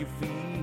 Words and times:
you 0.00 0.06
feel 0.20 0.53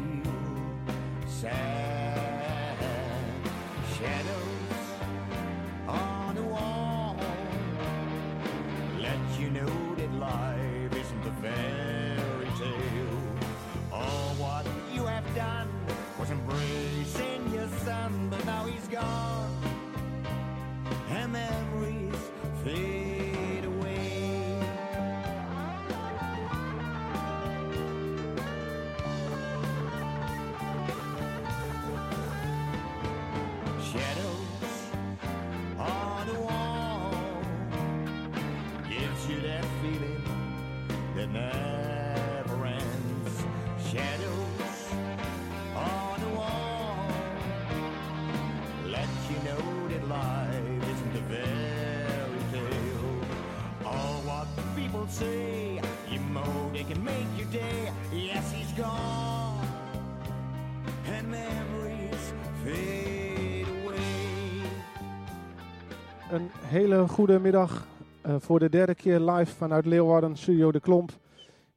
hele 66.71 67.07
goede 67.07 67.39
middag 67.39 67.87
eh, 68.21 68.35
voor 68.39 68.59
de 68.59 68.69
derde 68.69 68.95
keer 68.95 69.19
live 69.19 69.55
vanuit 69.55 69.85
Leeuwarden, 69.85 70.35
Studio 70.35 70.71
De 70.71 70.79
Klomp. 70.79 71.11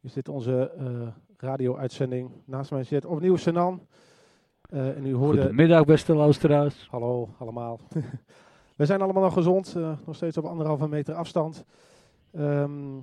Is 0.00 0.12
dit 0.12 0.28
onze 0.28 0.70
eh, 0.70 0.86
radio-uitzending. 1.36 2.30
Naast 2.44 2.70
mij 2.70 2.84
zit 2.84 3.04
opnieuw 3.04 3.36
Senan. 3.36 3.86
Eh, 4.70 4.96
en 4.96 5.06
u 5.06 5.14
hoorde... 5.14 5.40
Goedemiddag 5.40 5.84
beste 5.84 6.14
luisteraars. 6.14 6.88
Hallo 6.90 7.28
allemaal. 7.38 7.80
We 8.76 8.86
zijn 8.86 9.02
allemaal 9.02 9.22
nog 9.22 9.32
gezond, 9.32 9.74
nog 10.06 10.14
steeds 10.16 10.36
op 10.36 10.44
anderhalve 10.44 10.88
meter 10.88 11.14
afstand. 11.14 11.64
Ehm, 12.32 12.98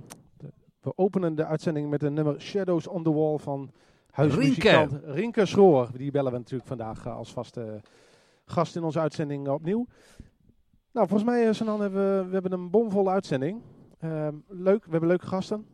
we 0.82 0.94
openen 0.96 1.36
de 1.36 1.46
uitzending 1.46 1.90
met 1.90 2.04
een 2.04 2.14
nummer 2.14 2.42
Shadows 2.42 2.88
on 2.88 3.04
the 3.04 3.14
Wall 3.14 3.38
van 3.38 3.72
huismuzikant 4.12 5.00
Rinke 5.06 5.46
Schroor. 5.46 5.90
Die 5.94 6.12
bellen 6.12 6.32
we 6.32 6.38
natuurlijk 6.38 6.68
vandaag 6.68 7.08
als 7.08 7.32
vaste 7.32 7.82
gast 8.46 8.76
in 8.76 8.84
onze 8.84 9.00
uitzending 9.00 9.48
opnieuw. 9.48 9.88
Nou, 10.94 11.08
volgens 11.08 11.30
mij, 11.30 11.48
eh, 11.48 11.54
Sanan, 11.54 11.82
hebben 11.82 12.18
we, 12.18 12.26
we 12.26 12.34
hebben 12.34 12.52
een 12.52 12.70
bomvolle 12.70 13.10
uitzending. 13.10 13.62
Ehm, 14.00 14.36
leuk, 14.48 14.86
we 14.86 14.92
hebben 14.92 15.10
leuke 15.10 15.28
gasten. 15.28 15.66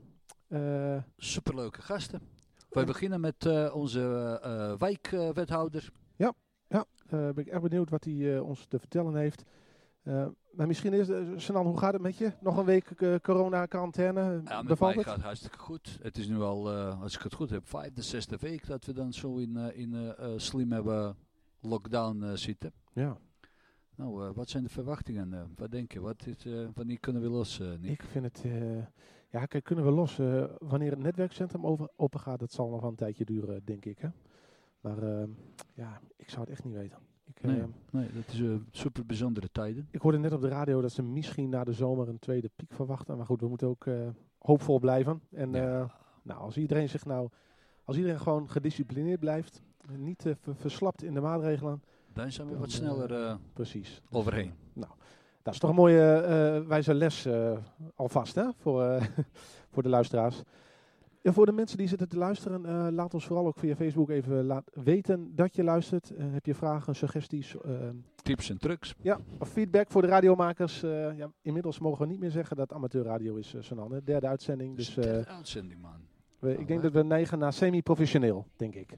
Eh, 0.48 0.98
Superleuke 1.18 1.82
gasten. 1.82 2.22
Wij 2.70 2.86
beginnen 2.86 3.20
met 3.20 3.46
eh, 3.46 3.76
onze 3.76 4.76
wijkwethouder. 4.78 5.92
Ja, 6.16 6.86
eh, 7.08 7.10
ben 7.10 7.38
ik 7.38 7.48
erg 7.48 7.62
benieuwd 7.62 7.90
wat 7.90 8.04
hij 8.04 8.40
ons 8.40 8.66
te 8.66 8.80
vertellen 8.80 9.16
heeft. 9.16 9.44
Maar 10.52 10.68
misschien 10.68 10.94
is, 10.94 11.10
uh, 11.10 11.38
Sanan, 11.38 11.66
hoe 11.66 11.78
gaat 11.78 11.94
het 11.94 12.02
met 12.02 12.18
je? 12.18 12.32
Nog 12.42 12.58
een 12.58 12.66
week 12.66 13.20
corona-quarantaine? 13.22 14.42
Ja, 14.46 14.62
met 14.62 14.80
mij 14.80 14.94
het? 14.94 15.04
gaat 15.04 15.22
hartstikke 15.22 15.58
goed. 15.58 16.00
Het 16.02 16.18
is 16.18 16.28
nu 16.28 16.42
al, 16.42 16.72
als 16.72 17.16
ik 17.16 17.22
het 17.22 17.34
goed 17.34 17.50
heb, 17.50 17.68
vijfde, 17.68 18.02
zesde 18.02 18.38
week 18.40 18.68
dat 18.68 18.86
we 18.86 18.94
dan 18.94 19.14
zo 19.14 19.38
in, 19.38 19.58
in 19.58 20.14
slim 20.38 20.72
hebben 20.72 21.16
lockdown 21.60 22.36
zitten. 22.36 22.74
Ja, 22.94 23.18
Nou, 23.98 24.28
eh, 24.28 24.34
wat 24.36 24.50
zijn 24.50 24.64
de 24.64 24.70
verwachtingen? 24.70 25.34
eh? 25.34 25.42
wat 25.56 25.72
denk 25.72 25.92
je? 25.92 26.00
Wat 26.00 26.26
is, 26.26 26.46
eh, 26.46 26.68
wanneer 26.74 27.00
kunnen 27.00 27.22
we 27.22 27.28
los, 27.30 27.60
ik 27.82 28.04
vind 28.04 28.26
het... 28.26 28.44
ja, 29.30 29.46
kijk, 29.46 29.64
kunnen 29.64 29.86
we 29.86 29.92
los. 29.92 30.18
wanneer 30.60 30.90
het 30.92 31.00
netwerkcentrum 31.00 31.66
over, 31.66 31.90
open 31.96 32.20
gaat, 32.20 32.40
dat 32.40 32.52
zal 32.52 32.70
nog 32.70 32.82
wel 32.82 32.90
een 32.90 32.96
tijdje 32.96 33.26
duren, 33.26 33.62
denk 33.66 33.86
ik. 33.86 34.00
Hè? 34.00 34.10
Maar 34.82 35.04
eh, 35.04 35.28
ja, 35.74 36.02
ik 36.16 36.30
zou 36.30 36.42
het 36.42 36.50
echt 36.50 36.64
niet 36.64 36.74
weten. 36.74 36.98
Ik, 37.26 37.42
Nee. 37.44 37.60
eh, 37.60 37.66
Nee, 37.92 38.10
dat 38.14 38.28
is 38.34 38.40
eh, 38.42 38.56
super 38.72 39.06
bijzondere 39.06 39.50
tijden. 39.52 39.88
ik 39.92 40.02
hoorde 40.02 40.18
net 40.20 40.32
op 40.34 40.42
de 40.42 40.48
radio 40.48 40.82
dat 40.82 40.92
ze 40.92 41.04
misschien 41.04 41.50
na 41.50 41.64
de 41.64 41.74
zomer 41.74 42.08
een 42.10 42.20
tweede 42.20 42.50
piek 42.56 42.74
verwachten. 42.74 43.18
Maar 43.18 43.26
goed, 43.26 43.42
we 43.42 43.48
moeten 43.48 43.68
ook 43.68 43.86
hoopvol 44.40 44.80
blijven. 44.80 45.22
En 45.32 45.52
Ja. 45.52 45.92
nou, 46.24 46.40
als 46.40 46.58
iedereen 46.58 46.90
zich 46.90 47.06
nou... 47.06 47.30
Als 47.84 47.98
iedereen 47.98 48.20
gewoon 48.20 48.50
gedisciplineerd 48.50 49.20
blijft, 49.20 49.62
niet 49.98 50.22
ver- 50.22 50.56
verslapt 50.56 51.04
in 51.04 51.14
de 51.14 51.20
maatregelen, 51.22 51.82
Dan 52.18 52.32
zijn 52.32 52.48
we 52.48 52.58
wat 52.58 52.72
sneller 52.72 53.14
eh, 53.14 53.36
Precies. 53.54 54.02
Dus, 54.10 54.20
overheen. 54.20 54.54
nou, 54.74 54.92
dat 55.42 55.54
is 55.54 55.60
toch 55.60 55.70
een 55.70 55.76
mooie 55.76 56.12
eh, 56.12 56.68
wijze 56.68 56.94
les 56.94 57.26
eh, 57.26 57.58
alvast 57.96 58.36
hè? 58.36 58.46
Voor, 58.58 59.00
voor 59.72 59.84
de 59.84 59.90
luisteraars. 59.90 60.42
Ja, 61.22 61.34
voor 61.34 61.46
de 61.46 61.52
mensen 61.52 61.78
die 61.78 61.88
zitten 61.88 62.10
te 62.10 62.18
luisteren, 62.18 62.94
laat 62.94 63.14
ons 63.14 63.26
vooral 63.26 63.48
ook 63.48 63.60
via 63.60 63.76
Facebook 63.76 64.10
even 64.10 64.46
laat 64.46 64.72
weten 64.74 65.36
dat 65.36 65.56
je 65.56 65.64
luistert. 65.64 66.12
Heb 66.18 66.46
je 66.46 66.56
vragen, 66.56 66.96
suggesties 66.96 67.56
Tips 68.24 68.50
en 68.50 68.58
trucs. 68.58 68.96
ja, 69.02 69.20
of 69.40 69.50
feedback 69.50 69.92
voor 69.92 70.02
de 70.02 70.08
radiomakers? 70.08 70.80
Ja, 71.16 71.32
inmiddels 71.42 71.80
mogen 71.80 72.02
we 72.06 72.12
niet 72.12 72.20
meer 72.20 72.32
zeggen 72.32 72.56
dat 72.56 72.74
amateurradio 72.74 73.36
is, 73.36 73.54
uh, 73.54 73.62
Sanan. 73.62 73.92
hè. 73.92 74.04
Derde 74.04 74.28
uitzending. 74.28 74.76
Dus 74.76 74.98
eh, 74.98 75.22
uitzending, 75.22 75.82
man. 75.82 76.08
we, 76.40 76.58
ik 76.58 76.68
denk 76.68 76.82
dat 76.82 76.92
we 76.92 77.04
neigen 77.04 77.40
naar 77.40 77.54
semi-professioneel, 77.54 78.46
denk 78.56 78.76
ik. 78.76 78.98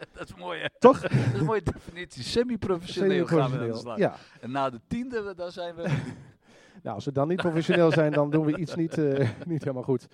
Dat 0.12 0.28
is 0.28 0.34
mooi, 0.34 0.60
hè? 0.60 0.66
Toch? 0.78 1.00
Dat 1.02 1.10
is 1.10 1.40
een 1.40 1.44
mooie 1.44 1.62
definitie. 1.62 2.22
Semi-professioneel 2.22 3.26
gaan 3.26 3.50
we 3.50 3.58
aan 3.58 3.68
de 3.68 3.76
slag. 3.76 3.98
Ja. 3.98 4.16
En 4.40 4.50
na 4.50 4.70
de 4.70 4.80
tiende, 4.86 5.34
dan 5.34 5.52
zijn 5.52 5.74
we... 5.74 5.88
Nou, 6.82 6.94
als 6.94 7.04
we 7.04 7.12
dan 7.12 7.28
niet 7.28 7.36
professioneel 7.36 7.92
zijn, 7.92 8.12
dan 8.12 8.30
doen 8.30 8.44
we 8.44 8.56
iets 8.56 8.74
niet, 8.74 8.98
eh, 8.98 9.28
niet 9.46 9.60
helemaal 9.60 9.82
goed. 9.82 10.06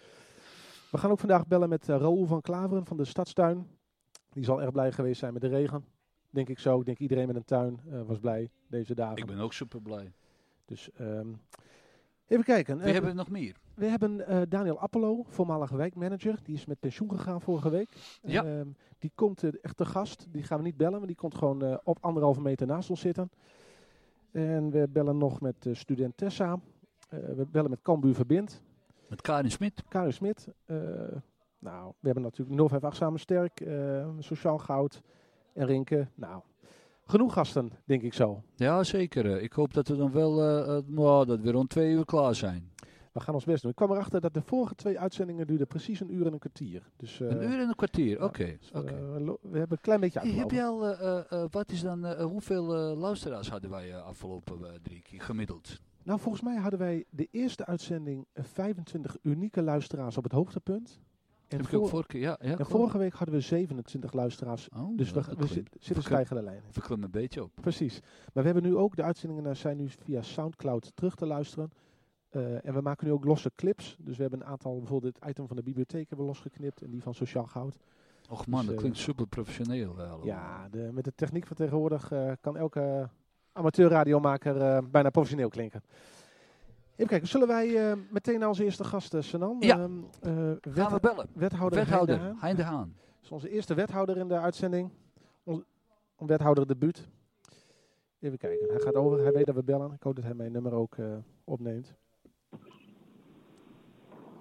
We 0.90 0.98
gaan 0.98 1.10
ook 1.10 1.18
vandaag 1.18 1.46
bellen 1.46 1.68
met 1.68 1.88
uh, 1.88 1.96
Raoul 1.96 2.26
van 2.26 2.40
Klaveren 2.40 2.86
van 2.86 2.96
de 2.96 3.04
Stadstuin. 3.04 3.66
Die 4.32 4.44
zal 4.44 4.62
erg 4.62 4.72
blij 4.72 4.92
geweest 4.92 5.18
zijn 5.18 5.32
met 5.32 5.42
de 5.42 5.48
regen. 5.48 5.84
Denk 6.30 6.48
ik 6.48 6.58
zo. 6.58 6.80
Ik 6.80 6.86
denk 6.86 6.98
iedereen 6.98 7.26
met 7.26 7.36
een 7.36 7.44
tuin 7.44 7.80
uh, 7.88 8.02
was 8.02 8.18
blij 8.18 8.50
deze 8.68 8.94
dagen. 8.94 9.16
Ik 9.16 9.26
ben 9.26 9.38
ook 9.38 9.52
super 9.52 9.82
blij. 9.82 10.12
Dus 10.64 10.90
um, 11.00 11.40
even 12.26 12.44
kijken. 12.44 12.78
We 12.78 12.90
hebben 12.90 13.16
nog 13.16 13.30
meer. 13.30 13.56
We 13.76 13.86
hebben 13.86 14.20
uh, 14.20 14.42
Daniel 14.48 14.80
Appelo, 14.80 15.24
voormalige 15.28 15.76
wijkmanager. 15.76 16.38
Die 16.42 16.54
is 16.54 16.66
met 16.66 16.80
pensioen 16.80 17.10
gegaan 17.10 17.40
vorige 17.40 17.70
week. 17.70 18.18
Ja. 18.22 18.44
Uh, 18.44 18.60
die 18.98 19.12
komt 19.14 19.60
echt 19.60 19.76
te 19.76 19.84
gast. 19.84 20.26
Die 20.30 20.42
gaan 20.42 20.58
we 20.58 20.64
niet 20.64 20.76
bellen, 20.76 20.98
maar 20.98 21.06
die 21.06 21.16
komt 21.16 21.34
gewoon 21.34 21.64
uh, 21.64 21.76
op 21.84 21.98
anderhalve 22.00 22.40
meter 22.40 22.66
naast 22.66 22.90
ons 22.90 23.00
zitten. 23.00 23.30
En 24.30 24.70
we 24.70 24.88
bellen 24.88 25.18
nog 25.18 25.40
met 25.40 25.68
student 25.72 26.16
Tessa. 26.16 26.60
We 27.08 27.46
bellen 27.50 27.70
met 27.70 27.82
Cambuur 27.82 28.14
Verbind. 28.14 28.62
Met 29.08 29.20
Karin 29.20 29.50
Smit. 29.50 29.82
Karin 29.88 30.12
Smit. 30.12 30.48
Nou, 31.58 31.92
we 32.00 32.06
hebben 32.06 32.22
natuurlijk 32.22 32.60
058 32.60 32.96
Samen 32.96 33.20
Sterk, 33.20 33.64
Sociaal 34.18 34.58
Goud 34.58 35.02
en 35.52 35.66
Rinke. 35.66 36.08
Nou, 36.14 36.42
genoeg 37.04 37.32
gasten, 37.32 37.70
denk 37.84 38.02
ik 38.02 38.14
zo. 38.14 38.42
Ja, 38.54 38.82
zeker. 38.84 39.42
Ik 39.42 39.52
hoop 39.52 39.74
dat 39.74 39.88
we 39.88 39.96
dan 39.96 40.12
wel 40.12 40.32
nou, 40.86 41.26
dat 41.26 41.40
we 41.40 41.50
rond 41.50 41.70
twee 41.70 41.92
uur 41.92 42.04
klaar 42.04 42.34
zijn. 42.34 42.74
We 43.16 43.22
gaan 43.22 43.34
ons 43.34 43.44
best 43.44 43.62
doen. 43.62 43.70
Ik 43.70 43.76
kwam 43.76 43.90
erachter 43.90 44.20
dat 44.20 44.34
de 44.34 44.42
vorige 44.42 44.74
twee 44.74 44.98
uitzendingen 44.98 45.46
duurden 45.46 45.66
precies 45.66 46.00
een 46.00 46.14
uur 46.14 46.26
en 46.26 46.32
een 46.32 46.38
kwartier. 46.38 46.82
Dus, 46.96 47.20
uh, 47.20 47.28
een 47.28 47.42
uur 47.42 47.60
en 47.60 47.68
een 47.68 47.74
kwartier, 47.74 48.16
oké. 48.16 48.24
Okay. 48.24 48.58
Dus, 48.60 48.70
okay. 48.70 48.94
we 49.42 49.58
hebben 49.58 49.76
een 49.76 49.80
klein 49.80 50.00
beetje 50.00 50.20
hey, 50.20 50.30
Heb 50.30 50.50
je 50.50 50.62
al, 50.62 50.90
uh, 50.90 51.44
wat 51.50 51.70
is 51.70 51.80
dan, 51.80 52.20
hoeveel 52.20 52.64
luisteraars 52.96 53.50
hadden 53.50 53.70
wij 53.70 54.00
afgelopen 54.00 54.82
drie 54.82 55.02
keer 55.02 55.20
gemiddeld? 55.20 55.80
Nou, 56.02 56.20
volgens 56.20 56.42
mij 56.42 56.56
hadden 56.56 56.78
wij 56.78 57.04
de 57.10 57.28
eerste 57.30 57.66
uitzending 57.66 58.26
25 58.34 59.16
unieke 59.22 59.62
luisteraars 59.62 60.16
op 60.16 60.22
het 60.22 60.32
hoogtepunt. 60.32 61.00
En, 61.48 61.56
Heb 61.56 61.66
voor, 61.66 61.88
vorige, 61.88 62.08
keer, 62.08 62.20
ja, 62.20 62.38
ja, 62.40 62.58
en 62.58 62.66
vorige 62.66 62.98
week 62.98 63.12
hadden 63.12 63.34
we 63.34 63.40
27 63.40 64.12
luisteraars. 64.12 64.68
Oh, 64.76 64.96
dus 64.96 65.10
we, 65.10 65.20
we 65.36 65.46
zitten 65.46 65.80
zit 65.80 66.02
stijgende 66.02 66.42
lijn. 66.42 66.62
We 66.72 66.80
klimmen 66.80 67.06
een 67.06 67.20
beetje 67.20 67.42
op. 67.42 67.50
Precies. 67.60 68.00
Maar 68.32 68.44
we 68.44 68.50
hebben 68.50 68.62
nu 68.62 68.76
ook, 68.76 68.96
de 68.96 69.02
uitzendingen 69.02 69.56
zijn 69.56 69.76
nu 69.76 69.88
via 69.88 70.22
Soundcloud 70.22 70.92
terug 70.94 71.14
te 71.14 71.26
luisteren. 71.26 71.70
Uh, 72.36 72.66
en 72.66 72.74
we 72.74 72.80
maken 72.80 73.06
nu 73.06 73.12
ook 73.12 73.24
losse 73.24 73.50
clips. 73.54 73.96
Dus 74.00 74.16
we 74.16 74.22
hebben 74.22 74.40
een 74.40 74.46
aantal, 74.46 74.78
bijvoorbeeld 74.78 75.14
het 75.14 75.28
item 75.28 75.46
van 75.46 75.56
de 75.56 75.62
bibliotheek 75.62 76.08
hebben 76.08 76.26
we 76.26 76.32
losgeknipt. 76.32 76.82
En 76.82 76.90
die 76.90 77.02
van 77.02 77.14
Sociaal 77.14 77.46
Goud. 77.46 77.76
Och 78.30 78.46
man, 78.46 78.60
dus, 78.60 78.68
dat 78.68 78.78
klinkt 78.78 78.98
uh, 78.98 79.04
super 79.04 79.26
professioneel. 79.26 79.94
Uh, 79.98 80.14
ja, 80.24 80.68
de, 80.70 80.90
met 80.92 81.04
de 81.04 81.12
techniek 81.14 81.46
van 81.46 81.56
tegenwoordig 81.56 82.12
kan 82.40 82.56
elke 82.56 83.08
amateurradiomaker 83.52 84.90
bijna 84.90 85.10
professioneel 85.10 85.48
klinken. 85.48 85.82
Even 86.96 87.06
kijken, 87.06 87.28
zullen 87.28 87.48
wij 87.48 87.68
uh, 87.68 87.92
meteen 88.10 88.46
onze 88.46 88.64
eerste 88.64 88.84
gast, 88.84 89.14
uh, 89.14 89.20
Sanan? 89.20 89.56
Ja, 89.60 89.78
uh, 89.78 89.88
wet, 90.22 90.58
gaan 90.70 90.92
we 90.92 91.00
bellen. 91.00 91.26
Wethouder, 91.32 91.78
wethouder 91.78 92.20
Hein 92.20 92.36
Hein 92.40 92.56
de 92.56 92.62
Haan. 92.62 92.94
Dat 92.96 93.22
is 93.22 93.30
onze 93.30 93.50
eerste 93.50 93.74
wethouder 93.74 94.16
in 94.16 94.28
de 94.28 94.38
uitzending. 94.38 94.90
Ons, 95.44 95.62
wethouder 96.16 96.66
debuut. 96.66 97.08
Even 98.20 98.38
kijken, 98.38 98.68
hij 98.68 98.80
gaat 98.80 98.94
over, 98.94 99.22
hij 99.22 99.32
weet 99.32 99.46
dat 99.46 99.54
we 99.54 99.62
bellen. 99.62 99.92
Ik 99.92 100.02
hoop 100.02 100.14
dat 100.14 100.24
hij 100.24 100.34
mijn 100.34 100.52
nummer 100.52 100.72
ook 100.72 100.96
opneemt. 101.44 101.94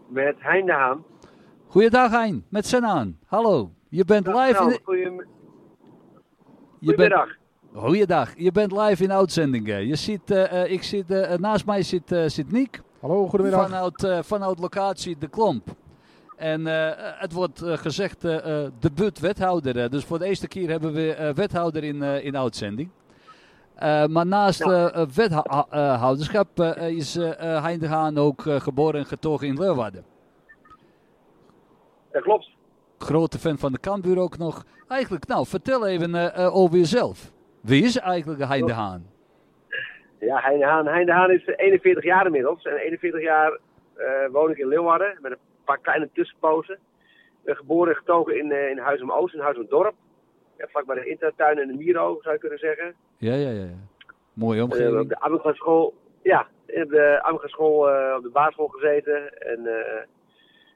Met 0.07 0.35
Hein 0.39 0.65
de 0.65 0.71
Haan. 0.71 1.03
Goeiedag 1.67 2.11
Hein, 2.11 2.45
met 2.49 2.65
Sanan. 2.65 3.17
Hallo. 3.25 3.71
Je 3.89 4.05
bent 4.05 4.27
live 4.27 4.51
Nou, 4.53 4.71
in... 4.73 4.79
goeiem- 4.83 5.17
Je 6.79 6.95
bent, 6.95 7.13
Goedemiddag. 7.13 7.29
goeiedag. 7.73 8.33
Je 8.37 8.51
bent 8.51 8.71
live 8.71 9.03
in 9.03 9.11
uitzending. 9.11 9.67
hè. 9.67 9.77
Je 9.77 9.95
ziet, 9.95 10.31
eh, 10.31 10.63
eh, 10.63 10.71
ik 10.71 10.83
zit, 10.83 11.11
eh, 11.11 11.37
naast 11.37 11.65
mij 11.65 11.81
zit, 11.83 12.11
eh, 12.11 12.25
zit 12.27 12.51
Niek. 12.51 12.81
Hallo, 12.99 13.27
goedemiddag. 13.27 13.61
Vanuit, 13.69 14.03
eh, 14.03 14.19
vanuit 14.23 14.59
locatie 14.59 15.17
De 15.17 15.27
Klomp. 15.27 15.67
En 16.37 16.67
eh, 16.67 16.91
het 17.19 17.31
wordt 17.33 17.61
gezegd 17.65 18.21
debuut-wethouder. 18.79 19.77
eh. 19.83 19.89
dus 19.89 20.03
voor 20.05 20.19
de 20.19 20.25
eerste 20.25 20.47
keer 20.47 20.69
hebben 20.69 20.93
we 20.93 21.13
eh, 21.13 21.33
wethouder 21.33 21.83
in, 21.83 22.03
eh, 22.03 22.25
in 22.25 22.37
uitzending. 22.37 22.89
Eh, 23.75 24.05
maar 24.05 24.25
naast 24.25 24.65
Ja. 24.65 24.91
eh, 24.91 25.05
wethouderschap 25.15 26.59
eh, 26.59 26.89
is 26.89 27.15
Hein 27.39 27.79
de 27.79 27.87
Haan 27.87 28.17
ook 28.17 28.41
geboren 28.41 28.99
en 28.99 29.05
getogen 29.05 29.47
in 29.47 29.57
Leeuwarden. 29.59 30.05
Dat 32.11 32.23
klopt. 32.23 32.49
Grote 32.97 33.39
fan 33.39 33.57
van 33.57 33.71
de 33.71 33.79
Cambuur 33.79 34.19
ook 34.19 34.37
nog. 34.37 34.65
Eigenlijk, 34.87 35.27
nou, 35.27 35.45
vertel 35.45 35.87
even 35.87 36.33
over 36.53 36.77
jezelf. 36.77 37.31
Wie 37.61 37.83
is 37.83 37.97
eigenlijk 37.97 38.43
Hein 38.43 38.65
de 38.65 38.73
Haan? 38.73 39.05
Ja, 40.19 40.39
Hein 40.39 40.59
de 40.59 40.65
Haan. 40.65 40.87
Hein 40.87 41.05
de 41.05 41.11
Haan 41.11 41.31
is 41.31 41.45
41 41.45 42.03
jaar 42.03 42.25
inmiddels. 42.25 42.63
En 42.63 42.75
41 42.75 43.21
jaar 43.21 43.59
woon 44.31 44.49
ik 44.51 44.57
in 44.57 44.67
Leeuwarden 44.67 45.17
met 45.21 45.31
een 45.31 45.37
paar 45.65 45.79
kleine 45.79 46.09
tussenpozen. 46.13 46.77
Geboren 47.45 47.89
en 47.89 47.97
getogen 47.97 48.37
in, 48.37 48.51
in 48.69 48.77
Huizum 48.77 49.11
Oost, 49.11 49.33
in 49.33 49.39
Huizum 49.39 49.65
Dorp. 49.69 49.95
Ja, 50.57 50.67
vlakbij 50.67 50.95
de 50.95 51.05
Intertuin 51.09 51.59
en 51.59 51.67
de 51.67 51.73
Miro, 51.73 52.17
zou 52.21 52.33
je 52.33 52.39
kunnen 52.39 52.59
zeggen. 52.59 52.93
Ja, 53.17 53.33
ja, 53.33 53.49
ja. 53.49 53.67
Mooie 54.33 54.57
Eh, 54.57 54.63
op 54.63 54.71
omgeving. 54.71 55.07
de 55.09 55.19
Amiga 55.19 55.53
school, 55.53 55.93
ja, 56.23 56.47
ik 56.65 56.75
heb 56.75 56.89
de 56.89 57.19
Amiga 57.23 57.47
school 57.47 57.89
eh, 57.89 58.15
op 58.17 58.23
de 58.23 58.29
basisschool 58.29 58.67
gezeten. 58.67 59.37
En 59.41 59.59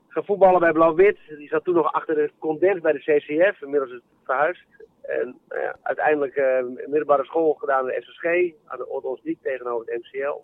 gaan 0.07 0.25
voetballen 0.25 0.59
bij 0.59 0.71
Blauw-Wit. 0.71 1.17
Die 1.37 1.47
zat 1.47 1.63
toen 1.63 1.75
nog 1.75 1.91
achter 1.93 2.15
de 2.15 2.31
condens 2.39 2.81
bij 2.81 2.91
de 2.91 2.99
CCF. 2.99 3.61
Inmiddels 3.61 3.91
is 3.91 3.95
het 3.95 4.03
verhuisd. 4.23 4.65
En 5.01 5.37
nou 5.49 5.61
ja, 5.61 5.75
uiteindelijk 5.81 6.63
middelbare 6.85 7.25
school 7.25 7.53
gedaan 7.53 7.79
aan 7.79 7.85
de 7.85 8.01
SSG. 8.01 8.23
Aan 8.65 8.77
de 8.77 8.87
Ottosdiek 8.89 9.41
tegenover 9.41 9.85
het 9.93 10.01
MCL. 10.03 10.37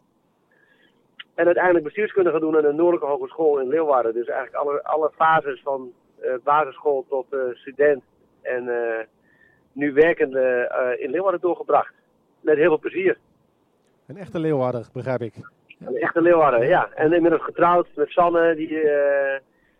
En 1.35 1.45
uiteindelijk 1.45 1.83
bestuurskunde 1.85 2.31
gaan 2.31 2.39
doen 2.39 2.55
aan 2.55 2.61
de 2.61 2.71
Noordelijke 2.73 3.05
Hogeschool 3.07 3.59
in 3.59 3.67
Leeuwarden. 3.67 4.13
Dus 4.13 4.27
eigenlijk 4.27 4.63
alle, 4.63 4.83
alle 4.83 5.11
fases 5.15 5.61
van 5.61 5.93
basisschool 6.43 7.05
tot 7.09 7.25
student. 7.53 8.03
En 8.41 8.63
nu 9.75 9.93
werkende 9.93 10.39
eh, 10.39 11.03
in 11.03 11.09
Leeuwarden 11.11 11.41
doorgebracht. 11.41 11.93
Met 12.41 12.55
heel 12.57 12.67
veel 12.67 12.79
plezier. 12.79 13.17
Een 14.07 14.17
echte 14.17 14.39
Leeuwarder, 14.39 14.85
begrijp 14.93 15.21
ik. 15.21 15.33
Een 15.79 15.97
echte 15.97 16.21
Leeuwarden, 16.21 16.67
ja. 16.67 16.89
En 16.93 17.13
inmiddels 17.13 17.43
getrouwd 17.43 17.87
met 17.95 18.09
Sanne. 18.09 18.55
Die, 18.55 18.79
eh, 18.81 19.39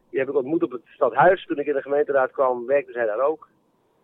die 0.09 0.19
heb 0.19 0.30
ik 0.30 0.36
ontmoet 0.36 0.63
op 0.63 0.71
het 0.71 0.81
stadhuis. 0.86 1.45
Toen 1.45 1.57
ik 1.59 1.65
in 1.68 1.74
de 1.74 1.81
gemeenteraad 1.81 2.31
kwam, 2.31 2.65
werkte 2.65 2.92
zij 2.92 3.06
daar 3.06 3.19
ook. 3.21 3.47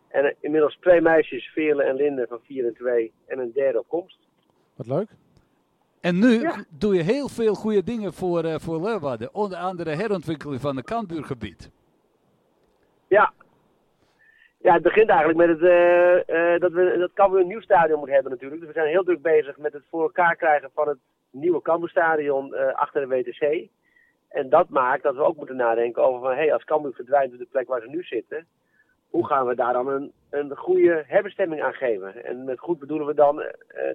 En 0.08 0.26
eh, 0.26 0.36
inmiddels 0.40 0.78
twee 0.80 1.02
meisjes, 1.02 1.52
Veerle 1.54 1.84
en 1.84 1.96
Linde 1.96 2.26
van 2.30 2.40
4 2.46 2.66
en 2.66 2.74
2. 2.74 3.12
En 3.28 3.40
een 3.40 3.52
derde 3.54 3.80
op 3.80 3.88
komst. 3.88 4.18
Wat 4.76 4.88
leuk. 4.88 5.08
En 6.02 6.20
nu 6.20 6.40
Ja. 6.42 6.64
doe 6.70 6.96
je 6.96 7.02
heel 7.02 7.28
veel 7.30 7.54
goede 7.54 7.84
dingen 7.84 8.14
voor, 8.14 8.44
eh 8.44 8.56
voor 8.60 8.82
Leeuwarden. 8.82 9.34
Onder 9.34 9.58
andere 9.58 9.90
herontwikkeling 9.96 10.62
van 10.62 10.76
het 10.76 10.86
Kambuurgebied. 10.86 11.72
Ja. 13.08 13.34
Ja, 14.62 14.74
het 14.74 14.84
begint 14.84 15.10
eigenlijk 15.10 15.40
met 15.40 15.50
het, 15.50 15.70
eh, 15.70 16.54
eh, 16.54 16.60
dat 16.60 16.72
we 16.72 16.98
dat 16.98 17.14
Cambuur 17.14 17.40
een 17.40 17.48
nieuw 17.48 17.62
stadion 17.62 17.98
moeten 17.98 18.14
hebben 18.14 18.32
natuurlijk. 18.32 18.62
Dus 18.62 18.70
we 18.70 18.80
zijn 18.80 18.90
heel 18.90 19.04
druk 19.04 19.22
bezig 19.22 19.58
met 19.58 19.74
het 19.74 19.84
voor 19.90 20.02
elkaar 20.02 20.36
krijgen 20.36 20.70
van 20.74 20.88
het 20.88 20.98
nieuwe 21.32 21.62
Cambuurstadion 21.62 22.54
eh 22.54 22.74
achter 22.74 23.02
de 23.02 23.16
WTC. 23.16 23.70
En 24.30 24.50
dat 24.50 24.70
maakt 24.70 25.04
dat 25.04 25.16
we 25.16 25.24
ook 25.24 25.36
moeten 25.36 25.56
nadenken 25.56 26.04
over 26.04 26.20
van, 26.20 26.30
hé, 26.30 26.36
hey, 26.36 26.54
als 26.54 26.64
Cambuur 26.64 26.94
verdwijnt 26.94 27.34
op 27.34 27.40
de 27.40 27.48
plek 27.52 27.68
waar 27.68 27.82
ze 27.82 27.88
nu 27.88 28.04
zitten, 28.04 28.46
hoe 29.10 29.28
gaan 29.28 29.46
we 29.46 29.56
daar 29.56 29.74
dan 29.74 29.88
een, 29.88 30.12
een 30.30 30.58
goede 30.58 31.04
herbestemming 31.08 31.62
aan 31.62 31.74
geven? 31.74 32.26
En 32.26 32.44
met 32.44 32.60
goed 32.60 32.80
bedoelen 32.80 33.08
we 33.08 33.14
dan 33.14 33.44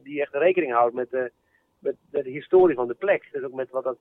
die 0.03 0.21
echt 0.21 0.35
rekening 0.35 0.73
houdt 0.73 0.95
met 0.95 1.11
de, 1.11 1.31
met, 1.79 1.97
de 2.11 2.31
historie 2.31 2.77
van 2.77 2.89
de 2.89 2.95
plek. 2.95 3.29
Dus 3.33 3.43
ook 3.43 3.53
met 3.53 3.71
wat 3.71 3.85
dat, 3.85 3.97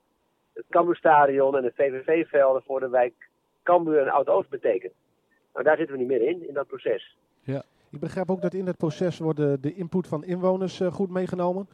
het 0.54 0.66
Cambuurstadion 0.70 1.58
en 1.58 1.64
de 1.64 1.74
VVV-velden 1.76 2.64
voor 2.64 2.80
de 2.80 2.90
wijk 2.90 3.14
Cambuur 3.64 4.02
en 4.02 4.10
Oud-Oost 4.10 4.50
betekent. 4.50 4.94
Nou, 5.56 5.68
daar 5.68 5.78
zitten 5.78 5.96
we 5.96 6.02
niet 6.02 6.12
meer 6.12 6.28
in, 6.28 6.48
in 6.48 6.54
dat 6.54 6.68
proces. 6.68 7.16
Ik 7.96 8.02
begrijp 8.02 8.30
ook 8.30 8.42
dat 8.42 8.54
in 8.54 8.68
het 8.68 8.78
proces 8.78 9.20
worden 9.20 9.62
de 9.62 9.74
input 9.74 10.08
van 10.08 10.24
inwoners 10.24 10.80
eh, 10.80 10.92
goed 10.92 11.10
meegenomen. 11.10 11.68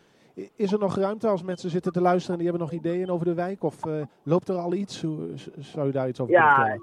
Is 0.55 0.71
er 0.71 0.79
nog 0.79 0.95
ruimte 0.95 1.27
als 1.27 1.43
mensen 1.43 1.69
zitten 1.69 1.91
te 1.91 2.01
luisteren 2.01 2.31
en 2.31 2.41
die 2.41 2.49
hebben 2.49 2.67
nog 2.67 2.79
ideeën 2.79 3.09
over 3.09 3.25
de 3.25 3.33
wijk? 3.33 3.63
Of 3.63 3.85
eh, 3.85 4.01
loopt 4.23 4.49
er 4.49 4.55
al 4.55 4.73
iets? 4.73 5.01
Hoe, 5.01 5.27
zou 5.59 5.85
je 5.87 5.93
daar 5.93 6.07
iets 6.07 6.19
over 6.19 6.33
Ja, 6.33 6.53
kunnen 6.53 6.81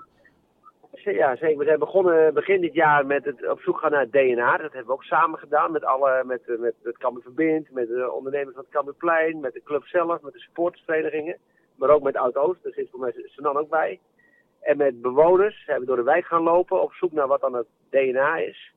vertellen? 0.93 1.17
Ja, 1.17 1.37
zeker. 1.37 1.59
We 1.59 1.65
zijn 1.65 1.79
begonnen 1.79 2.35
begin 2.35 2.61
dit 2.61 2.75
jaar 2.75 3.07
met 3.07 3.25
het 3.25 3.49
op 3.51 3.61
zoek 3.61 3.79
gaan 3.79 3.91
naar 3.91 4.01
het 4.01 4.13
DNA. 4.13 4.51
Dat 4.51 4.61
hebben 4.61 4.87
we 4.87 4.93
ook 4.93 5.05
samen 5.05 5.39
gedaan 5.39 5.73
met, 5.73 5.85
alle, 5.85 6.23
met, 6.25 6.41
eh, 6.49 6.59
met 6.59 6.75
het 6.83 6.99
Cambuur 6.99 7.23
Verbind, 7.23 7.71
met 7.71 7.89
de 7.89 8.13
ondernemers 8.13 8.55
van 8.55 8.65
het 8.65 8.73
Cambuurplein, 8.73 9.41
met 9.41 9.53
de 9.53 9.63
club 9.65 9.85
zelf, 9.85 10.23
met 10.23 10.33
de 10.33 10.39
sportverenigingen. 10.39 11.37
Maar 11.75 11.91
ook 11.91 12.03
met 12.03 12.17
Oud-Oost, 12.17 12.63
daar 12.63 12.73
zit 12.73 12.91
voor 12.91 13.01
mij 13.01 13.13
Sanan 13.27 13.57
ook 13.57 13.69
bij. 13.69 14.01
En 14.61 14.77
met 14.77 15.01
bewoners 15.01 15.65
zijn 15.65 15.81
we 15.81 15.87
door 15.87 15.97
de 15.97 16.03
wijk 16.03 16.25
gaan 16.25 16.43
lopen 16.43 16.83
op 16.83 16.93
zoek 16.93 17.13
naar 17.13 17.27
wat 17.27 17.41
dan 17.41 17.55
het 17.55 17.67
DNA 17.91 18.37
is. 18.37 18.73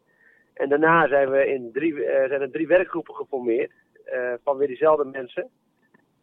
En 0.53 0.69
daarna 0.69 1.07
zijn, 1.07 1.29
we 1.29 1.47
in 1.47 1.71
drie, 1.71 2.05
eh, 2.05 2.27
zijn 2.27 2.41
er 2.41 2.51
drie 2.51 2.67
werkgroepen 2.67 3.15
geformeerd 3.15 3.71
eh, 4.05 4.33
van 4.43 4.57
weer 4.57 4.67
diezelfde 4.67 5.05
mensen. 5.05 5.49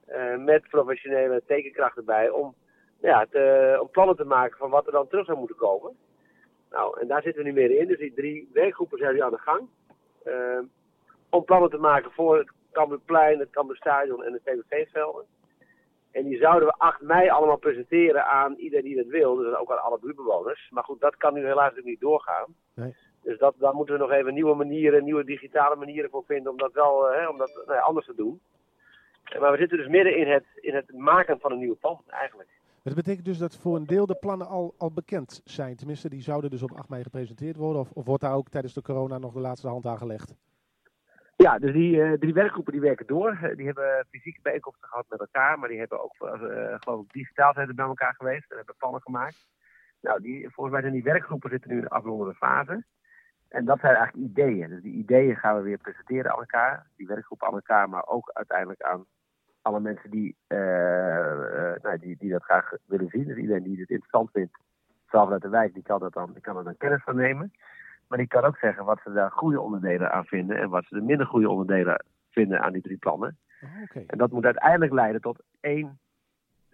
eh, 0.07 0.37
met 0.37 0.69
professionele 0.69 1.43
tekenkrachten 1.47 2.05
bij 2.05 2.31
om 2.31 2.55
ja, 3.01 3.27
te, 3.31 3.79
om 3.81 3.91
plannen 3.91 4.17
te 4.17 4.25
maken 4.25 4.59
van 4.59 4.71
wat 4.71 4.87
er 4.87 4.93
dan 4.93 5.09
terug 5.09 5.27
zou 5.27 5.39
moeten 5.39 5.57
komen. 5.57 5.97
Nou, 6.71 7.01
en 7.01 7.07
daar 7.07 7.23
zitten 7.23 7.43
we 7.43 7.49
nu 7.49 7.55
meer 7.55 7.79
in. 7.79 7.87
Dus 7.87 7.99
die 7.99 8.15
drie 8.15 8.51
werkgroepen 8.53 8.99
zijn 8.99 9.15
nu 9.15 9.23
aan 9.23 9.31
de 9.31 9.39
gang. 9.39 9.69
Om 11.31 11.45
plannen 11.45 11.71
te 11.71 11.79
maken 11.79 12.11
voor 12.11 12.39
het 12.39 12.53
Cambuurplein, 12.73 13.39
het 13.39 13.51
Cambuurstadion 13.51 14.25
en 14.25 14.33
de 14.33 14.41
VVV-velden. 14.45 15.25
En 16.11 16.25
die 16.25 16.39
zouden 16.39 16.69
we 16.69 16.75
8 16.79 17.01
mei 17.01 17.29
allemaal 17.29 17.57
presenteren 17.57 18.27
aan 18.27 18.55
iedereen 18.55 18.85
die 18.85 18.97
dat 18.97 19.07
wil. 19.07 19.35
Dus 19.37 19.57
ook 19.57 19.71
aan 19.71 19.83
alle 19.83 19.99
buurtbewoners. 20.01 20.69
Maar 20.71 20.85
goed, 20.85 21.01
dat 21.01 21.17
kan 21.17 21.35
nu 21.35 21.41
helaas 21.41 21.57
natuurlijk 21.57 21.87
niet 21.87 22.01
doorgaan. 22.01 22.55
Nee. 22.75 22.95
Dus 23.23 23.39
dat, 23.39 23.55
daar 23.59 23.75
moeten 23.75 23.95
we 23.95 24.01
nog 24.01 24.11
even 24.11 24.35
nieuwe 24.35 24.55
manieren, 24.55 25.05
nieuwe 25.05 25.25
digitale 25.25 25.77
manieren 25.77 26.11
voor 26.11 26.25
vinden 26.27 26.53
om 26.53 26.59
dat 26.59 26.73
wel 26.73 27.09
eh, 27.09 27.21
hè, 27.21 27.29
om 27.29 27.39
dat, 27.39 27.63
nou 27.67 27.79
ja, 27.79 27.81
anders 27.81 28.07
te 28.07 28.15
doen. 28.15 28.41
Eh, 29.25 29.41
Maar 29.41 29.53
we 29.53 29.59
zitten 29.59 29.79
dus 29.79 29.89
midden 29.89 30.17
in 30.17 30.29
het, 30.29 30.45
in 30.55 30.75
het 30.75 30.93
maken 30.93 31.39
van 31.41 31.53
een 31.53 31.59
nieuwe 31.59 31.77
plan 31.77 32.01
eigenlijk. 32.07 32.49
Dat 32.83 32.95
betekent 32.95 33.25
dus 33.25 33.39
dat 33.39 33.57
voor 33.57 33.77
een 33.77 33.87
deel 33.87 34.07
de 34.07 34.15
plannen 34.15 34.47
al, 34.47 34.75
al 34.79 34.93
bekend 34.93 35.41
zijn. 35.45 35.77
Tenminste, 35.77 36.09
die 36.09 36.23
zouden 36.23 36.51
dus 36.51 36.63
op 36.63 36.73
8 36.73 36.89
mei 36.89 37.03
gepresenteerd 37.03 37.57
worden. 37.57 37.81
Of, 37.81 37.91
of 37.93 38.05
wordt 38.05 38.23
daar 38.23 38.35
ook 38.35 38.49
tijdens 38.49 38.75
de 38.75 38.83
corona 38.83 39.19
nog 39.19 39.33
de 39.33 39.41
laatste 39.41 39.69
hand 39.69 39.87
aan 39.87 39.99
gelegd? 39.99 40.35
Ja, 41.45 41.59
dus 41.59 41.73
die 41.73 42.03
eh, 42.03 42.13
drie 42.13 42.35
werkgroepen 42.35 42.73
die 42.73 42.81
werken 42.81 43.07
door. 43.07 43.39
Eh, 43.43 43.57
die 43.57 43.67
hebben 43.67 44.07
fysieke 44.11 44.41
bijeenkomsten 44.43 44.89
gehad 44.89 45.05
met 45.09 45.21
elkaar, 45.21 45.59
maar 45.59 45.69
die 45.69 45.79
hebben 45.79 46.03
ook, 46.03 46.15
eh, 46.19 46.75
geloof 46.79 47.05
ik, 47.05 47.13
digitaal 47.13 47.53
zijn 47.53 47.75
bij 47.75 47.85
elkaar 47.85 48.15
geweest 48.15 48.51
en 48.51 48.57
hebben 48.57 48.75
plannen 48.79 49.03
gemaakt. 49.03 49.47
Nou, 50.01 50.23
die, 50.23 50.51
volgens 50.51 50.71
mij 50.71 50.81
zijn 50.81 50.93
die 50.93 51.13
werkgroepen 51.13 51.51
zitten 51.51 51.71
nu 51.71 51.77
in 51.77 51.83
de 51.83 51.89
afrondende 51.89 52.35
fase. 52.35 52.85
En 53.49 53.65
dat 53.65 53.81
zijn 53.81 53.95
eigenlijk 53.95 54.31
ideeën. 54.31 54.69
Dus 54.69 54.83
die 54.83 54.93
ideeën 54.93 55.37
gaan 55.37 55.57
we 55.57 55.63
weer 55.63 55.79
presenteren 55.79 56.33
aan 56.33 56.39
elkaar. 56.39 56.87
Die 56.97 57.07
werkgroepen 57.07 57.47
aan 57.47 57.55
elkaar, 57.55 57.89
maar 57.89 58.07
ook 58.07 58.31
uiteindelijk 58.33 58.83
aan 58.83 59.05
alle 59.63 59.81
mensen 59.81 60.11
die, 60.11 60.37
nou, 61.83 61.99
die, 61.99 62.17
die 62.17 62.31
dat 62.31 62.45
graag 62.45 62.73
willen 62.87 63.09
zien. 63.09 63.25
Dus 63.25 63.37
iedereen 63.37 63.63
die 63.63 63.81
het 63.81 63.91
interessant 63.91 64.31
vindt, 64.31 64.59
vooral 65.07 65.25
vanuit 65.25 65.43
de 65.43 65.49
wijk, 65.49 65.75
die 65.75 65.83
kan, 65.83 66.01
dat 66.01 66.13
dan, 66.13 66.33
die 66.33 66.43
kan 66.43 66.57
er 66.57 66.65
dan 66.65 66.77
kennis 66.77 67.03
van 67.03 67.17
nemen. 67.17 67.53
Maar 68.09 68.19
die 68.19 68.27
kan 68.27 68.45
ook 68.45 68.57
zeggen 68.57 68.85
wat 68.85 69.01
ze 69.05 69.13
daar 69.13 69.31
goede 69.31 69.61
onderdelen 69.61 70.13
aan 70.13 70.25
vinden 70.25 70.59
en 70.59 70.69
wat 70.69 70.85
ze 70.89 70.95
de 70.95 71.01
minder 71.01 71.27
goede 71.27 71.51
onderdelen 71.51 72.05
vinden 72.31 72.61
aan 72.61 72.73
die 72.73 72.83
drie 72.83 72.97
plannen. 72.97 73.37
Oh, 73.63 73.83
Oké. 73.83 74.05
En 74.07 74.19
dat 74.19 74.31
moet 74.31 74.45
uiteindelijk 74.45 74.93
leiden 74.93 75.21
tot 75.21 75.39
één 75.61 75.99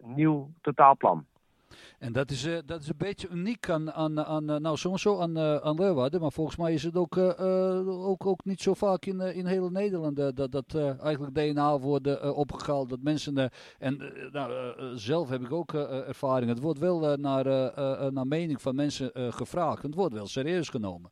nieuw 0.02 0.50
totaalplan. 0.60 1.26
En 1.98 2.12
dat 2.12 2.30
is, 2.30 2.44
eh, 2.44 2.58
dat 2.66 2.80
is 2.80 2.88
een 2.88 2.94
beetje 2.96 3.28
uniek 3.28 3.68
aan, 3.68 3.92
aan, 3.92 4.24
aan 4.24 4.50
eh, 4.50 4.56
nou 4.56 4.76
sowieso 4.76 5.20
aan, 5.20 5.36
eh, 5.36 5.56
aan 5.56 5.74
Leeuwarden, 5.76 6.20
maar 6.20 6.32
volgens 6.32 6.56
mij 6.56 6.72
is 6.72 6.82
het 6.82 6.96
ook, 6.96 7.16
eh, 7.16 7.30
eh, 7.30 7.88
ook, 7.88 8.26
ook 8.26 8.44
niet 8.44 8.60
zo 8.60 8.74
vaak 8.74 9.04
in, 9.04 9.20
in 9.20 9.46
heel 9.46 9.70
Nederland 9.70 10.16
dat, 10.16 10.52
dat 10.52 10.74
eh, 10.74 11.02
eigenlijk 11.02 11.34
DNA 11.34 11.78
wordt 11.78 12.06
eh, 12.06 12.36
opgehaald. 12.36 12.88
Dat 12.88 13.02
mensen, 13.02 13.38
eh, 13.38 13.46
en 13.78 14.12
nou, 14.32 14.74
zelf 14.98 15.28
heb 15.28 15.40
ik 15.40 15.52
ook 15.52 15.72
ervaring, 15.74 16.50
het 16.50 16.60
wordt 16.60 16.78
wel 16.78 17.16
naar, 17.16 17.46
eh, 17.46 18.06
eh, 18.06 18.12
naar 18.12 18.26
mening 18.26 18.62
van 18.62 18.74
mensen 18.74 19.12
eh, 19.12 19.32
gevraagd. 19.32 19.82
Het 19.82 19.94
wordt 19.94 20.14
wel 20.14 20.26
serieus 20.26 20.68
genomen. 20.68 21.10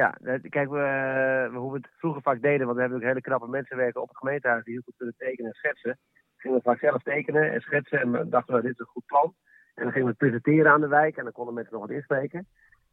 Ja, 0.00 0.14
kijk, 0.48 0.68
we, 0.70 1.48
we, 1.52 1.58
hoe 1.58 1.72
we 1.72 1.76
het 1.76 1.88
vroeger 1.96 2.22
vaak 2.22 2.42
deden, 2.42 2.64
want 2.64 2.74
we 2.74 2.80
hebben 2.80 2.98
ook 2.98 3.04
hele 3.04 3.20
knappe 3.20 3.48
mensen 3.48 3.76
werken 3.76 4.02
op 4.02 4.08
het 4.08 4.16
gemeentehuis 4.16 4.64
die 4.64 4.72
heel 4.72 4.82
goed 4.84 4.96
kunnen 4.96 5.14
tekenen 5.18 5.50
en 5.50 5.56
schetsen. 5.56 5.98
Gingen 6.36 6.56
we 6.56 6.62
vaak 6.62 6.78
zelf 6.78 7.02
tekenen 7.02 7.52
en 7.52 7.60
schetsen 7.60 8.00
en 8.00 8.30
dachten 8.30 8.54
we, 8.54 8.60
dit 8.60 8.70
is 8.70 8.78
een 8.78 8.86
goed 8.86 9.06
plan. 9.06 9.34
En 9.74 9.82
dan 9.82 9.92
gingen 9.92 10.02
we 10.06 10.14
het 10.18 10.18
presenteren 10.18 10.72
aan 10.72 10.80
de 10.80 10.88
wijk 10.88 11.16
en 11.16 11.24
dan 11.24 11.32
konden 11.32 11.54
mensen 11.54 11.72
nog 11.72 11.82
wat 11.82 11.90
inspreken. 11.90 12.46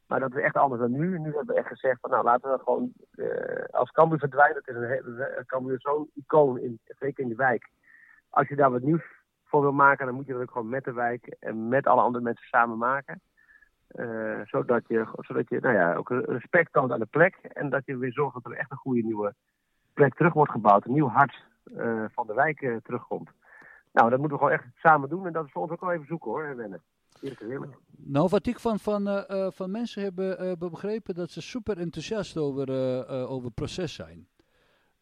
Maar 0.07 0.19
dat 0.19 0.35
is 0.35 0.43
echt 0.43 0.55
anders 0.55 0.81
dan 0.81 0.91
nu. 0.91 1.19
Nu 1.19 1.35
hebben 1.35 1.45
we 1.45 1.53
echt 1.53 1.67
gezegd 1.67 1.99
van 1.99 2.09
nou 2.09 2.23
laten 2.23 2.41
we 2.41 2.57
dat 2.57 2.65
gewoon 2.65 2.93
eh, 3.11 3.63
als 3.71 3.91
Cambuur 3.91 4.19
verdwijnt. 4.19 4.55
Het 4.55 4.67
is 4.67 4.75
een 4.75 4.89
hele, 4.89 5.43
Cambuur 5.45 5.79
zo'n 5.79 6.09
icoon, 6.13 6.59
in, 6.59 6.79
zeker 6.85 7.23
in 7.23 7.29
de 7.29 7.35
wijk. 7.35 7.69
Als 8.29 8.47
je 8.47 8.55
daar 8.55 8.71
wat 8.71 8.81
nieuws 8.81 9.03
voor 9.45 9.61
wil 9.61 9.73
maken, 9.73 10.05
dan 10.05 10.15
moet 10.15 10.25
je 10.25 10.33
dat 10.33 10.41
ook 10.41 10.51
gewoon 10.51 10.69
met 10.69 10.83
de 10.83 10.93
wijk 10.93 11.35
en 11.39 11.67
met 11.67 11.87
alle 11.87 12.01
andere 12.01 12.23
mensen 12.23 12.47
samen 12.47 12.77
maken. 12.77 13.21
Eh, 13.95 14.39
zodat 14.43 14.83
je, 14.87 15.07
zodat 15.17 15.49
je 15.49 15.59
nou 15.59 15.75
ja, 15.75 15.95
ook 15.95 16.09
respect 16.09 16.73
toont 16.73 16.91
aan 16.91 16.99
de 16.99 17.05
plek. 17.05 17.35
En 17.35 17.69
dat 17.69 17.85
je 17.85 17.97
weer 17.97 18.11
zorgt 18.13 18.33
dat 18.33 18.45
er 18.45 18.57
echt 18.57 18.71
een 18.71 18.77
goede 18.77 19.01
nieuwe 19.03 19.33
plek 19.93 20.13
terug 20.15 20.33
wordt 20.33 20.51
gebouwd. 20.51 20.85
Een 20.85 20.93
nieuw 20.93 21.07
hart 21.07 21.43
eh, 21.75 22.03
van 22.11 22.27
de 22.27 22.33
wijk 22.33 22.61
eh, 22.61 22.75
terugkomt. 22.83 23.29
Nou, 23.91 24.09
dat 24.09 24.19
moeten 24.19 24.37
we 24.37 24.43
gewoon 24.43 24.59
echt 24.59 24.65
samen 24.75 25.09
doen. 25.09 25.25
En 25.27 25.33
dat 25.33 25.45
is 25.45 25.51
voor 25.51 25.61
ons 25.61 25.71
ook 25.71 25.81
wel 25.81 25.91
even 25.91 26.05
zoeken 26.05 26.31
hoor, 26.31 26.55
wennen. 26.55 26.81
Eerlijk 27.21 27.41
is 27.41 27.47
eerlijk. 27.49 27.73
Nou, 27.97 28.27
wat 28.29 28.47
ik 28.47 28.59
van, 28.59 28.79
van, 28.79 29.25
van 29.53 29.71
mensen 29.71 30.03
heb 30.03 30.15
begrepen, 30.59 31.15
dat 31.15 31.29
ze 31.29 31.41
super 31.41 31.77
enthousiast 31.77 32.37
over, 32.37 32.67
over 33.27 33.45
het 33.45 33.53
proces 33.53 33.93
zijn. 33.93 34.27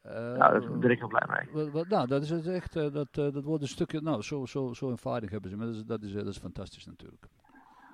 Nou, 0.04 0.38
daar 0.38 0.78
ben 0.78 0.90
ik 0.92 0.98
heel 1.00 1.08
blij 1.08 1.26
mee. 1.28 1.54
wat- 1.54 1.72
wat- 1.74 1.88
nou, 1.88 2.08
dat 2.08 2.22
is 2.22 2.30
het 2.30 2.48
echt, 2.48 2.74
dat, 2.74 3.08
dat 3.14 3.44
wordt 3.44 3.62
een 3.62 3.68
stukje, 3.70 4.02
nou, 4.02 4.22
zo, 4.22 4.46
zo, 4.46 4.74
zo 4.74 4.92
ervaring 4.92 5.32
hebben 5.32 5.50
ze, 5.50 5.58
maar 5.58 5.66
dat 5.66 5.76
is, 5.76 5.84
dat 5.86 6.02
is, 6.04 6.14
dat 6.14 6.28
is 6.28 6.38
fantastisch 6.38 6.86
natuurlijk. 6.86 7.26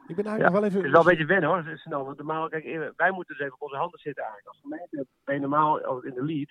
Ik 0.08 0.16
ben 0.16 0.26
eigenlijk 0.26 0.38
Ja, 0.38 0.44
nog 0.44 0.54
wel 0.54 0.64
Het 0.64 0.72
even... 0.72 0.86
is 0.86 0.92
wel 0.92 1.02
een 1.02 1.08
beetje 1.08 1.26
wennen 1.26 1.50
hoor, 1.50 1.78
snel. 1.78 2.06
Want 2.06 2.18
normaal, 2.18 2.50
kijk, 2.50 2.64
eh, 2.66 2.80
wij 2.96 3.12
moeten 3.12 3.36
dus 3.36 3.46
even 3.46 3.56
op 3.56 3.62
onze 3.62 3.76
handen 3.76 4.00
zitten 4.00 4.24
eigenlijk. 4.24 4.54
Als 4.54 4.62
gemeente 4.62 5.08
ben 5.24 5.36
je 5.36 5.42
normaal 5.42 6.04
in 6.04 6.14
de 6.14 6.24
lead. 6.26 6.50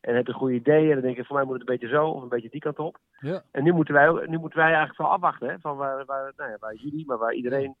En 0.00 0.14
heb 0.14 0.26
je 0.26 0.32
een 0.32 0.38
goede 0.38 0.54
idee. 0.54 0.86
En 0.88 0.92
dan 0.92 1.02
denk 1.02 1.16
je, 1.16 1.24
voor 1.24 1.36
mij 1.36 1.44
moet 1.44 1.58
het 1.60 1.68
een 1.68 1.76
beetje 1.78 1.96
zo 1.96 2.08
of 2.08 2.22
een 2.22 2.28
beetje 2.28 2.50
die 2.50 2.60
kant 2.60 2.78
op. 2.78 2.98
Ja, 3.18 3.42
En 3.50 3.62
nu 3.64 3.72
moeten 3.72 3.94
wij, 3.94 4.26
nu 4.26 4.38
moeten 4.38 4.58
wij 4.58 4.68
eigenlijk 4.68 4.98
wel 4.98 5.10
afwachten. 5.10 5.48
Hè, 5.48 5.58
van 5.58 5.76
waar, 5.76 6.04
waar, 6.04 6.32
nou 6.36 6.50
ja, 6.50 6.56
waar 6.60 6.74
jullie, 6.74 7.06
maar 7.06 7.18
waar 7.18 7.34
iedereen 7.34 7.74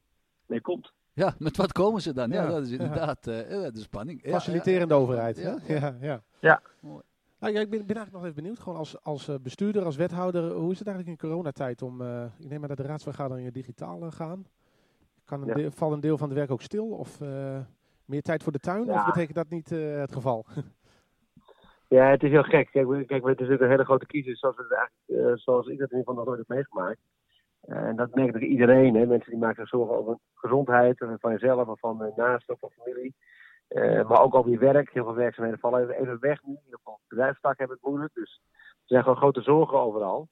mee 0.46 0.60
komt. 0.60 0.92
ja 1.12 1.34
met 1.38 1.56
wat 1.56 1.72
komen 1.72 2.00
ze 2.00 2.12
dan? 2.12 2.30
Ja, 2.30 2.42
Ja, 2.42 2.48
dat 2.48 2.62
is 2.62 2.70
inderdaad 2.70 3.26
eh, 3.26 3.62
ja, 3.62 3.70
de 3.70 3.80
spanning. 3.80 4.22
Faciliterende 4.24 4.94
ja, 4.94 5.00
overheid. 5.00 5.38
Ja, 5.38 5.58
hè? 5.62 5.74
Ja, 5.74 5.96
ja. 6.00 6.22
Ja. 6.38 6.60
Mooi. 6.80 7.02
Nou, 7.38 7.52
ja, 7.52 7.60
ik 7.60 7.70
ben, 7.70 7.86
ben 7.86 7.96
eigenlijk 7.96 8.12
nog 8.12 8.22
even 8.22 8.34
benieuwd, 8.42 8.58
gewoon 8.58 8.78
als, 8.78 9.02
als 9.02 9.30
bestuurder, 9.42 9.84
als 9.84 9.96
wethouder, 9.96 10.50
hoe 10.50 10.72
is 10.72 10.78
het 10.78 10.88
eigenlijk 10.88 11.22
in 11.22 11.28
coronatijd 11.28 11.82
om, 11.82 12.00
eh, 12.00 12.24
ik 12.38 12.48
neem 12.48 12.58
maar 12.60 12.68
dat 12.68 12.76
de 12.76 12.82
raadsvergaderingen 12.82 13.52
digitaal 13.52 14.10
gaan. 14.10 14.46
Kan 15.30 15.40
een 15.42 15.46
Ja. 15.48 15.54
deel, 15.54 15.70
valt 15.70 15.92
een 15.92 16.00
deel 16.00 16.18
van 16.18 16.28
het 16.28 16.36
werk 16.38 16.50
ook 16.50 16.62
stil 16.62 16.86
of 16.86 17.20
eh, 17.20 17.58
meer 18.04 18.22
tijd 18.22 18.42
voor 18.42 18.52
de 18.52 18.58
tuin? 18.58 18.84
Ja. 18.84 18.98
Of 18.98 19.04
betekent 19.04 19.36
dat 19.36 19.48
niet 19.48 19.72
eh, 19.72 19.96
het 19.98 20.12
geval? 20.12 20.44
Ja, 21.88 22.04
het 22.10 22.22
is 22.22 22.30
heel 22.30 22.42
gek. 22.42 22.70
Kijk, 22.70 22.86
we- 22.86 23.04
kijk 23.04 23.22
het 23.22 23.30
is 23.30 23.36
natuurlijk 23.36 23.60
een 23.62 23.68
hele 23.70 23.84
grote 23.84 24.06
crisis 24.06 24.38
zoals, 24.38 24.56
we 24.56 24.62
het 24.62 24.72
eigenlijk, 24.72 25.30
eh, 25.30 25.36
zoals 25.36 25.66
ik 25.66 25.78
dat 25.78 25.90
in 25.90 25.96
ieder 25.98 25.98
geval 25.98 26.14
nog 26.14 26.24
nooit 26.24 26.38
heb 26.38 26.48
meegemaakt. 26.48 27.00
En 27.60 27.96
dat 27.96 28.14
merkt 28.14 28.34
ook 28.34 28.40
iedereen. 28.40 28.94
Hè. 28.94 29.06
Mensen 29.06 29.30
die 29.30 29.40
maken 29.40 29.56
zich 29.56 29.68
zorgen 29.68 29.96
over 29.96 30.18
gezondheid, 30.34 30.98
van 31.20 31.32
jezelf 31.32 31.68
of 31.68 31.78
van 31.78 32.12
naasten 32.16 32.54
of 32.54 32.60
van 32.60 32.70
familie. 32.70 33.14
Maar 34.08 34.22
ook 34.22 34.34
over 34.34 34.50
je 34.50 34.58
werk. 34.58 34.92
Heel 34.92 35.04
veel 35.04 35.14
werkzaamheden 35.14 35.60
vallen 35.60 35.90
even, 35.90 36.20
weg 36.20 36.42
nu. 36.42 36.56
Heel 36.66 36.78
veel 36.84 37.00
bedrijfstakken 37.08 37.58
hebben 37.58 37.76
het 37.80 37.86
moeilijk. 37.90 38.14
Dus 38.14 38.40
er 38.54 38.82
zijn 38.84 39.02
gewoon 39.02 39.18
grote 39.18 39.42
zorgen 39.42 39.78
overal. 39.80 40.28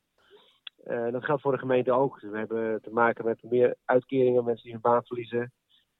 Eh, 0.84 1.10
dat 1.12 1.24
geldt 1.24 1.42
voor 1.42 1.52
de 1.52 1.58
gemeente 1.58 1.92
ook. 1.92 2.20
Dus 2.20 2.30
we 2.30 2.38
hebben 2.38 2.82
te 2.82 2.90
maken 2.90 3.24
met 3.24 3.42
meer 3.42 3.76
uitkeringen, 3.84 4.44
mensen 4.44 4.62
die 4.64 4.72
hun 4.72 4.80
baan 4.80 5.04
verliezen. 5.04 5.52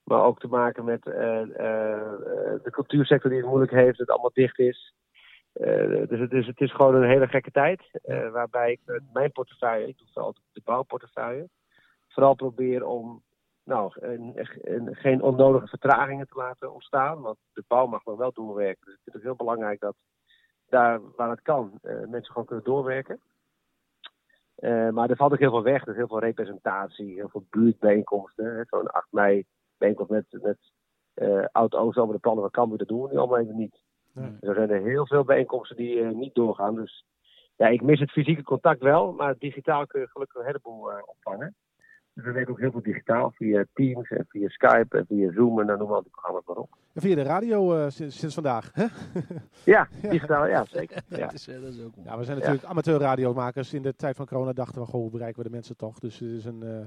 Maar 0.05 0.23
ook 0.23 0.41
te 0.41 0.49
maken 0.49 0.85
met 0.85 1.07
eh, 1.07 1.41
eh, 1.43 2.63
de 2.63 2.71
cultuursector 2.71 3.31
die 3.31 3.39
het 3.39 3.49
moeilijk 3.49 3.73
heeft, 3.73 3.89
dat 3.89 3.99
het 3.99 4.11
allemaal 4.11 4.31
dicht 4.33 4.59
is. 4.59 4.93
Dus, 6.09 6.19
het 6.21 6.33
is, 6.33 6.47
het 6.47 6.61
is 6.61 6.73
gewoon 6.75 6.95
een 6.95 7.09
hele 7.09 7.29
gekke 7.29 7.51
tijd. 7.51 7.91
waarbij 8.33 8.73
ik 8.73 9.01
mijn 9.13 9.33
portefeuille, 9.33 9.89
ik 9.89 9.99
doe 9.99 10.07
vooral 10.13 10.35
de 10.53 10.61
bouwportefeuille, 10.65 11.49
vooral 12.09 12.35
probeer 12.35 12.87
om 12.87 13.23
nou, 13.65 13.93
een, 13.95 14.47
een- 14.63 14.95
geen 14.95 15.23
onnodige 15.23 15.67
vertragingen 15.67 16.29
te 16.29 16.39
laten 16.39 16.73
ontstaan. 16.73 17.21
Want 17.21 17.39
de 17.53 17.65
bouw 17.67 17.87
mag 17.87 18.05
nog 18.05 18.17
wel 18.17 18.33
doorwerken. 18.33 18.85
Dus 18.85 18.95
ik 18.95 19.01
vind 19.03 19.15
het 19.17 19.25
heel 19.25 19.37
belangrijk 19.37 19.81
dat 19.81 19.97
daar 20.69 21.01
waar 21.17 21.31
het 21.31 21.43
kan, 21.43 21.79
mensen 21.83 22.33
gewoon 22.33 22.47
kunnen 22.47 22.65
doorwerken. 22.65 23.21
Eh, 24.59 24.89
maar 24.89 25.11
er 25.11 25.17
valt 25.17 25.33
ook 25.33 25.39
heel 25.39 25.51
veel 25.51 25.63
weg. 25.63 25.83
Er 25.83 25.89
is 25.89 25.97
heel 25.97 26.07
veel 26.09 26.21
representatie, 26.21 27.15
heel 27.15 27.29
veel 27.29 27.47
buurtbijeenkomsten. 27.51 28.67
Zo'n 28.71 28.87
8 28.87 29.07
mei 29.11 29.45
bijeenkomst 29.77 30.11
met, 30.11 30.27
met 30.43 30.59
eh, 31.15 31.45
Oud-Oost 31.53 31.99
over 31.99 32.15
de 32.15 32.21
plannen 32.21 32.43
van 32.43 32.53
Cambuur. 32.53 32.79
Dat 32.79 32.89
doen 32.89 33.03
we 33.03 33.09
nu 33.13 33.19
allemaal 33.19 33.39
even 33.39 33.57
niet. 33.57 33.83
Nee. 34.13 34.37
Er 34.41 34.55
zijn 34.55 34.71
er 34.71 34.83
heel 34.83 35.07
veel 35.07 35.25
bijeenkomsten 35.25 35.77
die 35.77 36.03
eh, 36.03 36.11
niet 36.11 36.35
doorgaan. 36.35 36.75
Dus 36.75 37.05
ja, 37.57 37.67
ik 37.67 37.83
mis 37.83 38.01
het 38.01 38.11
fysieke 38.11 38.43
contact 38.43 38.81
wel. 38.81 39.13
Maar 39.13 39.39
digitaal 39.39 39.87
kun 39.87 40.01
je 40.01 40.09
gelukkig 40.09 40.41
een 40.41 40.47
heleboel 40.47 40.91
opvangen. 41.05 41.55
Dus 42.19 42.27
we 42.27 42.33
werken 42.33 42.53
ook 42.53 42.61
heel 42.61 42.71
veel 42.71 42.83
digitaal. 42.83 43.31
Via 43.35 43.65
Teams 43.75 44.11
en 44.11 44.27
via 44.29 44.49
Skype 44.49 44.99
en 44.99 45.07
via 45.07 45.33
Zoom. 45.33 45.61
En 45.61 45.67
dan 45.67 45.79
noemen 45.79 45.89
we 45.89 45.95
al 45.95 46.03
die 46.03 46.11
programma's 46.11 46.43
maar 46.47 46.57
op. 46.57 46.77
En 46.93 47.01
via 47.03 47.15
de 47.15 47.23
radio 47.23 47.77
eh, 47.77 47.91
sinds, 47.91 48.19
sinds 48.19 48.35
vandaag. 48.35 48.71
Hè? 48.75 48.87
Ja, 49.65 49.89
digitaal, 50.11 50.47
ja 50.47 50.65
zeker. 50.65 51.03
Ja. 51.09 51.17
Dat, 51.19 51.33
is, 51.33 51.49
eh, 51.49 51.61
dat 51.61 51.73
is 51.73 51.83
ook 51.83 51.97
mooi. 51.97 52.09
Ja, 52.09 52.19
we 52.19 52.25
zijn 52.25 52.39
natuurlijk 52.39 52.65
amateurradiomakers. 52.65 53.75
In 53.75 53.83
de 53.83 53.97
tijd 53.97 54.17
van 54.17 54.27
corona 54.27 54.53
dachten 54.53 54.81
we, 54.81 54.87
goh, 54.87 55.01
hoe 55.01 55.11
bereiken 55.11 55.43
we 55.43 55.49
de 55.49 55.55
mensen 55.55 55.77
toch? 55.77 55.99
Dus 55.99 56.19
het 56.19 56.31
is 56.31 56.45
een 56.45 56.63
eh, 56.63 56.87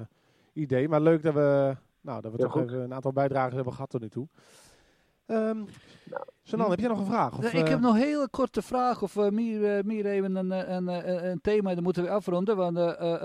idee. 0.54 0.90
Maar 0.90 1.02
leuk 1.02 1.24
dat 1.24 1.34
we, 1.34 1.76
nou, 2.02 2.22
dat 2.22 2.32
we 2.32 2.38
toch 2.38 2.52
goed. 2.52 2.64
even 2.64 2.80
een 2.82 2.94
aantal 2.94 3.14
bijdragen 3.14 3.56
hebben 3.56 3.74
gehad 3.74 3.90
tot 3.90 4.02
nu 4.02 4.10
toe. 4.10 4.28
Ehm 5.26 5.58
Sanan, 6.52 6.70
heb 6.70 6.80
jij 6.80 6.90
nog 6.90 7.00
een 7.00 7.06
vraag? 7.06 7.38
Of, 7.38 7.54
ik 7.54 7.64
eh, 7.64 7.70
heb 7.70 7.80
nog 7.80 7.96
een 7.96 8.02
hele 8.02 8.28
korte 8.30 8.62
vraag, 8.62 9.02
of 9.02 9.18
eh, 9.18 9.30
meer, 9.30 9.78
eh, 9.78 9.84
meer 9.84 10.06
even 10.06 10.36
een, 10.36 10.52
een, 10.52 10.88
een, 10.88 11.30
een 11.30 11.42
thema, 11.42 11.74
dan 11.74 11.84
moeten 11.84 12.04
we 12.04 12.10
afronden, 12.10 12.58
want 12.58 12.74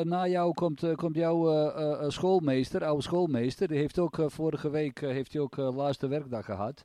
na 0.04 0.26
jou 0.26 0.54
komt, 0.54 0.94
komt 0.94 1.16
jouw 1.16 1.70
schoolmeester, 2.10 2.84
oude 2.84 3.02
schoolmeester, 3.02 3.68
die 3.68 3.78
heeft 3.78 3.98
ook 3.98 4.18
vorige 4.26 4.70
week 4.70 5.00
heeft 5.00 5.32
hij 5.32 5.42
ook 5.42 5.56
laatste 5.56 6.08
werkdag 6.08 6.44
gehad. 6.44 6.84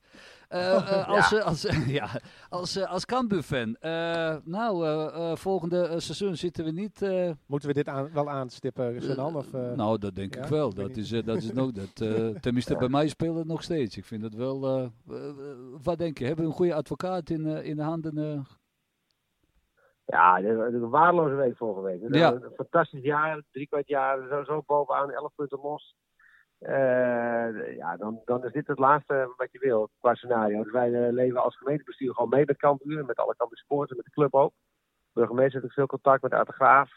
Eh, 0.51 0.75
eh, 0.99 1.07
als, 1.07 1.41
als, 1.41 1.61
ja, 1.87 2.09
als, 2.49 2.85
als 2.85 3.05
Cambuur-fan, 3.05 3.75
eh, 3.75 4.35
nou, 4.43 5.37
volgende 5.37 5.99
seizoen 5.99 6.35
zitten 6.35 6.65
we 6.65 6.71
niet... 6.71 7.01
Moeten 7.45 7.69
we 7.69 7.75
dit 7.75 7.87
aan, 7.87 8.09
wel 8.13 8.29
aanstippen, 8.29 9.01
Sanan? 9.01 9.35
Of, 9.35 9.51
nou, 9.51 9.97
dat 9.97 10.15
denk 10.15 10.35
ja? 10.35 10.43
ik 10.43 10.47
wel. 10.47 10.73
Dat 10.73 10.97
is, 10.97 11.09
dat 11.09 11.37
is 11.37 11.51
nog, 11.61 11.71
dat, 11.71 11.95
tenminste, 12.41 12.75
bij 12.75 12.89
mij 12.89 13.07
speelt 13.07 13.37
het 13.37 13.47
nog 13.47 13.63
steeds. 13.63 13.97
Ik 13.97 14.05
vind 14.05 14.23
het 14.23 14.35
wel. 14.35 14.91
wat 15.83 15.97
denk 15.97 16.17
je? 16.17 16.30
Hebben 16.31 16.49
we 16.49 16.55
een 16.55 16.61
goede 16.61 16.81
advocaat 16.81 17.29
in, 17.29 17.45
eh, 17.45 17.65
in 17.65 17.75
de 17.75 17.81
handen? 17.81 18.17
eh? 18.17 18.39
Ja, 20.05 20.41
dit 20.41 20.55
was 20.55 20.73
een 20.73 20.89
waardeloze 20.89 21.35
week 21.35 21.57
vorige 21.57 21.81
week. 21.81 22.15
Ja. 22.15 22.31
Een 22.31 22.51
fantastisch 22.55 23.03
jaar, 23.03 23.41
drie 23.51 23.67
kwart 23.67 23.87
jaar, 23.87 24.27
zo, 24.27 24.43
zo 24.43 24.63
bovenaan, 24.65 25.11
11 25.11 25.35
punten 25.35 25.59
los. 25.61 25.95
Eh, 26.59 27.75
ja, 27.75 27.97
dan, 27.97 28.21
dan 28.25 28.45
is 28.45 28.51
dit 28.51 28.67
het 28.67 28.79
laatste 28.79 29.33
wat 29.37 29.51
je 29.51 29.59
wil 29.59 29.89
qua 29.99 30.15
scenario. 30.15 30.63
Dus 30.63 30.71
wij 30.71 31.11
leven 31.11 31.43
als 31.43 31.57
gemeentebestuur 31.57 32.13
gewoon 32.13 32.29
mee 32.29 32.45
met 32.45 32.57
Cambuur, 32.57 33.05
met 33.05 33.17
alle 33.17 33.35
supporters, 33.49 33.97
met 33.97 34.05
de 34.05 34.11
club 34.11 34.33
ook. 34.33 34.53
De 35.13 35.19
burgemeester 35.19 35.61
heeft 35.61 35.73
veel 35.73 35.85
contact 35.85 36.21
met 36.21 36.31
de 36.31 36.53
Graaf. 36.53 36.91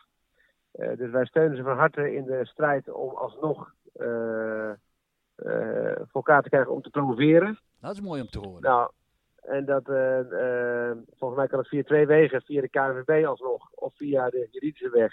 Eh, 0.71 0.97
dus 0.97 1.11
wij 1.11 1.25
steunen 1.25 1.57
ze 1.57 1.63
van 1.63 1.77
harte 1.77 2.15
in 2.15 2.25
de 2.25 2.47
strijd 2.47 2.89
om 2.89 3.11
alsnog 3.11 3.73
voor 6.07 6.23
elkaar 6.23 6.43
te 6.43 6.49
krijgen 6.49 6.73
om 6.73 6.83
te 6.83 6.91
promoveren. 6.91 7.59
Dat 7.81 7.93
is 7.93 8.01
mooi 8.01 8.21
om 8.21 8.29
te 8.29 8.39
horen. 8.39 8.63
Nou, 8.63 8.91
en 9.45 9.65
dat, 9.65 9.89
eh, 9.89 10.21
eh, 10.89 10.97
volgens 11.17 11.39
mij 11.41 11.49
kan 11.49 11.59
het 11.59 11.69
via 11.69 11.83
twee 11.83 12.07
wegen, 12.07 12.43
via 12.43 12.61
de 12.61 12.69
KNVB 12.69 13.27
alsnog, 13.27 13.71
of 13.71 13.97
via 13.97 14.31
de 14.31 14.49
juridische 14.51 14.91
weg. 14.91 15.13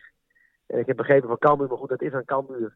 En 0.66 0.80
ik 0.80 0.88
heb 0.88 0.98
begrepen 0.98 1.28
van 1.28 1.38
Cambuur, 1.38 1.68
maar 1.68 1.78
goed, 1.78 1.90
dat 1.90 2.02
is 2.02 2.14
aan 2.14 2.26
Cambuur, 2.26 2.76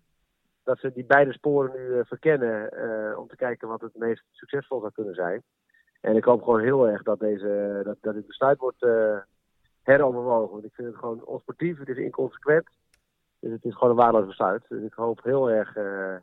dat 0.63 0.79
ze 0.79 0.91
die 0.93 1.05
beide 1.05 1.33
sporen 1.33 1.71
nu 1.75 1.99
eh, 1.99 2.05
verkennen, 2.05 2.71
eh, 2.71 3.17
om 3.17 3.27
te 3.27 3.35
kijken 3.35 3.67
wat 3.67 3.81
het 3.81 3.95
meest 3.95 4.23
succesvol 4.31 4.79
zou 4.79 4.91
kunnen 4.91 5.13
zijn. 5.13 5.43
En 6.05 6.15
ik 6.15 6.23
hoop 6.23 6.43
gewoon 6.43 6.59
heel 6.59 6.87
erg 6.87 7.03
dat, 7.03 7.19
deze, 7.19 7.81
dat, 7.83 7.97
dat 8.01 8.13
dit 8.13 8.27
besluit 8.27 8.59
wordt 8.59 8.83
eh, 8.83 9.17
heroverwogen. 9.81 10.51
Want 10.51 10.65
ik 10.65 10.73
vind 10.73 10.87
het 10.87 10.97
gewoon 10.97 11.25
onsportief, 11.25 11.79
het 11.79 11.89
is 11.89 11.97
inconsequent. 11.97 12.69
Dus 13.39 13.51
het 13.51 13.65
is 13.65 13.73
gewoon 13.73 13.89
een 13.89 13.95
waardeloos 13.95 14.27
besluit. 14.27 14.65
Dus 14.69 14.83
ik 14.83 14.93
hoop 14.93 15.23
heel 15.23 15.49
erg 15.51 15.75
eh, 15.75 16.15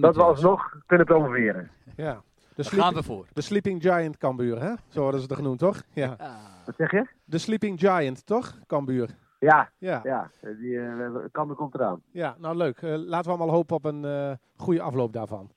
dat 0.00 0.16
we 0.16 0.22
alsnog 0.22 0.78
kunnen 0.86 1.06
promoveren. 1.06 1.70
ja. 1.96 2.22
De, 2.56 2.64
gaan 2.64 2.94
we 2.94 3.02
voor. 3.02 3.26
de 3.32 3.40
Sleeping 3.40 3.82
Giant 3.82 4.16
Cambuur, 4.18 4.60
hè? 4.62 4.74
Zo 4.88 5.00
worden 5.00 5.20
ze 5.20 5.26
het 5.26 5.34
genoemd, 5.36 5.58
toch? 5.58 5.82
Ja. 5.92 6.14
Ah, 6.18 6.34
Wat 6.66 6.74
zeg 6.76 6.90
je? 6.90 7.06
De 7.24 7.38
Sleeping 7.38 7.80
Giant, 7.80 8.26
toch? 8.26 8.58
Cambuur. 8.66 9.16
Ja, 9.38 9.70
Ja. 9.78 10.00
Ja, 10.04 10.30
die 10.40 10.70
uh, 10.70 11.14
Cambuur 11.32 11.56
komt 11.56 11.74
eraan. 11.74 12.02
Ja, 12.10 12.36
nou 12.38 12.56
leuk. 12.56 12.82
Eh, 12.82 12.94
laten 12.96 13.30
we 13.30 13.36
allemaal 13.36 13.54
hopen 13.56 13.76
op 13.76 13.84
een 13.84 14.04
eh, 14.04 14.32
goede 14.56 14.80
afloop 14.82 15.12
daarvan. 15.12 15.50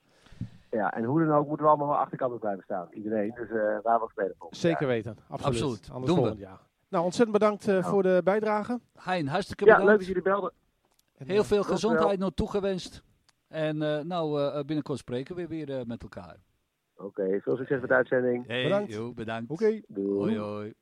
Ja, 0.71 0.93
en 0.93 1.03
hoe 1.03 1.25
dan 1.25 1.35
ook 1.37 1.47
moeten 1.47 1.65
we 1.65 1.71
allemaal 1.71 1.87
wel 1.87 1.97
achter 1.97 2.17
Cambuur 2.17 2.39
blijven 2.39 2.63
staan. 2.63 2.87
Iedereen, 2.91 3.31
dus 3.35 3.49
eh 3.49 3.55
waar 3.83 3.99
we 3.99 4.07
spelen 4.11 4.33
volgend 4.37 4.59
Zeker 4.59 4.87
weten. 4.87 5.17
Absoluut. 5.27 5.45
Absoluut. 5.61 5.89
Anders 5.91 6.05
Doen 6.05 6.15
we. 6.15 6.21
volgend 6.21 6.39
jaar. 6.39 6.59
Nou, 6.89 7.03
ontzettend 7.03 7.37
bedankt 7.39 7.67
eh, 7.67 7.83
voor 7.83 8.03
de 8.03 8.21
bijdrage. 8.23 8.79
Hein, 8.95 9.27
hartstikke 9.27 9.65
Ja, 9.65 9.69
bedankt. 9.71 9.89
leuk 9.89 9.97
dat 9.99 10.07
jullie 10.07 10.21
belden. 10.31 10.51
En, 11.17 11.25
Heel 11.27 11.43
veel 11.43 11.63
gezondheid 11.63 12.19
nog 12.19 12.31
toegewenst. 12.35 13.03
En 13.47 13.81
eh, 13.81 14.03
nou, 14.03 14.41
eh, 14.41 14.63
binnenkort 14.63 14.97
spreken 14.99 15.35
we 15.35 15.47
weer 15.47 15.83
met 15.87 16.01
elkaar. 16.03 16.35
Oké, 16.99 17.39
veel 17.41 17.57
succes 17.57 17.79
met 17.79 17.89
de 17.89 17.95
uitzending. 17.95 18.47
Hey, 18.47 18.63
Bedankt. 18.63 19.15
bedankt. 19.15 19.51
Oké. 19.51 19.81
Doei. 19.87 20.37
Hoi, 20.37 20.37
hoi. 20.37 20.73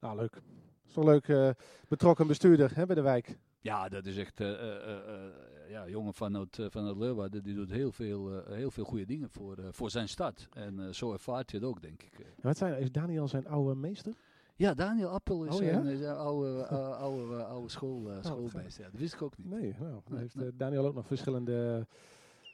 Nou, 0.00 0.16
leuk. 0.16 0.40
Is 0.86 0.92
toch 0.92 1.04
leuk. 1.04 1.28
eh, 1.28 1.50
betrokken 1.88 2.26
bestuurder 2.26 2.76
hè, 2.76 2.86
bij 2.86 2.94
de 2.94 3.02
wijk. 3.02 3.38
Ja, 3.60 3.88
dat 3.88 4.06
is 4.06 4.16
echt, 4.16 4.40
eh, 4.40 4.50
eh, 4.52 4.82
eh, 4.84 5.14
eh, 5.26 5.70
ja, 5.70 5.88
jongen 5.88 6.14
vanuit, 6.14 6.58
vanuit 6.68 6.96
Leeuwarden, 6.96 7.42
die 7.42 7.54
doet 7.54 7.70
heel 7.70 7.92
veel, 7.92 8.32
uh, 8.32 8.38
heel 8.46 8.70
veel 8.70 8.84
goede 8.84 9.04
dingen 9.04 9.30
voor, 9.30 9.58
uh, 9.58 9.66
voor 9.70 9.90
zijn 9.90 10.08
stad. 10.08 10.48
En 10.52 10.78
uh, 10.80 10.88
zo 10.92 11.12
ervaart 11.12 11.50
je 11.50 11.56
het 11.56 11.66
ook, 11.66 11.82
denk 11.82 12.02
ik. 12.02 12.18
En 12.18 12.26
wat 12.42 12.56
zijn, 12.56 12.78
is 12.80 12.92
Daniel 12.92 13.28
zijn 13.28 13.46
oude 13.46 13.74
meester? 13.74 14.12
Ja, 14.56 14.74
Daniel 14.74 15.08
Appel 15.08 15.44
is 15.44 15.56
Oh, 15.56 15.62
ja? 15.62 15.72
een 15.78 15.86
is 15.86 16.00
een 16.00 16.14
oude, 16.16 16.66
oude, 16.96 17.44
oude 17.44 17.68
school, 17.68 18.10
schoolmeester. 18.20 18.84
Ja, 18.84 18.90
dat 18.90 19.00
wist 19.00 19.14
ik 19.14 19.22
ook 19.22 19.36
niet. 19.36 19.46
Nee, 19.50 19.74
nou, 19.80 20.00
heeft 20.14 20.58
Daniel 20.58 20.86
ook 20.86 20.94
nog 20.94 21.06
verschillende, 21.06 21.86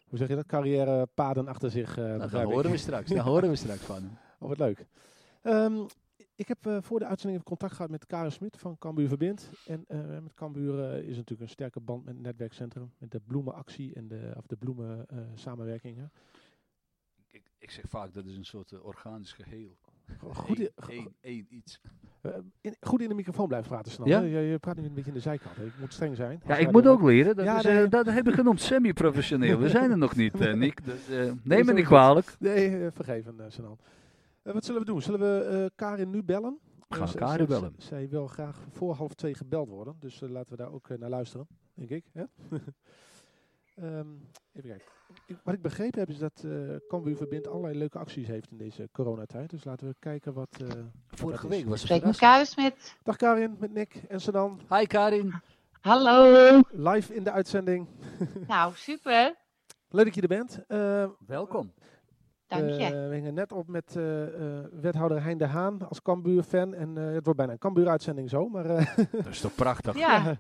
hoe 0.09 0.19
zeg 0.19 0.29
je 0.29 0.35
dat, 0.35 0.47
carrièrepaden 0.47 1.49
achter 1.49 1.71
zich. 1.71 1.97
Nou, 1.97 2.19
dat 2.19 2.33
ik. 2.33 2.41
horen 2.41 2.71
we 2.71 2.77
straks. 2.77 3.11
Dat 3.11 3.25
horen 3.25 3.49
we 3.49 3.57
straks 3.57 3.81
van. 3.81 4.03
Oh, 4.39 4.49
wat 4.49 4.59
leuk. 4.59 4.87
Ehm, 5.43 5.85
ik 6.37 6.49
heb 6.49 6.67
eh, 6.67 6.77
voor 6.81 6.99
de 6.99 7.07
uitzending 7.07 7.41
even 7.41 7.51
contact 7.51 7.75
gehad 7.75 7.91
met 7.91 8.07
Karen 8.07 8.33
Smit 8.33 8.57
van 8.57 8.79
Cambuur 8.79 9.09
Verbind. 9.09 9.51
En 9.67 9.85
eh, 9.89 9.99
met 10.21 10.35
Cambuur 10.35 10.95
is 10.95 11.17
natuurlijk 11.17 11.41
een 11.41 11.49
sterke 11.49 11.81
band 11.81 12.05
met 12.05 12.15
het 12.15 12.23
netwerkcentrum. 12.23 12.93
Met 12.99 13.11
de 13.11 13.21
bloemenactie 13.21 13.95
en 13.95 14.09
de, 14.09 14.33
of 14.37 14.47
de 14.47 14.57
bloemen 14.57 15.07
eh, 15.09 15.19
samenwerkingen. 15.35 16.13
Ik, 17.27 17.51
ik 17.59 17.71
zeg 17.71 17.85
vaak 17.89 18.13
dat 18.13 18.27
is 18.27 18.37
een 18.37 18.45
soort 18.45 18.81
organisch 18.81 19.33
geheel. 19.33 19.77
Goed, 20.33 20.59
in- 20.61 20.71
Eén- 20.77 20.89
één- 20.99 21.15
één 21.21 21.47
iets. 21.51 21.81
eh, 22.21 22.31
in, 22.61 22.77
goed 22.81 23.01
in 23.03 23.09
de 23.09 23.15
microfoon 23.15 23.49
blijven 23.49 23.69
praten 23.71 23.93
snel. 23.93 24.07
Ja? 24.09 24.21
Je, 24.21 24.39
je 24.39 24.59
praat 24.59 24.77
nu 24.77 24.85
een 24.85 24.95
beetje 24.95 25.09
in 25.09 25.15
de 25.17 25.21
zijkant. 25.23 25.57
hè? 25.57 25.65
Ik 25.65 25.73
moet 25.81 25.93
streng 25.93 26.17
zijn. 26.17 26.41
Ja, 26.47 26.57
ik 26.57 26.73
moet 26.73 26.87
ook 26.87 27.03
leren. 27.03 27.37
Dat, 27.37 27.45
Ja, 27.45 27.59
is, 27.59 27.65
nee. 27.65 27.85
eh, 27.85 27.91
dat 27.91 28.07
heb 28.07 28.29
ik 28.29 28.35
genoemd 28.35 28.61
semi-professioneel. 28.61 29.59
We 29.59 29.69
zijn 29.69 29.91
er 29.91 29.99
nog 29.99 30.17
niet, 30.17 30.41
eh, 30.41 30.55
Nick. 30.55 30.85
Dus, 30.85 31.01
neem 31.43 31.65
me 31.67 31.73
niet 31.73 31.85
kwalijk. 31.85 32.37
Nee, 32.39 32.91
vergeven, 32.91 33.35
uh, 33.41 33.45
Sanan. 33.49 33.79
Wat 34.43 34.65
zullen 34.65 34.81
we 34.81 34.87
doen? 34.87 35.03
Zullen 35.03 35.21
we 35.21 35.45
eh, 35.45 35.65
Karin 35.75 36.11
nu 36.11 36.23
bellen? 36.23 36.59
We 36.89 36.95
gaan 36.97 37.15
Karin 37.15 37.47
bellen. 37.47 37.75
Zij 37.79 38.09
wil 38.09 38.27
graag 38.27 38.61
voor 38.73 38.95
half 38.95 39.15
twee 39.15 39.35
gebeld 39.35 39.69
worden. 39.69 39.97
Dus 40.01 40.21
laten 40.21 40.51
we 40.51 40.63
daar 40.63 40.73
ook 40.73 40.89
naar 40.99 41.11
luisteren, 41.11 41.47
denk 41.75 41.91
ik. 41.91 42.05
Hè? 42.13 42.23
Ehm, 43.77 44.07
even 44.53 44.69
kijken. 44.69 44.87
Ik- 45.27 45.37
wat 45.45 45.55
ik 45.55 45.63
begrepen 45.63 45.99
heb 46.01 46.09
is 46.09 46.19
dat 46.19 46.43
eh 46.45 46.51
Cambuur 46.89 47.17
Verbind 47.17 47.49
allerlei 47.49 47.79
leuke 47.79 47.99
acties 47.99 48.27
heeft 48.27 48.51
in 48.51 48.57
deze 48.57 48.89
coronatijd. 48.93 49.51
Dus 49.51 49.65
laten 49.65 49.89
we 49.89 49.95
kijken 49.99 50.33
wat... 50.33 50.49
eh, 50.61 50.69
Vorige 51.09 51.49
week 51.49 51.67
was 51.69 51.81
het 51.83 51.91
met 51.91 51.99
verrassend. 51.99 52.19
Karin 52.31 52.47
Smit. 52.47 52.97
Dag 53.03 53.17
Karin, 53.17 53.57
met 53.59 53.73
Nick 53.73 54.03
en 54.09 54.21
Sanan. 54.21 54.61
Hi 54.69 54.85
Karin. 54.87 55.35
Hallo. 55.81 56.61
Live 56.71 57.15
in 57.15 57.25
de 57.25 57.31
uitzending. 57.31 57.89
Nou, 58.49 58.73
super. 58.75 59.35
Leuk 59.89 60.05
dat 60.05 60.15
je 60.15 60.21
er 60.21 60.29
bent. 60.29 60.65
Eh, 60.67 61.09
Welkom. 61.27 61.73
Dank 62.47 62.71
je. 62.71 63.07
we 63.09 63.15
hingen 63.15 63.35
net 63.35 63.53
op 63.53 63.69
met 63.69 63.97
eh, 63.97 64.59
eh, 64.59 64.65
wethouder 64.73 65.23
Hein 65.23 65.39
de 65.39 65.47
Haan 65.47 65.89
als 65.89 66.03
Cambuur-fan. 66.03 66.75
En 66.75 66.99
eh, 66.99 67.05
het 67.05 67.25
wordt 67.25 67.37
bijna 67.39 67.53
een 67.53 67.59
Cambuur-uitzending 67.59 68.31
zo. 68.31 68.49
Maar 68.49 68.65
eh, 68.67 68.97
Dat 69.13 69.27
is 69.27 69.41
toch 69.41 69.55
prachtig. 69.55 69.99
Ja. 69.99 70.23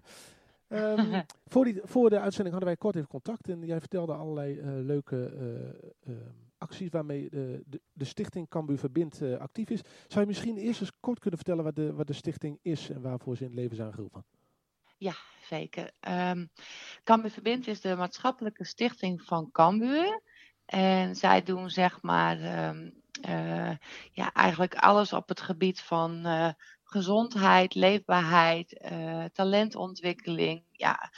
ehm, 0.68 1.22
voor, 1.52 1.64
die, 1.64 1.80
voor 1.84 2.10
de 2.10 2.20
uitzending 2.20 2.54
hadden 2.54 2.68
wij 2.68 2.76
kort 2.76 2.96
even 2.96 3.08
contact. 3.08 3.48
En 3.48 3.66
jij 3.66 3.80
vertelde 3.80 4.14
allerlei 4.14 4.58
eh, 4.58 4.66
leuke 4.66 5.26
eh, 5.26 6.12
eh, 6.12 6.20
acties 6.58 6.90
waarmee 6.90 7.30
de, 7.30 7.62
de, 7.66 7.80
de 7.92 8.04
stichting 8.04 8.48
Cambuur 8.48 8.78
Verbind 8.78 9.22
eh, 9.22 9.36
actief 9.36 9.70
is. 9.70 9.80
Zou 10.06 10.20
je 10.20 10.26
misschien 10.26 10.56
eerst 10.56 10.80
eens 10.80 11.00
kort 11.00 11.18
kunnen 11.18 11.38
vertellen 11.38 11.64
wat 11.64 11.76
de, 11.76 11.92
wat 11.92 12.06
de 12.06 12.12
stichting 12.12 12.58
is 12.62 12.90
en 12.90 13.00
waarvoor 13.00 13.36
ze 13.36 13.42
in 13.42 13.50
het 13.50 13.58
leven 13.58 13.76
zijn 13.76 13.92
geroepen? 13.92 14.24
Zeker. 15.40 15.90
Ehm 16.00 16.46
Cambuur 17.04 17.30
Verbind 17.30 17.66
is 17.66 17.80
de 17.80 17.96
maatschappelijke 17.96 18.64
stichting 18.64 19.22
van 19.22 19.50
Cambuur. 19.50 20.20
En 20.64 21.16
zij 21.16 21.42
doen 21.42 21.70
zeg 21.70 22.02
maar 22.02 22.40
ehm, 22.40 22.90
ja, 24.12 24.32
eigenlijk 24.32 24.74
alles 24.74 25.12
op 25.12 25.28
het 25.28 25.40
gebied 25.40 25.80
van 25.80 26.26
gezondheid, 26.86 27.74
leefbaarheid, 27.74 28.78
eh, 28.78 29.24
talentontwikkeling. 29.24 30.64
Ja, 30.72 31.10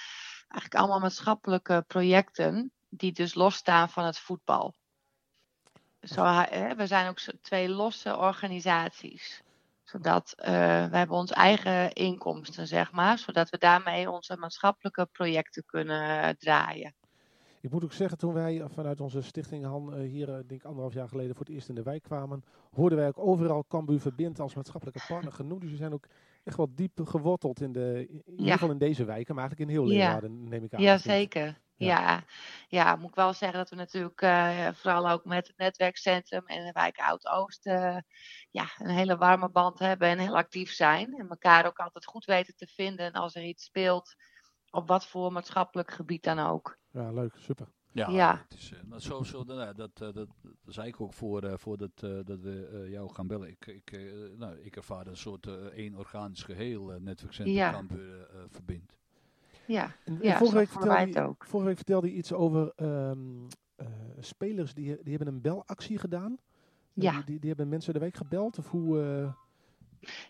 eigenlijk 0.48 0.74
allemaal 0.74 1.00
maatschappelijke 1.00 1.84
projecten 1.86 2.72
die 2.88 3.12
dus 3.12 3.34
losstaan 3.34 3.90
van 3.90 4.04
het 4.04 4.18
voetbal. 4.18 4.74
Zo, 6.00 6.24
hè, 6.24 6.74
we 6.74 6.86
zijn 6.86 7.08
ook 7.08 7.20
twee 7.42 7.68
losse 7.68 8.16
organisaties 8.16 9.42
zodat 9.88 10.32
eh, 10.36 10.52
we 10.86 10.96
hebben 10.96 11.16
onze 11.16 11.34
eigen 11.34 11.92
inkomsten, 11.92 12.66
zeg 12.66 12.92
maar, 12.92 13.18
zodat 13.18 13.50
we 13.50 13.58
daarmee 13.58 14.10
onze 14.10 14.36
maatschappelijke 14.36 15.06
projecten 15.06 15.64
kunnen 15.66 16.22
eh, 16.22 16.28
draaien. 16.28 16.94
Ik 17.60 17.70
moet 17.70 17.84
ook 17.84 17.92
zeggen, 17.92 18.18
toen 18.18 18.32
wij 18.32 18.62
vanuit 18.68 19.00
onze 19.00 19.22
stichting 19.22 19.64
Han 19.64 19.94
eh, 19.94 20.00
hier, 20.00 20.28
eh, 20.28 20.34
denk 20.34 20.50
ik 20.60 20.64
anderhalf 20.64 20.94
jaar 20.94 21.08
geleden, 21.08 21.34
voor 21.36 21.44
het 21.44 21.54
eerst 21.54 21.68
in 21.68 21.74
de 21.74 21.82
wijk 21.82 22.02
kwamen, 22.02 22.44
hoorden 22.74 22.98
wij 22.98 23.08
ook 23.08 23.18
overal 23.18 23.64
Cambuur 23.68 24.00
Verbind 24.00 24.40
als 24.40 24.54
maatschappelijke 24.54 25.00
partner 25.08 25.32
genoemd. 25.32 25.60
Dus 25.60 25.70
we 25.70 25.76
zijn 25.76 25.92
ook 25.92 26.06
echt 26.44 26.56
wel 26.56 26.74
diep 26.74 27.00
geworteld 27.04 27.60
in, 27.60 27.72
de, 27.72 28.06
in 28.08 28.22
ieder 28.30 28.46
Ja. 28.46 28.52
geval 28.52 28.70
in 28.70 28.78
deze 28.78 29.04
wijken, 29.04 29.34
maar 29.34 29.44
eigenlijk 29.44 29.70
in 29.70 29.76
heel 29.76 29.90
Ja. 29.90 29.98
Leeuwarden, 30.04 30.48
neem 30.48 30.64
ik 30.64 30.74
aan. 30.74 30.82
Ja, 30.82 30.94
of 30.94 31.04
niet? 31.04 31.12
zeker. 31.12 31.58
Ja. 31.76 32.24
Ja. 32.68 32.96
moet 32.96 33.08
ik 33.08 33.14
wel 33.14 33.32
zeggen 33.32 33.58
dat 33.58 33.70
we 33.70 33.76
natuurlijk 33.76 34.20
eh, 34.20 34.68
vooral 34.72 35.08
ook 35.10 35.24
met 35.24 35.46
het 35.46 35.56
netwerkcentrum 35.56 36.46
en 36.46 36.64
de 36.64 36.72
wijk 36.72 36.96
Oud-Oost 36.98 37.64
ja, 38.50 38.66
een 38.78 38.88
hele 38.90 39.16
warme 39.16 39.50
band 39.50 39.78
hebben 39.78 40.08
en 40.08 40.18
heel 40.18 40.36
actief 40.36 40.72
zijn. 40.72 41.14
En 41.14 41.28
elkaar 41.28 41.66
ook 41.66 41.78
altijd 41.78 42.04
goed 42.04 42.24
weten 42.24 42.56
te 42.56 42.66
vinden 42.66 43.12
als 43.12 43.34
er 43.34 43.42
iets 43.42 43.64
speelt, 43.64 44.14
op 44.70 44.88
wat 44.88 45.06
voor 45.06 45.32
maatschappelijk 45.32 45.90
gebied 45.90 46.24
dan 46.24 46.38
ook. 46.38 46.78
Ja, 46.90 47.12
leuk, 47.12 47.34
super. 47.38 47.68
Ja, 47.92 48.08
Ja. 48.10 48.44
Het 48.48 48.58
is, 48.58 48.72
eh, 48.72 48.78
maar 48.88 49.00
zo, 49.00 49.22
zo, 49.22 49.42
nou, 49.42 49.74
dat, 49.74 49.90
eh, 50.00 50.12
dat, 50.12 50.14
dat 50.14 50.28
zei 50.66 50.88
ik 50.88 51.00
ook 51.00 51.12
voor, 51.12 51.42
eh, 51.42 51.52
voordat 51.56 51.90
eh, 51.94 52.10
dat 52.24 52.40
we 52.40 52.68
eh, 52.84 52.90
jou 52.90 53.14
gaan 53.14 53.26
bellen. 53.26 53.48
Ik, 53.48 53.66
ik, 53.66 53.92
eh, 53.92 54.00
nou, 54.36 54.58
ik 54.58 54.76
ervaar 54.76 55.06
een 55.06 55.16
soort 55.16 55.46
eh, 55.46 55.54
één 55.54 55.94
organisch 55.94 56.42
geheel 56.42 56.92
uh, 56.92 57.00
netwerkcentrum 57.00 57.56
Ja. 57.56 57.72
Eh, 57.90 57.96
verbindt. 58.48 58.96
Ja, 59.66 59.94
En, 60.04 60.18
Ja, 60.22 60.32
en 60.32 60.38
vorige, 60.38 60.56
week 60.56 60.68
vertelde 60.68 60.98
het 61.00 61.14
je, 61.14 61.20
ook. 61.20 61.44
vorige 61.44 61.68
week 61.68 61.76
vertelde 61.76 62.06
je 62.10 62.14
iets 62.16 62.32
over 62.32 62.72
ehm, 62.76 63.46
eh, 63.76 63.86
spelers 64.20 64.74
die, 64.74 64.98
die 65.02 65.16
hebben 65.16 65.34
een 65.34 65.40
belactie 65.40 65.98
gedaan. 65.98 66.38
Ja. 66.92 67.12
Die, 67.12 67.24
die, 67.24 67.38
die 67.38 67.48
hebben 67.48 67.68
mensen 67.68 67.92
de 67.92 67.98
week 67.98 68.14
gebeld 68.16 68.58
of 68.58 68.70
hoe... 68.70 69.34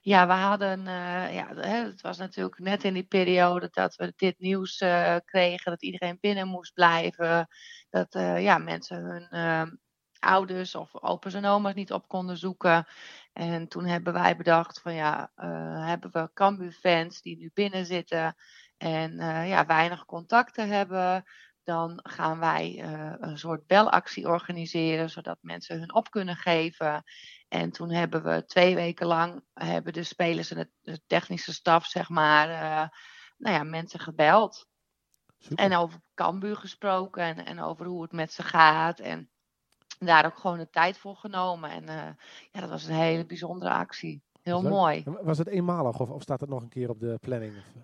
Ja, 0.01 0.27
we 0.27 0.33
hadden, 0.33 0.87
eh, 0.87 1.35
ja, 1.35 1.55
het 1.55 2.01
was 2.01 2.19
natuurlijk 2.19 2.59
net 2.59 2.85
in 2.85 2.95
die 2.95 3.07
periode 3.07 3.69
dat 3.71 3.97
we 3.97 4.13
dit 4.17 4.39
nieuws 4.39 4.79
eh, 4.81 5.17
kregen, 5.25 5.71
dat 5.71 5.83
iedereen 5.83 6.19
binnen 6.21 6.49
moest 6.49 6.75
blijven, 6.75 7.49
dat 7.91 8.15
eh, 8.15 8.43
ja, 8.43 8.59
mensen 8.59 9.05
hun 9.05 9.81
ouders 10.21 10.75
of 10.75 10.95
opa's 10.95 11.35
en 11.35 11.45
oma's 11.45 11.75
niet 11.75 11.93
op 11.93 12.09
konden 12.09 12.37
zoeken. 12.37 12.87
En 13.33 13.69
toen 13.69 13.85
hebben 13.85 14.13
wij 14.13 14.37
bedacht 14.37 14.81
van 14.81 14.95
ja, 14.95 15.31
hebben 15.87 16.11
we 16.13 16.31
Cambuur-fans 16.35 17.23
die 17.23 17.37
nu 17.37 17.51
binnen 17.55 17.87
zitten 17.87 18.37
en 18.77 19.17
ja, 19.47 19.67
weinig 19.67 20.05
contacten 20.05 20.69
hebben, 20.69 21.25
dan 21.63 22.01
gaan 22.03 22.39
wij 22.39 22.83
een 23.21 23.39
soort 23.39 23.67
belactie 23.67 24.29
organiseren, 24.29 25.11
zodat 25.11 25.39
mensen 25.41 25.79
hun 25.79 25.95
op 25.95 26.11
kunnen 26.11 26.37
geven. 26.37 27.05
En 27.49 27.71
toen 27.71 27.91
hebben 27.91 28.23
we 28.23 28.45
twee 28.45 28.75
weken 28.75 29.07
lang 29.07 29.43
hebben 29.55 29.93
de 29.93 30.03
spelers 30.03 30.51
en 30.51 30.71
de 30.81 31.01
technische 31.07 31.53
staf, 31.53 31.87
zeg 31.87 32.09
maar, 32.09 32.49
eh, 32.49 32.89
nou 33.37 33.57
ja, 33.57 33.63
mensen 33.63 34.01
gebeld. 34.01 34.67
super. 35.39 35.65
En 35.65 35.77
over 35.77 36.01
Cambuur 36.15 36.57
gesproken 36.57 37.23
en, 37.23 37.47
en 37.47 37.61
over 37.61 37.87
hoe 37.87 38.03
het 38.03 38.13
met 38.13 38.33
ze 38.33 38.43
gaat. 38.43 39.01
En 39.01 39.31
daar 39.99 40.27
ook 40.27 40.39
gewoon 40.39 40.59
de 40.59 40.71
tijd 40.71 40.99
voor 40.99 41.17
genomen. 41.17 41.71
En 41.71 41.89
eh, 41.89 42.11
ja, 42.53 42.61
dat 42.61 42.69
was 42.69 42.85
een 42.85 42.95
hele 42.95 43.27
bijzondere 43.27 43.73
actie. 43.73 44.23
Heel 44.43 44.63
mooi. 44.63 45.05
Was 45.23 45.39
het 45.39 45.49
eenmalig 45.49 46.01
of, 46.01 46.11
of 46.11 46.23
staat 46.23 46.41
het 46.41 46.49
nog 46.49 46.63
een 46.63 46.69
keer 46.69 46.91
op 46.91 47.01
de 47.01 47.19
planning? 47.21 47.57
Eh? 47.57 47.83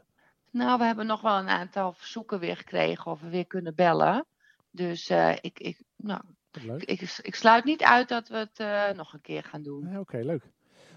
Nou, 0.50 0.78
we 0.78 0.84
hebben 0.84 1.06
nog 1.06 1.20
wel 1.20 1.38
een 1.38 1.48
aantal 1.48 1.92
verzoeken 1.92 2.38
weer 2.38 2.56
gekregen 2.56 3.10
of 3.10 3.20
we 3.20 3.28
weer 3.28 3.46
kunnen 3.46 3.74
bellen. 3.74 4.26
Dus 4.70 5.10
ik, 5.40 5.58
ik, 5.58 5.82
nou, 5.96 6.20
leuk. 6.62 6.82
ik, 6.84 7.00
ik, 7.22 7.34
sluit 7.34 7.64
niet 7.64 7.82
uit 7.82 8.08
dat 8.08 8.28
we 8.28 8.36
het 8.36 8.58
eh, 8.58 8.90
nog 8.90 9.12
een 9.12 9.20
keer 9.20 9.42
gaan 9.44 9.62
doen. 9.62 9.88
Ja, 9.90 10.00
Oké, 10.00 10.16
leuk. 10.18 10.52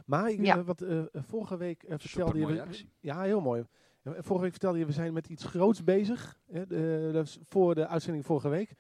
Maar 0.05 0.29
ik, 0.29 0.45
Ja. 0.45 0.57
eh, 0.57 0.63
wat 0.65 0.81
eh, 0.81 1.01
vorige 1.13 1.57
week 1.57 1.83
eh, 1.83 1.95
vertelde 1.97 2.39
je... 2.39 2.45
We- 2.45 2.61
actie. 2.61 2.91
Ja, 2.99 3.21
heel 3.21 3.41
mooi. 3.41 3.63
Vorige 4.03 4.41
week 4.43 4.51
vertelde 4.51 4.79
je, 4.79 4.85
we 4.85 4.91
zijn 4.91 5.13
met 5.13 5.27
iets 5.29 5.43
groots 5.43 5.83
bezig. 5.83 6.37
Hè, 6.51 6.67
de- 6.67 7.09
dat 7.13 7.25
is 7.25 7.37
voor 7.49 7.75
de 7.75 7.87
uitzending 7.87 8.25
vorige 8.25 8.49
week. 8.49 8.73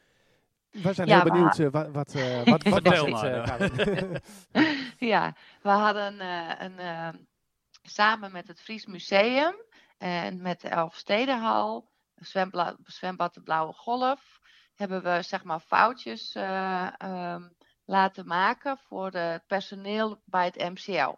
Wij 0.71 0.93
zijn 0.93 1.07
Ja, 1.07 1.15
heel 1.15 1.23
we 1.23 1.31
benieuwd. 1.31 1.59
eh, 1.59 1.67
wat, 1.69 1.87
wat, 1.91 2.13
eh, 2.15 2.43
wat, 2.43 2.63
wat 2.83 2.83
was 2.83 3.23
eh, 3.23 4.15
ja. 5.13 5.35
We 5.61 5.69
hadden 5.69 6.19
eh, 6.19 6.51
een, 6.57 6.79
eh, 6.79 7.09
samen 7.81 8.31
met 8.31 8.47
het 8.47 8.61
Fries 8.61 8.85
Museum 8.85 9.55
en 9.97 10.41
met 10.41 10.61
de 10.61 10.67
Elfstedenhal, 10.69 11.89
zwembla- 12.15 12.77
zwembad 12.83 13.33
de 13.33 13.41
Blauwe 13.41 13.73
Golf, 13.73 14.39
hebben 14.77 15.03
we 15.03 15.21
zeg 15.21 15.43
maar 15.43 15.59
foutjes 15.59 16.35
eh, 16.35 16.89
ehm, 16.97 17.49
laten 17.85 18.27
maken 18.27 18.77
voor 18.77 19.11
het 19.11 19.47
personeel 19.47 20.21
bij 20.25 20.45
het 20.45 20.55
MCL. 20.57 21.13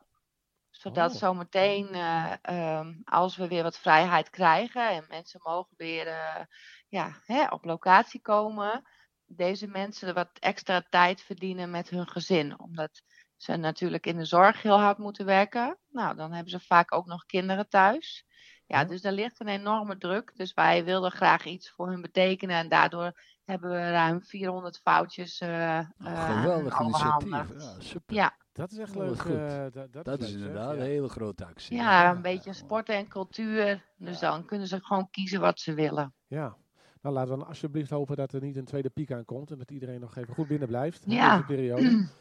Zodat 0.70 1.12
Oh. 1.14 1.18
zometeen, 1.18 1.88
eh, 1.94 2.34
ehm, 2.42 2.94
als 3.04 3.36
we 3.38 3.48
weer 3.48 3.64
wat 3.64 3.80
vrijheid 3.80 4.30
krijgen 4.30 4.90
en 4.90 5.06
mensen 5.10 5.40
mogen 5.44 5.74
weer 5.78 6.08
eh, 6.08 6.44
ja, 6.88 7.22
hè, 7.26 7.48
op 7.48 7.66
locatie 7.66 8.22
komen, 8.22 8.84
deze 9.26 9.68
mensen 9.68 10.14
wat 10.14 10.30
extra 10.40 10.82
tijd 10.90 11.22
verdienen 11.22 11.72
met 11.72 11.90
hun 11.90 12.08
gezin. 12.08 12.60
Omdat 12.60 13.02
ze 13.38 13.56
natuurlijk 13.56 14.06
in 14.06 14.18
de 14.18 14.26
zorg 14.26 14.62
heel 14.62 14.80
hard 14.80 14.98
moeten 14.98 15.26
werken. 15.26 15.78
Nou, 15.90 16.16
dan 16.16 16.32
hebben 16.34 16.52
ze 16.52 16.60
vaak 16.60 16.94
ook 16.94 17.06
nog 17.06 17.26
kinderen 17.26 17.70
thuis. 17.70 18.26
Ja, 18.66 18.80
Ja. 18.80 18.86
dus 18.86 19.02
daar 19.02 19.12
ligt 19.12 19.40
een 19.40 19.48
enorme 19.48 19.98
druk. 19.98 20.32
Dus 20.36 20.54
wij 20.54 20.84
wilden 20.84 21.12
graag 21.12 21.46
iets 21.46 21.70
voor 21.72 21.88
hun 21.90 22.02
betekenen. 22.02 22.56
En 22.56 22.70
daardoor 22.70 23.22
hebben 23.50 23.70
we 23.72 23.78
ruim 23.92 24.24
400 24.24 24.78
foutjes 24.78 25.40
eh 25.40 25.50
Nou, 25.50 25.88
eh, 26.16 26.42
geweldig 26.42 26.80
initiatief. 26.80 27.30
Ja, 27.30 27.46
super. 27.80 28.16
Ja, 28.16 28.36
dat 28.54 28.72
is 28.72 28.78
echt 28.78 28.96
Oh, 28.96 29.04
leuk. 29.08 29.20
goed. 29.20 29.32
eh, 29.32 29.64
dat, 29.72 29.94
dat, 29.94 30.06
Dat 30.06 30.22
is 30.22 30.28
is 30.28 30.34
leuk, 30.34 30.42
inderdaad 30.48 30.74
ja. 30.76 30.80
een 30.80 30.86
hele 30.88 31.10
grote 31.10 31.46
actie. 31.46 31.76
Ja, 31.78 32.12
een 32.12 32.22
beetje 32.22 32.54
sport 32.54 32.90
en 32.90 33.08
cultuur. 33.08 33.86
Dus 33.98 34.20
dan 34.20 34.46
kunnen 34.46 34.68
ze 34.68 34.80
gewoon 34.84 35.10
kiezen 35.12 35.40
wat 35.40 35.60
ze 35.60 35.74
willen. 35.74 36.14
Ja. 36.28 36.56
Nou, 37.02 37.16
laten 37.16 37.32
we 37.32 37.38
dan 37.38 37.48
alsjeblieft 37.48 37.90
hopen 37.90 38.16
dat 38.16 38.34
er 38.34 38.42
niet 38.42 38.56
een 38.56 38.66
tweede 38.66 38.90
piek 38.90 39.12
aankomt 39.12 39.52
en 39.52 39.58
dat 39.58 39.72
iedereen 39.72 40.00
nog 40.00 40.16
even 40.16 40.34
goed 40.34 40.48
binnen 40.48 40.68
blijft 40.68 41.06
in 41.06 41.12
Ja. 41.12 41.32
deze 41.34 41.46
periode. 41.46 42.08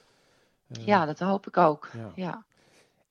Ja, 0.69 1.05
dat 1.07 1.19
hoop 1.19 1.47
ik 1.47 1.57
ook. 1.57 1.91
ja. 1.95 2.12
Ja. 2.14 2.45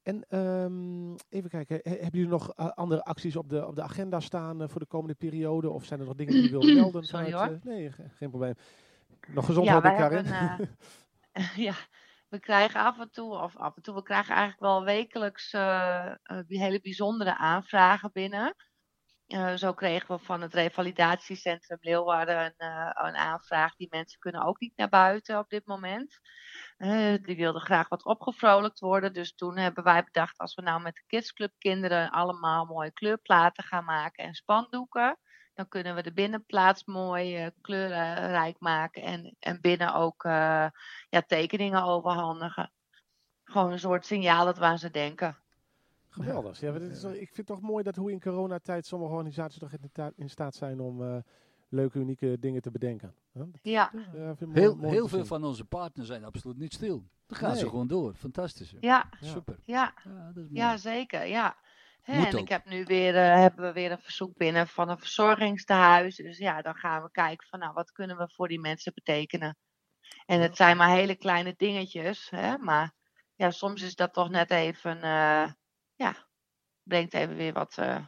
En 0.08 0.26
ehm, 0.30 1.16
even 1.30 1.50
kijken, 1.50 1.80
he- 1.84 1.90
hebben 1.90 2.12
jullie 2.20 2.28
nog 2.28 2.54
eh, 2.54 2.68
andere 2.70 3.04
acties 3.04 3.36
op 3.36 3.50
de, 3.50 3.68
op 3.68 3.76
de 3.76 3.82
agenda 3.82 4.20
staan 4.20 4.62
eh, 4.62 4.68
voor 4.70 4.80
de 4.80 4.88
komende 4.88 5.16
periode? 5.16 5.70
Of 5.70 5.86
zijn 5.86 6.00
er 6.00 6.06
nog 6.06 6.16
dingen 6.16 6.34
die 6.34 6.44
je 6.44 6.50
wilde 6.50 6.74
melden? 6.82 7.04
Sorry, 7.04 7.32
vanuit, 7.32 7.50
hoor. 7.50 7.60
eh, 7.72 7.78
nee, 7.78 7.92
ge- 7.92 8.10
geen 8.10 8.30
probleem. 8.30 8.54
Nog 9.28 9.46
gezond 9.46 9.66
Ja, 9.66 9.72
houden, 9.72 9.96
Karin. 9.96 10.26
ja, 11.68 11.74
we 12.30 12.40
krijgen 12.40 12.82
af 12.82 13.00
en 13.00 13.12
toe, 13.12 13.38
of 13.38 13.58
af 13.58 13.76
en 13.76 13.82
toe, 13.82 13.96
we 13.96 14.04
krijgen 14.04 14.36
eigenlijk 14.36 14.62
wel 14.62 14.84
wekelijks 14.84 15.52
hele 16.48 16.80
bijzondere 16.82 17.38
aanvragen 17.38 18.10
binnen. 18.14 18.56
Eh, 19.28 19.56
zo 19.56 19.74
kregen 19.74 20.16
we 20.18 20.24
van 20.24 20.42
het 20.42 20.54
revalidatiecentrum 20.54 21.78
Leeuwarden 21.82 22.46
een, 22.46 22.54
eh, 22.58 22.90
een 22.94 23.16
aanvraag. 23.16 23.76
Die 23.76 23.88
mensen 23.90 24.20
kunnen 24.20 24.44
ook 24.46 24.60
niet 24.60 24.78
naar 24.78 24.90
buiten 24.90 25.40
op 25.40 25.50
dit 25.50 25.66
moment. 25.66 26.20
Eh, 26.78 27.14
die 27.22 27.36
wilden 27.36 27.62
graag 27.62 27.88
wat 27.88 28.06
opgevrolijkt 28.06 28.80
worden. 28.80 29.14
Dus 29.14 29.36
toen 29.36 29.58
hebben 29.58 29.84
wij 29.84 30.04
bedacht, 30.04 30.38
als 30.38 30.56
we 30.56 30.62
nou 30.62 30.82
met 30.82 30.96
de 30.96 31.04
Kidsclub 31.08 31.54
kinderen 31.58 32.10
allemaal 32.10 32.66
mooie 32.66 32.92
kleurplaten 32.92 33.64
gaan 33.64 33.86
maken 33.86 34.24
en 34.24 34.34
spandoeken. 34.34 35.20
Dan 35.54 35.68
kunnen 35.68 35.96
we 35.96 36.04
de 36.04 36.14
binnenplaats 36.14 36.86
mooi 36.86 37.52
kleurrijk 37.62 38.60
maken 38.60 39.02
en, 39.02 39.36
en 39.40 39.62
binnen 39.62 39.94
ook 39.94 40.24
ja, 41.10 41.22
tekeningen 41.28 41.84
overhandigen. 41.84 42.72
Gewoon 43.44 43.72
een 43.72 43.80
soort 43.80 44.06
signaal 44.06 44.46
dat 44.46 44.58
we 44.58 44.66
aan 44.66 44.80
ze 44.80 44.92
denken. 44.92 45.47
Geweldig. 46.24 46.60
Ja, 46.60 46.72
maar 46.72 46.80
dit 46.80 46.92
is, 46.92 47.04
ik 47.04 47.12
vind 47.34 47.38
het 47.38 47.46
toch 47.48 47.62
mooi 47.62 47.84
dat 47.84 47.96
hoe 47.96 48.12
in 48.12 48.20
coronatijd 48.22 48.86
sommige 48.86 49.12
organisaties 49.14 49.60
toch 49.60 49.72
in, 49.72 49.90
ta- 49.92 50.12
in 50.16 50.30
staat 50.30 50.56
zijn 50.56 50.80
om 50.80 51.04
eh, 51.04 51.18
leuke, 51.70 52.00
unieke 52.00 52.38
dingen 52.40 52.62
te 52.62 52.72
bedenken. 52.72 53.14
Huh? 53.34 53.44
Ja, 53.62 53.92
Heel, 54.54 54.76
mooi 54.76 54.94
heel 54.94 55.08
veel 55.08 55.26
van 55.26 55.44
onze 55.44 55.66
partners 55.66 56.08
zijn 56.08 56.24
absoluut 56.24 56.58
niet 56.58 56.74
stil. 56.74 57.04
Dan 57.28 57.38
gaan 57.38 57.56
ze 57.56 57.70
gewoon 57.70 57.88
door. 57.88 58.14
Fantastisch. 58.14 58.74
ja, 58.80 59.10
Ja. 59.20 59.28
Super. 59.28 59.60
ja, 59.66 59.94
Ja, 60.04 60.26
dat 60.34 60.44
is 60.44 60.50
mooi. 60.50 60.54
ja 60.62 60.78
zeker. 60.78 61.26
Ja. 61.26 61.58
En 62.04 62.26
ook. 62.26 62.34
ik 62.42 62.50
heb 62.50 62.66
nu 62.66 62.84
weer, 62.84 63.16
eh, 63.16 63.36
hebben 63.36 63.66
we 63.66 63.72
weer 63.74 63.92
een 63.92 64.00
verzoek 64.02 64.38
binnen 64.38 64.68
van 64.68 64.90
een 64.90 64.98
verzorgingstehuis. 65.00 66.16
Dus 66.16 66.38
ja, 66.38 66.62
dan 66.62 66.76
gaan 66.76 67.04
we 67.04 67.12
kijken 67.12 67.48
van 67.48 67.60
nou, 67.60 67.74
wat 67.74 67.92
kunnen 67.92 68.18
we 68.18 68.30
voor 68.34 68.48
die 68.48 68.60
mensen 68.60 68.92
betekenen. 68.96 69.58
En 70.26 70.42
het 70.42 70.56
zijn 70.56 70.78
maar 70.78 70.90
hele 70.96 71.16
kleine 71.16 71.54
dingetjes, 71.58 72.30
hè, 72.30 72.58
maar 72.58 72.94
ja, 73.36 73.52
soms 73.52 73.82
is 73.82 73.96
dat 73.96 74.14
toch 74.14 74.30
net 74.30 74.52
even, 74.52 75.02
eh, 75.02 75.52
ja, 75.98 76.16
brengt 76.84 77.14
even 77.14 77.36
weer 77.36 77.54
wat, 77.54 77.78
eh, 77.78 78.06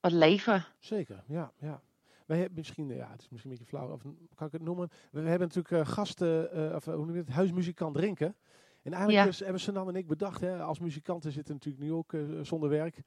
wat 0.00 0.12
leven. 0.12 0.64
Zeker, 0.78 1.24
ja. 1.26 1.52
ja. 1.58 1.82
Wij 2.26 2.38
hebben 2.38 2.58
misschien, 2.58 2.88
ja, 2.88 3.10
het 3.10 3.20
is 3.20 3.28
misschien 3.28 3.50
een 3.52 3.58
beetje 3.58 3.76
flauw, 3.76 3.92
of 3.92 4.02
kan 4.34 4.46
ik 4.46 4.52
het 4.52 4.62
noemen? 4.62 4.88
We, 5.10 5.20
hebben 5.20 5.48
natuurlijk 5.48 5.86
eh, 5.88 5.92
gasten, 5.94 6.52
eh, 6.52 6.74
of 6.74 6.84
hoe 6.84 6.96
noem 6.96 7.12
je 7.12 7.20
het, 7.20 7.28
huismuzikant 7.28 7.96
Rinken. 7.96 8.36
En 8.82 8.92
eigenlijk 8.92 9.24
Ja. 9.24 9.30
is- 9.30 9.40
hebben 9.40 9.60
Sanam 9.60 9.88
en 9.88 9.96
ik 9.96 10.06
bedacht, 10.06 10.40
hè, 10.40 10.62
als 10.62 10.78
muzikanten 10.78 11.32
zitten 11.32 11.54
natuurlijk 11.54 11.84
nu 11.84 11.92
ook 11.92 12.12
zonder 12.42 12.68
werk. 12.68 13.02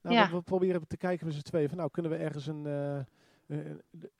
Nou, 0.00 0.14
Ja. 0.16 0.26
we, 0.30 0.36
we 0.36 0.42
proberen 0.42 0.86
te 0.86 0.96
kijken 0.96 1.26
met 1.26 1.34
z'n 1.34 1.40
tweeën 1.42 1.68
van, 1.68 1.76
nou, 1.78 1.90
kunnen 1.90 2.10
we 2.12 2.16
ergens 2.18 2.46
een, 2.46 2.62
eh 3.48 3.58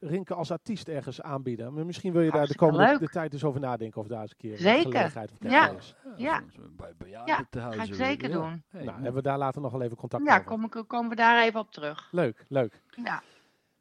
Rinken 0.01 0.37
als 0.37 0.51
artiest 0.51 0.89
ergens 0.89 1.23
aanbieden? 1.23 1.75
Maar 1.75 1.87
misschien 1.87 2.13
wil 2.13 2.23
je 2.23 2.31
daar 2.31 2.47
de 2.47 2.55
komende 2.55 2.87
leuk. 2.87 2.99
de 2.99 3.09
tijd 3.09 3.33
eens 3.33 3.45
over 3.45 3.61
nadenken 3.61 4.01
of 4.01 4.07
daar 4.07 4.21
eens 4.21 4.31
een 4.31 4.37
keer 4.37 4.53
een 4.53 4.59
Zeker. 4.59 4.83
gelegenheid 4.93 5.31
of 5.33 5.37
Ja. 5.51 5.71
is. 5.71 5.95
Ja. 6.17 6.43
Bij 6.77 6.93
bejaardentehuizen. 6.99 7.83
Ga 7.83 7.89
ik 7.89 7.95
zeker 7.95 8.29
ja. 8.29 8.35
doen. 8.35 8.65
Hey, 8.69 8.85
nou, 8.85 8.95
hebben 8.97 9.15
we 9.15 9.23
daar 9.23 9.39
later 9.39 9.63
nog 9.63 9.73
wel 9.73 9.83
even 9.83 9.97
contact 9.97 10.25
Ja, 10.27 10.33
over. 10.33 10.45
kom 10.45 10.65
ik, 10.65 10.85
komen 10.87 11.11
we 11.11 11.17
daar 11.17 11.43
even 11.43 11.61
op 11.61 11.71
terug. 11.71 12.09
Leuk, 12.11 12.45
leuk. 12.49 12.83
Ja. 13.05 13.23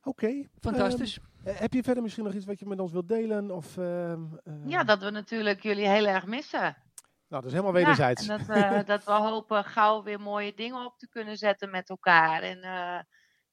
Oké. 0.03 0.47
Fantastisch. 0.59 1.17
ehm, 1.17 1.47
eh, 1.47 1.59
heb 1.59 1.73
je 1.73 1.83
verder 1.83 2.03
misschien 2.03 2.23
nog 2.23 2.33
iets 2.33 2.45
wat 2.45 2.59
je 2.59 2.65
met 2.65 2.79
ons 2.79 2.91
wilt 2.91 3.07
delen? 3.07 3.51
Of, 3.51 3.77
ehm, 3.77 4.21
eh, 4.43 4.53
ja, 4.65 4.83
dat 4.83 5.03
we 5.03 5.09
natuurlijk 5.09 5.63
jullie 5.63 5.87
heel 5.87 6.05
erg 6.05 6.25
missen. 6.25 6.59
Nou, 7.27 7.45
dat 7.45 7.45
is 7.45 7.51
helemaal 7.51 7.73
wederzijds. 7.73 8.25
Ja, 8.25 8.31
en 8.37 8.45
dat 8.45 8.47
we, 8.47 8.83
dat 8.93 9.03
we 9.03 9.11
hopen 9.11 9.63
gauw 9.63 10.03
weer 10.03 10.19
mooie 10.19 10.53
dingen 10.55 10.85
op 10.85 10.97
te 10.97 11.07
kunnen 11.09 11.37
zetten 11.37 11.71
met 11.71 11.89
elkaar. 11.89 12.41
En 12.41 12.61
eh, 12.61 12.99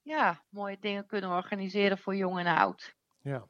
ja, 0.02 0.42
mooie 0.48 0.76
dingen 0.80 1.06
kunnen 1.06 1.30
organiseren 1.30 1.98
voor 1.98 2.16
jong 2.16 2.38
en 2.38 2.46
oud. 2.46 2.94
ja, 3.22 3.44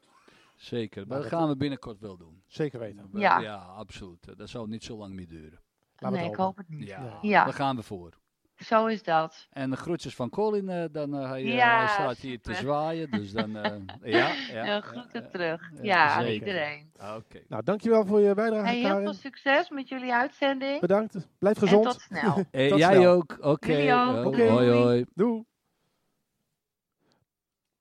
Zeker. 0.57 1.07
Maar 1.07 1.19
dat 1.19 1.27
gaan 1.27 1.49
we 1.49 1.57
binnenkort 1.57 1.99
wel 2.01 2.17
doen. 2.17 2.43
zeker 2.47 2.79
weten. 2.79 3.09
We- 3.13 3.19
Ja. 3.21 3.39
ja, 3.39 3.57
absoluut. 3.57 4.39
Dat 4.39 4.49
zou 4.49 4.69
niet 4.69 4.85
zo 4.85 4.97
lang 4.97 5.15
meer 5.15 5.29
duren. 5.29 5.61
Nee, 5.99 6.13
het 6.23 6.31
ik 6.31 6.37
hoop 6.37 6.57
het 6.57 6.69
niet. 6.69 6.87
Ja, 6.89 7.19
Ja. 7.23 7.45
daar 7.45 7.53
gaan 7.53 7.77
we 7.77 7.83
voor. 7.83 8.19
Zo 8.57 8.87
is 8.87 9.03
dat. 9.03 9.47
En 9.51 9.71
de 9.71 9.77
groetjes 9.77 10.15
van 10.15 10.31
Colin, 10.31 10.69
eh, 10.69 10.85
dan, 10.93 11.15
eh, 11.17 11.29
hij, 11.29 11.45
Ja, 11.45 11.79
hij 11.79 11.89
staat 11.89 12.17
hier 12.19 12.41
te 12.41 12.55
zwaaien. 12.55 13.11
Dus 13.11 13.33
dan, 13.33 13.57
eh, 13.57 13.77
ja. 14.13 14.33
ja, 14.53 14.65
Ja, 14.65 14.81
groeten 14.81 15.23
ja, 15.23 15.29
terug. 15.29 15.71
ja, 15.83 16.07
aan 16.15 16.25
iedereen. 16.27 16.91
Oké. 17.17 17.41
Nou, 17.49 17.63
dankjewel 17.63 18.07
voor 18.07 18.21
je 18.21 18.35
bijdrage, 18.35 18.65
Hey, 18.67 18.77
heel 18.79 19.01
veel 19.01 19.15
succes 19.15 19.69
met 19.71 19.89
jullie 19.89 20.13
uitzending. 20.13 20.81
Bedankt. 20.81 21.29
Blijf 21.39 21.57
En 21.57 21.63
gezond. 21.63 21.85
tot 21.85 22.01
snel. 22.01 22.35
Tot 22.69 22.79
jij 22.79 22.95
snel. 22.95 23.13
ook. 23.13 23.37
Oké. 23.41 23.73
Jullie 23.73 23.93
ook. 23.95 24.17
Oh, 24.17 24.27
Oké. 24.27 24.49
Hoi, 24.49 24.71
hoi. 24.71 25.05
Doei. 25.15 25.45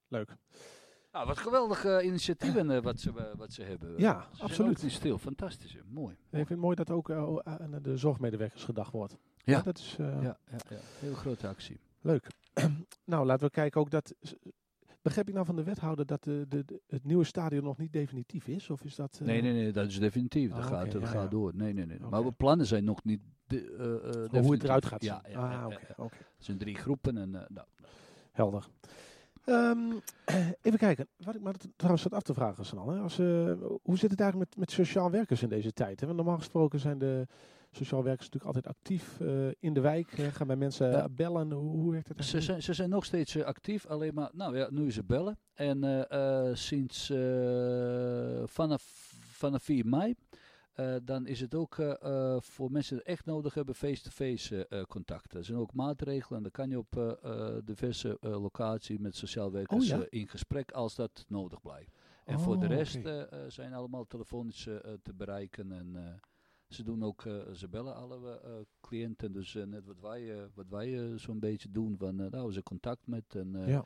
Leuk. 0.09 0.35
Nou, 1.11 1.27
wat 1.27 1.37
geweldige 1.37 2.01
initiatieven 2.03 2.71
eh, 2.71 2.81
wat, 2.81 2.99
ze, 2.99 3.09
eh, 3.17 3.35
wat 3.37 3.53
ze 3.53 3.63
hebben. 3.63 3.93
Ja, 3.97 4.21
Ze 4.21 4.35
zijn 4.35 4.49
absoluut. 4.49 4.77
ook 4.77 4.83
niet 4.83 4.91
stil. 4.91 5.17
Fantastisch. 5.17 5.73
hè. 5.73 5.79
Mooi. 5.87 6.13
Ik 6.13 6.19
vind 6.31 6.49
het 6.49 6.59
mooi 6.59 6.75
dat 6.75 6.91
ook 6.91 7.09
eh, 7.09 7.35
aan 7.43 7.79
de 7.81 7.97
zorgmedewerkers 7.97 8.63
gedacht 8.63 8.91
wordt. 8.91 9.17
Ja. 9.43 9.61
dat 9.61 9.77
is 9.77 9.95
eh, 9.99 10.05
Ja, 10.21 10.21
ja, 10.51 10.57
ja. 10.69 10.77
Heel 10.99 11.13
grote 11.13 11.47
actie. 11.47 11.79
leuk. 12.01 12.27
nou, 13.05 13.25
laten 13.25 13.45
we 13.45 13.51
kijken 13.51 13.81
ook 13.81 13.89
dat... 13.91 14.13
Begrijp 15.01 15.27
ik 15.27 15.33
nou 15.33 15.45
van 15.45 15.55
de 15.55 15.63
wethouder 15.63 16.05
dat 16.05 16.23
de, 16.23 16.45
de, 16.47 16.65
de- 16.65 16.81
het 16.87 17.03
nieuwe 17.05 17.23
stadion 17.23 17.63
nog 17.63 17.77
niet 17.77 17.93
definitief 17.93 18.47
is? 18.47 18.69
Of 18.69 18.83
is 18.83 18.95
dat... 18.95 19.17
eh, 19.21 19.27
Nee, 19.27 19.41
nee, 19.41 19.53
nee, 19.53 19.71
dat 19.71 19.87
is 19.87 19.99
definitief. 19.99 20.49
Dat 20.49 20.59
Ah, 20.59 20.67
gaat, 20.67 20.91
dat 20.91 21.01
ja, 21.01 21.07
gaat 21.07 21.23
ja. 21.23 21.27
door. 21.29 21.55
Nee, 21.55 21.73
nee, 21.73 21.85
nee. 21.85 21.99
Maar 21.99 22.23
we 22.23 22.31
plannen 22.31 22.65
zijn 22.65 22.83
nog 22.83 23.03
niet 23.03 23.21
de, 23.47 23.57
eh, 23.61 23.85
eh, 23.95 24.01
Hoe 24.13 24.21
het 24.21 24.31
definitief. 24.31 24.63
eruit 24.63 24.85
gaat 24.85 25.03
zien. 25.03 25.11
Ja, 25.11 25.21
ja, 25.29 25.39
ah, 25.45 25.51
ja, 25.51 25.65
oké. 25.65 25.79
ja. 25.87 26.03
oké. 26.03 26.15
Het 26.17 26.45
zijn 26.45 26.57
drie 26.57 26.75
groepen 26.75 27.17
en 27.17 27.35
eh, 27.35 27.41
nou, 27.49 27.67
Helder. 28.31 28.67
Ehm, 29.45 29.91
even 30.61 30.79
kijken. 30.79 31.07
Wat 31.17 31.35
ik 31.35 31.41
me 31.41 31.51
trouwens 31.75 32.03
zat 32.03 32.13
af 32.13 32.21
te 32.21 32.33
vragen. 32.33 32.65
Hè? 32.93 32.99
Als, 32.99 33.19
eh, 33.19 33.25
hoe 33.83 33.97
zit 33.97 34.11
het 34.11 34.19
eigenlijk 34.19 34.49
met, 34.49 34.59
met 34.59 34.71
sociaal 34.71 35.11
werkers 35.11 35.41
in 35.43 35.49
deze 35.49 35.73
tijd? 35.73 35.99
Hè? 35.99 36.05
Want 36.05 36.17
normaal 36.17 36.37
gesproken 36.37 36.79
zijn 36.79 36.97
de 36.99 37.27
sociaal 37.71 38.03
werkers 38.03 38.29
natuurlijk 38.29 38.55
altijd 38.55 38.75
actief 38.75 39.19
eh, 39.19 39.47
in 39.59 39.73
de 39.73 39.79
wijk. 39.81 40.11
hè? 40.17 40.31
gaan 40.31 40.47
bij 40.47 40.55
mensen 40.55 40.91
Ja. 40.91 41.09
bellen. 41.09 41.51
Hoe, 41.51 41.77
hoe 41.77 41.91
werkt 41.91 42.07
het 42.07 42.25
Ze 42.25 42.41
zijn, 42.41 42.63
ze 42.63 42.73
zijn 42.73 42.89
nog 42.89 43.05
steeds 43.05 43.35
eh, 43.35 43.43
actief, 43.45 43.85
alleen 43.85 44.13
maar, 44.13 44.29
nou 44.33 44.57
ja, 44.57 44.67
nu 44.71 44.87
is 44.87 44.95
het 44.95 45.07
bellen. 45.07 45.37
En 45.53 45.83
eh, 45.83 46.47
eh, 46.49 46.55
sinds 46.55 47.09
eh, 47.09 48.43
vanaf, 48.45 48.83
vanaf 49.31 49.63
4 49.63 49.85
mei, 49.85 50.15
eh, 50.79 50.95
dan 51.03 51.25
is 51.27 51.39
het 51.39 51.55
ook 51.55 51.77
eh, 51.77 52.37
voor 52.39 52.71
mensen 52.71 52.95
die 52.95 53.03
het 53.05 53.13
echt 53.17 53.25
nodig 53.25 53.53
hebben, 53.53 53.75
face-to-face 53.75 54.85
contacten. 54.87 55.37
Er 55.39 55.45
zijn 55.45 55.57
ook 55.57 55.73
maatregelen 55.73 56.37
en 56.37 56.43
dan 56.43 56.51
kan 56.51 56.69
je 56.69 56.77
op 56.77 57.17
diverse 57.65 58.17
locaties 58.21 58.97
met 58.97 59.15
sociaal 59.15 59.51
werkers 59.51 59.87
ja? 59.87 59.99
eh, 59.99 60.05
in 60.09 60.27
gesprek 60.27 60.71
als 60.71 60.95
dat 60.95 61.25
nodig 61.27 61.61
blijft. 61.61 61.91
En 62.25 62.39
voor 62.39 62.59
de 62.59 62.65
Oh, 62.65 62.71
rest 62.71 62.95
eh, 62.95 63.23
zijn 63.47 63.73
allemaal 63.73 64.05
telefonisch 64.05 64.63
te 65.03 65.13
bereiken 65.15 65.71
en... 65.71 66.19
ze 66.67 66.83
doen 66.83 67.03
ook, 67.03 67.21
ze 67.53 67.67
bellen 67.69 67.95
alle 67.95 68.39
eh, 68.39 68.51
cliënten, 68.81 69.31
dus 69.31 69.53
net 69.53 69.85
wat 69.85 69.99
wij, 69.99 70.49
wat 70.53 70.69
wij 70.69 71.17
zo'n 71.17 71.39
beetje 71.39 71.71
doen, 71.71 71.97
van 71.97 72.15
nou, 72.15 72.51
ze 72.51 72.63
contact 72.63 73.07
met 73.07 73.35
en 73.35 73.67
Ja. 73.67 73.85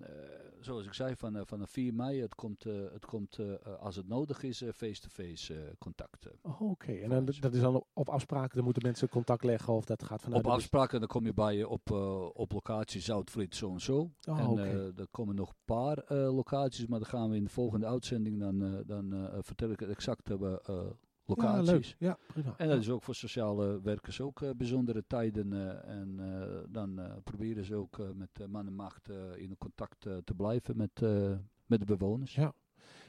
Eh, 0.00 0.40
zoals 0.64 0.86
ik 0.86 0.94
zei, 0.94 1.16
van, 1.16 1.36
eh, 1.36 1.42
vanaf 1.44 1.70
4 1.70 1.94
mei, 1.94 2.20
het 2.20 2.34
komt, 2.34 2.64
eh, 2.64 2.74
het 2.92 3.06
komt 3.06 3.38
als 3.80 3.96
het 3.96 4.08
nodig 4.08 4.42
is, 4.42 4.62
face-to-face 4.74 5.54
eh, 5.54 5.60
contact. 5.78 6.26
Oh, 6.42 6.60
Oké, 6.60 6.92
en 6.92 7.08
dan, 7.08 7.24
dat 7.40 7.54
is 7.54 7.60
dan 7.60 7.84
op 7.92 8.08
afspraken. 8.08 8.54
Dan 8.54 8.64
moeten 8.64 8.82
mensen 8.82 9.08
contact 9.08 9.44
leggen 9.44 9.72
of 9.72 9.84
dat 9.84 10.02
gaat 10.02 10.22
vanuit 10.22 10.44
op 10.44 10.50
afspraken, 10.50 10.98
dan 10.98 11.08
kom 11.08 11.24
je 11.24 11.34
bij 11.34 11.56
je 11.56 11.68
op, 11.68 11.90
op 12.34 12.52
locatie 12.52 13.00
Zoutfried 13.00 13.54
zo 13.54 13.72
en 13.72 13.80
zo. 13.80 14.10
Oh, 14.28 14.38
en 14.38 14.58
er 14.96 15.08
komen 15.10 15.34
nog 15.34 15.48
een 15.48 15.64
paar 15.64 16.14
locaties, 16.14 16.86
maar 16.86 16.98
dan 16.98 17.08
gaan 17.08 17.30
we 17.30 17.36
in 17.36 17.44
de 17.44 17.50
volgende 17.50 17.86
uitzending, 17.86 18.40
dan, 18.40 18.84
dan 18.86 19.28
vertel 19.42 19.70
ik 19.70 19.80
het 19.80 19.88
exacte 19.88 20.60
Ja, 21.36 21.42
locaties. 21.56 21.96
leuk. 21.98 22.10
Ja, 22.10 22.18
prima. 22.26 22.54
En 22.56 22.68
dat 22.68 22.78
is 22.78 22.90
ook 22.90 23.02
voor 23.02 23.14
sociale 23.14 23.80
werkers 23.80 24.20
ook 24.20 24.42
eh, 24.42 24.50
bijzondere 24.56 25.04
tijden. 25.06 25.52
eh, 25.52 25.98
en 25.98 26.16
eh, 26.20 26.58
dan 26.68 27.00
proberen 27.24 27.64
ze 27.64 27.74
ook 27.74 27.98
met 28.14 28.46
man 28.48 28.66
en 28.66 28.74
macht 28.74 29.08
in 29.36 29.56
contact 29.58 30.00
te 30.00 30.34
blijven 30.36 30.76
met, 30.76 31.00
met 31.66 31.78
de 31.80 31.84
bewoners. 31.96 32.34
Ja. 32.34 32.52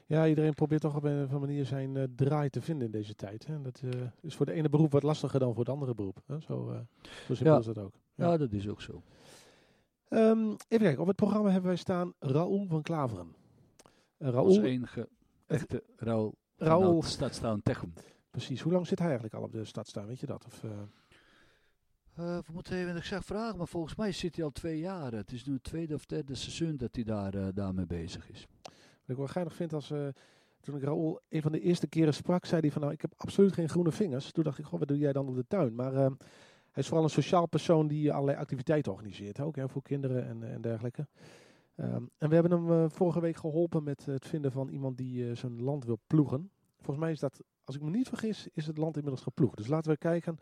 Ja, 0.06 0.28
iedereen 0.28 0.54
probeert 0.54 0.82
toch 0.82 0.96
op 0.96 1.04
een 1.04 1.16
of 1.18 1.22
andere 1.22 1.40
manier 1.40 1.66
zijn 1.66 2.14
draai 2.16 2.50
te 2.50 2.62
vinden 2.62 2.86
in 2.86 2.92
deze 2.92 3.16
tijd. 3.16 3.48
Hè? 3.48 3.62
Dat 3.62 3.82
is 4.22 4.36
voor 4.36 4.46
de 4.46 4.52
ene 4.52 4.70
beroep 4.70 4.92
wat 4.92 5.04
lastiger 5.04 5.40
dan 5.40 5.50
voor 5.54 5.64
het 5.64 5.74
andere 5.74 5.94
beroep. 5.96 6.22
Hè? 6.26 6.40
Zo, 6.40 6.74
zo 7.28 7.34
simpel 7.34 7.54
Ja. 7.54 7.60
is 7.60 7.66
dat 7.66 7.78
ook. 7.78 7.94
Ja, 8.16 8.32
Ja. 8.32 8.38
dat 8.38 8.52
is 8.52 8.68
ook 8.68 8.82
zo. 8.82 9.02
Ehm, 10.08 10.40
even 10.68 10.86
kijken, 10.86 11.00
op 11.02 11.08
het 11.08 11.16
programma 11.16 11.50
hebben 11.50 11.68
wij 11.70 11.76
staan 11.80 12.14
Raoul 12.20 12.66
van 12.68 12.82
Klaveren. 12.82 13.36
Raoul, 14.18 14.62
enige 14.64 15.10
echte 15.48 15.84
Raoul 15.96 16.36
Raoul. 16.62 16.84
Raoul 16.84 17.04
staat 17.04 17.36
staan 17.36 17.62
Techum. 17.62 17.94
Precies. 18.32 18.62
Hoe 18.62 18.74
lang 18.74 18.88
zit 18.88 19.00
hij 19.00 19.08
eigenlijk 19.08 19.38
al 19.38 19.44
op 19.44 19.52
de 19.52 19.66
stadstuin? 19.66 20.08
Weet 20.08 20.20
je 20.20 20.26
dat? 20.26 20.46
Of, 20.46 20.64
uh... 20.64 20.72
Uh, 22.20 22.38
we 22.38 22.54
moeten 22.54 22.78
even 22.78 22.96
exact 22.96 23.26
vragen, 23.26 23.58
maar 23.58 23.68
volgens 23.68 23.96
mij 23.96 24.12
zit 24.12 24.36
hij 24.36 24.46
al 24.46 24.52
twee 24.52 24.80
jaar. 24.80 25.12
Het 25.12 25.32
is 25.32 25.46
nu 25.46 25.54
het 25.54 25.64
tweede 25.64 25.94
of 25.94 26.06
derde 26.06 26.36
seizoen 26.36 26.78
dat 26.78 26.96
hij 26.96 27.04
daar, 27.04 27.36
uh, 27.36 27.48
daarmee 27.54 27.86
bezig 27.86 28.30
is. 28.30 28.48
Wat 28.64 28.74
ik 29.06 29.18
wel 29.18 29.28
geinig 29.28 29.54
vind 29.54 29.74
als... 29.74 29.92
Uh, 29.92 30.08
toen 30.60 30.76
ik 30.76 30.84
Raoul 30.84 31.22
een 31.30 31.42
van 31.42 31.52
de 31.52 31.60
eerste 31.60 31.88
keren 31.88 32.14
sprak, 32.14 32.46
zei 32.46 32.62
hij 32.62 32.72
van 32.72 32.82
nou, 32.82 32.94
ik 32.94 33.02
heb 33.02 33.14
absoluut 33.18 33.54
geen 33.54 33.70
groene 33.70 33.92
vingers. 33.92 34.32
Toen 34.32 34.44
dacht 34.44 34.58
ik, 34.58 34.66
goh, 34.66 34.80
wat 34.80 34.88
doe 34.88 34.98
jij 34.98 35.14
dan 35.14 35.28
op 35.28 35.36
de 35.36 35.46
tuin? 35.48 35.76
Maar 35.76 35.94
hij 35.94 36.10
is 36.74 36.88
vooral 36.88 37.04
een 37.04 37.10
sociaal 37.10 37.46
persoon 37.46 37.88
die 37.88 38.14
allerlei 38.14 38.38
activiteiten 38.38 38.92
organiseert. 38.92 39.40
Ook 39.40 39.56
hè, 39.56 39.70
voor 39.70 39.82
kinderen 39.82 40.28
en, 40.28 40.44
en 40.44 40.62
dergelijke. 40.62 41.08
Um, 41.76 42.10
en 42.18 42.30
we 42.30 42.36
hebben 42.36 42.52
hem 42.52 42.92
vorige 42.92 43.22
week 43.22 43.36
geholpen 43.36 43.84
met 43.84 44.06
het 44.06 44.28
vinden 44.28 44.52
van 44.52 44.70
iemand 44.70 44.98
die 44.98 45.36
zijn 45.36 45.62
land 45.62 45.86
wil 45.86 46.00
ploegen. 46.08 46.52
Volgens 46.76 46.98
mij 46.98 47.12
is 47.12 47.20
dat, 47.20 47.42
als 47.64 47.76
ik 47.76 47.82
me 47.82 47.90
niet 47.90 48.08
vergis, 48.08 48.48
is 48.54 48.68
het 48.68 48.78
land 48.78 48.96
inmiddels 48.96 49.24
geploegd. 49.24 49.58
Dus 49.58 49.68
laten 49.68 49.92
we 49.92 49.98
kijken 49.98 50.40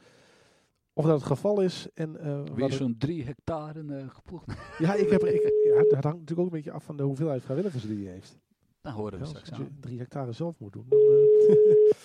of 1.00 1.06
dat 1.06 1.14
het 1.14 1.24
geval 1.24 1.62
is. 1.62 1.88
En, 1.94 2.18
uh, 2.26 2.44
Weer 2.56 2.72
zo'n 2.72 2.98
drie 2.98 3.24
hectare 3.24 3.84
uh, 3.84 4.10
geploegd. 4.10 4.54
Ja, 4.78 4.94
ik 4.94 5.10
heb, 5.10 5.24
ik, 5.24 5.54
ja, 5.74 5.84
dat 5.84 6.04
hangt 6.04 6.20
natuurlijk 6.20 6.40
ook 6.40 6.46
een 6.46 6.52
beetje 6.52 6.72
af 6.72 6.84
van 6.84 6.98
de 6.98 7.04
hoeveelheid 7.04 7.44
vrijwilligers 7.44 7.84
die 7.88 8.04
hij 8.04 8.14
heeft. 8.14 8.38
Dan 8.82 8.94
horen 8.94 9.12
we 9.12 9.20
ja, 9.20 9.26
straks 9.26 9.50
Als 9.50 9.58
je 9.58 9.66
aan. 9.66 9.78
drie 9.80 10.00
hectare 10.00 10.32
zelf 10.32 10.60
moet 10.60 10.74
doen. 10.74 10.86
Dan, 10.90 11.00
uh, 11.00 11.92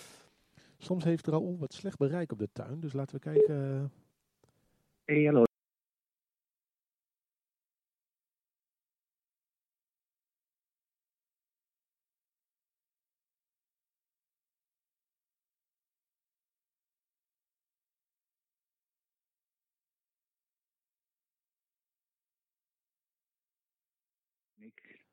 Soms 0.78 1.04
heeft 1.04 1.26
Raoul 1.26 1.58
wat 1.58 1.72
slecht 1.72 1.98
bereik 1.98 2.32
op 2.32 2.38
de 2.38 2.48
tuin. 2.52 2.80
Dus 2.80 2.92
laten 2.92 3.14
we 3.14 3.20
kijken. 3.20 3.92
Hey, 5.04 5.24
hallo. 5.24 5.44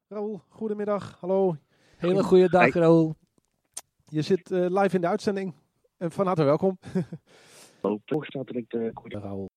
Raoul, 0.08 0.42
goedemiddag. 0.50 1.20
Hallo. 1.20 1.56
Hele 1.98 2.24
goede 2.24 2.50
dag. 2.50 2.74
Raoul. 2.74 3.16
Je 4.06 4.22
zit 4.22 4.52
uh, 4.52 4.66
live 4.70 4.96
in 4.96 5.02
de 5.02 5.08
uitzending. 5.08 5.56
En 5.98 6.12
van 6.12 6.26
harte 6.26 6.44
welkom. 6.44 6.78
Hallo, 7.82 8.00
voorstatelijk 8.06 8.70
de 8.70 8.92
goede 8.94 9.20
Raoul. 9.20 9.50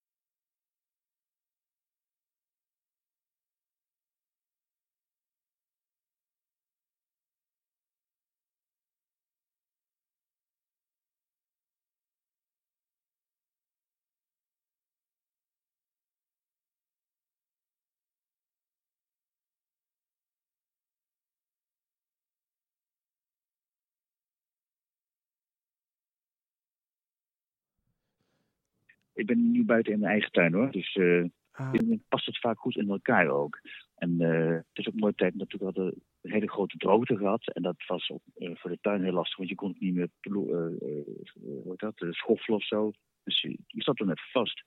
Ik 29.15 29.27
ben 29.27 29.51
nu 29.51 29.65
buiten 29.65 29.93
in 29.93 29.99
mijn 29.99 30.13
eigen 30.13 30.33
tuin 30.33 30.53
hoor. 30.53 30.71
Dus 30.71 30.95
uh, 30.95 31.25
Ah, 31.55 31.73
past 32.09 32.27
het 32.27 32.39
vaak 32.39 32.59
goed 32.59 32.77
in 32.77 32.89
elkaar 32.89 33.29
ook. 33.29 33.61
En 33.95 34.11
uh, 34.21 34.55
het 34.55 34.65
is 34.73 34.87
ook 34.87 34.93
een 34.95 35.01
mooie 35.01 35.15
tijd 35.15 35.35
natuurlijk 35.35 35.77
hadden 35.77 36.03
een 36.23 36.33
hele 36.33 36.49
grote 36.49 36.77
droogte 36.77 37.17
gehad. 37.17 37.53
En 37.53 37.63
dat 37.63 37.85
was 37.87 38.11
ook, 38.11 38.23
uh, 38.37 38.51
voor 38.55 38.71
de 38.71 38.79
tuin 38.81 39.03
heel 39.03 39.13
lastig, 39.13 39.37
want 39.37 39.49
je 39.49 39.55
kon 39.55 39.69
het 39.69 39.81
niet 39.81 39.95
meer 39.95 40.09
hoe 40.23 41.75
dat, 41.77 41.95
schoffelen 42.11 42.59
of 42.59 42.67
zo. 42.67 42.93
Dus 43.25 43.41
je, 43.41 43.59
je 43.67 43.83
zat 43.83 44.01
er 44.01 44.07
net 44.07 44.31
vast. 44.33 44.65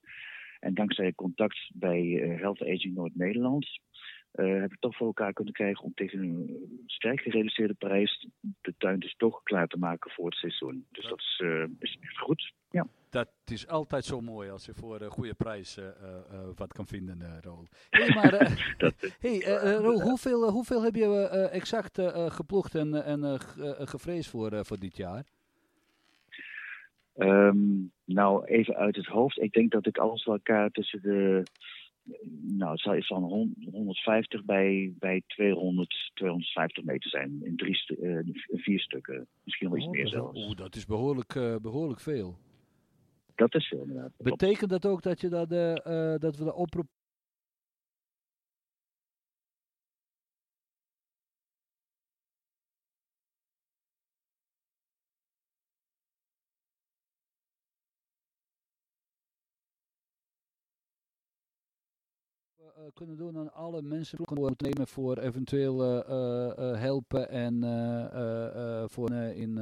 En 0.60 0.74
dankzij 0.74 1.12
contact 1.14 1.70
bij 1.74 2.02
Health 2.40 2.62
Aging 2.62 2.94
Noord-Nederland 2.94 3.80
uh, 4.38 4.60
heb 4.60 4.72
ik 4.72 4.80
toch 4.80 4.96
voor 4.96 5.06
elkaar 5.06 5.32
kunnen 5.32 5.52
krijgen 5.52 5.84
om 5.84 5.94
tegen 5.94 6.18
een 6.18 6.82
sterk 6.86 7.20
gereduceerde 7.20 7.74
prijs 7.74 8.28
de 8.60 8.74
tuin 8.78 8.98
dus 8.98 9.14
toch 9.16 9.42
klaar 9.42 9.66
te 9.66 9.78
maken 9.78 10.10
voor 10.10 10.24
het 10.24 10.34
seizoen. 10.34 10.86
Dus 10.90 11.08
dat 11.08 11.18
is, 11.18 11.40
uh, 11.44 11.64
is 11.78 11.96
echt 12.00 12.18
goed. 12.18 12.52
Ja. 12.70 12.86
Dat 13.10 13.28
is 13.44 13.68
altijd 13.68 14.04
zo 14.04 14.20
mooi 14.20 14.50
als 14.50 14.66
je 14.66 14.74
voor 14.74 15.00
een 15.00 15.10
goede 15.10 15.34
prijs 15.34 15.78
uh, 15.78 15.84
wat 16.56 16.72
kan 16.72 16.86
vinden, 16.86 17.18
uh, 17.20 17.38
Roel. 17.40 17.66
Hey, 17.90 18.14
maar 18.14 18.32
hey, 19.26 19.40
Roel, 19.76 20.00
hoeveel, 20.00 20.50
hoeveel 20.50 20.82
heb 20.82 20.94
je 20.94 21.28
exact 21.52 22.00
geploegd 22.28 22.74
en, 22.74 23.04
en 23.04 23.40
gevreesd 23.88 24.30
voor, 24.30 24.64
voor 24.64 24.78
dit 24.78 24.96
jaar? 24.96 25.24
Um, 27.16 27.92
nou, 28.04 28.44
even 28.44 28.76
uit 28.76 28.96
het 28.96 29.06
hoofd. 29.06 29.40
Ik 29.40 29.52
denk 29.52 29.70
dat 29.70 29.86
ik 29.86 29.98
alles 29.98 30.24
bij 30.24 30.34
elkaar 30.34 30.70
tussen 30.70 31.02
de 31.02 31.42
nou, 32.40 32.70
het 32.82 32.98
is 32.98 33.08
dan 33.08 33.22
150 33.72 34.44
bij, 34.44 34.92
bij 34.98 35.22
200, 35.26 36.10
250 36.14 36.84
meter 36.84 37.10
zijn. 37.10 37.40
In 37.44 37.56
drie 37.56 37.84
uh, 38.00 38.18
vier 38.50 38.80
stukken. 38.80 39.26
Misschien 39.44 39.68
wel 39.68 39.78
iets 39.78 39.86
oh, 39.86 39.92
meer 39.92 40.08
zelfs. 40.08 40.46
Oeh, 40.46 40.56
dat 40.56 40.76
is 40.76 40.86
behoorlijk, 40.86 41.34
uh, 41.34 41.56
behoorlijk 41.56 42.00
veel. 42.00 42.38
Dat 43.34 43.54
is 43.54 43.68
veel 43.68 43.80
inderdaad. 43.80 44.12
Betekent 44.16 44.70
dat 44.70 44.86
ook 44.86 45.02
dat, 45.02 45.20
je 45.20 45.28
dat, 45.28 45.52
uh, 45.52 45.74
dat 46.18 46.36
we 46.36 46.44
de 46.44 46.54
oproep 46.54 46.86
kunnen 62.94 63.16
doen 63.16 63.36
aan 63.36 63.52
alle 63.52 63.82
mensen 63.82 64.18
moeten 64.18 64.68
nemen 64.68 64.86
voor 64.86 65.18
eventueel 65.18 65.84
uh, 65.84 66.08
uh, 66.58 66.80
helpen 66.80 67.30
en 67.30 67.60
voor 68.90 69.12
in. 69.12 69.54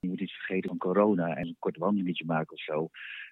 Je 0.00 0.08
moet 0.08 0.20
iets 0.20 0.36
vergeten 0.36 0.68
van 0.68 0.78
corona 0.78 1.36
en 1.36 1.46
een 1.46 1.56
kort 1.58 1.76
wandelingetje 1.76 2.24
maken 2.24 2.52
of 2.52 2.62
zo. 2.62 2.88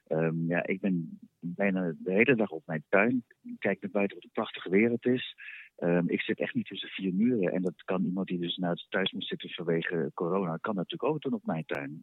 Um, 0.09 0.47
ja, 0.47 0.67
ik 0.67 0.81
ben 0.81 1.19
bijna 1.41 1.95
de 1.99 2.13
hele 2.13 2.37
dag 2.37 2.51
op 2.51 2.63
mijn 2.67 2.85
tuin. 2.89 3.25
Ik 3.43 3.59
kijk 3.59 3.81
naar 3.81 3.91
buiten 3.91 4.17
wat 4.17 4.25
een 4.25 4.33
prachtige 4.33 4.71
wereld 4.71 5.07
is. 5.07 5.37
Um, 5.79 6.09
ik 6.09 6.21
zit 6.21 6.39
echt 6.39 6.55
niet 6.55 6.67
tussen 6.67 6.89
vier 6.89 7.15
muren. 7.15 7.53
En 7.53 7.63
dat 7.63 7.83
kan 7.85 8.05
iemand 8.05 8.27
die 8.27 8.39
dus 8.39 8.57
naar 8.57 8.71
het 8.71 8.87
thuis 8.89 9.13
moet 9.13 9.27
zitten 9.27 9.51
vanwege 9.51 10.11
corona, 10.15 10.57
kan 10.57 10.75
natuurlijk 10.75 11.13
ook 11.13 11.21
doen 11.23 11.33
op 11.33 11.47
mijn 11.47 11.65
tuin. 11.67 12.03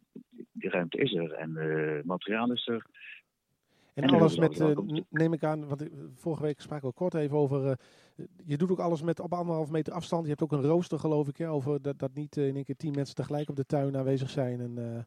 Die 0.52 0.70
ruimte 0.70 0.98
is 0.98 1.14
er 1.14 1.32
en 1.32 1.56
het 1.56 2.04
materiaal 2.04 2.52
is 2.52 2.66
er. 2.66 2.86
En, 3.94 4.02
en 4.02 4.10
alles 4.10 4.38
met, 4.38 4.60
uh, 4.60 4.76
neem 5.08 5.32
ik 5.32 5.44
aan, 5.44 5.68
want 5.68 5.88
vorige 6.14 6.42
week 6.42 6.60
spraken 6.60 6.88
we 6.88 6.94
kort 6.94 7.14
even 7.14 7.36
over, 7.36 7.64
uh, 7.66 7.72
je 8.44 8.56
doet 8.56 8.70
ook 8.70 8.78
alles 8.78 9.02
met 9.02 9.20
op 9.20 9.32
anderhalf 9.32 9.70
meter 9.70 9.92
afstand. 9.92 10.22
Je 10.22 10.28
hebt 10.28 10.42
ook 10.42 10.52
een 10.52 10.62
rooster 10.62 10.98
geloof 10.98 11.28
ik, 11.28 11.36
hè, 11.36 11.50
over 11.50 11.82
dat, 11.82 11.98
dat 11.98 12.14
niet 12.14 12.36
uh, 12.36 12.46
in 12.46 12.54
één 12.54 12.64
keer 12.64 12.76
tien 12.76 12.94
mensen 12.94 13.14
tegelijk 13.14 13.48
op 13.48 13.56
de 13.56 13.66
tuin 13.66 13.96
aanwezig 13.96 14.30
zijn. 14.30 14.60
En, 14.60 15.06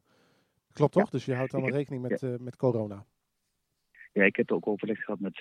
klopt 0.72 0.93
toch? 0.93 1.04
Ja. 1.04 1.10
Dus 1.12 1.26
je 1.26 1.34
houdt 1.34 1.54
allemaal 1.54 1.72
rekening 1.72 2.02
met, 2.02 2.19
ja. 2.19 2.36
met 2.39 2.56
corona. 2.56 3.06
Ja, 4.13 4.24
ik 4.24 4.36
heb 4.36 4.52
ook 4.52 4.67
overleg 4.67 5.04
gehad 5.04 5.19
met 5.19 5.38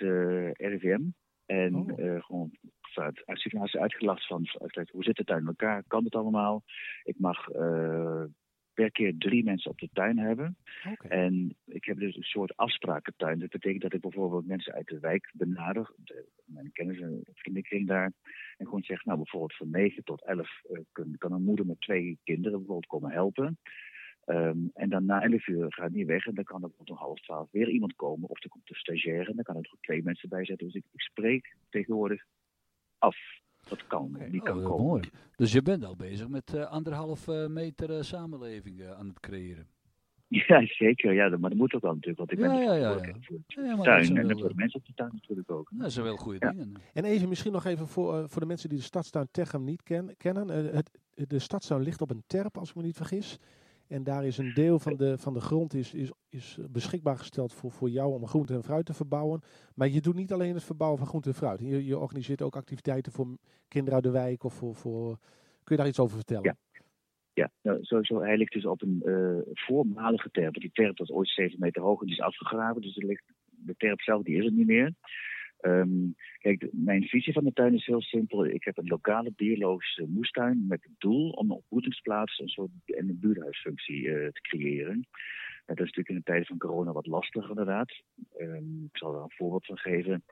RIVM. 0.56 1.02
En 1.46 1.74
oh. 1.74 2.24
gewoon 2.24 2.50
uit, 2.94 3.22
uit 3.26 3.38
situatie 3.38 3.80
uitgelast 3.80 4.26
van, 4.26 4.48
uit, 4.58 4.90
hoe 4.90 5.04
zit 5.04 5.16
de 5.16 5.24
tuin 5.24 5.40
in 5.40 5.46
elkaar? 5.46 5.82
Kan 5.86 6.04
het 6.04 6.14
allemaal? 6.14 6.62
Ik 7.02 7.18
mag 7.18 7.48
per 8.74 8.90
keer 8.90 9.14
drie 9.18 9.44
mensen 9.44 9.70
op 9.70 9.78
de 9.78 9.88
tuin 9.92 10.18
hebben. 10.18 10.56
Okay. 10.92 11.10
En 11.10 11.56
ik 11.66 11.84
heb 11.84 11.98
dus 11.98 12.16
een 12.16 12.22
soort 12.22 12.56
afsprakentuin. 12.56 13.38
Dat 13.38 13.50
betekent 13.50 13.82
dat 13.82 13.92
ik 13.92 14.00
bijvoorbeeld 14.00 14.46
mensen 14.46 14.72
uit 14.72 14.86
de 14.86 14.98
wijk 14.98 15.30
benader, 15.34 15.90
de, 15.96 16.26
mijn 16.44 16.72
kennissen, 16.72 17.20
vriendenkring 17.34 17.86
daar, 17.86 18.12
en 18.56 18.66
gewoon 18.66 18.82
zeg, 18.82 19.04
nou 19.04 19.16
bijvoorbeeld 19.16 19.56
van 19.56 19.70
9 19.70 20.04
tot 20.04 20.24
11 20.24 20.48
uh, 20.70 20.78
kan, 20.92 21.14
kan 21.18 21.32
een 21.32 21.44
moeder 21.44 21.66
met 21.66 21.80
twee 21.80 22.18
kinderen 22.24 22.58
bijvoorbeeld 22.58 22.86
komen 22.86 23.10
helpen. 23.10 23.58
Um, 24.26 24.70
en 24.74 24.88
dan 24.88 25.04
na 25.04 25.22
11 25.22 25.46
uur 25.46 25.72
gaat 25.72 25.92
die 25.92 26.06
weg 26.06 26.26
en 26.26 26.34
dan 26.34 26.44
kan 26.44 26.62
er 26.62 26.70
om 26.76 26.96
half 26.96 27.20
twaalf 27.20 27.50
weer 27.50 27.68
iemand 27.68 27.94
komen. 27.94 28.28
Of 28.28 28.42
er 28.42 28.48
komt 28.48 28.70
een 28.70 28.76
stagiair 28.76 29.28
en 29.28 29.34
dan 29.34 29.44
kan 29.44 29.56
er 29.56 29.70
ook 29.72 29.82
twee 29.82 30.02
mensen 30.02 30.28
bij 30.28 30.44
zetten. 30.44 30.66
Dus 30.66 30.76
ik, 30.76 30.84
ik 30.92 31.00
spreek 31.00 31.56
tegenwoordig 31.70 32.24
af. 32.98 33.16
Dat 33.68 33.86
kan, 33.86 34.10
okay. 34.14 34.30
die 34.30 34.42
kan 34.42 34.58
oh, 34.58 34.64
komen. 34.64 34.86
Mooi. 34.86 35.02
Dus 35.36 35.52
je 35.52 35.62
bent 35.62 35.84
al 35.84 35.96
bezig 35.96 36.28
met 36.28 36.54
uh, 36.54 36.64
anderhalf 36.64 37.28
uh, 37.28 37.46
meter 37.46 37.90
uh, 37.90 38.02
samenleving 38.02 38.80
uh, 38.80 38.90
aan 38.90 39.08
het 39.08 39.20
creëren. 39.20 39.66
Ja, 40.28 40.66
zeker. 40.66 41.12
Ja, 41.12 41.28
maar 41.28 41.50
dat 41.50 41.58
moet 41.58 41.74
ook 41.74 41.82
wel 41.82 41.94
natuurlijk. 41.94 42.18
Want 42.18 42.32
ik 42.32 42.38
ja, 42.38 42.46
ben 42.46 42.62
ja, 42.62 42.74
ja, 42.74 42.90
ja. 42.90 43.14
voor 43.20 43.36
de 43.46 43.82
tuin 43.82 44.16
en 44.16 44.38
voor 44.38 44.48
de 44.48 44.54
mensen 44.54 44.80
op 44.80 44.86
de 44.86 44.92
tuin 44.94 45.10
natuurlijk 45.12 45.50
ook. 45.50 45.70
Dat 45.72 45.92
zijn 45.92 46.04
wel 46.04 46.16
goede 46.16 46.46
ja. 46.46 46.50
dingen. 46.50 46.74
En 46.92 47.04
even 47.04 47.28
misschien 47.28 47.52
nog 47.52 47.64
even 47.64 47.86
voor, 47.86 48.18
uh, 48.18 48.24
voor 48.26 48.40
de 48.40 48.46
mensen 48.46 48.68
die 48.68 48.78
de 48.78 48.84
stadstuin 48.84 49.28
Techem 49.30 49.64
niet 49.64 49.82
ken, 49.82 50.14
kennen. 50.16 50.64
Uh, 50.64 50.72
het, 50.72 50.90
de 51.14 51.38
stadstuin 51.38 51.82
ligt 51.82 52.00
op 52.00 52.10
een 52.10 52.22
terp, 52.26 52.58
als 52.58 52.68
ik 52.68 52.76
me 52.76 52.82
niet 52.82 52.96
vergis. 52.96 53.38
En 53.88 54.04
daar 54.04 54.24
is 54.26 54.38
een 54.38 54.54
deel 54.54 54.78
van 54.78 54.96
de, 54.96 55.18
van 55.18 55.34
de 55.34 55.40
grond 55.40 55.74
is, 55.74 55.94
is, 55.94 56.12
is 56.28 56.58
beschikbaar 56.70 57.18
gesteld 57.18 57.52
voor, 57.52 57.70
voor 57.70 57.90
jou 57.90 58.12
om 58.12 58.26
groente 58.26 58.54
en 58.54 58.62
fruit 58.62 58.86
te 58.86 58.94
verbouwen. 58.94 59.40
Maar 59.74 59.88
je 59.88 60.00
doet 60.00 60.14
niet 60.14 60.32
alleen 60.32 60.54
het 60.54 60.64
verbouwen 60.64 60.98
van 60.98 61.08
groente 61.08 61.28
en 61.28 61.34
fruit. 61.34 61.60
Je, 61.60 61.84
je 61.84 61.98
organiseert 61.98 62.42
ook 62.42 62.56
activiteiten 62.56 63.12
voor 63.12 63.36
kinderen 63.68 63.94
uit 63.94 64.04
de 64.04 64.10
wijk 64.10 64.44
of 64.44 64.54
voor, 64.54 64.74
voor... 64.74 65.18
Kun 65.64 65.76
je 65.76 65.82
daar 65.82 65.90
iets 65.90 66.00
over 66.00 66.16
vertellen? 66.16 66.44
Ja. 66.44 66.56
Ja, 67.34 67.50
nou, 67.62 67.84
sowieso, 67.84 68.20
hij 68.20 68.36
ligt 68.36 68.52
dus 68.52 68.66
op 68.66 68.82
een 68.82 69.02
uh, 69.04 69.38
voormalige 69.52 70.30
terp. 70.30 70.54
Die 70.54 70.70
terp 70.72 70.98
was 70.98 71.10
ooit 71.10 71.28
7 71.28 71.58
meter 71.58 71.82
hoog 71.82 72.00
en 72.00 72.06
die 72.06 72.14
is 72.14 72.22
afgegraven. 72.22 72.82
Dus 72.82 72.96
er 72.96 73.06
ligt, 73.06 73.24
de 73.44 73.74
terp 73.76 74.00
zelf 74.00 74.22
die 74.22 74.36
is 74.36 74.44
er 74.44 74.52
niet 74.52 74.66
meer. 74.66 74.94
Um, 75.66 76.14
kijk, 76.38 76.68
mijn 76.72 77.02
visie 77.02 77.32
van 77.32 77.44
de 77.44 77.52
tuin 77.52 77.74
is 77.74 77.86
heel 77.86 78.02
simpel. 78.02 78.46
Ik 78.46 78.64
heb 78.64 78.78
een 78.78 78.86
lokale 78.86 79.32
biologische 79.36 80.06
moestuin 80.08 80.66
met 80.68 80.82
het 80.82 80.92
doel 80.98 81.30
om 81.30 81.50
een 81.50 81.56
ontmoetingsplaats 81.56 82.38
een 82.38 82.70
en 82.84 83.08
een 83.08 83.18
buurthuisfunctie 83.20 84.02
uh, 84.02 84.28
te 84.28 84.40
creëren. 84.40 84.96
Uh, 84.96 85.02
dat 85.64 85.78
is 85.78 85.92
natuurlijk 85.92 86.08
in 86.08 86.14
de 86.14 86.22
tijd 86.22 86.46
van 86.46 86.58
corona 86.58 86.92
wat 86.92 87.06
lastig 87.06 87.48
inderdaad. 87.48 88.02
Um, 88.38 88.84
ik 88.92 88.96
zal 88.96 89.14
er 89.14 89.22
een 89.22 89.30
voorbeeld 89.36 89.66
van 89.66 89.78
geven. 89.78 90.24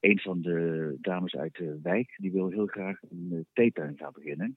Een 0.00 0.18
van 0.18 0.40
de 0.40 0.96
dames 1.00 1.34
uit 1.34 1.54
de 1.54 1.78
wijk 1.82 2.14
die 2.16 2.32
wil 2.32 2.48
heel 2.50 2.66
graag 2.66 3.02
een 3.02 3.46
theetuin 3.52 3.96
gaan 3.96 4.12
beginnen. 4.12 4.56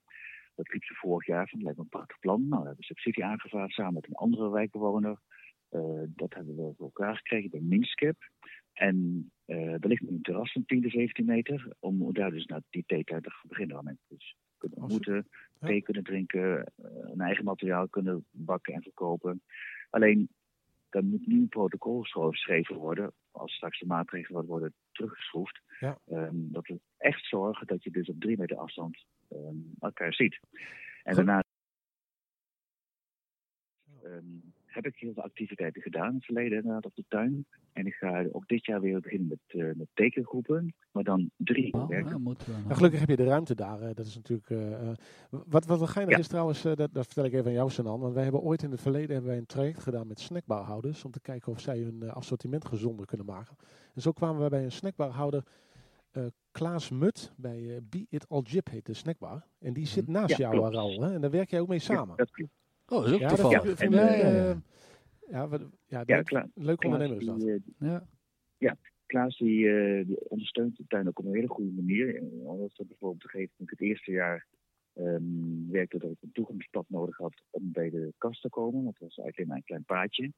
Dat 0.55 0.67
riep 0.67 0.83
ze 0.83 0.93
vorig 0.93 1.27
jaar 1.27 1.47
van, 1.47 1.61
lijkt 1.61 1.77
me 1.77 1.83
een 1.83 1.89
prachtig 1.89 2.19
plan. 2.19 2.47
Nou, 2.47 2.61
we 2.61 2.67
hebben 2.67 2.85
subsidie 2.85 3.25
aangevraagd 3.25 3.73
samen 3.73 3.93
met 3.93 4.07
een 4.07 4.15
andere 4.15 4.49
wijkbewoner. 4.49 5.19
Dat 6.07 6.33
hebben 6.33 6.55
we 6.55 6.73
voor 6.77 6.85
elkaar 6.85 7.15
gekregen 7.15 7.49
bij 7.49 7.59
Minskip. 7.59 8.17
En 8.81 9.31
uh, 9.45 9.73
er 9.73 9.87
ligt 9.87 10.07
een 10.07 10.21
terras 10.21 10.51
van 10.51 10.65
10 10.65 10.81
tot 10.81 10.91
17 10.91 11.25
meter. 11.25 11.75
Om 11.79 12.13
daar 12.13 12.31
dus 12.31 12.45
naar 12.45 12.61
die 12.69 12.83
theetijd 12.85 13.23
te 13.23 13.31
beginnen. 13.47 13.75
Waar 13.75 13.83
mensen 13.83 14.05
dus 14.07 14.35
kunnen 14.57 14.77
ontmoeten, 14.77 15.27
ja. 15.59 15.67
thee 15.67 15.81
kunnen 15.81 16.03
drinken, 16.03 16.71
een 17.11 17.21
eigen 17.21 17.43
materiaal 17.43 17.87
kunnen 17.87 18.25
bakken 18.31 18.73
en 18.73 18.81
verkopen. 18.81 19.41
Alleen, 19.89 20.29
er 20.89 21.03
moet 21.03 21.27
nu 21.27 21.39
een 21.39 21.47
protocol 21.47 22.01
geschreven 22.01 22.75
worden. 22.75 23.13
Als 23.31 23.53
straks 23.53 23.79
de 23.79 23.85
maatregelen 23.85 24.45
worden 24.45 24.73
teruggeschroefd. 24.91 25.61
Ja. 25.79 25.99
Um, 26.05 26.51
dat 26.51 26.67
we 26.67 26.79
echt 26.97 27.25
zorgen 27.25 27.67
dat 27.67 27.83
je 27.83 27.91
dus 27.91 28.09
op 28.09 28.19
drie 28.19 28.37
meter 28.37 28.57
afstand 28.57 29.05
um, 29.31 29.73
elkaar 29.79 30.13
ziet. 30.13 30.39
En 31.03 31.15
Goed. 31.15 31.15
daarna 31.15 31.43
um, 34.03 34.53
heb 34.73 34.85
ik 34.85 34.95
heel 34.95 35.13
veel 35.13 35.23
activiteiten 35.23 35.81
gedaan 35.81 36.09
in 36.09 36.15
het 36.15 36.25
verleden 36.25 36.57
inderdaad 36.57 36.85
op 36.85 36.95
de 36.95 37.03
tuin. 37.07 37.45
En 37.73 37.85
ik 37.85 37.93
ga 37.93 38.25
ook 38.31 38.47
dit 38.47 38.65
jaar 38.65 38.81
weer 38.81 38.99
beginnen 38.99 39.27
met, 39.27 39.61
uh, 39.61 39.73
met 39.75 39.87
tekengroepen, 39.93 40.73
maar 40.91 41.03
dan 41.03 41.29
drie 41.37 41.73
Oh, 41.73 41.87
werken. 41.89 42.11
ja, 42.11 42.17
moet 42.17 42.45
wel. 42.45 42.57
Nou, 42.59 42.73
gelukkig 42.73 42.99
heb 42.99 43.09
je 43.09 43.15
de 43.15 43.23
ruimte 43.23 43.55
daar. 43.55 43.81
eh, 43.81 43.89
dat 43.93 44.05
is 44.05 44.15
natuurlijk. 44.15 44.49
eh, 44.49 44.89
eh, 44.89 44.95
wat, 45.29 45.65
wat 45.65 45.77
wel 45.79 45.87
geinig 45.87 46.13
Ja. 46.15 46.19
is 46.19 46.27
trouwens, 46.27 46.65
eh, 46.65 46.75
dat, 46.75 46.93
dat 46.93 47.05
vertel 47.05 47.25
ik 47.25 47.33
even 47.33 47.45
aan 47.45 47.51
jou, 47.53 47.69
Sanan. 47.69 47.99
Want 47.99 48.13
wij 48.13 48.23
hebben 48.23 48.41
ooit 48.41 48.63
in 48.63 48.71
het 48.71 48.81
verleden 48.81 49.09
hebben 49.11 49.29
wij 49.29 49.37
een 49.39 49.45
traject 49.45 49.79
gedaan 49.83 50.07
met 50.07 50.19
snackbarhouders. 50.19 51.05
Om 51.05 51.11
te 51.11 51.21
kijken 51.21 51.51
of 51.51 51.59
zij 51.59 51.79
hun 51.79 52.01
eh, 52.01 52.09
assortiment 52.13 52.65
gezonder 52.65 53.05
kunnen 53.05 53.25
maken. 53.25 53.55
En 53.95 54.01
zo 54.01 54.11
kwamen 54.11 54.43
we 54.43 54.49
bij 54.49 54.63
een 54.63 54.71
snackbarhouder. 54.71 55.43
eh 56.11 56.25
Klaas 56.51 56.89
Mut 56.89 57.33
bij 57.37 57.75
eh 57.75 57.81
Be 57.89 58.05
It 58.09 58.29
All 58.29 58.41
Jip 58.41 58.69
heet 58.69 58.85
de 58.85 58.93
snackbar. 58.93 59.45
En 59.59 59.73
die 59.73 59.85
zit 59.85 60.07
naast 60.07 60.37
Ja, 60.37 60.51
jou. 60.53 60.71
Raoul. 60.73 61.01
Hè? 61.01 61.13
En 61.13 61.21
daar 61.21 61.31
werk 61.31 61.49
jij 61.49 61.59
ook 61.59 61.67
mee 61.67 61.79
samen. 61.79 62.09
Ja, 62.09 62.15
dat 62.15 62.31
klopt. 62.31 62.51
Oh, 62.91 62.97
dat 62.97 63.05
is 63.07 63.13
ook 63.13 63.19
Ja, 63.19 63.27
dat 63.27 63.39
toevallig. 63.39 63.79
Ja, 63.79 63.85
en, 63.85 63.93
ik, 63.93 63.99
ja, 63.99 64.13
ja, 64.15 64.45
ja. 64.45 64.61
ja, 65.29 65.47
wat- 65.47 65.61
ja, 65.87 66.03
Ja, 66.05 66.15
leuk, 66.15 66.25
Klaas, 66.25 66.47
ondernemer 66.83 67.17
is 67.17 67.25
dat. 67.25 67.39
die, 67.39 67.53
eh, 67.79 67.97
Ja. 68.57 68.77
Klaas 69.05 69.37
die, 69.37 69.69
eh, 69.69 70.05
die 70.07 70.29
ondersteunt 70.29 70.77
de 70.77 70.83
tuin 70.87 71.07
ook 71.07 71.19
op 71.19 71.25
een 71.25 71.33
hele 71.33 71.47
goede 71.47 71.71
manier. 71.71 72.15
En 72.15 72.29
Om 72.43 72.59
dat 72.59 72.87
bijvoorbeeld 72.87 73.21
te 73.21 73.27
geven, 73.29 73.49
toen 73.55 73.65
ik 73.65 73.69
het 73.71 73.81
eerste 73.81 74.11
jaar 74.11 74.45
ehm, 74.93 75.69
werkte 75.69 75.97
dat 75.97 76.11
ik 76.11 76.17
een 76.21 76.31
toegangspad 76.31 76.85
nodig 76.87 77.17
had 77.17 77.41
om 77.49 77.71
bij 77.71 77.89
de 77.89 78.13
kast 78.17 78.41
te 78.41 78.49
komen. 78.49 78.83
Dat 78.83 78.97
was 78.99 79.17
eigenlijk 79.17 79.47
maar 79.47 79.57
een 79.57 79.63
klein 79.63 79.83
paadje. 79.83 80.31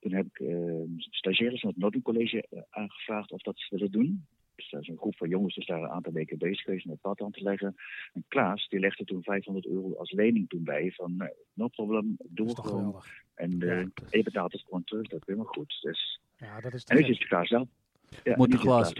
Toen 0.00 0.12
heb 0.12 0.26
ik 0.26 0.38
ehm, 0.40 0.88
stagiaires 0.98 1.60
van 1.60 1.68
het 1.70 1.78
Noordelijk 1.78 2.06
College 2.08 2.46
eh, 2.50 2.62
aangevraagd 2.70 3.32
of 3.32 3.40
dat 3.42 3.58
ze 3.58 3.74
willen 3.74 3.90
doen. 3.90 4.26
Dus 4.70 4.80
is 4.80 4.88
een 4.88 4.96
groep 4.98 5.16
van 5.16 5.28
jongens 5.28 5.54
dus 5.54 5.66
daar 5.66 5.82
een 5.82 5.88
aantal 5.88 6.12
weken 6.12 6.38
bezig 6.38 6.64
geweest 6.64 6.84
om 6.84 6.90
het 6.90 7.00
pad 7.00 7.20
aan 7.20 7.30
te 7.30 7.42
leggen. 7.42 7.74
En 8.12 8.24
Klaas 8.28 8.68
die 8.68 8.80
legde 8.80 9.04
toen 9.04 9.22
500 9.22 9.66
euro 9.66 9.94
als 9.94 10.10
lening 10.12 10.48
toen 10.48 10.64
bij. 10.64 10.90
Van 10.92 11.30
no 11.52 11.68
problem, 11.68 12.16
doe 12.28 12.46
is 12.46 12.52
het 12.52 12.60
gewoon. 12.60 12.78
geweldig. 12.78 13.06
En 13.34 13.58
Ja, 13.58 13.72
is- 13.74 13.88
je 14.10 14.22
betaalt 14.22 14.52
het 14.52 14.62
gewoon 14.62 14.84
terug, 14.84 15.02
dat 15.08 15.20
is 15.20 15.26
helemaal 15.26 15.52
goed. 15.52 15.78
Dus, 15.82 16.20
Ja, 16.36 16.60
dat 16.60 16.74
is 16.74 16.84
en 16.84 16.96
nu 16.96 17.04
zit 17.04 17.26
Klaas 17.28 17.48
zelf. 17.48 17.68
Ja, 18.24 18.36
Moet 18.36 18.50
de 18.50 18.58
Klaas- 18.58 18.92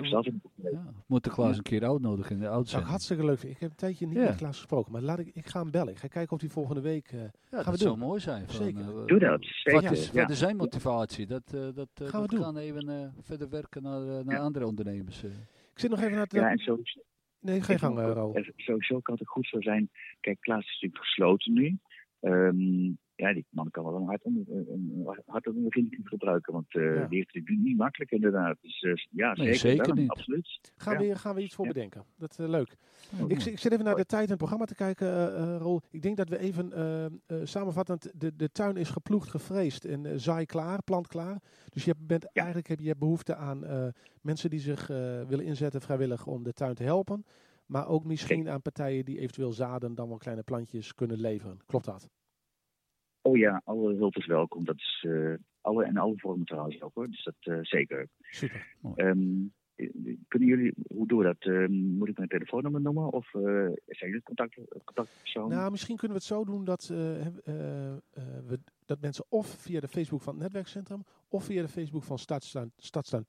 Ja, 0.56 0.92
moet 1.06 1.24
de 1.24 1.30
Klaas 1.30 1.56
een 1.56 1.62
keer 1.62 1.84
uitnodigen 1.88 2.30
in 2.32 2.36
de 2.38 2.42
Zou 2.42 2.52
ik 2.54 2.58
uitzending. 2.58 2.90
hartstikke 2.90 3.24
leuk 3.24 3.38
vinden. 3.38 3.54
Ik 3.56 3.60
heb 3.62 3.70
een 3.70 3.76
tijdje 3.76 4.06
niet 4.06 4.16
Ja. 4.16 4.22
met 4.22 4.36
Klaas 4.36 4.56
gesproken. 4.56 4.92
Maar 4.92 5.02
laat 5.02 5.18
ik, 5.18 5.30
ik 5.34 5.46
ga 5.46 5.60
hem 5.60 5.70
bellen. 5.70 5.92
Ik 5.92 5.98
ga 5.98 6.08
kijken 6.08 6.32
of 6.32 6.40
hij 6.40 6.50
volgende 6.50 6.80
week... 6.80 7.06
eh, 7.12 7.20
Ja, 7.20 7.28
we 7.50 7.64
dat 7.64 7.78
zou 7.78 7.90
doen. 7.90 7.98
mooi 7.98 8.20
zijn. 8.20 8.46
Van, 8.46 8.54
Zeker. 8.64 8.80
eh, 8.80 9.06
Doe 9.06 9.18
dat, 9.18 9.30
Wat 9.30 9.46
zeker. 9.52 9.92
is 9.92 10.04
ja. 10.06 10.12
verder 10.12 10.36
zijn 10.36 10.56
motivatie? 10.56 11.26
Dat, 11.26 11.42
eh, 11.54 11.60
dat, 11.74 11.88
Gaan 11.94 12.22
we 12.22 12.28
doen. 12.28 12.42
gaan 12.42 12.56
even 12.56 12.88
eh, 12.88 13.08
verder 13.20 13.48
werken 13.48 13.82
naar, 13.82 14.00
naar 14.24 14.34
Ja. 14.34 14.40
andere 14.42 14.66
ondernemers. 14.66 15.22
Ik 15.72 15.78
zit 15.78 15.90
nog 15.90 15.98
even 15.98 16.12
naar 16.12 16.22
het... 16.22 16.32
Ja, 16.32 16.50
en 16.50 16.58
zo, 16.58 16.78
nee, 17.40 17.62
geen 17.62 17.78
gang, 17.78 17.98
eh, 17.98 18.34
en 18.34 18.52
sowieso 18.56 19.00
kan 19.00 19.16
het 19.18 19.28
goed 19.28 19.46
zo 19.46 19.60
zijn. 19.60 19.90
Kijk, 20.20 20.40
Klaas 20.40 20.64
is 20.64 20.72
natuurlijk 20.72 21.04
gesloten 21.04 21.52
nu. 21.52 21.78
Ehm, 22.20 22.92
ja, 23.22 23.32
die 23.34 23.46
man 23.50 23.70
kan 23.70 23.84
wel 23.84 23.94
een 23.96 24.06
hart 24.06 24.22
onder, 24.22 24.44
een, 24.48 24.68
een 25.06 25.22
hart 25.26 25.46
onder 25.46 25.62
de 25.62 25.68
riem 25.70 25.88
gebruiken. 26.04 26.52
Want 26.52 26.74
eh, 26.74 26.94
Ja. 26.96 27.06
die 27.06 27.18
heeft 27.18 27.34
het 27.34 27.58
niet 27.58 27.76
makkelijk 27.76 28.10
inderdaad. 28.10 28.56
Dus 28.60 28.82
eh, 28.82 28.92
ja, 29.10 29.32
Nee, 29.32 29.46
zeker. 29.54 29.58
zeker 29.58 29.86
wel, 29.86 29.94
niet. 29.94 30.10
Absoluut. 30.10 30.72
Gaan, 30.76 31.02
Ja. 31.02 31.08
we, 31.08 31.14
gaan 31.18 31.34
we 31.34 31.42
iets 31.42 31.54
voor 31.54 31.64
Ja. 31.66 31.72
bedenken. 31.72 32.04
Dat 32.16 32.30
is 32.30 32.36
leuk. 32.46 32.76
Ja, 33.18 33.24
Ik, 33.28 33.40
zit- 33.40 33.52
ik 33.52 33.58
zit 33.58 33.72
even 33.72 33.84
naar 33.84 33.96
de 33.96 34.04
tijd 34.06 34.22
en 34.22 34.28
het 34.28 34.38
programma 34.38 34.64
te 34.64 34.74
kijken, 34.74 35.06
eh 35.06 35.54
eh, 35.54 35.60
Roel. 35.60 35.80
Ik 35.90 36.02
denk 36.02 36.16
dat 36.16 36.28
we 36.28 36.38
even 36.38 36.72
eh, 36.72 37.04
eh, 37.04 37.10
samenvattend... 37.42 38.20
De, 38.20 38.36
de 38.36 38.50
tuin 38.52 38.76
is 38.76 38.90
geploegd, 38.90 39.28
gevreesd 39.28 39.84
en 39.84 40.06
eh, 40.06 40.12
zaai 40.16 40.46
klaar, 40.46 40.82
plant 40.82 41.06
klaar. 41.06 41.40
Dus 41.68 41.84
je 41.84 41.94
bent, 41.98 42.30
eigenlijk 42.32 42.68
heb 42.68 42.80
je 42.80 42.96
behoefte 42.96 43.34
aan 43.36 43.64
eh, 43.64 43.86
mensen 44.20 44.50
die 44.50 44.60
zich 44.60 44.90
eh, 44.90 44.96
willen 45.22 45.44
inzetten 45.44 45.80
vrijwillig 45.80 46.26
om 46.26 46.42
de 46.42 46.52
tuin 46.52 46.74
te 46.74 46.82
helpen. 46.82 47.24
Maar 47.66 47.88
ook 47.88 48.04
misschien 48.04 48.48
aan 48.48 48.62
partijen 48.62 49.04
die 49.04 49.18
eventueel 49.18 49.52
zaden 49.52 49.94
dan 49.94 50.08
wel 50.08 50.18
kleine 50.18 50.42
plantjes 50.42 50.94
kunnen 50.94 51.20
leveren. 51.20 51.58
Klopt 51.66 51.84
dat? 51.84 52.08
Oh 53.22 53.36
ja, 53.36 53.62
alle 53.64 53.94
hulp 53.94 54.16
is 54.16 54.26
welkom. 54.26 54.64
Dat 54.64 54.76
is 54.76 55.06
eh, 55.08 55.34
alle 55.60 55.84
en 55.84 55.96
alle 55.96 56.14
vormen 56.16 56.46
trouwens 56.46 56.82
ook 56.82 56.94
hoor. 56.94 57.10
Dus 57.10 57.24
dat 57.24 57.34
eh, 57.38 57.58
zeker. 57.62 58.08
Super. 58.20 58.66
Ehm, 58.94 59.20
eh, 59.74 60.16
kunnen 60.28 60.48
jullie, 60.48 60.74
hoe 60.86 61.06
doen 61.06 61.18
we 61.18 61.24
dat? 61.24 61.36
Ehm, 61.38 61.72
moet 61.72 62.08
ik 62.08 62.16
mijn 62.16 62.28
telefoonnummer 62.28 62.80
noemen? 62.80 63.12
Of 63.12 63.28
zijn 63.30 64.10
jullie 64.10 64.22
contact, 64.22 64.58
contactpersoon? 64.84 65.48
Nou, 65.48 65.70
misschien 65.70 65.96
kunnen 65.96 66.16
we 66.16 66.22
het 66.22 66.32
zo 66.32 66.44
doen 66.44 66.64
dat, 66.64 66.86
we, 66.86 68.60
dat 68.86 69.00
mensen 69.00 69.24
of 69.28 69.46
via 69.46 69.80
de 69.80 69.88
Facebook 69.88 70.20
van 70.20 70.34
het 70.34 70.42
netwerkcentrum 70.42 71.04
of 71.28 71.44
via 71.44 71.62
de 71.62 71.68
Facebook 71.68 72.02
van 72.02 72.18
Stadstuin, 72.18 72.72
Stadstuin 72.76 73.24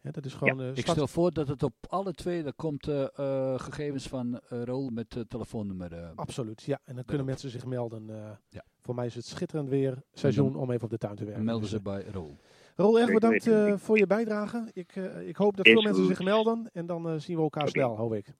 Hè, 0.00 0.10
dat 0.10 0.24
is 0.24 0.34
gewoon 0.34 0.60
eh, 0.60 0.76
Ik 0.76 0.86
stel 0.86 1.06
voor 1.08 1.32
dat 1.32 1.48
het 1.48 1.62
op 1.62 1.74
alle 1.88 2.12
twee, 2.12 2.42
daar 2.42 2.52
komt 2.52 2.88
eh, 2.88 3.02
eh, 3.18 3.58
gegevens 3.60 4.06
van 4.08 4.40
eh 4.48 4.62
Rol 4.62 4.88
met 4.90 5.24
telefoonnummer. 5.28 5.92
eh. 5.92 6.10
Absoluut, 6.14 6.62
ja. 6.62 6.80
En 6.84 6.94
dan 6.94 7.04
kunnen 7.04 7.26
mensen 7.26 7.50
zich 7.50 7.64
melden. 7.66 8.10
eh, 8.10 8.30
Ja. 8.48 8.64
Voor 8.80 8.94
mij 8.94 9.06
is 9.06 9.14
het 9.14 9.24
schitterend 9.26 9.68
weer 9.68 10.02
seizoen 10.12 10.56
om 10.56 10.70
even 10.70 10.84
op 10.84 10.90
de 10.90 10.98
tuin 10.98 11.16
te 11.16 11.24
werken. 11.24 11.44
melden 11.44 11.62
Dus, 11.62 11.70
ze 11.70 11.80
bij 11.82 12.04
Rol. 12.12 12.36
Rol, 12.76 12.98
erg 13.00 13.12
bedankt 13.12 13.46
eh, 13.46 13.76
voor 13.76 13.98
je 13.98 14.06
bijdrage. 14.06 14.70
Ik, 14.72 14.96
eh, 14.96 15.28
ik 15.28 15.36
hoop 15.36 15.56
dat 15.56 15.66
Is 15.66 15.72
veel 15.72 15.82
mensen 15.82 16.04
goed. 16.04 16.16
zich 16.16 16.24
melden. 16.24 16.70
En 16.72 16.86
dan 16.86 17.20
zien 17.20 17.36
we 17.36 17.42
elkaar 17.42 17.68
snel, 17.68 17.96
hoop 17.96 18.14
ik. 18.14 18.32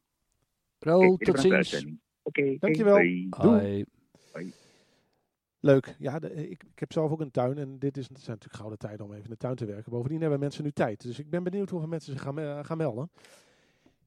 Rol, 0.78 1.16
tot 1.16 1.40
ziens. 1.40 1.86
Oké, 2.22 2.56
Dankjewel. 2.58 2.94
hoi. 2.94 3.28
Doei. 3.40 3.84
Bye. 4.32 4.52
Leuk. 5.60 5.96
Ja, 5.98 6.18
de- 6.18 6.48
ik, 6.50 6.62
ik 6.62 6.78
heb 6.78 6.92
zelf 6.92 7.10
ook 7.10 7.20
een 7.20 7.30
tuin. 7.30 7.58
En 7.58 7.78
dit 7.78 7.96
is, 7.96 8.08
het 8.08 8.16
zijn 8.18 8.26
natuurlijk 8.30 8.56
gouden 8.56 8.78
tijden 8.78 9.04
om 9.06 9.12
even 9.12 9.24
in 9.24 9.30
de 9.30 9.36
tuin 9.36 9.54
te 9.56 9.64
werken. 9.64 9.92
Bovendien 9.92 10.20
hebben 10.20 10.38
mensen 10.40 10.64
nu 10.64 10.70
tijd. 10.70 11.02
Dus 11.02 11.18
ik 11.18 11.30
ben 11.30 11.42
benieuwd 11.42 11.70
hoeveel 11.70 11.88
mensen 11.88 12.12
zich 12.12 12.22
gaan, 12.22 12.34
me- 12.34 12.60
gaan 12.62 12.76
melden. 12.76 13.10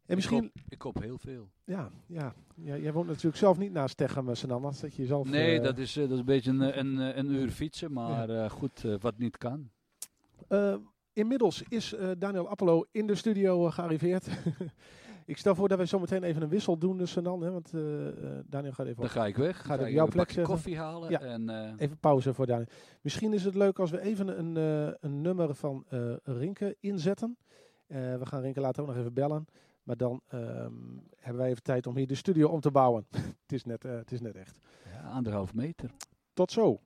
En 0.06 0.16
misschien, 0.16 0.52
Ik, 0.70 0.82
hoop 0.82 1.02
heel 1.02 1.18
veel. 1.18 1.50
ja, 1.64 1.90
ja, 2.08 2.34
ja, 2.56 2.78
jij 2.78 2.94
woont 2.94 3.08
natuurlijk 3.08 3.36
zelf 3.38 3.58
niet 3.58 3.72
naast 3.72 3.98
Techem, 3.98 4.36
Sanannas. 4.36 4.80
Dat 4.80 4.96
je 4.96 5.06
zelf, 5.06 5.30
Nee, 5.30 5.58
eh, 5.58 5.64
dat, 5.64 5.78
is, 5.78 5.96
eh, 5.98 6.04
dat 6.04 6.12
is 6.12 6.20
een 6.20 6.26
beetje 6.26 6.52
een, 6.52 6.80
een, 6.80 7.18
een, 7.18 7.32
uur 7.32 7.50
fietsen, 7.50 7.92
maar 7.94 8.30
eh, 8.30 8.50
goed, 8.50 8.86
eh, 8.86 8.96
wat 9.00 9.18
niet 9.18 9.38
kan. 9.38 9.70
Eh, 10.48 10.76
inmiddels 11.14 11.64
is 11.70 11.94
eh, 11.94 12.10
Daniel 12.18 12.48
Appelo 12.50 12.86
in 12.92 13.08
de 13.08 13.16
studio 13.16 13.66
eh, 13.68 13.72
gearriveerd. 13.74 14.28
ik 15.32 15.38
stel 15.38 15.56
voor 15.56 15.68
dat 15.68 15.78
wij 15.78 15.88
zometeen 15.88 16.24
even 16.24 16.42
een 16.42 16.50
wissel 16.50 16.78
doen 16.78 16.98
dus 16.98 17.14
dan. 17.14 17.42
Hè, 17.42 17.52
want 17.52 17.74
eh, 17.74 18.08
eh, 18.08 18.14
Daniel 18.46 18.72
gaat 18.72 18.86
even, 18.86 19.02
Dan 19.02 19.10
ga 19.10 19.26
ik 19.26 19.38
weg. 19.38 19.66
Gaat 19.66 19.80
Ga 19.80 19.86
ik 19.86 19.94
jouw 19.94 20.08
plek 20.08 20.40
koffie 20.44 20.78
halen. 20.78 21.10
Ja. 21.10 21.22
En, 21.22 21.50
eh, 21.50 21.74
even 21.78 21.98
pauze 21.98 22.34
voor 22.34 22.46
Daniel. 22.46 22.68
Misschien 23.02 23.34
is 23.34 23.44
het 23.44 23.56
leuk 23.56 23.80
als 23.80 23.92
we 23.92 24.02
even 24.02 24.40
een, 24.40 24.56
een 25.00 25.22
nummer 25.22 25.56
van 25.56 25.86
Rinke 26.24 26.76
inzetten. 26.80 27.38
We 27.88 28.22
gaan 28.24 28.42
Rinke 28.42 28.60
later 28.60 28.82
ook 28.82 28.88
nog 28.88 28.98
even 28.98 29.14
bellen. 29.14 29.46
Maar 29.84 29.98
dan 29.98 30.22
ehm, 30.28 30.74
hebben 31.16 31.42
wij 31.42 31.50
even 31.50 31.64
tijd 31.64 31.88
om 31.88 31.96
hier 31.96 32.08
de 32.08 32.16
studio 32.16 32.48
om 32.48 32.60
te 32.60 32.72
bouwen. 32.72 33.06
het, 33.42 33.52
is 33.52 33.64
net, 33.64 33.84
het 33.84 34.12
is 34.12 34.22
net 34.22 34.36
echt. 34.36 34.60
ja, 34.94 35.10
anderhalf 35.10 35.54
meter. 35.54 35.92
Tot 36.34 36.52
zo. 36.52 36.80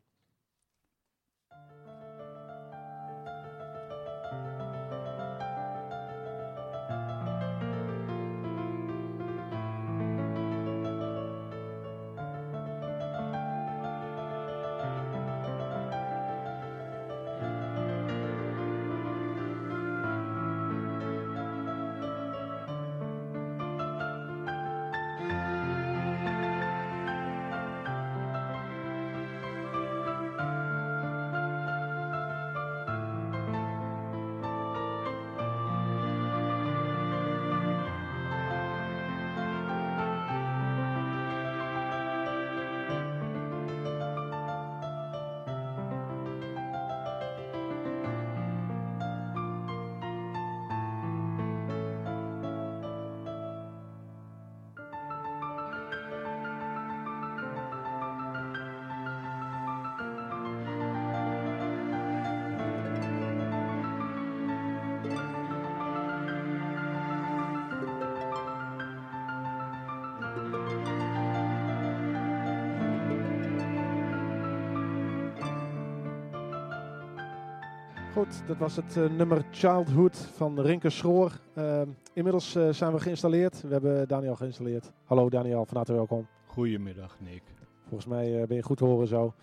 Dat 78.25 78.57
was 78.57 78.75
het 78.75 78.97
eh, 78.97 79.09
nummer 79.09 79.45
Childhood 79.51 80.17
van 80.17 80.59
Rinke 80.61 80.89
Schroor. 80.89 81.39
Ehm, 81.53 81.87
inmiddels 82.13 82.55
eh, 82.55 82.69
zijn 82.69 82.93
we 82.93 82.99
geïnstalleerd. 82.99 83.61
We 83.61 83.67
hebben 83.67 84.07
Daniel 84.07 84.35
geïnstalleerd. 84.35 84.91
Hallo 85.03 85.29
Daniel, 85.29 85.65
van 85.65 85.75
harte 85.75 85.93
welkom. 85.93 86.27
Goedemiddag, 86.45 87.17
Nick. 87.19 87.43
Volgens 87.81 88.05
mij 88.05 88.41
eh, 88.41 88.47
ben 88.47 88.57
je 88.57 88.63
goed 88.63 88.77
te 88.77 88.85
horen 88.85 89.07
zo. 89.07 89.33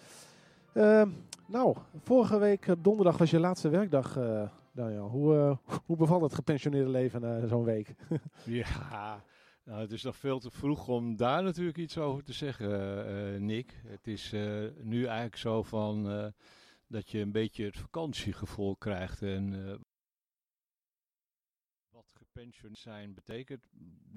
Ehm, 0.72 1.08
nou, 1.46 1.76
vorige 2.02 2.38
week 2.38 2.74
donderdag 2.78 3.18
was 3.18 3.30
je 3.30 3.38
laatste 3.38 3.68
werkdag, 3.68 4.18
Daniel. 4.72 5.08
Hoe, 5.08 5.58
hoe 5.86 5.96
bevalt 5.96 6.22
het 6.22 6.34
gepensioneerde 6.34 6.90
leven 6.90 7.20
na 7.20 7.46
zo'n 7.46 7.64
week? 7.64 7.94
Ja, 8.44 9.22
nou, 9.64 9.80
het 9.80 9.92
is 9.92 10.02
nog 10.02 10.16
veel 10.16 10.38
te 10.38 10.50
vroeg 10.50 10.88
om 10.88 11.16
daar 11.16 11.42
natuurlijk 11.42 11.78
iets 11.78 11.98
over 11.98 12.24
te 12.24 12.32
zeggen, 12.32 13.46
Nick. 13.46 13.82
Het 13.86 14.06
is 14.06 14.34
nu 14.82 15.04
eigenlijk 15.04 15.36
zo 15.36 15.62
van 15.62 16.32
dat 16.92 17.10
je 17.10 17.18
een 17.18 17.32
beetje 17.32 17.64
het 17.64 17.78
vakantiegevoel 17.78 18.76
krijgt. 18.76 19.22
En 19.22 19.78
gepensioneerd 22.34 22.78
zijn 22.78 23.14
betekent, 23.14 23.60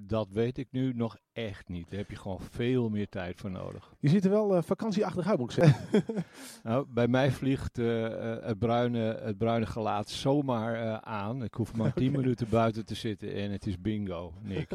dat 0.08 0.28
weet 0.32 0.58
ik 0.58 0.68
nu 0.72 0.94
nog 0.94 1.18
echt 1.34 1.68
niet. 1.68 1.90
Daar 1.90 2.00
heb 2.00 2.10
je 2.10 2.16
gewoon 2.16 2.40
veel 2.42 2.90
meer 2.90 3.10
tijd 3.10 3.40
voor 3.40 3.52
nodig. 3.52 3.94
Je 4.00 4.10
ziet 4.10 4.24
er 4.24 4.30
wel 4.30 4.56
eh, 4.56 4.64
vakantieachtig 4.64 5.28
uit, 5.28 5.40
moet 5.40 5.58
ik 5.58 5.64
zeggen. 5.64 6.04
Nou, 6.64 6.86
bij 6.90 7.08
mij 7.08 7.32
vliegt 7.32 7.78
eh, 7.78 8.06
eh, 8.06 8.44
het, 8.44 8.60
bruine, 8.60 9.00
het 9.00 9.38
bruine 9.38 9.66
gelaat 9.66 10.10
zomaar 10.10 11.02
aan. 11.02 11.44
Ik 11.44 11.54
hoef 11.54 11.76
maar 11.76 11.94
10 12.04 12.12
minuten 12.12 12.50
buiten 12.50 12.86
te 12.86 12.96
zitten 12.96 13.34
en 13.34 13.52
het 13.52 13.66
is 13.66 13.82
bingo, 13.82 14.34
Nick. 14.42 14.70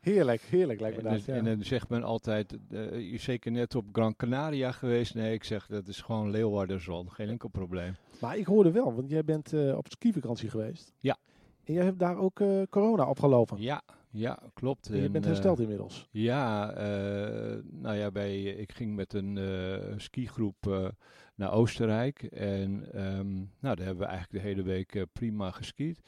heerlijk, 0.00 0.40
heerlijk 0.40 0.80
lijkt 0.80 1.02
me 1.02 1.08
En, 1.08 1.14
dat. 1.14 1.24
ja. 1.24 1.34
en 1.34 1.44
dan 1.44 1.62
zegt 1.62 1.88
men 1.88 2.02
altijd, 2.02 2.58
je 2.70 3.18
zeker 3.18 3.50
net 3.50 3.74
op 3.74 3.84
Gran 3.92 4.16
Canaria 4.16 4.72
geweest. 4.72 5.14
Nee, 5.14 5.32
ik 5.32 5.44
zeg, 5.44 5.66
dat 5.66 5.88
is 5.88 6.00
gewoon 6.00 6.30
Leeuwarderzon. 6.30 7.12
Geen 7.12 7.28
enkel 7.28 7.48
probleem. 7.48 7.96
Maar 8.20 8.36
ik 8.36 8.46
hoorde 8.46 8.70
wel, 8.70 8.94
want 8.94 9.10
jij 9.10 9.24
bent 9.24 9.52
op 9.74 9.86
skivakantie 9.90 10.50
geweest. 10.50 10.92
Ja. 11.00 11.16
En 11.64 11.72
jij 11.72 11.84
hebt 11.84 11.98
daar 11.98 12.16
ook 12.16 12.40
eh, 12.40 12.62
corona 12.70 13.06
opgelopen. 13.08 13.60
Ja, 13.60 13.82
ja, 14.10 14.38
klopt. 14.54 14.88
En 14.88 14.96
je 14.96 15.04
En, 15.04 15.12
bent 15.12 15.24
eh, 15.24 15.30
hersteld 15.30 15.60
inmiddels. 15.60 16.08
Ja, 16.10 16.72
eh, 16.72 17.58
nou 17.70 17.96
ja, 17.96 18.10
bij, 18.10 18.42
ik 18.42 18.72
ging 18.72 18.94
met 18.94 19.12
een 19.12 19.38
skigroep 19.96 20.90
naar 21.34 21.52
Oostenrijk. 21.52 22.22
En 22.22 22.92
ehm, 22.92 23.34
nou, 23.34 23.76
daar 23.76 23.86
hebben 23.86 23.98
we 23.98 24.10
eigenlijk 24.10 24.44
de 24.44 24.48
hele 24.48 24.62
week 24.62 25.06
prima 25.12 25.50
geskiet. 25.50 26.00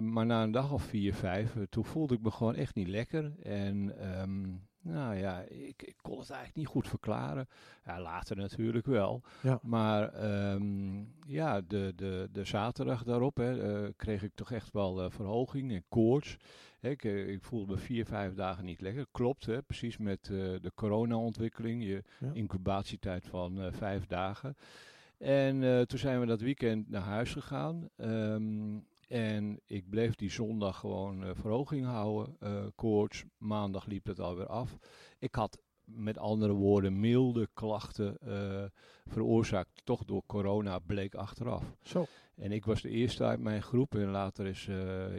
Maar 0.00 0.26
na 0.26 0.42
een 0.42 0.50
dag 0.50 0.72
of 0.72 0.82
vier, 0.82 1.14
vijf, 1.14 1.56
toen 1.68 1.84
voelde 1.84 2.14
ik 2.14 2.22
me 2.22 2.30
gewoon 2.30 2.54
echt 2.54 2.74
niet 2.74 2.88
lekker. 2.88 3.32
En 3.42 3.98
ehm, 3.98 4.44
nou 4.86 5.14
ja, 5.14 5.40
ik, 5.40 5.82
ik 5.82 5.94
kon 6.02 6.18
het 6.18 6.30
eigenlijk 6.30 6.58
niet 6.58 6.66
goed 6.66 6.88
verklaren. 6.88 7.48
Ja, 7.84 8.00
later 8.00 8.36
natuurlijk 8.36 8.86
wel. 8.86 9.22
Ja. 9.42 9.58
Maar 9.62 10.08
ehm, 10.12 10.98
ja, 11.26 11.60
de, 11.60 11.92
de, 11.96 12.28
de 12.32 12.44
zaterdag 12.44 13.02
daarop 13.04 13.36
hè, 13.36 13.84
eh, 13.84 13.92
kreeg 13.96 14.22
ik 14.22 14.34
toch 14.34 14.52
echt 14.52 14.72
wel 14.72 15.02
eh, 15.02 15.10
verhoging 15.10 15.72
en 15.72 15.84
koorts. 15.88 16.36
Hè, 16.80 16.90
Ik, 16.90 17.04
eh, 17.04 17.28
ik 17.28 17.42
voelde 17.42 17.72
me 17.72 17.78
vier, 17.78 18.04
vijf 18.06 18.34
dagen 18.34 18.64
niet 18.64 18.80
lekker. 18.80 19.06
Klopt, 19.12 19.46
hè, 19.46 19.62
precies 19.62 19.96
met 19.96 20.24
de 20.24 20.72
corona-ontwikkeling. 20.74 21.82
Je 21.84 22.02
Ja. 22.20 22.30
incubatietijd 22.32 23.26
van 23.26 23.72
vijf 23.72 24.06
dagen. 24.06 24.56
En 25.18 25.86
toen 25.86 25.98
zijn 25.98 26.20
we 26.20 26.26
dat 26.26 26.40
weekend 26.40 26.88
naar 26.90 27.02
huis 27.02 27.32
gegaan. 27.32 27.88
Ehm, 27.96 28.78
en 29.06 29.60
ik 29.66 29.88
bleef 29.90 30.14
die 30.14 30.30
zondag 30.30 30.78
gewoon 30.78 31.24
eh, 31.24 31.30
verhoging 31.34 31.86
houden. 31.86 32.36
eh, 32.40 32.66
koorts, 32.74 33.24
maandag 33.38 33.86
liep 33.86 34.06
het 34.06 34.20
alweer 34.20 34.46
af. 34.46 34.78
Ik 35.18 35.34
had 35.34 35.58
met 35.84 36.18
andere 36.18 36.52
woorden 36.52 37.00
milde 37.00 37.48
klachten 37.54 38.18
eh, 38.18 38.64
veroorzaakt, 39.04 39.84
toch 39.84 40.04
door 40.04 40.22
corona, 40.26 40.78
bleek 40.78 41.14
achteraf. 41.14 41.76
Zo. 41.82 42.06
En 42.34 42.52
ik 42.52 42.64
was 42.64 42.82
de 42.82 42.90
eerste 42.90 43.24
uit 43.24 43.40
mijn 43.40 43.62
groep 43.62 43.94
en 43.94 44.10
later 44.10 44.46
is 44.46 44.68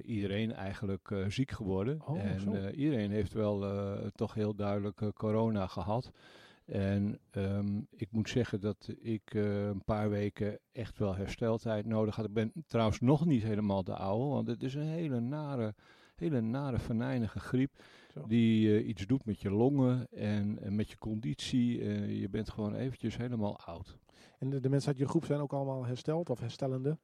iedereen 0.04 0.54
eigenlijk 0.54 1.26
ziek 1.28 1.52
geworden. 1.52 2.02
Oh, 2.06 2.40
zo. 2.40 2.52
en 2.52 2.76
iedereen 2.76 3.12
heeft 3.12 3.34
wel 3.34 3.66
toch 4.12 4.34
heel 4.34 4.56
duidelijk 4.56 5.12
corona 5.14 5.68
gehad. 5.68 6.12
En 6.68 7.20
ehm, 7.32 7.82
ik 7.90 8.12
moet 8.12 8.30
zeggen 8.30 8.62
dat 8.62 8.90
ik 9.02 9.34
eh, 9.34 9.66
een 9.66 9.84
paar 9.84 10.10
weken 10.10 10.60
echt 10.72 10.98
wel 10.98 11.16
hersteltijd 11.16 11.86
nodig 11.86 12.16
had. 12.16 12.26
Ik 12.26 12.34
ben 12.34 12.52
trouwens 12.68 13.00
nog 13.00 13.26
niet 13.26 13.44
helemaal 13.44 13.84
de 13.84 13.96
oude, 13.96 14.26
want 14.26 14.48
het 14.48 14.64
is 14.64 14.74
een 14.74 14.88
hele 14.88 15.20
nare, 15.20 15.76
hele 16.16 16.42
nare 16.42 16.80
venijnige 16.80 17.40
griep. 17.40 17.72
Zo. 18.14 18.28
Die 18.28 18.78
eh, 18.78 18.88
iets 18.88 19.06
doet 19.06 19.26
met 19.26 19.42
je 19.42 19.52
longen 19.52 20.08
en, 20.12 20.60
en 20.62 20.76
met 20.76 20.90
je 20.90 20.98
conditie. 20.98 21.82
Eh, 21.82 22.20
je 22.20 22.30
bent 22.30 22.50
gewoon 22.50 22.76
eventjes 22.76 23.18
helemaal 23.18 23.60
oud. 23.60 23.98
En 24.40 24.50
de, 24.50 24.60
de 24.60 24.70
mensen 24.70 24.90
uit 24.90 25.00
je 25.00 25.08
groep 25.08 25.26
zijn 25.26 25.40
ook 25.40 25.54
allemaal 25.54 25.86
hersteld 25.86 26.30
of 26.30 26.40
herstellende? 26.40 26.98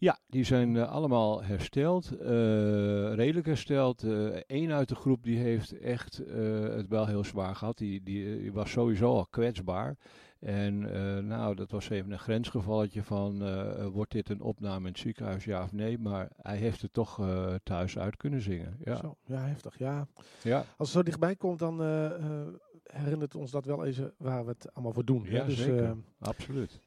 Ja, 0.00 0.18
die 0.26 0.44
zijn 0.44 0.76
eh, 0.76 0.90
allemaal 0.92 1.42
hersteld, 1.42 2.10
eh, 2.20 3.14
redelijk 3.14 3.46
hersteld. 3.46 4.02
Eén 4.46 4.72
uit 4.72 4.88
de 4.88 4.94
groep 4.94 5.22
die 5.22 5.38
heeft 5.38 5.78
echt 5.78 6.18
eh, 6.18 6.62
het 6.62 6.88
wel 6.88 7.06
heel 7.06 7.24
zwaar 7.24 7.54
gehad. 7.56 7.78
Die, 7.78 8.02
die, 8.02 8.40
die 8.40 8.52
was 8.52 8.70
sowieso 8.70 9.06
al 9.16 9.26
kwetsbaar. 9.26 9.96
En 10.40 10.92
eh, 10.94 11.22
nou, 11.22 11.54
dat 11.54 11.70
was 11.70 11.88
even 11.90 12.12
een 12.12 12.18
grensgevalletje 12.18 13.02
van, 13.02 13.44
eh, 13.44 13.86
wordt 13.86 14.12
dit 14.12 14.28
een 14.28 14.40
opname 14.40 14.78
in 14.86 14.92
het 14.92 14.98
ziekenhuis, 14.98 15.44
ja 15.44 15.62
of 15.62 15.72
nee? 15.72 15.98
Maar 15.98 16.28
hij 16.36 16.56
heeft 16.56 16.82
het 16.82 16.92
toch 16.92 17.20
eh, 17.20 17.54
thuis 17.62 17.98
uit 17.98 18.16
kunnen 18.16 18.40
zingen. 18.40 18.76
Ja, 18.84 18.96
Zo. 18.96 19.16
Ja, 19.24 19.40
heftig. 19.46 19.78
Ja. 19.78 20.06
ja. 20.42 20.56
Als 20.58 20.88
het 20.88 20.88
zo 20.88 21.02
dichtbij 21.02 21.36
komt, 21.36 21.58
dan 21.58 21.80
eh, 21.82 22.06
eh, 22.06 22.46
herinnert 22.82 23.34
ons 23.34 23.50
dat 23.50 23.64
wel 23.64 23.84
eens 23.84 24.00
waar 24.18 24.44
we 24.44 24.50
het 24.50 24.74
allemaal 24.74 24.92
voor 24.92 25.04
doen. 25.04 25.24
hè? 25.26 25.36
Ja, 25.36 25.44
dus, 25.44 25.56
zeker. 25.56 25.84
eh, 25.84 25.92
absoluut. 26.18 26.80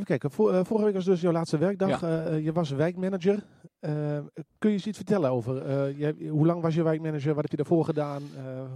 Even 0.00 0.18
kijken, 0.18 0.30
Vor- 0.30 0.52
eh, 0.52 0.64
vorige 0.64 0.84
week 0.84 0.94
was 0.94 1.04
dus 1.04 1.20
jouw 1.20 1.32
laatste 1.32 1.58
werkdag. 1.58 2.00
Ja. 2.00 2.26
Eh, 2.26 2.44
je 2.44 2.52
was 2.52 2.70
wijkmanager. 2.70 3.44
Eh, 3.78 4.18
kun 4.58 4.70
je 4.70 4.76
eens 4.76 4.86
iets 4.86 4.96
vertellen 4.96 5.30
over, 5.30 5.62
eh, 5.62 5.98
je, 5.98 6.28
hoe 6.28 6.46
lang 6.46 6.62
was 6.62 6.74
je 6.74 6.82
wijkmanager? 6.82 7.34
Wat 7.34 7.42
heb 7.42 7.50
je 7.50 7.56
daarvoor 7.56 7.84
gedaan? 7.84 8.22
Eh, 8.36 8.72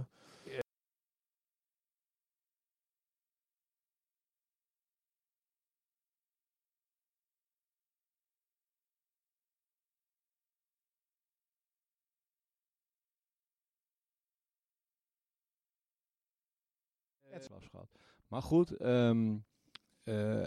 was 17.49 17.67
gehad. 17.71 17.87
Maar 18.27 18.41
goed, 18.41 18.71
ehm 18.71 19.31
eh, 19.31 19.35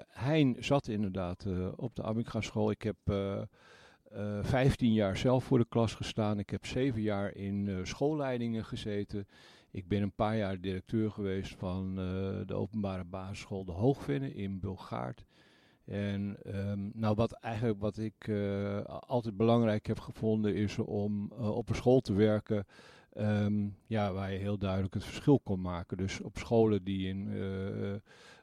Hein 0.09 0.57
zat 0.59 0.89
inderdaad 0.89 1.45
eh, 1.45 1.69
op 1.77 1.95
de 1.97 2.03
Amiga 2.03 2.41
school. 2.41 2.71
Ik 2.71 2.83
heb 2.83 2.97
eh, 3.05 3.43
eh, 4.11 4.45
15 4.45 4.93
jaar 4.93 5.17
zelf 5.17 5.45
voor 5.45 5.59
de 5.59 5.67
klas 5.69 5.95
gestaan. 5.95 6.39
Ik 6.39 6.51
heb 6.51 6.67
7 6.67 7.03
jaar 7.03 7.35
in 7.35 7.69
eh, 7.69 7.77
schoolleidingen 7.83 8.65
gezeten. 8.65 9.27
Ik 9.71 9.89
ben 9.89 10.03
een 10.03 10.15
paar 10.15 10.37
jaar 10.37 10.61
directeur 10.61 11.11
geweest 11.11 11.55
van 11.55 11.89
eh, 11.89 12.47
de 12.47 12.55
openbare 12.55 13.05
basisschool 13.05 13.65
De 13.65 13.73
Hoogvenne 13.73 14.35
in 14.35 14.61
Bulgaard. 14.61 15.25
En 15.85 16.37
ehm, 16.43 16.89
nou 16.93 17.15
wat 17.15 17.33
eigenlijk 17.33 17.81
wat 17.81 17.99
ik 17.99 18.29
eh, 18.29 18.85
altijd 18.85 19.37
belangrijk 19.37 19.87
heb 19.87 20.01
gevonden 20.01 20.55
is 20.55 20.79
om 20.79 21.33
eh, 21.33 21.57
op 21.57 21.69
een 21.69 21.75
school 21.75 22.01
te 22.01 22.13
werken 22.13 22.67
ehm, 23.13 23.69
ja, 23.87 24.13
waar 24.13 24.33
je 24.33 24.39
heel 24.39 24.59
duidelijk 24.59 24.95
het 24.95 25.05
verschil 25.05 25.41
kon 25.41 25.61
maken. 25.61 25.97
Dus 25.97 26.21
op 26.21 26.39
scholen 26.39 26.85
die 26.85 27.09
in 27.09 27.29
eh, 27.33 27.95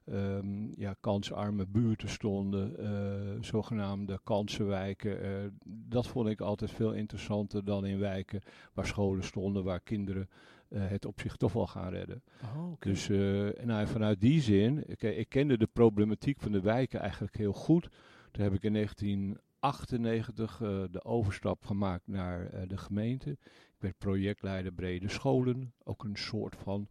ehm, 0.05 0.81
ja, 0.81 0.95
kansarme 0.99 1.65
buurten 1.67 2.09
stonden, 2.09 2.77
eh, 2.77 3.41
zogenaamde 3.41 4.19
kansenwijken. 4.23 5.21
eh, 5.21 5.29
dat 5.65 6.07
vond 6.07 6.29
ik 6.29 6.41
altijd 6.41 6.71
veel 6.71 6.93
interessanter 6.93 7.65
dan 7.65 7.85
in 7.85 7.99
wijken 7.99 8.41
waar 8.73 8.85
scholen 8.85 9.23
stonden 9.23 9.63
waar 9.63 9.79
kinderen 9.79 10.29
eh, 10.67 10.87
het 10.87 11.05
op 11.05 11.19
zich 11.19 11.35
toch 11.35 11.53
wel 11.53 11.67
gaan 11.67 11.89
redden. 11.89 12.23
oh. 12.55 12.73
Dus 12.79 13.09
en 13.09 13.67
nou, 13.67 13.87
vanuit 13.87 14.21
die 14.21 14.41
zin, 14.41 14.83
ik, 14.89 15.01
ik 15.01 15.29
kende 15.29 15.57
de 15.57 15.67
problematiek 15.73 16.39
van 16.39 16.51
de 16.51 16.61
wijken 16.61 16.99
eigenlijk 16.99 17.37
heel 17.37 17.53
goed. 17.53 17.89
Toen 18.31 18.43
heb 18.43 18.53
ik 18.53 18.63
in 18.63 18.73
1998 18.73 20.61
eh, 20.61 20.83
de 20.91 21.03
overstap 21.03 21.65
gemaakt 21.65 22.07
naar 22.07 22.67
de 22.67 22.77
gemeente. 22.77 23.29
Ik 23.29 23.79
werd 23.79 23.97
projectleider 23.97 24.71
brede 24.71 25.09
scholen, 25.09 25.73
ook 25.83 26.03
een 26.03 26.15
soort 26.15 26.55
van 26.55 26.87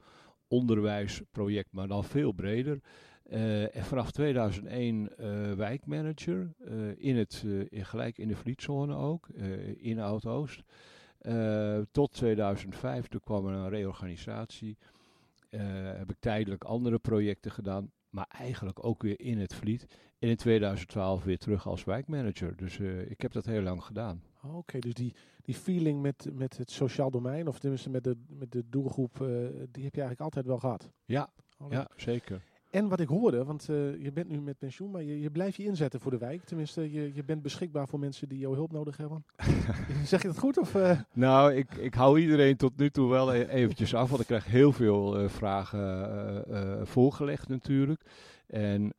onderwijsproject, 0.52 1.72
maar 1.72 1.88
dan 1.88 2.04
veel 2.04 2.32
breder. 2.32 2.80
Eh, 3.22 3.76
en 3.76 3.84
vanaf 3.84 4.10
2001 4.10 5.16
eh, 5.16 5.52
wijkmanager, 5.52 6.54
eh, 6.64 6.74
in 6.96 7.16
het, 7.16 7.44
in, 7.68 7.84
gelijk 7.84 8.18
in 8.18 8.28
de 8.28 8.36
Vlietzone 8.36 8.94
ook, 8.94 9.28
in 9.76 10.00
Oud-Oost. 10.00 10.62
Tot 11.90 12.12
2005, 12.12 13.06
toen 13.06 13.20
kwam 13.20 13.46
er 13.46 13.54
een 13.54 13.68
reorganisatie. 13.68 14.78
Heb 15.96 16.10
ik 16.10 16.16
tijdelijk 16.18 16.64
andere 16.64 16.98
projecten 16.98 17.50
gedaan, 17.50 17.90
maar 18.10 18.26
eigenlijk 18.28 18.84
ook 18.84 19.02
weer 19.02 19.20
in 19.20 19.38
het 19.38 19.54
Vliet. 19.54 19.86
En 20.18 20.28
in 20.28 20.36
2012 20.36 21.24
weer 21.24 21.38
terug 21.38 21.66
als 21.66 21.84
wijkmanager. 21.84 22.56
Dus 22.56 22.78
ik 23.08 23.20
heb 23.20 23.32
dat 23.32 23.44
heel 23.44 23.62
lang 23.62 23.84
gedaan. 23.84 24.22
Oké, 24.42 24.78
dus 24.78 24.94
die, 24.94 25.14
die 25.42 25.54
feeling 25.54 26.02
met, 26.02 26.28
met 26.32 26.56
het 26.56 26.70
sociaal 26.70 27.10
domein, 27.10 27.48
of 27.48 27.58
tenminste 27.58 27.90
met 27.90 28.04
de, 28.04 28.16
met 28.28 28.52
de 28.52 28.64
doelgroep, 28.68 29.20
eh, 29.20 29.28
die 29.70 29.84
heb 29.84 29.94
je 29.94 30.00
eigenlijk 30.00 30.20
altijd 30.20 30.46
wel 30.46 30.58
gehad. 30.58 30.90
Ja, 31.04 31.30
Oh, 31.62 31.72
ja 31.72 31.88
zeker. 31.96 32.42
En 32.70 32.88
wat 32.88 33.00
ik 33.00 33.08
hoorde, 33.08 33.44
want 33.44 33.68
eh, 33.68 34.02
je 34.02 34.12
bent 34.12 34.28
nu 34.28 34.40
met 34.40 34.58
pensioen, 34.58 34.90
maar 34.90 35.02
je, 35.02 35.20
je 35.20 35.30
blijft 35.30 35.56
je 35.56 35.64
inzetten 35.64 36.00
voor 36.00 36.10
de 36.10 36.18
wijk. 36.18 36.44
Tenminste, 36.44 36.92
je, 36.92 37.14
je 37.14 37.24
bent 37.24 37.42
beschikbaar 37.42 37.88
voor 37.88 37.98
mensen 37.98 38.28
die 38.28 38.38
jouw 38.38 38.54
hulp 38.54 38.72
nodig 38.72 38.96
hebben. 38.96 39.24
zeg 40.04 40.22
je 40.22 40.28
dat 40.28 40.38
goed? 40.38 40.58
Of, 40.58 40.74
eh? 40.74 41.00
Nou, 41.12 41.54
ik, 41.54 41.74
ik 41.74 41.94
hou 41.94 42.20
iedereen 42.20 42.56
tot 42.56 42.76
nu 42.76 42.90
toe 42.90 43.10
wel 43.10 43.34
e- 43.34 43.44
eventjes 43.44 43.94
af, 43.94 44.08
want 44.08 44.20
ik 44.20 44.26
krijg 44.26 44.46
heel 44.46 44.72
veel 44.72 45.28
vragen 45.28 46.86
voorgelegd 46.86 47.48
natuurlijk. 47.48 48.02
En 48.46 48.92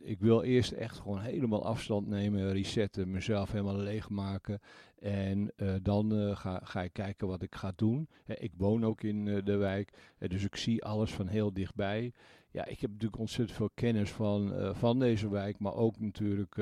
ik 0.00 0.20
wil 0.20 0.42
eerst 0.42 0.72
echt 0.72 0.98
gewoon 0.98 1.20
helemaal 1.20 1.64
afstand 1.64 2.06
nemen, 2.08 2.52
resetten, 2.52 3.10
mezelf 3.10 3.50
helemaal 3.50 3.76
leegmaken. 3.76 4.60
En 5.00 5.50
eh, 5.56 5.74
dan 5.82 6.14
eh, 6.14 6.36
ga, 6.36 6.60
ga 6.64 6.82
ik 6.82 6.92
kijken 6.92 7.28
wat 7.28 7.42
ik 7.42 7.54
ga 7.54 7.72
doen. 7.76 8.08
Ik 8.26 8.52
woon 8.56 8.84
ook 8.84 9.02
in 9.02 9.28
eh, 9.28 9.44
de 9.44 9.56
wijk, 9.56 9.92
dus 10.18 10.44
ik 10.44 10.56
zie 10.56 10.84
alles 10.84 11.12
van 11.12 11.26
heel 11.26 11.52
dichtbij. 11.52 12.12
Ja, 12.50 12.66
ik 12.66 12.80
heb 12.80 12.90
natuurlijk 12.90 13.20
ontzettend 13.20 13.58
veel 13.58 13.70
kennis 13.74 14.10
van, 14.10 14.74
van 14.74 14.98
deze 14.98 15.30
wijk, 15.30 15.58
maar 15.58 15.74
ook 15.74 16.00
natuurlijk 16.00 16.54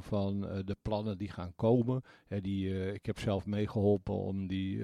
van 0.00 0.40
de 0.40 0.76
plannen 0.82 1.18
die 1.18 1.28
gaan 1.28 1.52
komen. 1.56 2.02
Die, 2.40 2.92
ik 2.92 3.06
heb 3.06 3.18
zelf 3.18 3.46
meegeholpen 3.46 4.14
om 4.14 4.46
die 4.46 4.82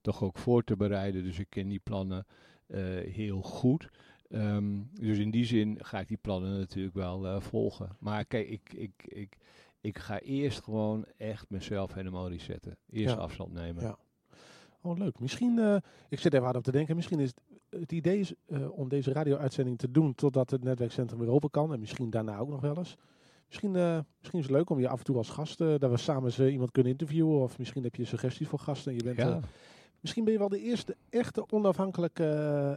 toch 0.00 0.22
ook 0.22 0.38
voor 0.38 0.64
te 0.64 0.76
bereiden, 0.76 1.22
dus 1.22 1.38
ik 1.38 1.50
ken 1.50 1.68
die 1.68 1.80
plannen 1.82 2.26
heel 3.12 3.42
goed. 3.42 3.88
Ehm, 4.30 4.82
dus 4.92 5.18
in 5.18 5.30
die 5.30 5.44
zin 5.44 5.78
ga 5.80 6.00
ik 6.00 6.08
die 6.08 6.16
plannen 6.20 6.58
natuurlijk 6.58 6.94
wel 6.94 7.40
volgen. 7.40 7.96
Maar 7.98 8.24
kijk, 8.24 8.48
ik, 8.48 8.72
ik, 8.72 8.92
ik, 9.04 9.36
ik 9.88 9.98
ga 9.98 10.18
eerst 10.20 10.62
gewoon 10.64 11.04
echt 11.16 11.50
mezelf 11.50 11.94
helemaal 11.94 12.28
resetten. 12.28 12.76
Eerst 12.90 13.14
Ja. 13.14 13.20
afstand 13.20 13.52
nemen. 13.52 13.82
Ja. 13.82 13.98
Oh, 14.82 14.96
leuk. 14.98 15.20
Misschien, 15.20 15.58
eh, 15.58 15.76
ik 16.08 16.18
zit 16.18 16.34
er 16.34 16.42
hard 16.42 16.56
op 16.56 16.62
te 16.62 16.72
denken, 16.72 16.96
misschien 16.96 17.20
is 17.20 17.28
het, 17.28 17.40
het 17.80 17.92
idee 17.92 18.18
is, 18.18 18.32
eh, 18.46 18.70
om 18.78 18.88
deze 18.88 19.12
radio-uitzending 19.12 19.78
te 19.78 19.90
doen 19.90 20.14
totdat 20.14 20.50
het 20.50 20.64
netwerkcentrum 20.64 21.20
weer 21.20 21.30
open 21.30 21.50
kan. 21.50 21.72
En 21.72 21.80
misschien 21.80 22.10
daarna 22.10 22.38
ook 22.38 22.48
nog 22.48 22.60
wel 22.60 22.76
eens. 22.76 22.96
Misschien, 23.46 23.76
eh, 23.76 23.98
misschien 24.18 24.38
is 24.38 24.46
het 24.46 24.54
leuk 24.54 24.70
om 24.70 24.78
je 24.80 24.88
af 24.88 24.98
en 24.98 25.04
toe 25.04 25.16
als 25.16 25.28
gast, 25.28 25.58
dat 25.58 25.80
we 25.90 25.96
samen 25.96 26.24
eens, 26.24 26.40
iemand 26.40 26.70
kunnen 26.70 26.92
interviewen. 26.92 27.40
Of 27.40 27.58
misschien 27.58 27.82
heb 27.82 27.94
je 27.94 28.04
suggesties 28.04 28.48
voor 28.48 28.58
gasten. 28.58 28.90
En 28.92 28.98
je 28.98 29.04
bent, 29.04 29.16
Ja. 29.16 29.40
Misschien 30.00 30.24
ben 30.24 30.32
je 30.32 30.38
wel 30.38 30.48
de 30.48 30.62
eerste 30.62 30.96
echte 31.10 31.44
onafhankelijke 31.50 32.24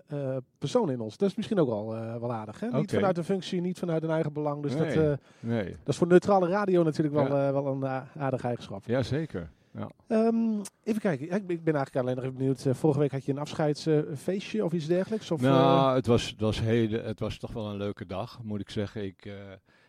eh, 0.08 0.36
eh, 0.36 0.38
persoon 0.58 0.92
in 0.92 1.00
ons. 1.00 1.18
Dat 1.18 1.30
is 1.30 1.36
misschien 1.36 1.60
ook 1.60 1.70
al 1.70 1.96
eh, 1.96 2.16
wel 2.16 2.34
aardig. 2.34 2.60
Hè? 2.60 2.68
Niet 2.72 2.92
vanuit 2.92 3.18
een 3.18 3.24
functie, 3.24 3.62
niet 3.62 3.80
vanuit 3.80 4.04
een 4.04 4.10
eigen 4.10 4.34
belang. 4.34 4.62
Dus 4.62 4.76
dat, 4.78 5.20
Nee. 5.40 5.64
dat 5.70 5.88
is 5.88 5.98
voor 5.98 6.08
neutrale 6.08 6.48
radio 6.48 6.84
natuurlijk 6.84 7.16
wel, 7.16 7.38
Ja. 7.38 7.54
wel 7.54 7.68
een 7.68 7.86
aardige 8.18 8.46
eigenschap. 8.48 8.86
Ja, 8.86 9.04
zeker. 9.04 9.50
Ja. 9.74 9.90
Ehm, 10.08 10.60
even 10.84 11.02
kijken. 11.02 11.26
Ik, 11.26 11.48
ben- 11.48 11.56
ik 11.56 11.64
ben 11.64 11.76
eigenlijk 11.76 11.96
alleen 11.96 12.16
nog 12.16 12.24
even 12.26 12.38
benieuwd. 12.38 12.66
vorige 12.72 13.00
week 13.00 13.12
had 13.12 13.26
je 13.26 13.32
een 13.32 13.38
afscheidsfeestje 13.38 14.66
of 14.66 14.74
iets 14.74 14.88
dergelijks? 14.88 15.32
Of, 15.32 15.42
nou, 15.42 15.96
het, 15.96 16.06
was, 16.06 16.30
het, 16.30 16.40
was 16.40 16.62
hele, 16.62 17.00
het 17.00 17.20
was 17.20 17.38
toch 17.38 17.52
wel 17.54 17.70
een 17.70 17.78
leuke 17.78 18.06
dag, 18.06 18.40
moet 18.44 18.60
ik 18.62 18.70
zeggen. 18.70 19.04
Ik, 19.04 19.32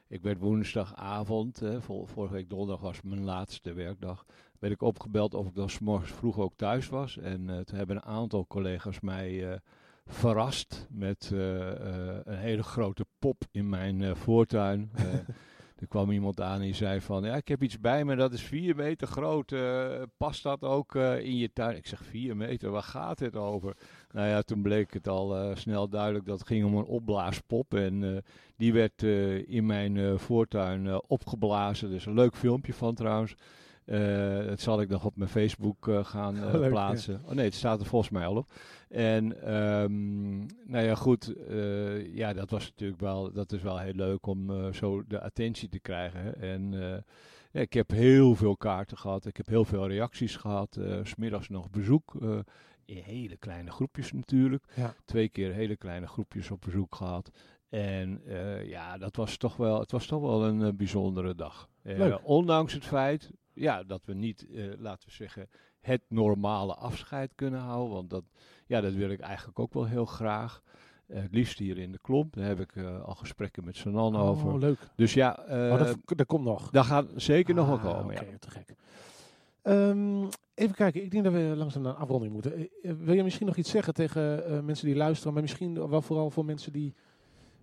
ik 0.09 0.23
werd 0.23 0.39
woensdagavond, 0.39 1.63
vol- 1.79 2.07
vorige 2.07 2.35
week 2.35 2.51
donderdag 2.51 2.81
was 2.81 3.03
mijn 3.03 3.25
laatste 3.25 3.73
werkdag, 3.73 4.25
werd 4.63 4.75
ik 4.75 4.83
opgebeld 4.83 5.35
of 5.35 5.47
ik 5.47 5.55
dan 5.55 5.71
's 5.71 5.79
morgens 5.79 6.13
vroeg 6.13 6.39
ook 6.39 6.53
thuis 6.57 6.89
was. 6.89 7.19
En 7.19 7.51
eh, 7.51 7.59
toen 7.59 7.77
hebben 7.77 7.97
een 7.97 8.03
aantal 8.03 8.47
collega's 8.47 9.01
mij 9.01 9.51
eh, 9.51 9.59
verrast 10.07 10.87
met 10.91 11.31
eh, 11.33 11.39
een 12.25 12.39
hele 12.39 12.63
grote 12.63 13.07
pop 13.19 13.43
in 13.51 13.69
mijn 13.69 14.17
voortuin. 14.17 14.91
Er 15.77 15.89
kwam 15.89 16.11
iemand 16.11 16.41
aan 16.41 16.55
en 16.55 16.61
die 16.61 16.75
zei 16.75 17.01
van, 17.01 17.25
ja, 17.25 17.37
ik 17.37 17.49
heb 17.49 17.63
iets 17.63 17.81
bij 17.81 18.05
me, 18.05 18.17
dat 18.17 18.33
is 18.33 18.43
vier 18.43 18.77
meter 18.77 19.07
groot. 19.07 19.55
past 20.17 20.43
dat 20.43 20.63
ook 20.63 20.95
in 20.95 21.37
je 21.37 21.53
tuin? 21.53 21.77
Ik 21.77 21.87
zeg, 21.87 22.03
vier 22.05 22.37
meter, 22.37 22.71
waar 22.71 22.83
gaat 22.83 23.19
dit 23.19 23.37
over? 23.37 23.77
Nou 24.11 24.29
ja, 24.29 24.43
toen 24.43 24.63
bleek 24.63 24.93
het 24.93 25.09
al 25.09 25.57
snel 25.57 25.89
duidelijk 25.89 26.27
dat 26.27 26.39
het 26.39 26.49
ging 26.49 26.65
om 26.65 26.77
een 26.77 26.85
opblaaspop. 26.85 27.75
En 27.75 28.25
die 28.57 28.73
werd 28.73 29.03
in 29.47 29.67
mijn 29.67 30.19
voortuin 30.19 31.03
opgeblazen. 31.09 31.91
Dus 31.91 32.07
een 32.07 32.15
leuk 32.15 32.37
filmpje 32.37 32.75
van 32.75 32.95
trouwens. 32.95 33.35
Eh, 33.85 34.47
dat 34.47 34.61
zal 34.61 34.81
ik 34.81 34.89
nog 34.89 35.05
op 35.05 35.17
mijn 35.17 35.31
Facebook 35.31 35.89
eh, 35.89 36.05
gaan 36.05 36.37
eh, 36.37 36.43
Leuk, 36.53 36.63
ja. 36.63 36.69
plaatsen. 36.69 37.21
Oh 37.25 37.33
nee, 37.33 37.45
het 37.45 37.55
staat 37.55 37.81
er 37.81 37.87
volgens 37.87 38.11
mij 38.11 38.27
al 38.27 38.37
op. 38.37 38.53
En 38.89 39.43
ehm, 39.43 40.39
nou 40.71 40.85
ja, 40.85 40.95
goed. 40.95 41.35
ja, 42.13 42.33
dat 42.33 42.51
was 42.51 42.69
natuurlijk 42.69 43.01
wel, 43.01 43.33
dat 43.33 43.53
is 43.53 43.63
wel 43.63 43.79
heel 43.79 43.95
leuk 43.95 44.27
om 44.27 44.73
zo 44.73 45.07
de 45.07 45.21
attentie 45.21 45.69
te 45.69 45.81
krijgen. 45.81 46.21
Hè. 46.21 46.31
En 46.31 46.73
ja, 47.53 47.61
ik 47.61 47.73
heb 47.73 47.91
heel 47.91 48.35
veel 48.35 48.57
kaarten 48.57 48.99
gehad. 48.99 49.27
Ik 49.27 49.37
heb 49.37 49.47
heel 49.47 49.65
veel 49.65 49.89
reacties 49.89 50.37
gehad. 50.37 50.77
eh, 50.77 50.99
smiddags 51.03 51.49
nog 51.49 51.71
bezoek. 51.71 52.15
in 52.85 53.03
hele 53.03 53.37
kleine 53.37 53.71
groepjes 53.71 54.13
natuurlijk. 54.13 54.65
Ja. 54.75 54.95
Twee 55.05 55.29
keer 55.29 55.53
hele 55.53 55.77
kleine 55.77 56.07
groepjes 56.07 56.51
op 56.51 56.61
bezoek 56.61 56.95
gehad. 56.95 57.31
En 57.69 58.23
ja, 58.65 58.99
dat 58.99 59.17
was 59.17 59.37
toch 59.37 59.57
wel, 59.57 59.81
het 59.81 59.93
was 59.93 60.07
toch 60.07 60.21
wel 60.21 60.45
een 60.45 60.77
bijzondere 60.77 61.35
dag. 61.35 61.69
Ondanks 62.23 62.73
het 62.73 62.85
feit 62.85 63.31
ja, 63.55 63.83
dat 63.83 64.05
we 64.05 64.15
niet, 64.15 64.47
eh, 64.51 64.65
laten 64.79 65.09
we 65.09 65.15
zeggen, 65.15 65.49
het 65.81 66.03
normale 66.09 66.75
afscheid 66.75 67.33
kunnen 67.35 67.61
houden. 67.61 67.95
Want 67.95 68.11
dat, 68.11 68.25
ja, 68.67 68.81
dat 68.81 68.93
wil 68.93 69.11
ik 69.11 69.21
eigenlijk 69.21 69.59
ook 69.59 69.73
wel 69.73 69.87
heel 69.87 70.05
graag. 70.05 70.63
Eh, 71.07 71.23
het 71.23 71.35
liefst 71.35 71.59
hier 71.59 71.79
in 71.79 71.93
de 71.93 71.99
klomp. 72.03 72.35
Daar 72.35 72.47
heb 72.47 72.61
ik 72.61 72.77
eh, 72.77 73.03
al 73.05 73.15
gesprekken 73.15 73.65
met 73.65 73.77
Sanan 73.77 74.17
oh, 74.17 74.29
over. 74.29 74.59
leuk. 74.59 74.79
Dus 74.97 75.15
ja, 75.15 75.39
oh, 75.49 75.79
dat, 75.79 75.97
dat 76.05 76.27
komt 76.27 76.45
nog. 76.45 76.71
daar 76.71 76.85
gaat 76.85 77.07
zeker 77.17 77.55
nog 77.55 77.67
wel 77.67 77.77
Ah, 77.77 77.99
komen. 77.99 78.15
Ja. 78.15 78.39
te 78.39 78.51
gek. 78.51 78.75
Ehm, 79.63 80.25
even 80.55 80.75
kijken, 80.75 81.03
ik 81.05 81.11
denk 81.11 81.25
dat 81.25 81.33
we 81.33 81.53
langzaam 81.57 81.83
naar 81.83 81.93
een 81.95 82.01
afronding 82.01 82.33
moeten. 82.33 82.69
Wil 82.83 83.15
je 83.15 83.23
misschien 83.23 83.47
nog 83.47 83.57
iets 83.57 83.71
zeggen 83.71 83.95
tegen 83.95 84.65
mensen 84.65 84.87
die 84.87 84.97
luisteren, 84.97 85.33
maar 85.33 85.43
misschien 85.43 85.89
wel 85.89 86.03
vooral 86.03 86.31
voor 86.31 86.45
mensen 86.45 86.73
die, 86.73 86.95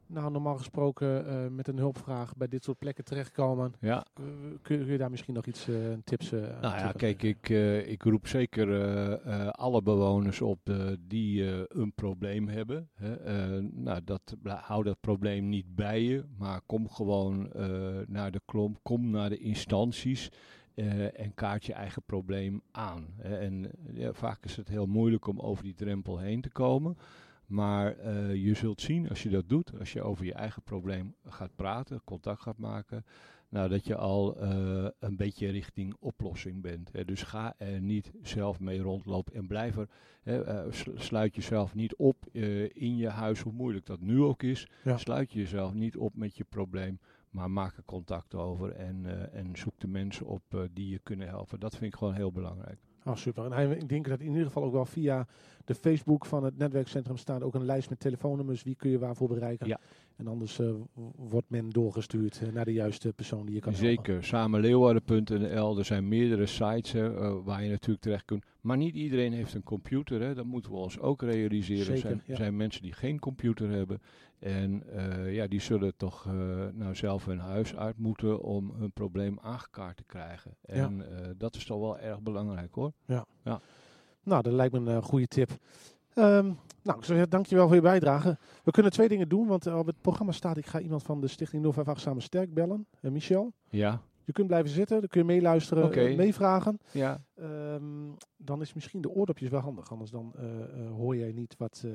nou 0.09 0.31
normaal 0.31 0.57
gesproken, 0.57 1.27
eh, 1.27 1.47
met 1.47 1.67
een 1.67 1.77
hulpvraag 1.77 2.35
bij 2.35 2.47
dit 2.47 2.63
soort 2.63 2.77
plekken 2.77 3.03
terechtkomen? 3.03 3.73
Ja. 3.79 4.05
Eh, 4.13 4.23
kun, 4.61 4.85
je 4.85 4.97
daar 4.97 5.09
misschien 5.09 5.33
nog 5.33 5.45
iets, 5.45 5.67
eh, 5.67 5.75
tips 6.03 6.31
eh, 6.31 6.41
Nou 6.61 6.77
ja, 6.77 6.91
kijk, 6.91 7.23
ik, 7.23 7.49
ik 7.87 8.03
roep 8.03 8.27
zeker 8.27 8.67
alle 9.51 9.81
bewoners 9.81 10.41
op 10.41 10.59
die 10.99 11.43
een 11.67 11.93
probleem 11.93 12.47
hebben. 12.47 12.89
Hè. 12.93 13.61
Nou, 13.61 14.01
dat, 14.03 14.35
hou 14.43 14.83
dat 14.83 14.99
probleem 14.99 15.49
niet 15.49 15.75
bij 15.75 16.03
je, 16.03 16.23
maar 16.37 16.61
kom 16.65 16.89
gewoon 16.89 17.49
naar 18.07 18.31
de 18.31 18.41
klomp, 18.45 18.79
kom 18.81 19.09
naar 19.09 19.29
de 19.29 19.37
instanties 19.37 20.29
en 21.13 21.33
kaart 21.35 21.65
je 21.65 21.73
eigen 21.73 22.03
probleem 22.05 22.61
aan. 22.71 23.05
En 23.21 23.71
ja, 23.93 24.13
vaak 24.13 24.45
is 24.45 24.55
het 24.55 24.67
heel 24.67 24.85
moeilijk 24.85 25.27
om 25.27 25.39
over 25.39 25.63
die 25.63 25.75
drempel 25.75 26.17
heen 26.17 26.41
te 26.41 26.49
komen. 26.49 26.97
Maar 27.49 27.97
eh, 27.97 28.35
je 28.35 28.53
zult 28.53 28.81
zien 28.81 29.09
als 29.09 29.23
je 29.23 29.29
dat 29.29 29.49
doet, 29.49 29.79
als 29.79 29.93
je 29.93 30.01
over 30.01 30.25
je 30.25 30.33
eigen 30.33 30.61
probleem 30.61 31.15
gaat 31.25 31.55
praten, 31.55 32.01
contact 32.03 32.41
gaat 32.41 32.57
maken, 32.57 33.05
nou, 33.49 33.69
dat 33.69 33.85
je 33.85 33.95
al 33.95 34.37
eh, 34.37 34.87
een 34.99 35.15
beetje 35.15 35.49
richting 35.49 35.95
oplossing 35.99 36.61
bent. 36.61 36.91
Hè. 36.91 37.05
Dus 37.05 37.23
ga 37.23 37.55
er 37.57 37.81
niet 37.81 38.11
zelf 38.21 38.59
mee 38.59 38.79
rondlopen 38.79 39.33
en 39.33 39.47
blijf 39.47 39.77
er. 39.77 39.89
Hè, 40.23 40.43
eh, 40.43 40.71
sl- 40.71 40.91
sluit 40.95 41.35
jezelf 41.35 41.75
niet 41.75 41.95
op 41.95 42.25
in 42.73 42.97
je 42.97 43.09
huis, 43.09 43.41
hoe 43.41 43.53
moeilijk 43.53 43.85
dat 43.85 43.99
nu 43.99 44.21
ook 44.21 44.43
is. 44.43 44.67
Ja. 44.83 44.97
Sluit 44.97 45.31
jezelf 45.31 45.73
niet 45.73 45.97
op 45.97 46.15
met 46.15 46.37
je 46.37 46.43
probleem, 46.43 46.99
maar 47.29 47.51
maak 47.51 47.77
er 47.77 47.83
contact 47.83 48.35
over 48.35 48.71
en, 48.71 49.31
en 49.33 49.57
zoek 49.57 49.79
de 49.79 49.87
mensen 49.87 50.25
op 50.25 50.67
die 50.73 50.89
je 50.89 50.99
kunnen 50.99 51.27
helpen. 51.27 51.59
Dat 51.59 51.75
vind 51.75 51.93
ik 51.93 51.99
gewoon 51.99 52.13
heel 52.13 52.31
belangrijk. 52.31 52.79
Oh, 53.05 53.15
super. 53.15 53.45
En 53.45 53.51
hij- 53.51 53.69
ik 53.77 53.89
denk 53.89 54.07
dat 54.07 54.19
in 54.19 54.31
ieder 54.31 54.45
geval 54.45 54.63
ook 54.63 54.71
wel 54.71 54.85
via 54.85 55.27
de 55.65 55.75
Facebook 55.75 56.25
van 56.25 56.43
het 56.43 56.57
netwerkcentrum 56.57 57.17
staat 57.17 57.43
ook 57.43 57.53
een 57.53 57.65
lijst 57.65 57.89
met 57.89 57.99
telefoonnummers. 57.99 58.63
Wie 58.63 58.75
kun 58.75 58.89
je 58.89 58.99
waarvoor 58.99 59.27
bereiken? 59.27 59.67
Ja. 59.67 59.79
En 60.15 60.27
anders 60.27 60.59
eh, 60.59 60.69
wordt 61.15 61.49
men 61.49 61.69
doorgestuurd 61.69 62.41
eh, 62.41 62.51
naar 62.51 62.65
de 62.65 62.73
juiste 62.73 63.13
persoon 63.13 63.45
die 63.45 63.55
je 63.55 63.61
kan 63.61 63.73
helpen. 63.73 63.89
Zeker, 63.89 64.23
samenleeuwarden.nl. 64.23 65.77
Er 65.77 65.85
zijn 65.85 66.07
meerdere 66.07 66.45
sites 66.45 66.93
eh, 66.93 67.35
waar 67.43 67.63
je 67.63 67.69
natuurlijk 67.69 68.01
terecht 68.01 68.25
kunt. 68.25 68.45
Maar 68.61 68.77
niet 68.77 68.95
iedereen 68.95 69.33
heeft 69.33 69.53
een 69.53 69.63
computer. 69.63 70.21
Hè. 70.21 70.33
Dat 70.33 70.45
moeten 70.45 70.71
we 70.71 70.77
ons 70.77 70.99
ook 70.99 71.21
realiseren. 71.21 71.85
Zeker, 71.85 71.93
er 71.93 71.99
zijn, 71.99 72.21
ja. 72.25 72.35
zijn 72.35 72.55
mensen 72.55 72.81
die 72.81 72.93
geen 72.93 73.19
computer 73.19 73.69
hebben. 73.69 74.01
En 74.39 74.83
eh, 74.95 75.33
ja, 75.33 75.47
die 75.47 75.61
zullen 75.61 75.95
toch 75.97 76.25
eh, 76.25 76.33
nou 76.73 76.95
zelf 76.95 77.25
hun 77.25 77.39
huis 77.39 77.75
uit 77.75 77.97
moeten 77.97 78.41
om 78.41 78.73
hun 78.77 78.91
probleem 78.91 79.39
aangekaart 79.41 79.97
te 79.97 80.03
krijgen. 80.03 80.51
En 80.61 81.01
eh, 81.01 81.29
dat 81.37 81.55
is 81.55 81.65
toch 81.65 81.79
wel 81.79 81.99
erg 81.99 82.21
belangrijk 82.21 82.73
hoor. 82.73 82.91
Nou, 84.23 84.41
dat 84.41 84.53
lijkt 84.53 84.73
me 84.73 84.91
een 84.91 85.03
goede 85.03 85.27
tip. 85.27 85.49
Ehm, 86.13 86.45
nou, 86.81 86.97
ik 86.97 87.05
zou 87.05 87.05
zeggen, 87.05 87.29
dankjewel 87.29 87.65
voor 87.65 87.75
je 87.75 87.81
bijdrage. 87.81 88.37
We 88.63 88.71
kunnen 88.71 88.91
twee 88.91 89.07
dingen 89.07 89.29
doen, 89.29 89.47
want 89.47 89.67
op 89.67 89.85
het 89.85 90.01
programma 90.01 90.31
staat... 90.31 90.57
ik 90.57 90.65
ga 90.65 90.79
iemand 90.79 91.03
van 91.03 91.21
de 91.21 91.27
Stichting 91.27 91.63
058 91.65 91.99
Samen 91.99 92.21
Sterk 92.21 92.53
bellen. 92.53 92.87
Michel, 93.01 93.53
Ja, 93.69 94.01
je 94.23 94.31
kunt 94.31 94.47
blijven 94.47 94.69
zitten, 94.69 94.99
dan 94.99 95.09
kun 95.09 95.21
je 95.21 95.27
meeluisteren, 95.27 95.91
eh, 95.91 96.17
meevragen. 96.17 96.79
ja. 96.91 97.23
Ehm, 97.35 97.83
dan 98.37 98.61
is 98.61 98.73
misschien 98.73 99.01
de 99.01 99.09
oordopjes 99.09 99.49
wel 99.49 99.59
handig, 99.59 99.91
anders 99.91 100.11
dan 100.11 100.33
hoor 100.95 101.15
jij 101.15 101.31
niet 101.31 101.55
wat 101.57 101.85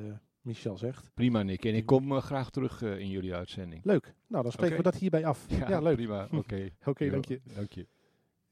Michel 0.45 0.79
zegt. 0.79 1.11
prima 1.15 1.43
Nick. 1.43 1.65
En 1.65 1.75
ik 1.75 1.87
kom 1.87 2.13
eh, 2.13 2.23
graag 2.23 2.51
terug 2.51 2.83
eh, 2.83 2.99
in 2.99 3.09
jullie 3.09 3.35
uitzending. 3.35 3.85
Leuk. 3.85 4.15
Nou, 4.27 4.43
dan 4.43 4.53
spreken 4.53 4.77
we 4.77 4.83
dat 4.83 4.95
hierbij 4.95 5.25
af. 5.25 5.47
Ja, 5.69 5.81
leuk. 5.81 5.97
Prima, 5.97 6.29
oké. 6.33 6.71
Oké, 6.85 7.11
dank 7.11 7.25
je. 7.25 7.41
Dank 7.55 7.73
je. 7.73 7.87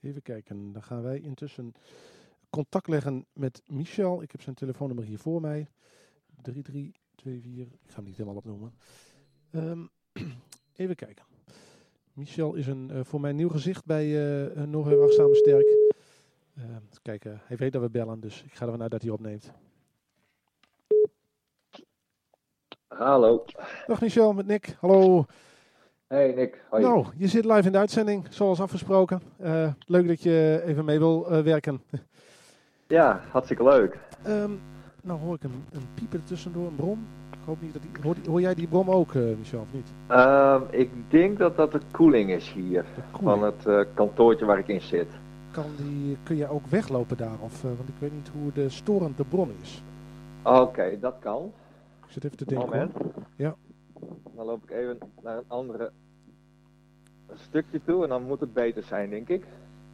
Even 0.00 0.22
kijken, 0.22 0.72
dan 0.72 0.82
gaan 0.82 1.02
wij 1.02 1.20
intussen 1.20 1.72
contact 2.50 2.88
leggen 2.88 3.26
met 3.32 3.62
Michel. 3.66 4.22
Ik 4.22 4.32
heb 4.32 4.40
zijn 4.42 4.54
telefoonnummer 4.54 5.04
hier 5.04 5.18
voor 5.18 5.40
mij. 5.40 5.68
3324, 6.42 7.80
ik 7.82 7.90
ga 7.90 7.96
hem 7.96 8.04
niet 8.04 8.16
helemaal 8.16 8.36
opnoemen. 8.36 8.74
Ehm, 9.50 9.86
even 10.82 10.96
kijken. 10.96 11.24
Michel 12.12 12.54
is 12.54 12.66
een, 12.66 12.90
eh, 12.90 13.04
voor 13.04 13.20
mij 13.20 13.32
nieuw 13.32 13.48
gezicht 13.48 13.84
bij 13.84 14.06
uh, 14.06 14.62
Noorwegen 14.64 15.12
Samen 15.12 15.36
Sterk. 15.36 15.66
Uh, 16.58 16.64
kijken, 17.02 17.40
hij 17.44 17.56
weet 17.56 17.72
dat 17.72 17.82
we 17.82 17.90
bellen, 17.90 18.20
dus 18.20 18.42
ik 18.42 18.54
ga 18.54 18.64
ervan 18.64 18.82
uit 18.82 18.90
dat 18.90 19.02
hij 19.02 19.10
opneemt. 19.10 19.52
Hallo. 22.98 23.44
Dag 23.86 24.00
Michel, 24.00 24.32
met 24.32 24.46
Nick. 24.46 24.76
Hallo. 24.80 25.24
Hey 26.06 26.32
Nick. 26.32 26.64
Hoi. 26.68 26.82
Nou, 26.82 27.06
je 27.16 27.28
zit 27.28 27.44
live 27.44 27.66
in 27.66 27.72
de 27.72 27.78
uitzending, 27.78 28.26
zoals 28.30 28.60
afgesproken. 28.60 29.22
Uh, 29.42 29.68
leuk 29.86 30.08
dat 30.08 30.22
je 30.22 30.62
even 30.66 30.84
mee 30.84 30.98
wil 30.98 31.26
uh, 31.30 31.40
werken. 31.40 31.82
Ja, 32.86 33.20
hartstikke 33.30 33.64
leuk. 33.64 33.98
Um, 34.26 34.60
nou 35.02 35.20
hoor 35.20 35.34
ik 35.34 35.42
een, 35.42 35.64
een 35.72 35.86
pieper 35.94 36.24
tussendoor, 36.24 36.66
een 36.66 36.74
brom. 36.74 37.06
Ik 37.30 37.38
hoop 37.44 37.60
niet 37.60 37.72
dat 37.72 37.82
die, 37.82 37.90
hoor, 38.02 38.14
hoor 38.26 38.40
jij 38.40 38.54
die 38.54 38.66
brom 38.66 38.90
ook, 38.90 39.12
uh, 39.12 39.36
Michel, 39.36 39.60
of 39.60 39.72
niet? 39.72 39.88
Um, 40.10 40.80
ik 40.80 40.90
denk 41.08 41.38
dat 41.38 41.56
dat 41.56 41.72
de 41.72 41.80
koeling 41.90 42.30
is 42.30 42.52
hier, 42.52 42.84
van 43.22 43.42
het 43.42 43.86
kantoortje 43.94 44.44
waar 44.44 44.58
ik 44.58 44.68
in 44.68 44.80
zit. 44.80 45.08
Kan 45.50 45.66
die, 45.76 46.16
kun 46.22 46.36
je 46.36 46.48
ook 46.48 46.66
weglopen 46.66 47.16
daar? 47.16 47.38
Of, 47.40 47.62
want 47.62 47.88
ik 47.88 47.94
weet 47.98 48.12
niet 48.12 48.30
hoe 48.40 48.52
de 48.52 48.68
storend 48.68 49.16
de 49.16 49.24
bron 49.24 49.54
is. 49.62 49.82
Oké, 50.42 50.58
okay, 50.58 50.98
dat 51.00 51.14
kan. 51.20 51.52
Ik 52.12 52.22
zit 52.22 52.32
even 52.32 52.46
te 52.46 52.54
denken. 52.54 52.68
Moment. 52.68 53.16
Ja. 53.36 53.56
Dan 54.34 54.46
loop 54.46 54.62
ik 54.62 54.70
even 54.70 54.98
naar 55.22 55.36
een 55.36 55.44
andere 55.46 55.92
stukje 57.34 57.80
toe 57.84 58.02
en 58.02 58.08
dan 58.08 58.22
moet 58.22 58.40
het 58.40 58.52
beter 58.52 58.82
zijn, 58.82 59.10
denk 59.10 59.28
ik. 59.28 59.44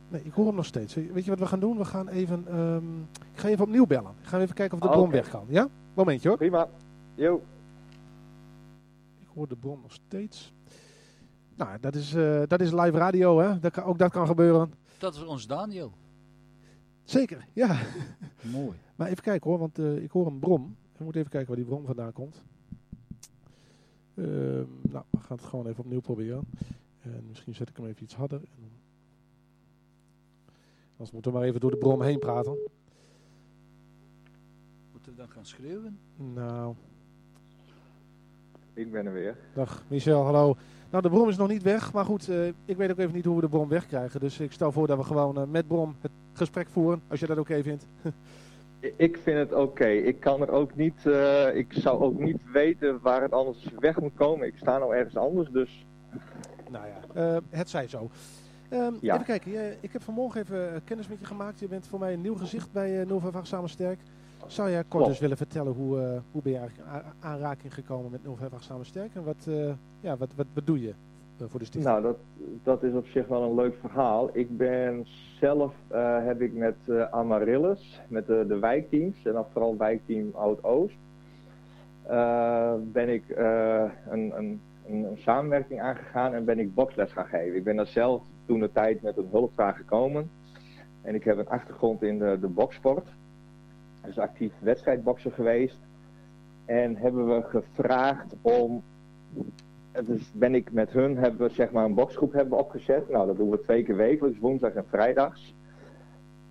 Nee, 0.09 0.23
ik 0.23 0.33
hoor 0.33 0.47
hem 0.47 0.55
nog 0.55 0.65
steeds. 0.65 0.95
Weet 0.95 1.25
je 1.25 1.31
wat 1.31 1.39
we 1.39 1.47
gaan 1.47 1.61
doen? 1.61 1.79
We 1.79 1.85
gaan 1.85 2.09
even, 2.09 2.59
um, 2.59 3.09
ik 3.33 3.41
ga 3.41 3.49
even 3.49 3.65
opnieuw 3.65 3.87
bellen. 3.87 4.15
Ik 4.21 4.27
ga 4.27 4.41
even 4.41 4.55
kijken 4.55 4.77
of 4.77 4.83
de 4.83 4.89
bron 4.89 5.07
okay. 5.07 5.21
weg 5.21 5.31
kan. 5.31 5.45
Ja? 5.49 5.69
Momentje 5.95 6.29
hoor. 6.29 6.37
Prima. 6.37 6.69
Jo. 7.15 7.43
Ik 9.21 9.29
hoor 9.35 9.49
de 9.49 9.57
bron 9.57 9.81
nog 9.83 9.93
steeds. 9.93 10.53
Nou, 11.57 11.81
dat 11.81 11.95
is, 11.95 12.15
uh, 12.15 12.43
dat 12.47 12.61
is 12.61 12.73
live 12.73 12.99
radio, 12.99 13.39
hè? 13.39 13.59
Dat 13.59 13.73
kan, 13.73 13.85
ook 13.85 13.99
dat 13.99 14.11
kan 14.11 14.27
gebeuren. 14.27 14.73
Dat 14.99 15.15
is 15.15 15.25
ons 15.25 15.47
Daniel. 15.47 15.93
Zeker, 17.05 17.47
ja. 17.53 17.77
Mooi. 18.41 18.77
Maar 18.97 19.09
even 19.09 19.23
kijken 19.23 19.51
hoor, 19.51 19.59
want 19.59 19.79
uh, 19.79 20.03
ik 20.03 20.11
hoor 20.11 20.27
een 20.27 20.39
brom. 20.39 20.77
We 20.99 21.05
moeten 21.05 21.21
even 21.21 21.33
kijken 21.33 21.49
waar 21.49 21.65
die 21.65 21.75
bron 21.75 21.87
vandaan 21.87 22.13
komt. 22.13 22.43
Uh, 24.15 24.27
nou, 24.81 25.05
we 25.11 25.21
gaan 25.21 25.37
het 25.37 25.47
gewoon 25.47 25.67
even 25.67 25.85
opnieuw 25.85 26.01
proberen. 26.01 26.45
En 27.01 27.25
misschien 27.29 27.55
zet 27.55 27.69
ik 27.69 27.77
hem 27.77 27.87
even 27.87 28.03
iets 28.03 28.15
harder. 28.15 28.41
En 28.41 28.79
Anders 30.99 31.11
moeten 31.11 31.33
we 31.33 31.39
maar 31.39 31.47
even 31.47 31.61
door 31.61 31.71
de 31.71 31.77
brom 31.77 32.03
heen 32.03 32.19
praten. 32.19 32.59
Moeten 34.93 35.13
we 35.13 35.19
dan 35.19 35.29
gaan 35.29 35.47
schreeuwen? 35.47 35.99
Nou. 36.17 36.75
Ik 38.75 38.93
ben 38.93 39.07
er 39.07 39.13
weer. 39.13 39.37
Dag 39.55 39.85
Michel, 39.89 40.23
hallo. 40.23 40.57
Nou, 40.91 41.03
de 41.03 41.11
brom 41.11 41.29
is 41.29 41.37
nog 41.37 41.49
niet 41.49 41.63
weg, 41.63 41.93
maar 41.93 42.05
goed, 42.05 42.29
uh, 42.29 42.47
ik 42.65 42.77
weet 42.77 42.91
ook 42.91 42.99
even 42.99 43.15
niet 43.15 43.25
hoe 43.25 43.35
we 43.35 43.41
de 43.41 43.49
brom 43.49 43.69
wegkrijgen. 43.69 44.21
Dus 44.21 44.41
ik 44.41 44.53
stel 44.53 44.73
voor 44.73 44.87
dat 44.87 44.99
we 44.99 45.05
gewoon 45.05 45.39
uh, 45.39 45.45
met 45.45 45.67
brom 45.67 45.97
het 46.01 46.11
gesprek 46.33 46.69
voeren, 46.69 47.03
als 47.09 47.21
je 47.21 47.27
dat 47.27 47.39
oké 47.39 47.51
okay 47.51 47.63
vindt. 47.63 47.87
ik 48.81 49.19
vind 49.23 49.39
het 49.39 49.53
oké. 49.53 49.63
Okay. 49.63 49.97
Ik 49.97 50.21
kan 50.21 50.41
er 50.41 50.51
ook 50.51 50.75
niet, 50.75 51.05
uh, 51.05 51.57
ik 51.57 51.73
zou 51.73 52.01
ook 52.01 52.19
niet 52.19 52.39
weten 52.53 53.01
waar 53.03 53.23
het 53.23 53.33
anders 53.33 53.69
weg 53.79 54.01
moet 54.01 54.15
komen. 54.15 54.47
Ik 54.47 54.57
sta 54.57 54.79
nou 54.79 54.95
ergens 54.95 55.17
anders, 55.17 55.51
dus... 55.51 55.87
Nou 56.71 56.87
ja, 56.87 57.41
het 57.51 57.71
zij 57.71 57.89
zo. 57.89 58.11
Um, 58.73 58.97
ja. 59.01 59.15
Even 59.15 59.27
kijken, 59.27 59.53
je, 59.53 59.77
ik 59.81 59.93
heb 59.93 60.03
vanmorgen 60.03 60.41
even 60.41 60.73
uh, 60.73 60.81
kennis 60.85 61.09
met 61.09 61.19
je 61.19 61.25
gemaakt. 61.25 61.61
Je 61.61 61.69
bent 61.69 61.87
voor 61.87 61.99
mij 61.99 62.13
een 62.13 62.21
nieuw 62.21 62.35
gezicht 62.35 62.73
bij 62.73 63.01
uh, 63.01 63.07
Nova 63.07 63.45
Samen 63.45 63.69
Sterk. 63.69 63.99
Zou 64.47 64.71
jij 64.71 64.85
kort 64.89 65.07
eens 65.07 65.19
willen 65.19 65.37
vertellen 65.37 65.73
hoe, 65.73 66.23
hoe 66.31 66.43
ben 66.43 66.53
je 66.53 66.59
eigenlijk 66.59 66.91
aanraking 67.21 67.75
gekomen 67.75 68.11
met 68.11 68.25
Nova 68.25 68.49
Samen 68.59 68.87
Sterk? 68.87 69.15
En 69.15 69.25
wat, 69.25 69.47
ja, 70.01 70.17
wat, 70.17 70.35
wat, 70.37 70.47
wat 70.55 70.67
doe 70.67 70.81
je 70.81 70.95
voor 71.47 71.59
de 71.59 71.65
stichting? 71.67 71.85
Nou, 71.85 72.03
dat, 72.03 72.17
dat 72.63 72.83
is 72.83 72.93
op 72.93 73.07
zich 73.07 73.27
wel 73.27 73.43
een 73.43 73.55
leuk 73.55 73.77
verhaal. 73.81 74.31
Ik 74.33 74.57
ben 74.57 75.07
zelf, 75.41 75.75
heb 76.25 76.41
ik 76.41 76.53
met 76.53 76.77
Amaryllis, 77.11 78.01
met 78.09 78.27
de, 78.27 78.45
de 78.49 78.59
wijkteams, 78.59 79.25
en 79.25 79.33
dan 79.33 79.47
vooral 79.53 79.77
wijkteam 79.77 80.31
Oud-Oost, 80.35 80.99
ben 82.93 83.09
ik 83.09 83.25
een, 84.09 84.39
een, 84.39 84.61
een, 84.87 85.07
samenwerking 85.15 85.81
aangegaan 85.81 86.35
en 86.35 86.45
ben 86.45 86.59
ik 86.59 86.75
boksles 86.75 87.13
gaan 87.13 87.27
geven. 87.27 87.57
Ik 87.57 87.65
ben 87.65 87.77
daar 87.77 87.87
zelf 87.87 88.23
toen 88.47 88.61
de 88.61 88.73
tijd 88.73 89.03
met 89.03 89.17
een 89.17 89.29
hulpvraag 89.31 89.77
gekomen. 89.77 90.31
En 91.03 91.15
ik 91.15 91.25
heb 91.25 91.39
een 91.39 91.49
achtergrond 91.49 92.03
in 92.03 92.19
de, 92.19 92.39
de 92.41 92.49
boksport. 92.49 93.09
Dus 94.05 94.19
actief 94.19 94.53
wedstrijdbokser 94.59 95.33
geweest. 95.33 95.79
En 96.65 96.97
hebben 96.97 97.27
we 97.27 97.43
gevraagd 97.43 98.35
om. 98.43 98.83
Dus 100.07 100.33
ben 100.33 100.55
ik 100.55 100.73
met 100.73 100.91
hun, 100.91 101.17
hebben 101.17 101.49
we 101.49 101.55
zeg 101.55 101.71
maar 101.71 101.85
een 101.85 101.95
boksgroep 101.95 102.33
hebben 102.33 102.59
opgezet. 102.59 103.09
Nou, 103.09 103.27
dat 103.27 103.37
doen 103.37 103.51
we 103.51 103.61
twee 103.61 103.83
keer 103.83 103.97
wekelijks, 103.97 104.39
woensdag 104.39 104.73
en 104.73 104.85
vrijdags. 104.89 105.55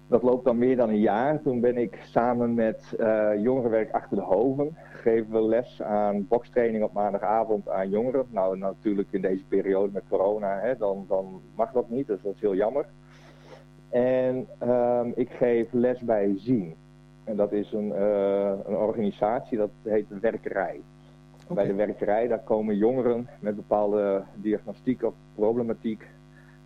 Dat 0.08 0.24
loopt 0.24 0.46
dan 0.46 0.58
meer 0.58 0.76
dan 0.76 0.90
een 0.90 1.00
jaar. 1.00 1.42
Toen 1.42 1.60
ben 1.60 1.78
ik 1.78 2.00
samen 2.04 2.54
met 2.54 2.96
uh, 3.00 3.30
jongerenwerk 3.42 3.92
achter 3.92 4.18
de 4.18 4.24
hoven. 4.24 4.78
Geven 4.92 5.32
we 5.32 5.42
les 5.42 5.82
aan 5.82 6.28
bokstraining 6.28 6.84
op 6.84 6.94
maandagavond 6.94 7.70
aan 7.70 7.90
jongeren. 7.90 8.26
Nou, 8.30 8.58
natuurlijk 8.58 9.08
in 9.12 9.22
deze 9.22 9.46
periode 9.46 9.92
met 9.94 10.04
corona, 10.10 10.60
hè, 10.60 10.78
dan, 10.78 11.06
dan 11.08 11.42
mag 11.56 11.72
dat 11.72 11.90
niet. 11.90 12.08
Dus 12.08 12.22
dat 12.22 12.34
is 12.34 12.42
heel 12.42 12.56
jammer. 12.56 12.86
En 13.90 14.48
um, 14.64 15.12
ik 15.16 15.30
geef 15.30 15.68
les 15.72 16.00
bij 16.00 16.34
Zien. 16.38 16.76
En 17.24 17.36
dat 17.36 17.52
is 17.52 17.72
een, 17.72 17.88
uh, 17.88 18.52
een 18.66 18.76
organisatie, 18.76 19.58
dat 19.58 19.70
heet 19.84 20.06
Werkerij. 20.22 20.82
Okay. 21.50 21.56
Bij 21.56 21.66
de 21.66 21.86
Werkerij, 21.86 22.28
daar 22.28 22.44
komen 22.44 22.78
jongeren 22.78 23.28
met 23.40 23.56
bepaalde 23.56 24.24
diagnostiek 24.36 25.04
of 25.04 25.14
problematiek 25.36 26.08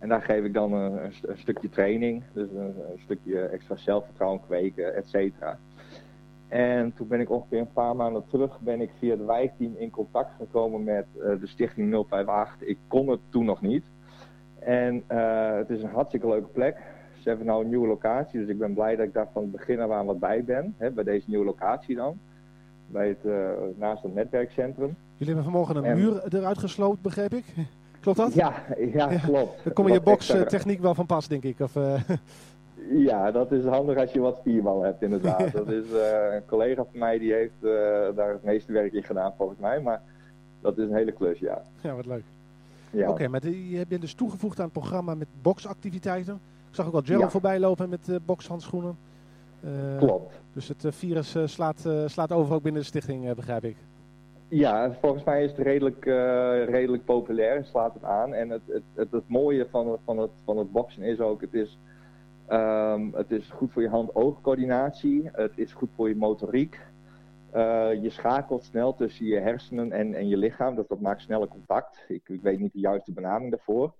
en 0.02 0.08
daar 0.08 0.22
geef 0.22 0.44
ik 0.44 0.52
dan 0.52 0.72
een, 0.72 1.12
een 1.22 1.38
stukje 1.38 1.68
training, 1.68 2.22
dus 2.32 2.50
een, 2.50 2.74
een, 2.90 2.98
stukje 2.98 3.40
extra 3.40 3.76
zelfvertrouwen 3.76 4.40
kweken, 4.46 4.94
et 4.94 5.08
cetera. 5.08 5.58
En 6.48 6.94
toen 6.94 7.08
ben 7.08 7.20
ik 7.20 7.30
ongeveer 7.30 7.58
een 7.58 7.72
paar 7.72 7.96
maanden 7.96 8.24
terug 8.26 8.60
ben 8.60 8.80
ik 8.80 8.90
via 8.98 9.10
het 9.10 9.24
wijkteam 9.24 9.74
in 9.76 9.90
contact 9.90 10.34
gekomen 10.38 10.84
met 10.84 11.06
uh, 11.16 11.40
de 11.40 11.46
stichting 11.46 12.06
058. 12.10 12.68
Ik 12.68 12.78
kon 12.88 13.08
het 13.08 13.20
toen 13.28 13.44
nog 13.44 13.60
niet. 13.60 13.84
En 14.58 15.04
uh, 15.12 15.54
het 15.54 15.70
is 15.70 15.82
een 15.82 15.90
hartstikke 15.90 16.28
leuke 16.28 16.48
plek. 16.48 16.76
Ze 17.18 17.28
hebben 17.28 17.46
nou 17.46 17.62
een 17.62 17.68
nieuwe 17.68 17.86
locatie, 17.86 18.40
dus 18.40 18.48
ik 18.48 18.58
ben 18.58 18.74
blij 18.74 18.96
dat 18.96 19.06
ik 19.06 19.12
daar 19.12 19.28
van 19.32 19.42
het 19.42 19.52
begin 19.52 19.80
af 19.80 19.90
aan 19.90 20.06
wat 20.06 20.18
bij 20.18 20.44
ben. 20.44 20.74
Hè, 20.78 20.90
bij 20.90 21.04
deze 21.04 21.28
nieuwe 21.28 21.44
locatie 21.44 21.96
dan. 21.96 22.18
Bij 22.92 23.08
het, 23.08 23.24
uh, 23.24 23.48
naast 23.78 24.02
het 24.02 24.14
netwerkcentrum. 24.14 24.96
Jullie 25.16 25.34
hebben 25.34 25.52
vanmorgen 25.52 25.76
een 25.76 25.84
en... 25.84 25.96
muur 25.96 26.22
eruit 26.34 26.58
gesloten, 26.58 27.02
begreep 27.02 27.34
ik? 27.34 27.44
Klopt 28.00 28.18
dat? 28.18 28.34
Ja, 28.34 28.52
ja, 28.92 29.06
klopt. 29.06 29.64
Dan 29.64 29.72
kom 29.72 29.88
je 29.88 30.00
boxtechniek 30.00 30.80
wel 30.80 30.94
van 30.94 31.06
pas, 31.06 31.28
denk 31.28 31.42
ik. 31.42 31.60
Of. 31.60 31.76
Ja, 32.90 33.30
dat 33.30 33.52
is 33.52 33.64
handig 33.64 33.96
als 33.98 34.12
je 34.12 34.20
wat 34.20 34.36
spierbal 34.36 34.82
hebt, 34.82 35.02
inderdaad. 35.02 35.52
dat 35.62 35.68
is 35.68 35.84
uh, 35.92 36.34
een 36.34 36.44
collega 36.46 36.84
van 36.90 36.98
mij 36.98 37.18
die 37.18 37.32
heeft 37.32 37.52
uh, 37.60 37.70
daar 38.16 38.32
het 38.32 38.44
meeste 38.44 38.72
werk 38.72 38.92
in 38.92 39.02
gedaan, 39.02 39.32
volgens 39.36 39.58
mij. 39.58 39.80
Maar 39.80 40.02
dat 40.60 40.78
is 40.78 40.88
een 40.88 40.94
hele 40.94 41.12
klus, 41.12 41.38
ja. 41.38 41.62
Ja, 41.80 41.94
wat 41.94 42.06
leuk. 42.06 42.24
Ja. 42.90 43.02
Oké, 43.02 43.10
okay, 43.10 43.26
maar 43.26 43.46
je 43.48 43.86
bent 43.88 44.00
dus 44.00 44.14
toegevoegd 44.14 44.58
aan 44.58 44.64
het 44.64 44.72
programma 44.72 45.14
met 45.14 45.28
boxactiviteiten. 45.42 46.34
Ik 46.68 46.74
zag 46.74 46.86
ook 46.86 46.92
wel 46.92 47.02
Gerald 47.02 47.22
ja. 47.22 47.30
voorbij 47.30 47.58
lopen 47.58 47.88
met 47.88 48.08
uh, 48.08 48.16
boxhandschoenen. 48.24 48.96
Klopt. 49.98 50.40
Dus 50.52 50.68
het 50.68 50.86
virus 50.88 51.36
slaat, 51.44 51.88
slaat 52.06 52.32
over 52.32 52.54
ook 52.54 52.62
binnen 52.62 52.80
de 52.80 52.86
stichting, 52.86 53.34
begrijp 53.34 53.64
ik. 53.64 53.76
Ja, 54.54 54.92
volgens 55.00 55.24
mij 55.24 55.44
is 55.44 55.50
het 55.50 55.60
redelijk, 55.60 56.04
uh, 56.04 56.64
redelijk 56.64 57.04
populair, 57.04 57.64
slaat 57.64 57.94
het 57.94 58.04
aan. 58.04 58.34
En 58.34 58.50
het, 58.50 58.60
het, 58.66 58.82
het, 58.94 59.10
het 59.10 59.28
mooie 59.28 59.66
van 59.70 59.88
het, 59.90 60.00
van, 60.04 60.18
het, 60.18 60.30
van 60.44 60.58
het 60.58 60.72
boksen 60.72 61.02
is 61.02 61.20
ook, 61.20 61.40
het 61.40 61.54
is, 61.54 61.78
um, 62.48 63.14
het 63.14 63.30
is 63.30 63.50
goed 63.50 63.72
voor 63.72 63.82
je 63.82 63.88
hand-oogcoördinatie, 63.88 65.30
het 65.32 65.58
is 65.58 65.72
goed 65.72 65.90
voor 65.96 66.08
je 66.08 66.16
motoriek. 66.16 66.80
Uh, 67.54 68.02
je 68.02 68.10
schakelt 68.10 68.64
snel 68.64 68.94
tussen 68.94 69.26
je 69.26 69.40
hersenen 69.40 69.92
en, 69.92 70.14
en 70.14 70.28
je 70.28 70.36
lichaam, 70.36 70.74
dus 70.74 70.86
dat 70.86 71.00
maakt 71.00 71.22
sneller 71.22 71.48
contact. 71.48 72.04
Ik, 72.08 72.28
ik 72.28 72.42
weet 72.42 72.58
niet 72.58 72.72
de 72.72 72.80
juiste 72.80 73.12
benaming 73.12 73.50
daarvoor. 73.50 73.92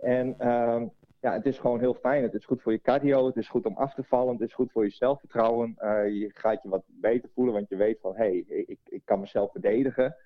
En 0.00 0.48
um, 0.48 0.90
ja, 1.20 1.32
het 1.32 1.46
is 1.46 1.58
gewoon 1.58 1.78
heel 1.78 1.94
fijn. 1.94 2.22
Het 2.22 2.34
is 2.34 2.44
goed 2.44 2.62
voor 2.62 2.72
je 2.72 2.80
cardio, 2.80 3.26
het 3.26 3.36
is 3.36 3.48
goed 3.48 3.66
om 3.66 3.76
af 3.76 3.94
te 3.94 4.04
vallen, 4.04 4.32
het 4.32 4.48
is 4.48 4.54
goed 4.54 4.72
voor 4.72 4.84
je 4.84 4.90
zelfvertrouwen. 4.90 5.76
Uh, 5.78 6.08
je 6.08 6.30
gaat 6.34 6.62
je 6.62 6.68
wat 6.68 6.84
beter 6.86 7.30
voelen, 7.34 7.54
want 7.54 7.68
je 7.68 7.76
weet 7.76 8.00
van, 8.00 8.16
hé, 8.16 8.44
hey, 8.46 8.64
ik, 8.66 8.78
ik 8.84 9.02
kan 9.04 9.20
mezelf 9.20 9.50
verdedigen. 9.50 10.16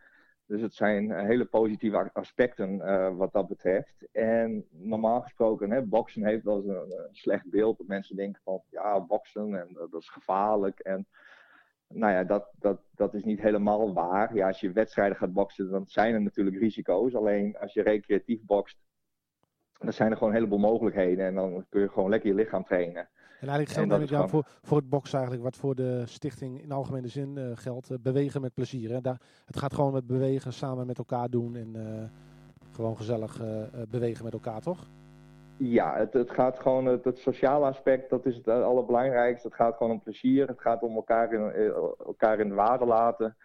Dus 0.46 0.60
het 0.60 0.74
zijn 0.74 1.26
hele 1.26 1.44
positieve 1.44 2.10
aspecten 2.12 2.74
uh, 2.74 3.16
wat 3.16 3.32
dat 3.32 3.48
betreft. 3.48 4.06
En 4.12 4.66
normaal 4.70 5.20
gesproken, 5.20 5.70
hè, 5.70 5.82
boksen 5.82 6.24
heeft 6.24 6.44
wel 6.44 6.56
eens 6.56 6.66
een, 6.66 6.98
een, 6.98 7.08
slecht 7.14 7.50
beeld. 7.50 7.78
Dat 7.78 7.86
mensen 7.86 8.16
denken 8.16 8.40
van, 8.44 8.62
ja, 8.70 9.00
boksen, 9.00 9.60
en 9.60 9.68
dat 9.90 10.00
is 10.00 10.08
gevaarlijk. 10.08 10.78
En 10.78 11.06
nou 11.88 12.12
ja, 12.12 12.24
dat, 12.24 12.50
dat, 12.58 12.80
dat 12.94 13.14
is 13.14 13.24
niet 13.24 13.40
helemaal 13.40 13.92
waar. 13.92 14.34
Ja, 14.34 14.46
als 14.46 14.60
je 14.60 14.72
wedstrijden 14.72 15.16
gaat 15.16 15.32
boksen, 15.32 15.70
dan 15.70 15.86
zijn 15.86 16.14
er 16.14 16.22
natuurlijk 16.22 16.58
risico's. 16.58 17.14
Alleen 17.14 17.58
als 17.58 17.72
je 17.72 17.82
recreatief 17.82 18.40
bokst, 18.42 18.76
dan 19.78 19.92
zijn 19.92 20.10
er 20.10 20.16
gewoon 20.16 20.32
een 20.32 20.38
heleboel 20.38 20.58
mogelijkheden. 20.70 21.26
En 21.26 21.34
dan 21.34 21.64
kun 21.68 21.80
je 21.80 21.88
gewoon 21.88 22.10
lekker 22.10 22.28
je 22.28 22.34
lichaam 22.34 22.64
trainen. 22.64 23.08
En 23.40 23.50
eigenlijk 23.50 23.68
En 23.68 23.74
geldt 23.88 23.90
dat 24.00 24.08
gewoon- 24.08 24.28
voor, 24.28 24.44
voor 24.62 24.76
het 24.78 24.88
boksen 24.88 25.14
eigenlijk 25.18 25.44
wat 25.46 25.56
voor 25.56 25.74
de 25.74 26.02
stichting 26.06 26.62
in 26.62 26.72
algemene 26.72 27.08
zin 27.08 27.38
eh, 27.38 27.44
geldt. 27.54 27.90
eh, 27.90 27.96
bewegen 28.02 28.40
met 28.40 28.54
plezier. 28.54 28.90
Hè? 28.90 29.00
Daar, 29.00 29.20
het 29.44 29.56
gaat 29.58 29.74
gewoon 29.74 29.92
met 29.92 30.06
bewegen, 30.06 30.52
samen 30.52 30.86
met 30.86 30.98
elkaar 30.98 31.28
doen 31.28 31.56
en 31.56 31.70
eh, 31.76 32.02
gewoon 32.74 32.96
gezellig 32.96 33.40
bewegen 33.88 34.24
met 34.24 34.32
elkaar, 34.32 34.60
toch? 34.60 34.86
Ja, 35.56 35.96
het, 35.96 36.12
het 36.12 36.30
gaat 36.30 36.58
gewoon, 36.60 36.86
het, 36.86 37.04
het 37.04 37.18
sociale 37.18 37.66
aspect, 37.66 38.10
dat 38.10 38.26
is 38.26 38.36
het 38.36 38.48
allerbelangrijkste. 38.48 39.46
Het 39.48 39.56
gaat 39.56 39.76
gewoon 39.76 39.92
om 39.92 40.02
plezier. 40.02 40.46
Het 40.48 40.60
gaat 40.60 40.82
om 40.82 40.94
elkaar 40.94 41.32
in, 41.32 41.52
elkaar 42.06 42.38
in 42.40 42.48
de 42.48 42.54
waarde 42.54 42.84
laten. 42.86 43.36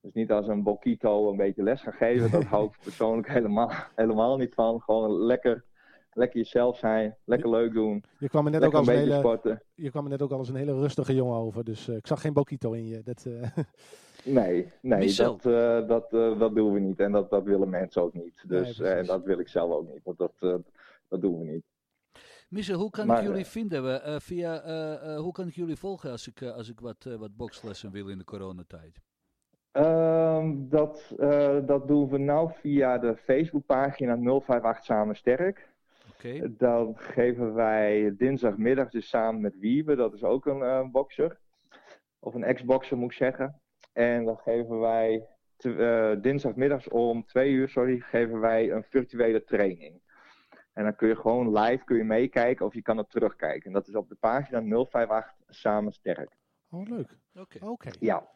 Dus 0.00 0.12
niet 0.12 0.30
als 0.32 0.46
een 0.48 0.62
Bokito 0.62 1.30
een 1.30 1.36
beetje 1.36 1.62
les 1.62 1.82
gaan 1.82 1.92
geven. 1.92 2.30
Dat 2.30 2.44
hou 2.54 2.64
ik 2.66 2.78
persoonlijk 2.82 3.28
helemaal, 3.28 3.70
helemaal 3.94 4.36
niet 4.36 4.54
van. 4.54 4.80
Gewoon 4.80 5.10
lekker, 5.10 5.64
lekker 6.14 6.38
jezelf 6.38 6.78
zijn, 6.78 7.16
lekker 7.24 7.50
leuk 7.50 7.72
doen. 7.72 8.04
Je 8.18 8.28
kwam 8.28 8.44
er 8.46 8.50
net, 8.52 8.64
ook 8.64 8.74
als 8.74 8.86
een 8.86 8.94
hele, 8.96 9.18
sporten. 9.18 9.62
je 9.74 9.90
kwam 9.90 10.04
er 10.04 10.10
net 10.10 10.22
ook 10.22 10.30
al 10.30 10.38
als 10.38 10.48
een 10.48 10.54
hele 10.56 10.72
rustige 10.74 11.14
jongen 11.14 11.36
over. 11.38 11.64
Dus 11.64 11.88
eh, 11.88 11.96
ik 11.96 12.06
zag 12.06 12.20
geen 12.20 12.32
Bokito 12.32 12.72
in 12.72 12.86
je. 12.86 13.02
Dat, 13.02 13.24
eh, 13.26 13.48
Nee, 14.24 14.72
nee 14.82 14.98
Michel. 14.98 15.36
dat, 15.36 15.52
eh, 15.52 15.88
dat, 15.88 16.12
eh, 16.12 16.38
dat 16.38 16.54
doen 16.54 16.72
we 16.72 16.80
niet. 16.80 17.00
En 17.00 17.12
dat, 17.12 17.30
dat 17.30 17.42
willen 17.44 17.68
mensen 17.70 18.02
ook 18.02 18.14
niet. 18.14 18.44
Dus, 18.48 18.80
eh, 18.80 18.98
en 18.98 19.06
dat 19.06 19.24
wil 19.24 19.38
ik 19.38 19.48
zelf 19.48 19.72
ook 19.72 19.88
niet. 19.92 20.00
Want 20.04 20.18
dat, 20.18 20.32
eh, 20.40 20.54
dat 21.08 21.20
doen 21.20 21.38
we 21.38 21.44
niet. 21.44 21.64
Michel, 22.48 22.78
hoe 22.78 22.90
kan 22.90 23.06
Maar, 23.06 23.18
ik 23.22 23.28
jullie 23.28 23.44
vinden? 23.46 24.20
Via, 24.22 24.60
eh, 24.62 25.14
eh, 25.14 25.20
hoe 25.20 25.32
kan 25.32 25.46
ik 25.46 25.54
jullie 25.54 25.76
volgen 25.76 26.10
als 26.10 26.28
ik, 26.28 26.42
als 26.42 26.68
ik 26.70 26.80
wat, 26.80 27.04
wat 27.18 27.36
bokslessen 27.36 27.90
wil 27.90 28.08
in 28.08 28.18
de 28.18 28.24
coronatijd? 28.24 29.00
Ehm, 29.72 30.54
dat, 30.68 31.14
eh, 31.18 31.56
dat 31.66 31.88
doen 31.88 32.08
we 32.08 32.18
nou 32.18 32.50
via 32.60 32.98
de 32.98 33.16
Facebookpagina 33.16 34.16
058 34.16 34.84
Samen 34.84 35.16
Sterk. 35.16 35.68
Dan 36.50 36.96
geven 36.98 37.54
wij 37.54 38.14
dinsdagmiddag 38.16 38.90
dus 38.90 39.08
samen 39.08 39.40
met 39.40 39.58
Wiebe, 39.58 39.94
dat 39.96 40.14
is 40.14 40.22
ook 40.24 40.46
een 40.46 40.62
eh 40.62 40.90
bokser. 40.90 41.38
Of 42.18 42.34
een 42.34 42.44
ex-bokser 42.44 42.96
moet 42.96 43.10
ik 43.10 43.16
zeggen. 43.16 43.60
En 43.92 44.24
dan 44.24 44.36
geven 44.38 44.80
wij 44.80 45.26
te- 45.56 45.76
eh, 46.14 46.22
dinsdagmiddags 46.22 46.88
om 46.88 47.24
twee 47.26 47.52
uur, 47.52 47.68
sorry, 47.68 48.00
geven 48.00 48.40
wij 48.40 48.70
een 48.72 48.84
virtuele 48.84 49.44
training. 49.44 50.02
En 50.72 50.82
dan 50.84 50.96
kun 50.96 51.08
je 51.08 51.16
gewoon 51.16 51.58
live 51.58 51.84
kun 51.84 51.96
je 51.96 52.04
meekijken 52.04 52.66
of 52.66 52.74
je 52.74 52.82
kan 52.82 52.96
het 52.96 53.10
terugkijken. 53.10 53.66
En 53.66 53.72
dat 53.72 53.88
is 53.88 53.94
op 53.94 54.08
de 54.08 54.16
pagina 54.20 54.60
058 54.60 55.34
Samen 55.48 55.92
Sterk. 55.92 56.30
oh, 56.70 56.88
leuk. 56.88 57.16
Oké. 57.34 57.58
Oké. 57.66 57.90
Ja, 58.00 58.28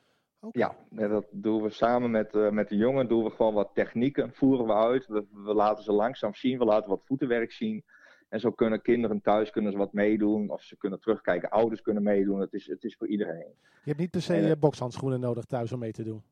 Ja, 0.51 0.77
en 0.97 1.09
dat 1.09 1.27
doen 1.31 1.63
we 1.63 1.71
samen 1.71 2.11
met, 2.11 2.35
eh, 2.35 2.51
met 2.51 2.69
de 2.69 2.77
jongen. 2.77 3.09
Doen 3.09 3.25
we 3.25 3.31
gewoon 3.31 3.55
wat 3.55 3.71
technieken, 3.75 4.33
voeren 4.33 4.67
we 4.67 4.75
uit. 4.75 5.07
We, 5.07 5.27
we 5.33 5.55
laten 5.55 5.85
ze 5.85 5.93
langzaam 5.93 6.35
zien, 6.35 6.59
we 6.59 6.65
laten 6.65 6.91
wat 6.91 7.05
voetenwerk 7.05 7.53
zien. 7.53 7.85
En 8.29 8.41
zo 8.41 8.51
kunnen 8.51 8.83
kinderen 8.83 9.21
thuis 9.21 9.51
kunnen 9.51 9.73
ze 9.73 9.79
wat 9.79 9.93
meedoen. 9.93 10.51
Of 10.51 10.63
ze 10.63 10.77
kunnen 10.77 11.01
terugkijken, 11.01 11.51
ouders 11.51 11.83
kunnen 11.83 12.03
meedoen. 12.03 12.41
Het 12.41 12.53
is, 12.53 12.67
het 12.67 12.85
is 12.85 12.97
voor 12.97 13.09
iedereen. 13.09 13.55
Je 13.63 13.95
hebt 13.95 13.99
niet 13.99 14.11
per 14.11 14.23
se 14.23 14.35
eh, 14.35 14.51
eh, 14.51 14.59
bokshandschoenen 14.59 15.21
nodig 15.21 15.45
thuis 15.45 15.73
om 15.73 15.79
mee 15.79 15.93
te 15.93 16.05
doen. 16.05 16.23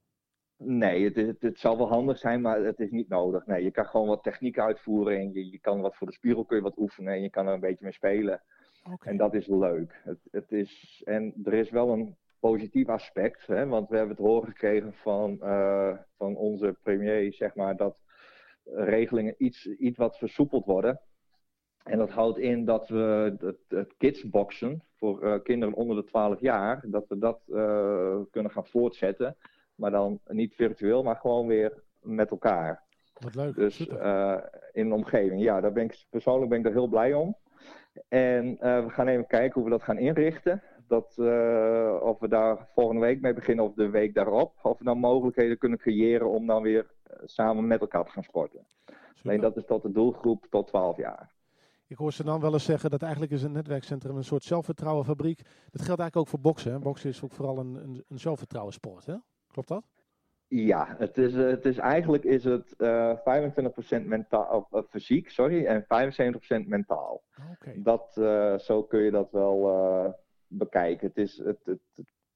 Nee, 0.57 1.05
het, 1.05 1.17
het, 1.17 1.43
het 1.43 1.59
zal 1.59 1.77
wel 1.77 1.89
handig 1.89 2.19
zijn, 2.19 2.41
maar 2.41 2.65
het 2.65 2.81
is 2.81 2.91
niet 2.91 3.09
nodig. 3.09 3.47
Nee, 3.47 3.65
je 3.65 3.71
kan 3.71 3.87
gewoon 3.87 4.09
wat 4.09 4.23
techniek 4.23 4.59
uitvoeren. 4.59 5.19
En 5.19 5.33
je, 5.33 5.51
je 5.51 5.59
kan 5.59 5.81
wat 5.81 5.97
voor 5.97 6.07
de 6.07 6.13
spiegel 6.13 6.45
kun 6.45 6.57
je 6.57 6.63
wat 6.63 6.79
oefenen. 6.79 7.13
En 7.13 7.23
je 7.23 7.31
kan 7.31 7.47
er 7.47 7.55
een 7.55 7.61
beetje 7.61 7.85
mee 7.85 7.93
spelen. 7.93 8.43
Oké. 8.93 9.09
En 9.09 9.17
dat 9.17 9.35
is 9.35 9.47
leuk. 9.47 10.01
Het, 10.05 10.19
het 10.31 10.53
is, 10.53 11.03
en 11.05 11.35
er 11.45 11.53
is 11.53 11.71
wel 11.71 11.89
een 11.89 12.17
positief 12.41 12.89
aspect, 12.89 13.47
hè, 13.47 13.67
want 13.67 13.89
we 13.89 13.97
hebben 13.97 14.17
het 14.17 14.27
horen 14.27 14.49
gekregen 14.49 14.93
van, 14.93 15.43
eh, 15.43 15.93
van 16.17 16.37
onze 16.37 16.77
premier, 16.83 17.33
zeg 17.33 17.55
maar, 17.55 17.77
dat 17.77 17.97
regelingen 18.65 19.35
iets, 19.39 19.67
iets 19.67 19.99
wat 19.99 20.19
versoepeld 20.19 20.65
worden. 20.65 21.01
En 21.83 21.99
dat 21.99 22.11
houdt 22.11 22.39
in 22.39 22.65
dat 22.65 22.89
we 22.89 23.37
het, 23.39 23.65
het 23.69 23.95
kidsboxen 23.97 24.83
voor 24.95 25.23
eh, 25.23 25.43
kinderen 25.43 25.75
onder 25.75 25.97
de 25.97 26.05
12 26.05 26.41
jaar, 26.41 26.85
dat 26.87 27.09
we 27.09 27.19
dat 27.19 27.41
eh, 27.49 28.19
kunnen 28.31 28.53
gaan 28.53 28.67
voortzetten. 28.67 29.37
Maar 29.75 29.91
dan 29.91 30.21
niet 30.29 30.55
virtueel, 30.55 31.03
maar 31.03 31.17
gewoon 31.17 31.47
weer 31.47 31.83
met 32.01 32.31
elkaar. 32.31 32.83
Wat 33.19 33.35
leuk. 33.35 33.55
Dus 33.55 33.79
in 34.73 34.89
de 34.89 34.95
omgeving. 34.95 35.43
Ja, 35.43 35.61
daar 35.61 35.73
ben 35.73 35.85
ik, 35.85 36.05
persoonlijk 36.11 36.51
ben 36.51 36.59
ik 36.59 36.67
er 36.67 36.73
heel 36.73 36.89
blij 36.89 37.15
om. 37.15 37.37
En 38.09 38.57
we 38.59 38.87
gaan 38.89 39.09
even 39.09 39.27
kijken 39.27 39.55
hoe 39.55 39.65
we 39.65 39.71
dat 39.71 39.83
gaan 39.83 39.99
inrichten. 39.99 40.63
Dat, 40.89 41.15
eh, 41.19 41.97
of 42.01 42.19
we 42.19 42.29
daar 42.29 42.69
volgende 42.75 43.01
week 43.01 43.21
mee 43.21 43.35
beginnen 43.35 43.65
of 43.65 43.75
de 43.75 43.91
week 43.91 44.15
daarop. 44.15 44.55
Of 44.63 44.79
we 44.79 44.85
dan 44.85 44.99
mogelijkheden 44.99 45.59
kunnen 45.59 45.79
creëren 45.79 46.31
om 46.31 46.47
dan 46.47 46.63
weer 46.63 46.87
eh, 47.03 47.17
samen 47.25 47.67
met 47.67 47.81
elkaar 47.81 48.05
te 48.05 48.11
gaan 48.11 48.23
sporten. 48.23 48.67
Alleen 49.23 49.41
dat 49.41 49.57
is 49.57 49.65
tot 49.65 49.83
de 49.83 49.93
doelgroep 49.93 50.47
tot 50.51 50.67
12 50.67 50.97
jaar. 50.97 51.35
Ik 51.87 51.97
hoor 51.97 52.13
ze 52.13 52.25
dan 52.25 52.41
wel 52.41 52.53
eens 52.53 52.65
zeggen 52.65 52.91
dat 52.91 53.03
eigenlijk 53.03 53.33
is 53.33 53.43
een 53.43 53.53
netwerkcentrum 53.53 54.17
een 54.17 54.25
soort 54.25 54.45
zelfvertrouwenfabriek. 54.45 55.39
Dat 55.45 55.83
geldt 55.83 56.01
eigenlijk 56.01 56.17
ook 56.17 56.29
voor 56.29 56.41
boksen. 56.41 56.73
Hè? 56.73 56.79
Boksen 56.79 57.11
is 57.11 57.23
ook 57.23 57.33
vooral 57.33 57.59
een, 57.59 57.75
een, 57.75 58.05
een 58.09 58.19
zelfvertrouwensport. 58.19 59.07
Hè? 59.07 59.15
Klopt 59.53 59.69
dat? 59.69 59.85
Ja, 60.49 60.95
het 60.99 61.19
is, 61.19 61.35
eh, 61.35 61.47
het 61.47 61.65
is 61.65 61.79
eigenlijk 61.79 62.25
is 62.25 62.45
het 62.45 62.75
eh 62.77 63.17
25% 64.03 64.07
mentaal, 64.07 64.69
fysiek, 64.89 65.31
sorry, 65.31 65.67
en 65.67 65.85
75% 65.85 66.67
mentaal. 66.67 67.23
Oké. 67.53 67.73
Dat, 67.83 68.13
zo 68.63 68.83
kun 68.83 69.01
je 69.01 69.11
dat 69.11 69.31
wel 69.31 70.25
bekijken. 70.49 71.07
Het 71.07 71.17
is, 71.17 71.39
het, 71.39 71.59
het, 71.65 71.79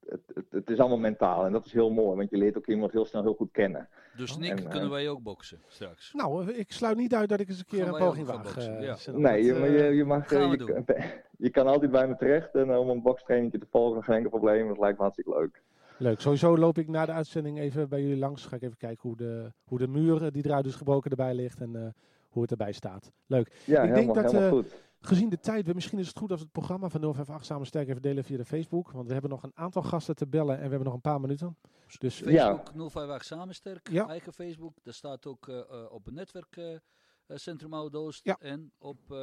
het, 0.05 0.45
het, 0.49 0.69
is 0.69 0.79
allemaal 0.79 0.97
mentaal 0.97 1.45
en 1.45 1.51
dat 1.51 1.65
is 1.65 1.73
heel 1.73 1.89
mooi, 1.89 2.17
want 2.17 2.29
je 2.29 2.37
leert 2.37 2.57
ook 2.57 2.67
iemand 2.67 2.91
heel 2.91 3.05
snel 3.05 3.21
heel 3.21 3.33
goed 3.33 3.51
kennen. 3.51 3.89
Dus 4.17 4.31
Oh. 4.31 4.37
Nick, 4.37 4.51
En, 4.51 4.65
eh, 4.65 4.69
kunnen 4.69 4.89
wij 4.89 5.09
ook 5.09 5.21
boksen 5.21 5.61
straks? 5.67 6.13
Nou, 6.13 6.51
ik 6.51 6.71
sluit 6.71 6.97
niet 6.97 7.15
uit 7.15 7.29
dat 7.29 7.39
ik 7.39 7.49
eens 7.49 7.59
een 7.59 7.65
keer 7.65 7.87
een 7.87 7.97
poging 7.97 8.27
waag. 8.27 8.43
boksen, 8.43 8.77
eh, 8.77 8.83
ja. 8.83 8.97
Nee, 9.11 9.43
je, 9.43 9.53
maar 9.53 9.63
eh, 9.63 9.87
je, 9.87 9.95
je, 9.95 10.05
mag, 10.05 10.27
gaan 10.27 10.49
we 10.49 10.57
je, 10.57 11.23
je 11.45 11.49
kan 11.49 11.67
altijd 11.67 11.91
bij 11.91 12.07
me 12.07 12.15
terecht 12.15 12.55
en 12.55 12.77
om 12.77 12.89
een 12.89 13.01
bokstrainingje 13.01 13.59
te 13.59 13.67
volgen, 13.69 14.03
geen 14.03 14.15
enkel 14.15 14.29
probleem. 14.29 14.67
Dat 14.67 14.79
lijkt 14.79 14.97
me 14.97 15.03
hartstikke 15.03 15.39
leuk. 15.39 15.61
Leuk. 16.01 16.19
Sowieso 16.19 16.57
loop 16.57 16.77
ik 16.77 16.87
na 16.87 17.05
de 17.05 17.11
uitzending 17.11 17.59
even 17.59 17.89
bij 17.89 18.01
jullie 18.01 18.17
langs. 18.17 18.45
Ga 18.45 18.55
ik 18.55 18.61
even 18.61 18.77
kijken 18.77 19.01
hoe 19.01 19.17
de, 19.17 19.51
hoe 19.63 19.77
de 19.77 19.87
muur 19.87 20.31
die 20.31 20.45
eruit 20.45 20.65
is 20.65 20.75
gebroken 20.75 21.09
erbij 21.09 21.33
ligt 21.33 21.61
en 21.61 21.75
eh, 21.75 21.87
hoe 22.29 22.41
het 22.41 22.51
erbij 22.51 22.71
staat. 22.71 23.11
Leuk. 23.25 23.51
Ja, 23.65 23.81
Ik 23.81 23.93
denk 23.93 23.95
helemaal, 23.95 24.15
dat, 24.15 24.31
helemaal 24.31 24.49
eh, 24.49 24.55
goed. 24.55 24.73
Gezien 25.01 25.29
de 25.29 25.39
tijd, 25.39 25.65
we- 25.65 25.73
misschien 25.73 25.99
is 25.99 26.07
het 26.07 26.17
goed 26.17 26.29
als 26.31 26.39
we 26.39 26.43
het 26.45 26.53
programma 26.53 26.89
van 26.89 27.01
058 27.03 27.45
samen 27.45 27.65
sterk 27.67 27.89
even 27.89 28.01
delen 28.01 28.23
via 28.23 28.37
de 28.37 28.45
Facebook. 28.45 28.91
Want 28.91 29.07
we 29.07 29.13
hebben 29.13 29.31
nog 29.31 29.43
een 29.43 29.51
aantal 29.55 29.81
gasten 29.83 30.15
te 30.15 30.27
bellen 30.27 30.55
en 30.55 30.63
we 30.63 30.67
hebben 30.69 30.83
nog 30.85 30.93
een 30.93 31.01
paar 31.01 31.21
minuten. 31.21 31.57
Dus 31.99 32.15
Facebook 32.15 32.71
058 32.75 33.23
Samensterk, 33.25 33.89
Ja. 33.89 34.07
eigen 34.07 34.33
Facebook. 34.33 34.73
Daar 34.83 34.93
staat 34.93 35.25
ook 35.25 35.47
eh, 35.47 35.57
eh, 35.59 35.91
op 35.91 36.05
het 36.05 36.13
netwerkcentrum 36.13 37.73
Oudoost 37.73 38.23
Ja. 38.25 38.37
en 38.39 38.71
op... 38.77 38.97
eh, 39.11 39.17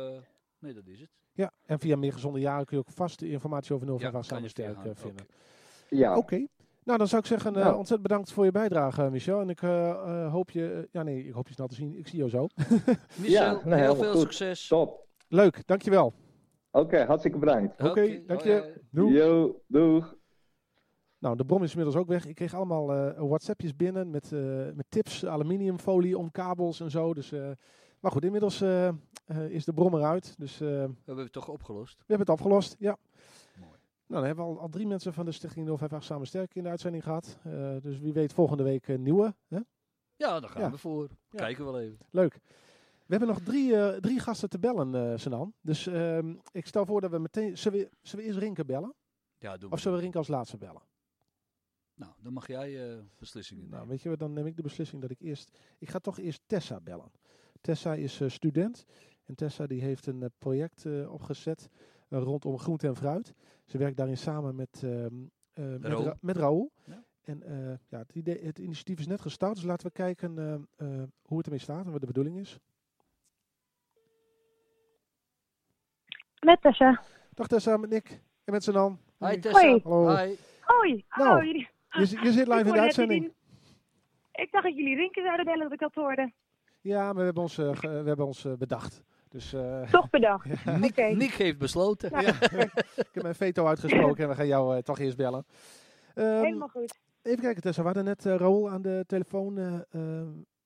nee, 0.58 0.72
dat 0.74 0.86
is 0.86 1.00
het. 1.00 1.10
ja, 1.32 1.52
en 1.66 1.78
via 1.78 1.96
Meer 1.96 2.12
Gezonde 2.12 2.40
Jaren 2.40 2.66
kun 2.66 2.76
je 2.76 2.82
ook 2.88 2.94
vast 2.94 3.18
de 3.18 3.28
informatie 3.30 3.74
over 3.74 3.86
058 3.86 4.30
Ja, 4.30 4.36
samen 4.36 4.50
sterk 4.50 4.84
eh, 4.84 4.90
vinden. 4.94 5.26
Ja, 5.90 6.16
Oké. 6.16 6.46
Nou, 6.84 6.98
dan 6.98 7.08
zou 7.08 7.20
ik 7.22 7.26
zeggen, 7.28 7.54
eh, 7.54 7.62
Nou. 7.62 7.68
ontzettend 7.76 8.02
bedankt 8.08 8.32
voor 8.32 8.44
je 8.44 8.50
bijdrage, 8.50 9.02
eh, 9.02 9.10
Michel. 9.10 9.40
En 9.40 9.48
ik 9.48 9.62
eh, 9.62 9.90
eh, 9.90 10.30
hoop 10.32 10.50
je, 10.50 10.72
eh, 10.72 10.82
ja 10.92 11.02
nee, 11.02 11.24
ik 11.24 11.32
hoop 11.32 11.46
je 11.48 11.54
snel 11.54 11.66
te 11.66 11.74
zien. 11.74 11.98
Ik 11.98 12.08
zie 12.08 12.18
jou 12.18 12.30
zo. 12.30 12.46
Michel, 13.22 13.60
nou, 13.64 13.80
heel 13.80 13.96
veel 13.96 14.12
goed. 14.12 14.20
succes. 14.20 14.66
top. 14.66 15.06
Leuk, 15.28 15.66
dankjewel. 15.66 16.12
Oké, 16.70 17.04
hartstikke 17.04 17.38
bedankt. 17.38 17.82
Oké, 17.82 18.22
dank 18.26 18.40
je. 18.40 18.80
Doei. 18.90 19.14
Yo, 19.14 19.60
doeg. 19.66 20.16
Nou, 21.18 21.36
de 21.36 21.44
brom 21.44 21.62
is 21.62 21.70
inmiddels 21.70 21.96
ook 21.96 22.06
weg. 22.08 22.26
Ik 22.26 22.34
kreeg 22.34 22.54
allemaal 22.54 22.92
eh, 22.94 23.20
WhatsAppjes 23.28 23.76
binnen 23.76 24.10
met, 24.10 24.32
eh, 24.32 24.40
met 24.74 24.84
tips, 24.88 25.26
aluminiumfolie 25.26 26.18
om 26.18 26.30
kabels 26.30 26.80
en 26.80 26.90
zo. 26.90 27.14
Dus, 27.14 27.32
eh, 27.32 27.50
maar 28.00 28.10
goed, 28.12 28.24
inmiddels 28.24 28.60
eh, 28.60 28.88
eh, 28.88 28.94
is 29.48 29.64
de 29.64 29.72
brom 29.72 29.94
eruit. 29.94 30.34
Dus 30.38 30.60
eh, 30.60 30.68
We 30.68 30.90
hebben 31.04 31.24
het 31.24 31.32
toch 31.32 31.48
opgelost. 31.48 31.96
we 31.96 32.04
hebben 32.06 32.26
het 32.26 32.36
afgelost, 32.36 32.76
ja. 32.78 32.96
Mooi. 33.60 33.70
Nou, 34.06 34.20
dan 34.20 34.24
hebben 34.24 34.44
we 34.44 34.50
al, 34.50 34.60
al 34.60 34.68
drie 34.68 34.86
mensen 34.86 35.12
van 35.12 35.24
de 35.24 35.32
Stichting 35.32 35.66
058 35.68 36.04
Samen 36.04 36.26
Sterk 36.26 36.54
in 36.54 36.62
de 36.62 36.68
uitzending 36.68 37.02
gehad. 37.04 37.38
Eh, 37.44 37.76
dus 37.82 37.98
wie 37.98 38.12
weet 38.12 38.32
volgende 38.32 38.62
week 38.62 38.88
een 38.88 39.02
nieuwe. 39.02 39.34
Hè? 39.48 39.58
Ja, 40.16 40.40
daar 40.40 40.50
gaan 40.50 40.62
Ja. 40.62 40.70
we 40.70 40.78
voor. 40.78 41.08
Ja. 41.30 41.38
Kijken 41.38 41.64
we 41.64 41.70
wel 41.70 41.80
even. 41.80 41.98
Leuk. 42.10 42.40
We 43.08 43.14
hebben 43.16 43.28
nog 43.28 43.40
drie, 43.40 43.76
eh, 43.76 43.96
drie 44.00 44.18
gasten 44.20 44.48
te 44.48 44.58
bellen, 44.58 45.20
Senan. 45.20 45.54
Dus 45.60 45.86
ehm, 45.86 46.34
ik 46.52 46.66
stel 46.66 46.86
voor 46.86 47.00
dat 47.00 47.10
we 47.10 47.18
meteen... 47.18 47.58
Zullen 47.58 47.78
we, 47.78 47.90
zullen 48.02 48.24
we 48.24 48.30
eerst 48.30 48.42
Rinke 48.42 48.64
bellen? 48.64 48.94
Ja, 49.38 49.56
doen 49.56 49.68
we. 49.68 49.74
Of 49.74 49.80
zullen 49.80 49.96
we 49.96 50.02
Rinke 50.02 50.18
als 50.18 50.28
laatste 50.28 50.56
bellen? 50.56 50.82
Nou, 51.94 52.12
dan 52.22 52.32
mag 52.32 52.46
jij 52.46 52.90
eh 52.90 52.98
beslissingen 53.18 53.62
nemen. 53.62 53.78
Nou, 53.78 53.90
weet 53.90 54.02
je 54.02 54.08
wat, 54.08 54.18
dan 54.18 54.32
neem 54.32 54.46
ik 54.46 54.56
de 54.56 54.62
beslissing 54.62 55.02
dat 55.02 55.10
ik 55.10 55.20
eerst... 55.20 55.58
Ik 55.78 55.90
ga 55.90 55.98
toch 55.98 56.18
eerst 56.18 56.42
Tessa 56.46 56.80
bellen. 56.80 57.10
Tessa 57.60 57.94
is 57.94 58.22
student. 58.26 58.84
En 59.24 59.34
Tessa 59.34 59.66
die 59.66 59.80
heeft 59.82 60.06
een 60.06 60.30
project 60.38 60.86
opgezet 61.06 61.68
rondom 62.08 62.58
groente 62.58 62.86
en 62.86 62.96
fruit. 62.96 63.34
Ze 63.64 63.78
werkt 63.78 63.96
daarin 63.96 64.16
samen 64.18 64.54
met, 64.54 64.80
ehm, 64.84 65.14
eh, 65.52 65.64
met, 65.64 65.84
Raoul. 65.84 66.04
Ra- 66.04 66.16
met 66.20 66.36
Raoul. 66.36 66.72
Ja. 66.84 67.04
En 67.20 67.42
ja, 67.88 67.98
het, 67.98 68.12
idee, 68.14 68.38
het 68.44 68.58
initiatief 68.58 68.98
is 68.98 69.06
net 69.06 69.20
gestart. 69.20 69.54
Dus 69.54 69.64
laten 69.64 69.86
we 69.86 69.92
kijken 69.92 70.36
hoe 71.22 71.36
het 71.36 71.46
ermee 71.46 71.60
staat 71.60 71.86
en 71.86 71.92
wat 71.92 72.00
de 72.00 72.06
bedoeling 72.06 72.38
is. 72.38 72.58
Met 76.40 76.60
Tessa. 76.62 77.02
Dag 77.34 77.46
Tessa, 77.46 77.76
met 77.76 77.90
Nick 77.90 78.10
en 78.44 78.52
met 78.52 78.62
Senan. 78.64 78.98
Hi 79.18 79.38
Tessa. 79.38 79.60
Hoi. 79.60 79.80
Hallo. 79.84 80.04
Hoi. 80.64 81.04
Nou, 81.16 81.28
Hallo, 81.28 81.44
jullie. 81.44 81.68
Je, 81.90 82.06
zi- 82.06 82.18
je 82.22 82.32
zit 82.32 82.46
live 82.46 82.60
Ik 82.60 82.66
in 82.66 82.72
de 82.72 82.80
uitzending. 82.80 83.20
jullie- 83.20 83.36
Ik 84.32 84.52
dacht 84.52 84.64
dat 84.64 84.74
jullie 84.76 84.96
Rinke 84.96 85.20
zouden 85.22 85.44
bellen 85.44 85.60
dat 85.62 85.72
ik 85.72 85.78
dat 85.78 85.94
hoorde. 85.94 86.32
Ja, 86.80 87.02
maar 87.04 87.14
we 87.14 87.22
hebben 87.22 87.42
ons, 87.42 87.58
eh, 87.58 87.70
we 87.74 87.86
hebben 87.88 88.26
ons 88.26 88.44
eh, 88.44 88.52
bedacht 88.52 89.02
Dus 89.28 89.52
eh, 89.52 89.82
Toch 89.90 90.10
bedacht. 90.10 90.64
Nick. 90.64 90.96
Nick 90.96 91.32
heeft 91.32 91.58
besloten. 91.58 92.10
Nou, 92.12 92.26
ik 92.96 93.08
heb 93.12 93.22
mijn 93.22 93.34
veto 93.34 93.66
uitgesproken 93.66 94.22
en 94.22 94.28
we 94.28 94.34
gaan 94.34 94.46
jou 94.46 94.82
toch 94.82 94.98
eerst 94.98 95.16
bellen. 95.16 95.44
Ehm, 96.14 96.26
Helemaal 96.42 96.68
goed. 96.68 96.98
Even 97.22 97.40
kijken 97.42 97.62
Tessa, 97.62 97.80
we 97.80 97.86
hadden 97.86 98.04
net 98.04 98.24
Raoul 98.24 98.70
aan 98.70 98.82
de 98.82 99.04
telefoon. 99.06 99.84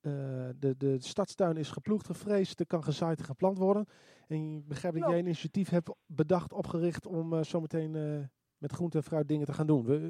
Eh, 0.03 0.13
de, 0.59 0.77
de 0.77 1.01
stadstuin 1.01 1.57
is 1.57 1.71
geploegd, 1.71 2.07
gevreesd, 2.07 2.61
er 2.61 2.67
kan 2.67 2.85
gezaaid 2.85 3.19
en 3.19 3.25
geplant 3.25 3.59
worden. 3.59 3.87
En 4.29 4.57
ik 4.57 4.69
begrijp 4.69 4.95
dat 4.95 5.09
jij 5.09 5.19
een 5.19 5.25
initiatief 5.25 5.71
hebt 5.71 5.91
bedacht, 6.07 6.53
opgericht 6.53 7.07
om 7.07 7.33
eh, 7.33 7.43
zometeen 7.43 7.95
eh, 7.97 8.27
met 8.59 8.73
groente 8.73 8.97
en 8.97 9.05
fruit 9.05 9.29
dingen 9.29 9.47
te 9.47 9.53
gaan 9.53 9.67
doen. 9.67 9.85
Wil, 9.85 10.01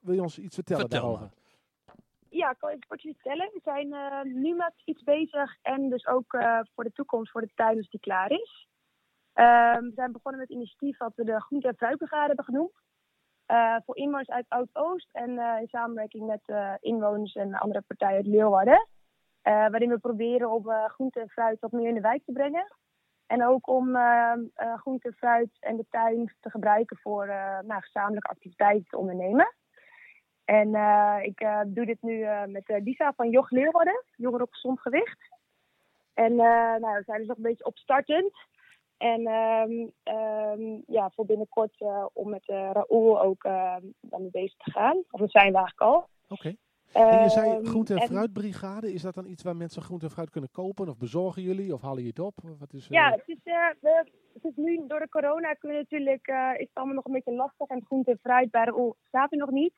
wil 0.00 0.14
je 0.14 0.22
ons 0.22 0.38
iets 0.38 0.54
vertellen 0.54 0.82
Vertel 0.82 1.00
daarover? 1.00 1.30
Ja, 2.28 2.50
ik 2.50 2.58
kan 2.58 2.68
even 2.68 2.86
kort 2.86 3.04
iets 3.04 3.20
vertellen. 3.20 3.50
We 3.52 3.60
zijn 3.64 3.92
eh, 3.92 4.22
nu 4.22 4.54
met 4.54 4.74
iets 4.84 5.02
bezig 5.02 5.56
en 5.62 5.88
dus 5.88 6.06
ook 6.06 6.32
eh, 6.32 6.60
voor 6.74 6.84
de 6.84 6.92
toekomst, 6.92 7.30
voor 7.30 7.40
de 7.40 7.50
tuin 7.54 7.76
als 7.76 7.90
die 7.90 8.00
klaar 8.00 8.30
is. 8.30 8.68
Ehm, 9.32 9.82
we 9.82 9.92
zijn 9.94 10.12
begonnen 10.12 10.40
met 10.40 10.50
een 10.50 10.56
initiatief 10.56 10.96
dat 10.96 11.12
we 11.16 11.24
de 11.24 11.40
Groente- 11.40 11.68
en 11.68 11.76
Fruitbrigade 11.76 12.26
hebben 12.26 12.44
genoemd. 12.44 12.82
Eh, 13.46 13.76
voor 13.84 13.96
inwoners 13.96 14.28
uit 14.28 14.44
Oud-Oost 14.48 15.08
en 15.12 15.38
eh, 15.38 15.60
in 15.60 15.68
samenwerking 15.68 16.26
met 16.26 16.40
eh, 16.44 16.72
inwoners 16.80 17.34
en 17.34 17.54
andere 17.54 17.80
partijen 17.86 18.16
uit 18.16 18.26
Leeuwarden. 18.26 18.88
Eh, 19.42 19.52
waarin 19.52 19.88
we 19.88 19.98
proberen 19.98 20.50
om 20.50 20.70
eh, 20.70 20.84
groente 20.84 21.20
en 21.20 21.28
fruit 21.28 21.60
wat 21.60 21.72
meer 21.72 21.88
in 21.88 21.94
de 21.94 22.00
wijk 22.00 22.24
te 22.24 22.32
brengen. 22.32 22.74
En 23.26 23.46
ook 23.46 23.68
om 23.68 23.96
eh, 23.96 24.32
eh, 24.54 24.78
groente 24.78 25.08
en 25.08 25.14
fruit 25.14 25.50
en 25.60 25.76
de 25.76 25.86
tuin 25.90 26.34
te 26.40 26.50
gebruiken 26.50 26.96
voor 26.96 27.26
nou, 27.66 27.80
gezamenlijke 27.80 28.28
activiteiten 28.28 28.88
te 28.88 28.96
ondernemen. 28.96 29.54
En 30.44 30.68
ik 31.22 31.46
doe 31.66 31.86
dit 31.86 32.02
nu 32.02 32.26
met 32.46 32.62
Lisa 32.66 33.12
van 33.16 33.30
Jog 33.30 33.50
Leeuwarden, 33.50 34.04
Jongeren 34.16 34.46
op 34.46 34.52
Gezond 34.52 34.80
Gewicht. 34.80 35.18
En 36.14 36.34
nou, 36.34 36.80
we 36.80 37.02
zijn 37.04 37.18
dus 37.18 37.26
nog 37.26 37.36
een 37.36 37.42
beetje 37.42 37.64
opstartend. 37.64 38.32
En 38.96 39.26
ehm, 39.26 39.88
ehm, 40.02 40.80
ja, 40.86 41.10
voor 41.10 41.26
binnenkort 41.26 41.84
om 42.12 42.30
met 42.30 42.46
Raoul 42.46 43.20
ook 43.20 43.42
daarmee 44.00 44.30
bezig 44.30 44.56
te 44.56 44.70
gaan. 44.70 45.02
Of 45.10 45.20
dat 45.20 45.30
zijn 45.30 45.52
we 45.52 45.58
eigenlijk 45.58 45.80
al. 45.80 46.08
Oké. 46.28 46.56
En 46.92 47.22
je 47.22 47.28
zei 47.28 47.50
Ehm, 47.50 47.64
groente- 47.64 47.94
en 47.94 48.00
en- 48.00 48.06
fruitbrigade. 48.06 48.92
Is 48.92 49.02
dat 49.02 49.14
dan 49.14 49.26
iets 49.26 49.42
waar 49.42 49.56
mensen 49.56 49.82
groente 49.82 50.04
en 50.04 50.10
fruit 50.10 50.30
kunnen 50.30 50.50
kopen? 50.50 50.88
Of 50.88 50.98
bezorgen 50.98 51.42
jullie? 51.42 51.74
Of 51.74 51.80
halen 51.80 51.96
jullie 51.96 52.12
het 52.16 52.18
op? 52.24 52.34
Wat 52.58 52.72
is, 52.72 52.84
eh, 52.84 52.90
Ja, 52.90 53.10
het 53.10 53.22
is, 53.26 53.38
eh, 53.44 53.54
we, 53.80 54.04
het 54.34 54.44
is 54.44 54.56
nu 54.56 54.84
door 54.86 54.98
de 54.98 55.08
corona 55.08 55.52
kunnen 55.52 55.78
natuurlijk, 55.78 56.26
eh, 56.26 56.50
is 56.54 56.66
het 56.66 56.74
allemaal 56.74 56.94
nog 56.94 57.04
een 57.04 57.12
beetje 57.12 57.32
lastig. 57.34 57.66
En 57.68 57.84
groente 57.84 58.10
en 58.10 58.18
fruit 58.22 58.50
bij 58.50 58.64
Raoul 58.64 58.96
staat 59.06 59.32
er 59.32 59.38
nog 59.38 59.50
niet. 59.50 59.74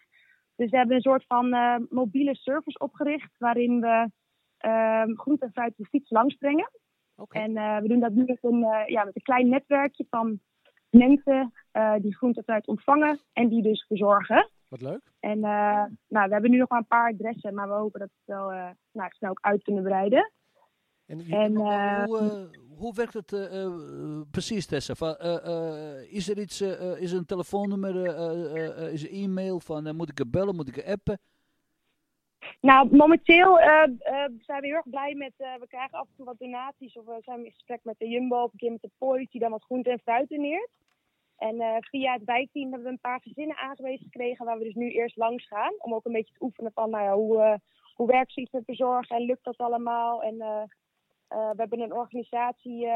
Dus 0.57 0.71
we 0.71 0.77
hebben 0.77 0.97
een 0.97 1.03
soort 1.03 1.25
van 1.27 1.53
eh, 1.53 1.77
mobiele 1.89 2.35
service 2.35 2.79
opgericht. 2.79 3.31
Waarin 3.39 3.81
we 3.81 4.11
ehm 4.59 5.15
groente 5.15 5.45
en 5.45 5.53
fruit 5.53 5.71
op 5.71 5.77
de 5.77 5.85
fiets 5.85 6.11
langsbrengen. 6.11 6.71
Oké. 7.17 7.39
En 7.39 7.57
eh, 7.57 7.79
we 7.79 7.89
doen 7.89 8.01
dat 8.01 8.12
nu 8.12 8.25
met 8.27 8.39
een, 8.41 8.62
eh, 8.65 8.87
ja, 8.87 9.05
met 9.05 9.17
een 9.17 9.23
klein 9.23 9.49
netwerkje 9.49 10.07
van 10.11 10.41
mensen 10.91 11.53
eh, 11.71 11.95
die 12.01 12.17
groente 12.17 12.39
en 12.39 12.45
fruit 12.45 12.67
ontvangen. 12.67 13.21
En 13.33 13.49
die 13.49 13.62
dus 13.62 13.85
verzorgen. 13.87 14.49
Wat 14.75 14.83
leuk. 14.83 15.12
En 15.20 15.45
eh, 15.45 15.85
nou, 16.09 16.27
we 16.27 16.33
hebben 16.33 16.51
nu 16.51 16.57
nog 16.59 16.68
maar 16.68 16.79
een 16.79 16.87
paar 16.87 17.12
adressen. 17.12 17.55
Maar 17.55 17.68
we 17.68 17.75
hopen 17.75 18.01
dat 18.01 18.09
we 18.09 18.14
het 18.25 18.37
wel 18.37 18.53
eh, 18.53 18.70
nou, 18.93 19.11
snel 19.11 19.31
ook 19.31 19.39
uit 19.41 19.62
kunnen 19.62 19.83
breiden. 19.83 20.33
En, 21.07 21.57
hoe, 21.57 21.68
eh, 21.68 22.59
hoe 22.79 22.95
werkt 22.95 23.14
het 23.14 23.31
precies, 24.31 24.66
Tessa? 24.66 24.95
Van, 24.95 25.16
is 26.09 26.29
er 26.29 26.39
iets, 26.39 26.61
is 26.61 27.12
er 27.12 27.18
een 27.18 27.27
telefoonnummer, 27.27 27.95
is 28.93 29.05
er 29.05 29.12
e-mail 29.12 29.61
van, 29.61 29.97
moet 29.97 30.11
ik 30.11 30.18
er 30.18 30.31
bellen, 30.31 30.57
moet 30.57 30.68
ik 30.68 30.77
er 30.77 30.93
appen? 30.93 31.18
Nou, 32.61 32.97
momenteel 32.97 33.57
zijn 34.39 34.61
we 34.61 34.66
heel 34.66 34.75
erg 34.75 34.89
blij 34.89 35.14
met. 35.14 35.33
we 35.37 35.66
krijgen 35.68 35.99
af 35.99 36.07
en 36.09 36.14
toe 36.16 36.25
wat 36.25 36.39
donaties. 36.39 36.97
Of 36.97 37.05
we 37.05 37.18
zijn 37.20 37.45
in 37.45 37.53
gesprek 37.53 37.81
met 37.83 37.99
de 37.99 38.09
Jumbo 38.09 38.43
of 38.43 38.53
een 38.53 38.59
keer 38.59 38.72
met 38.72 38.83
de 38.83 38.91
Poort, 38.99 39.31
die 39.31 39.41
dan 39.41 39.51
wat 39.51 39.64
groente 39.64 39.91
en 39.91 39.99
fruit 39.99 40.29
doneert. 40.29 40.70
En 41.37 41.61
eh, 41.61 41.76
via 41.80 42.12
het 42.12 42.24
wijkteam 42.24 42.70
hebben 42.70 42.87
we 42.87 42.93
een 42.93 43.01
paar 43.01 43.20
gezinnen 43.20 43.57
aangewezen 43.57 44.05
gekregen. 44.05 44.45
Waar 44.45 44.59
we 44.59 44.64
dus 44.64 44.74
nu 44.74 44.91
eerst 44.91 45.16
langs 45.16 45.47
gaan. 45.47 45.72
Om 45.78 45.95
ook 45.95 46.05
een 46.05 46.12
beetje 46.12 46.35
te 46.35 46.45
oefenen 46.45 46.72
van 46.72 46.91
nou 46.91 47.05
ja, 47.05 47.14
hoe, 47.14 47.43
eh, 47.43 47.55
hoe 47.95 48.07
werkt 48.07 48.32
zoiets 48.32 48.53
met 48.53 48.64
bezorgen 48.64 49.16
en 49.16 49.22
lukt 49.22 49.45
dat 49.45 49.57
allemaal. 49.57 50.22
En 50.22 50.41
eh, 50.41 50.62
we 51.28 51.55
hebben 51.57 51.80
een 51.80 51.93
organisatie, 51.93 52.87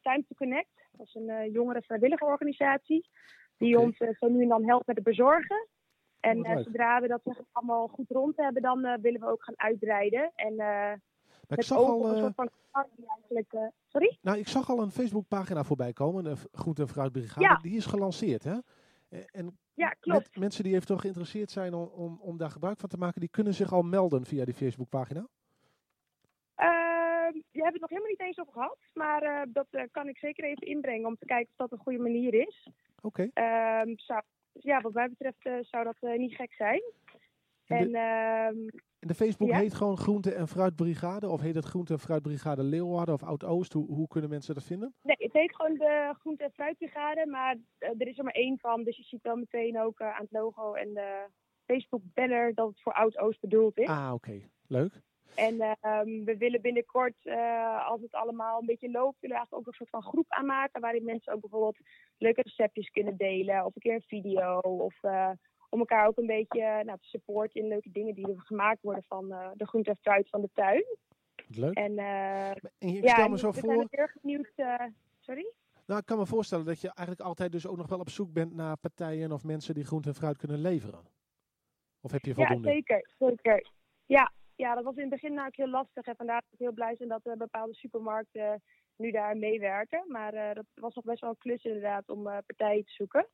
Time 0.00 0.24
to 0.28 0.34
Connect. 0.36 0.88
Dat 0.92 1.06
is 1.06 1.14
een 1.14 1.50
jongere 1.50 1.82
vrijwillige 1.82 2.24
organisatie. 2.24 3.08
Die 3.56 3.78
ons 3.78 3.96
zo 3.96 4.28
nu 4.28 4.42
en 4.42 4.48
dan 4.48 4.64
helpt 4.64 4.86
met 4.86 4.96
het 4.96 5.04
bezorgen. 5.04 5.68
En 6.20 6.62
zodra 6.62 7.00
we 7.00 7.08
dat 7.08 7.44
allemaal 7.52 7.88
goed 7.88 8.10
rond 8.10 8.36
hebben, 8.36 8.62
dan 8.62 9.00
willen 9.00 9.20
we 9.20 9.26
ook 9.26 9.44
gaan 9.44 9.58
uitbreiden. 9.58 10.32
En 10.34 10.54
Maar 11.48 11.58
ik 11.58 11.64
zag 11.64 11.78
al, 11.78 12.06
een 12.16 12.24
eh, 12.24 12.30
van 12.34 12.50
eigenlijk... 12.72 13.52
eh, 13.52 13.66
sorry? 13.86 14.18
nou, 14.22 14.38
ik 14.38 14.48
zag 14.48 14.70
al 14.70 14.82
een 14.82 14.90
Facebookpagina 14.90 15.64
voorbij 15.64 15.92
komen. 15.92 16.24
De 16.24 16.34
groente 16.52 16.82
en 16.82 16.88
fruitbrigade. 16.88 17.40
Ja. 17.46 17.54
Die 17.62 17.76
is 17.76 17.86
gelanceerd, 17.86 18.44
hè? 18.44 18.58
En 19.30 19.58
Ja, 19.74 19.88
klopt. 19.88 20.18
met- 20.30 20.36
mensen 20.36 20.64
die 20.64 20.74
eventueel 20.74 20.98
geïnteresseerd 20.98 21.50
zijn 21.50 21.74
om, 21.74 21.86
om, 21.88 22.18
om 22.20 22.36
daar 22.36 22.50
gebruik 22.50 22.78
van 22.78 22.88
te 22.88 22.96
maken, 22.96 23.20
die 23.20 23.28
kunnen 23.30 23.54
zich 23.54 23.72
al 23.72 23.82
melden 23.82 24.24
via 24.24 24.44
die 24.44 24.54
Facebookpagina. 24.54 25.26
Ehm, 26.54 27.34
je 27.50 27.62
hebt 27.62 27.72
het 27.72 27.80
nog 27.80 27.90
helemaal 27.90 28.10
niet 28.10 28.20
eens 28.20 28.38
over 28.38 28.52
gehad. 28.52 28.78
Maar 28.94 29.22
eh, 29.22 29.42
dat 29.52 29.66
kan 29.90 30.08
ik 30.08 30.18
zeker 30.18 30.44
even 30.44 30.66
inbrengen 30.66 31.06
om 31.06 31.16
te 31.16 31.24
kijken 31.26 31.48
of 31.50 31.56
dat 31.56 31.72
een 31.72 31.84
goede 31.84 31.98
manier 32.02 32.34
is. 32.34 32.68
Oké. 33.02 33.30
Ehm, 33.32 33.94
ja, 34.52 34.80
wat 34.80 34.92
mij 34.92 35.08
betreft 35.08 35.68
zou 35.68 35.84
dat 35.84 36.16
niet 36.16 36.34
gek 36.34 36.52
zijn. 36.52 36.82
En 37.68 37.78
En 37.78 37.92
de, 37.92 37.98
ehm, 37.98 38.68
en 38.98 39.08
de 39.08 39.14
Facebook 39.14 39.48
ja? 39.48 39.58
heet 39.58 39.74
gewoon 39.74 39.96
Groente 39.96 40.34
en 40.34 40.48
Fruitbrigade? 40.48 41.28
Of 41.28 41.40
heet 41.40 41.54
het 41.54 41.64
Groente 41.64 41.92
en 41.92 41.98
Fruitbrigade 41.98 42.62
Leeuwarden 42.62 43.14
of 43.14 43.22
Oud-Oost? 43.22 43.72
Hoe, 43.72 43.86
hoe 43.86 44.08
kunnen 44.08 44.30
mensen 44.30 44.54
dat 44.54 44.64
vinden? 44.64 44.94
nee, 45.02 45.16
het 45.18 45.32
heet 45.32 45.54
gewoon 45.56 45.74
de 45.74 46.14
Groente- 46.18 46.44
en 46.44 46.52
Fruitbrigade. 46.52 47.26
Maar 47.26 47.56
eh, 47.78 47.90
er 47.98 48.06
is 48.08 48.18
er 48.18 48.24
maar 48.24 48.32
één 48.32 48.58
van. 48.58 48.84
Dus 48.84 48.96
je 48.96 49.02
ziet 49.02 49.22
wel 49.22 49.36
meteen 49.36 49.80
ook 49.80 50.00
eh, 50.00 50.06
aan 50.16 50.22
het 50.22 50.32
logo 50.32 50.72
en 50.72 50.94
de 50.94 51.26
Facebook-banner 51.64 52.54
dat 52.54 52.68
het 52.68 52.82
voor 52.82 52.92
Oud-Oost 52.92 53.40
bedoeld 53.40 53.78
is. 53.78 53.88
Ah, 53.88 54.10
oké. 54.14 54.40
Leuk. 54.66 55.02
En 55.34 55.60
ehm, 55.60 56.24
we 56.24 56.36
willen 56.38 56.60
binnenkort, 56.60 57.14
eh, 57.22 57.86
als 57.88 58.00
het 58.00 58.12
allemaal 58.12 58.60
een 58.60 58.66
beetje 58.66 58.90
loopt, 58.90 59.20
willen 59.20 59.36
we 59.36 59.42
eigenlijk 59.42 59.54
ook 59.54 59.66
een 59.66 59.72
soort 59.72 59.90
van 59.90 60.02
groep 60.02 60.26
aanmaken. 60.28 60.80
Waarin 60.80 61.04
mensen 61.04 61.32
ook 61.32 61.40
bijvoorbeeld 61.40 61.78
leuke 62.18 62.42
receptjes 62.42 62.90
kunnen 62.90 63.16
delen. 63.16 63.64
Of 63.64 63.74
een 63.74 63.82
keer 63.82 63.94
een 63.94 64.02
video. 64.02 64.58
Of 64.58 64.94
om 65.68 65.78
elkaar 65.78 66.06
ook 66.06 66.16
een 66.18 66.26
beetje 66.26 66.62
eh, 66.62 66.84
nou, 66.84 66.98
te 66.98 67.08
supporten 67.08 67.60
in 67.60 67.68
leuke 67.68 67.90
dingen 67.92 68.14
die 68.14 68.28
er 68.28 68.40
gemaakt 68.40 68.82
worden 68.82 69.02
van 69.02 69.32
eh, 69.32 69.50
de 69.54 69.66
groente 69.66 69.90
en 69.90 69.96
fruit 69.96 70.28
van 70.28 70.40
de 70.40 70.50
tuin. 70.54 70.84
Leuk. 71.48 71.74
En 71.74 71.98
eh, 71.98 72.48
En 72.50 72.64
ik 72.78 73.04
ja, 73.04 73.28
me 73.28 73.38
zo 73.38 73.52
zijn 73.52 73.64
voor. 73.64 73.82
ook 73.82 73.90
erg 73.92 74.16
benieuwd. 74.20 74.52
sorry? 75.18 75.52
Nou, 75.86 76.00
ik 76.00 76.06
kan 76.06 76.18
me 76.18 76.26
voorstellen 76.26 76.64
dat 76.64 76.80
je 76.80 76.86
eigenlijk 76.94 77.28
altijd 77.28 77.52
dus 77.52 77.66
ook 77.66 77.76
nog 77.76 77.88
wel 77.88 77.98
op 77.98 78.08
zoek 78.08 78.32
bent 78.32 78.54
naar 78.54 78.76
partijen 78.76 79.32
of 79.32 79.44
mensen 79.44 79.74
die 79.74 79.84
groente 79.84 80.08
en 80.08 80.14
fruit 80.14 80.36
kunnen 80.36 80.60
leveren. 80.60 81.04
Of 82.00 82.10
heb 82.10 82.24
je 82.24 82.28
Ja, 82.28 82.34
voldoende? 82.46 82.68
zeker. 82.68 83.10
zeker. 83.18 83.70
Ja, 84.06 84.32
ja, 84.56 84.74
dat 84.74 84.84
was 84.84 84.94
in 84.94 85.00
het 85.00 85.10
begin 85.10 85.34
nou 85.34 85.46
ook 85.46 85.56
heel 85.56 85.68
lastig. 85.68 86.06
En 86.06 86.16
vandaar 86.16 86.40
dat 86.40 86.52
ik 86.52 86.58
heel 86.58 86.72
blij 86.72 86.94
ben 86.98 87.08
dat 87.08 87.22
bepaalde 87.38 87.74
supermarkten 87.74 88.62
nu 88.96 89.10
daar 89.10 89.36
meewerken. 89.36 90.04
Maar 90.08 90.54
dat 90.54 90.64
was 90.74 90.94
nog 90.94 91.04
best 91.04 91.20
wel 91.20 91.30
een 91.30 91.38
klus 91.38 91.64
inderdaad 91.64 92.08
om 92.08 92.22
partijen 92.22 92.84
te 92.84 92.92
zoeken. 92.92 93.28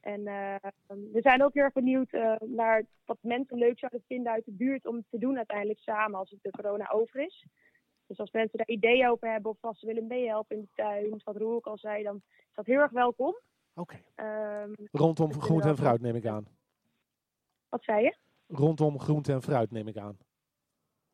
En 0.00 0.26
eh, 0.26 0.70
we 0.86 1.20
zijn 1.20 1.42
ook 1.42 1.54
heel 1.54 1.62
erg 1.62 1.72
benieuwd 1.72 2.12
eh, 2.12 2.34
naar 2.40 2.84
wat 3.04 3.18
mensen 3.20 3.58
leuk 3.58 3.78
zouden 3.78 4.02
vinden 4.06 4.32
uit 4.32 4.44
de 4.44 4.52
buurt 4.52 4.86
om 4.86 5.04
te 5.10 5.18
doen 5.18 5.36
uiteindelijk 5.36 5.78
samen 5.78 6.18
als 6.18 6.30
het 6.30 6.38
de 6.42 6.50
corona 6.50 6.90
over 6.90 7.20
is. 7.20 7.46
Dus 8.06 8.18
als 8.18 8.30
mensen 8.30 8.58
daar 8.58 8.68
ideeën 8.68 9.08
over 9.08 9.30
hebben 9.30 9.50
of 9.50 9.58
als 9.60 9.78
ze 9.78 9.86
willen 9.86 10.06
meehelpen 10.06 10.56
in 10.56 10.62
de 10.62 10.68
tuin, 10.74 11.20
wat 11.24 11.36
Roel 11.36 11.54
ook 11.54 11.66
al 11.66 11.78
zei, 11.78 12.02
dan 12.02 12.22
is 12.28 12.54
dat 12.54 12.66
heel 12.66 12.80
erg 12.80 12.90
welkom. 12.90 13.34
Oké. 13.74 14.00
Ehm, 14.14 14.72
Rondom 14.90 15.28
dus 15.28 15.42
groente 15.42 15.68
en 15.68 15.76
fruit 15.76 16.00
neem 16.00 16.16
ik 16.16 16.26
aan. 16.26 16.46
wat 17.68 17.84
zei 17.84 18.02
je? 18.02 18.16
Rondom 18.46 19.00
groente 19.00 19.32
en 19.32 19.42
fruit 19.42 19.70
neem 19.70 19.88
ik 19.88 19.96
aan. 19.96 20.18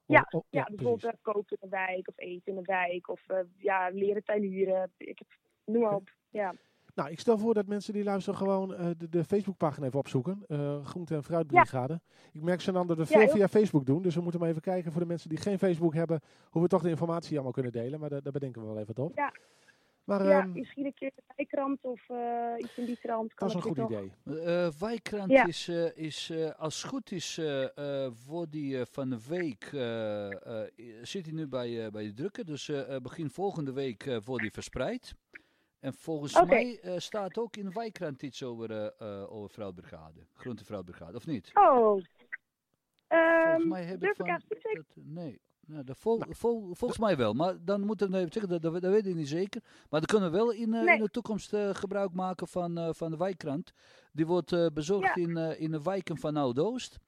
Ja, 0.04 0.26
Oh, 0.30 0.40
oh, 0.40 0.46
Ja, 0.50 0.64
bijvoorbeeld 0.64 1.04
eh, 1.04 1.20
koken 1.22 1.56
in 1.60 1.68
de 1.68 1.76
wijk 1.76 2.08
of 2.08 2.18
eten 2.18 2.52
in 2.52 2.54
de 2.54 2.64
wijk 2.64 3.08
of 3.08 3.28
eh, 3.28 3.40
ja, 3.56 3.88
leren 3.88 4.24
tuinieren. 4.24 4.92
Ik 4.96 5.18
heb, 5.18 5.28
noem 5.64 5.82
maar 5.82 5.94
op. 5.94 6.14
Ja. 6.30 6.54
Nou, 6.98 7.10
ik 7.10 7.20
stel 7.20 7.38
voor 7.38 7.54
dat 7.54 7.66
mensen 7.66 7.92
die 7.92 8.04
luisteren 8.04 8.38
gewoon 8.38 8.74
eh, 8.74 8.86
de, 8.98 9.08
de 9.08 9.24
Facebookpagina 9.24 9.86
even 9.86 9.98
opzoeken. 9.98 10.44
eh 10.48 10.84
groente 10.84 11.14
en 11.14 11.24
fruitbrigade. 11.24 12.00
Ik 12.32 12.42
merk 12.42 12.60
ze 12.60 12.72
dan 12.72 12.86
dat 12.86 12.96
we 12.96 13.06
veel 13.06 13.28
via 13.28 13.48
Facebook 13.48 13.86
doen. 13.86 14.02
Dus 14.02 14.14
we 14.14 14.20
moeten 14.20 14.40
maar 14.40 14.48
even 14.48 14.62
kijken 14.62 14.92
voor 14.92 15.00
de 15.00 15.06
mensen 15.06 15.28
die 15.28 15.38
geen 15.38 15.58
Facebook 15.58 15.94
hebben. 15.94 16.20
Hoe 16.50 16.62
we 16.62 16.68
toch 16.68 16.82
de 16.82 16.88
informatie 16.88 17.34
allemaal 17.34 17.52
kunnen 17.52 17.72
delen. 17.72 18.00
Maar 18.00 18.08
daar, 18.08 18.22
daar 18.22 18.32
bedenken 18.32 18.60
we 18.62 18.66
wel 18.68 18.78
even 18.78 18.96
op. 18.96 19.16
Ja. 19.16 19.32
Maar 20.04 20.24
ja, 20.24 20.40
ehm, 20.40 20.52
misschien 20.52 20.84
een 20.86 20.94
keer 20.94 21.10
de 21.14 21.22
wijkrant 21.36 21.78
of 21.84 22.08
eh, 22.08 22.18
iets 22.58 22.76
in 22.78 22.84
die 22.84 22.98
trant. 23.02 23.34
Kan 23.34 23.48
dat 23.48 23.56
is 23.56 23.64
een 23.64 23.74
goed 23.76 23.90
idee. 23.90 24.12
Eh 24.44 24.68
Wijkrand 24.78 25.30
Ja. 25.30 25.46
is, 25.46 25.68
eh, 25.68 25.96
is 25.96 26.30
eh, 26.30 26.50
als 26.58 26.82
het 26.82 26.90
goed 26.90 27.10
is, 27.12 27.38
eh, 27.38 28.04
eh, 28.04 28.12
voor 28.26 28.46
die 28.50 28.84
van 28.84 29.10
de 29.10 29.18
week, 29.28 29.64
zit 31.02 31.24
hij 31.26 31.34
nu 31.34 31.46
bij, 31.46 31.84
eh, 31.84 31.90
bij 31.90 32.04
de 32.04 32.12
drukker. 32.14 32.44
Dus 32.44 32.70
begin 33.02 33.30
volgende 33.30 33.72
week 33.72 34.06
eh 34.06 34.16
wordt 34.24 34.42
die 34.42 34.52
verspreid. 34.52 35.14
En 35.80 35.94
volgens 35.94 36.44
mij 36.46 36.80
eh, 36.80 36.98
staat 36.98 37.38
ook 37.38 37.56
in 37.56 37.64
de 37.64 37.72
Wijkrand 37.72 38.22
iets 38.22 38.42
over, 38.42 38.70
eh 38.70 38.86
eh 39.22 39.32
over 39.32 39.50
Vrouwbrigade, 39.50 40.26
Groentevrouwbrigade, 40.34 41.16
of 41.16 41.26
niet? 41.26 41.50
Oh, 41.54 41.76
Volgens 41.76 42.08
ehm, 43.08 43.68
mij 43.68 43.84
heb 43.84 44.02
ik 44.02 44.14
van... 44.16 44.26
dat- 44.26 44.84
nee, 44.94 45.40
Ja, 45.60 45.82
de 45.82 45.94
vol, 45.94 46.22
vol- 46.28 46.74
volgens 46.74 47.00
mij 47.00 47.16
wel, 47.16 47.32
maar 47.32 47.64
dan 47.64 47.80
moeten 47.80 48.10
we 48.10 48.16
even 48.18 48.32
zeggen, 48.32 48.50
dat, 48.52 48.62
dat, 48.62 48.82
dat 48.82 48.92
weet 48.92 49.06
ik 49.06 49.14
niet 49.14 49.28
zeker. 49.28 49.62
Maar 49.90 50.00
dan 50.00 50.04
kunnen 50.08 50.30
we 50.30 50.36
wel 50.36 50.52
in, 50.52 50.74
eh, 50.74 50.82
Nee. 50.82 50.96
in 50.96 51.02
de 51.02 51.10
toekomst 51.10 51.52
eh, 51.52 51.74
gebruik 51.74 52.12
maken 52.12 52.48
van, 52.48 52.78
eh, 52.78 52.88
van 52.92 53.10
de 53.10 53.16
wijkkrant. 53.16 53.72
Die 54.12 54.26
wordt 54.26 54.52
eh, 54.52 54.66
bezorgd 54.74 55.14
Ja. 55.14 55.22
in, 55.22 55.36
eh, 55.36 55.60
in 55.60 55.70
de 55.70 55.82
wijken 55.82 56.16
van 56.18 56.36
Oud-Oost. 56.36 56.98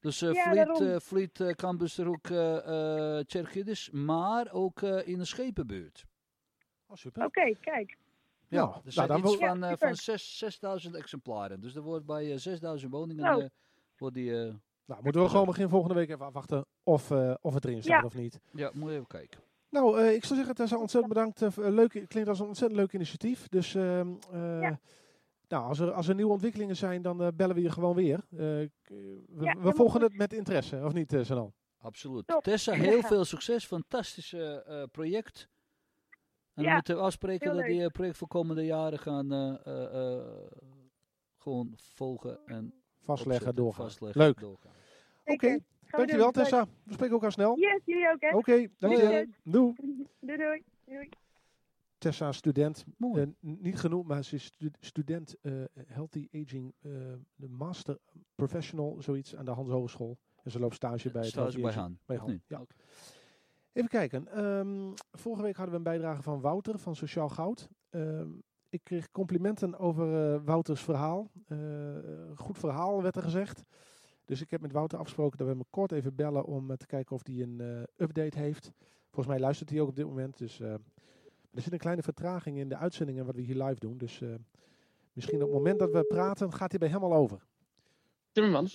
Dus 0.00 0.22
eh 0.22 0.32
Ja, 0.32 0.42
Vliet, 0.52 0.80
eh 0.80 0.96
Vliet 0.98 1.40
eh, 1.40 1.48
eh 1.48 3.18
eh 3.66 3.92
maar 3.92 4.52
ook 4.52 4.82
eh, 4.82 5.08
in 5.08 5.18
de 5.18 5.24
schepenbuurt. 5.24 6.04
Oh, 6.86 6.96
super. 6.96 7.24
Oké, 7.24 7.54
kijk. 7.60 7.96
Ja, 8.48 8.64
Nou, 8.64 8.80
er 8.84 8.92
zijn 8.92 9.08
dan 9.08 9.18
iets 9.18 9.36
van, 9.36 9.58
Ja, 9.58 9.70
eh, 9.70 9.76
van 9.78 9.94
zes- 9.96 10.38
6000 10.38 10.94
exemplaren. 10.94 11.60
Dus 11.60 11.74
er 11.74 11.82
wordt 11.82 12.06
bij 12.06 12.32
eh, 12.32 12.38
6000 12.38 12.92
woningen 12.92 13.24
Nou. 13.24 13.42
eh, 13.42 13.48
wordt 13.96 14.14
die... 14.14 14.30
eh, 14.46 14.54
Nou, 14.86 15.02
moeten 15.02 15.22
we 15.22 15.28
gewoon 15.28 15.46
begin 15.46 15.68
volgende 15.68 15.94
week 15.94 16.08
even 16.10 16.26
afwachten 16.26 16.66
of, 16.82 17.10
eh, 17.10 17.34
of 17.40 17.54
het 17.54 17.64
erin 17.64 17.82
staat 17.82 18.00
Ja. 18.00 18.06
of 18.06 18.14
niet. 18.14 18.40
ja, 18.52 18.70
moet 18.74 18.88
je 18.90 18.94
even 18.94 19.06
kijken. 19.06 19.40
Nou, 19.70 20.00
eh, 20.00 20.14
ik 20.14 20.24
zou 20.24 20.34
zeggen, 20.38 20.54
Tessa, 20.54 20.76
ontzettend 20.78 21.14
bedankt. 21.14 21.42
eh, 21.42 21.50
leuk, 21.56 22.04
klinkt 22.08 22.28
als 22.28 22.40
een 22.40 22.46
ontzettend 22.46 22.80
leuk 22.80 22.92
initiatief. 22.92 23.48
Dus 23.48 23.74
ehm, 23.74 24.14
eh, 24.32 24.60
Ja. 24.60 24.78
nou, 25.48 25.64
als, 25.68 25.78
er, 25.78 25.92
als 25.92 26.08
er 26.08 26.14
nieuwe 26.14 26.32
ontwikkelingen 26.32 26.76
zijn, 26.76 27.02
dan 27.02 27.22
eh, 27.22 27.28
bellen 27.34 27.54
we 27.54 27.62
je 27.62 27.70
gewoon 27.70 27.94
weer. 27.94 28.18
Eh, 28.30 28.38
we 28.38 28.70
we 29.58 29.72
volgen 29.74 30.00
het 30.02 30.16
met 30.16 30.32
interesse, 30.32 30.80
of 30.84 30.92
niet, 30.92 31.12
uh, 31.12 31.24
Sanan? 31.24 31.52
Absoluut. 31.80 32.26
Top. 32.26 32.42
Tessa, 32.42 32.72
heel 32.72 33.02
veel 33.02 33.24
succes. 33.24 33.66
Fantastisch 33.66 34.32
eh, 34.32 34.82
eh, 34.82 34.88
project. 34.92 35.48
En 36.58 36.64
we 36.64 36.68
Ja, 36.70 36.74
moeten 36.74 37.00
afspreken 37.00 37.46
heel 37.48 37.56
dat 37.56 37.66
die 37.66 37.76
leuk. 37.76 37.84
eh, 37.86 37.92
project 37.92 38.16
voor 38.16 38.28
komende 38.28 38.64
jaren 38.64 38.98
gaan 38.98 39.32
eh, 39.32 39.54
eh, 39.66 40.14
eh, 40.18 40.26
gewoon 41.38 41.72
volgen 41.76 42.38
en 42.46 42.72
Vastleggen, 43.00 43.24
opzetten, 43.26 43.54
doorgaan. 43.54 43.84
vastleggen, 43.84 44.20
Leuk. 44.20 44.40
doorgaan. 44.40 44.72
Oké, 45.24 45.46
we 45.52 45.62
dankjewel 45.90 46.32
doen. 46.32 46.42
Tessa. 46.42 46.66
We 46.84 46.92
spreken 46.92 47.14
elkaar 47.14 47.32
snel. 47.32 47.50
Oké, 47.50 47.60
Yes, 47.60 47.80
jullie 47.84 48.10
ook, 48.12 48.20
hè? 48.20 48.30
dankjewel. 48.78 49.10
Doei. 49.42 49.74
Doei. 49.74 50.06
Doei, 50.20 50.36
doei. 50.38 50.62
doei. 50.84 51.08
Tessa, 51.98 52.32
student. 52.32 52.84
Niet 53.40 53.78
genoemd, 53.78 54.06
maar 54.06 54.24
ze 54.24 54.34
is 54.34 54.44
stu- 54.44 54.70
student 54.80 55.36
eh, 55.42 55.52
Healthy 55.86 56.28
Aging, 56.32 56.74
eh, 56.80 56.90
de 57.34 57.48
Master 57.48 57.98
Professional, 58.34 58.96
zoiets, 59.02 59.36
aan 59.36 59.44
de 59.44 59.50
Hans 59.50 59.70
Hogeschool. 59.70 60.18
En 60.42 60.50
ze 60.50 60.58
loopt 60.58 60.74
stage 60.74 61.10
bij 61.10 61.20
het 61.22 61.30
Stage 61.30 61.42
Healthy 61.58 61.62
bij. 61.62 61.72
Han. 61.82 61.98
Bij 62.06 62.16
Han, 62.16 62.40
ja. 62.46 62.60
Oké. 62.60 62.74
Even 63.78 63.90
kijken. 63.90 64.28
ehm, 64.28 64.92
vorige 65.12 65.42
week 65.42 65.56
hadden 65.56 65.72
we 65.72 65.76
een 65.76 65.98
bijdrage 65.98 66.22
van 66.22 66.40
Wouter 66.40 66.78
van 66.78 66.96
Sociaal 66.96 67.28
Goud. 67.28 67.68
Ehm, 67.90 68.28
ik 68.68 68.80
kreeg 68.84 69.10
complimenten 69.10 69.78
over 69.78 70.34
eh, 70.34 70.40
Wouters 70.44 70.80
verhaal. 70.80 71.30
Eh, 71.46 71.58
goed 72.34 72.58
verhaal 72.58 73.02
werd 73.02 73.16
er 73.16 73.22
gezegd. 73.22 73.64
Dus 74.24 74.40
ik 74.40 74.50
heb 74.50 74.60
met 74.60 74.72
Wouter 74.72 74.98
afgesproken 74.98 75.38
dat 75.38 75.46
we 75.46 75.52
hem 75.52 75.64
kort 75.70 75.92
even 75.92 76.14
bellen 76.14 76.44
om 76.44 76.70
eh, 76.70 76.76
te 76.76 76.86
kijken 76.86 77.14
of 77.16 77.26
hij 77.26 77.42
een 77.42 77.86
update 77.96 78.38
heeft. 78.38 78.72
Volgens 79.04 79.26
mij 79.26 79.38
luistert 79.38 79.70
hij 79.70 79.80
ook 79.80 79.88
op 79.88 79.96
dit 79.96 80.06
moment. 80.06 80.38
Dus 80.38 80.60
er 80.60 81.62
zit 81.62 81.72
een 81.72 81.78
kleine 81.78 82.02
vertraging 82.02 82.58
in 82.58 82.68
de 82.68 82.76
uitzendingen 82.76 83.26
wat 83.26 83.34
we 83.34 83.42
hier 83.42 83.64
live 83.64 83.80
doen. 83.80 83.98
Dus 83.98 84.22
misschien 85.12 85.42
op 85.42 85.48
het 85.48 85.56
moment 85.56 85.78
dat 85.78 85.92
we 85.92 86.04
praten 86.04 86.52
gaat 86.52 86.70
hij 86.70 86.78
bij 86.78 86.88
hem 86.88 87.02
al 87.02 87.14
over. 87.14 87.46
Timmerman. 88.32 88.68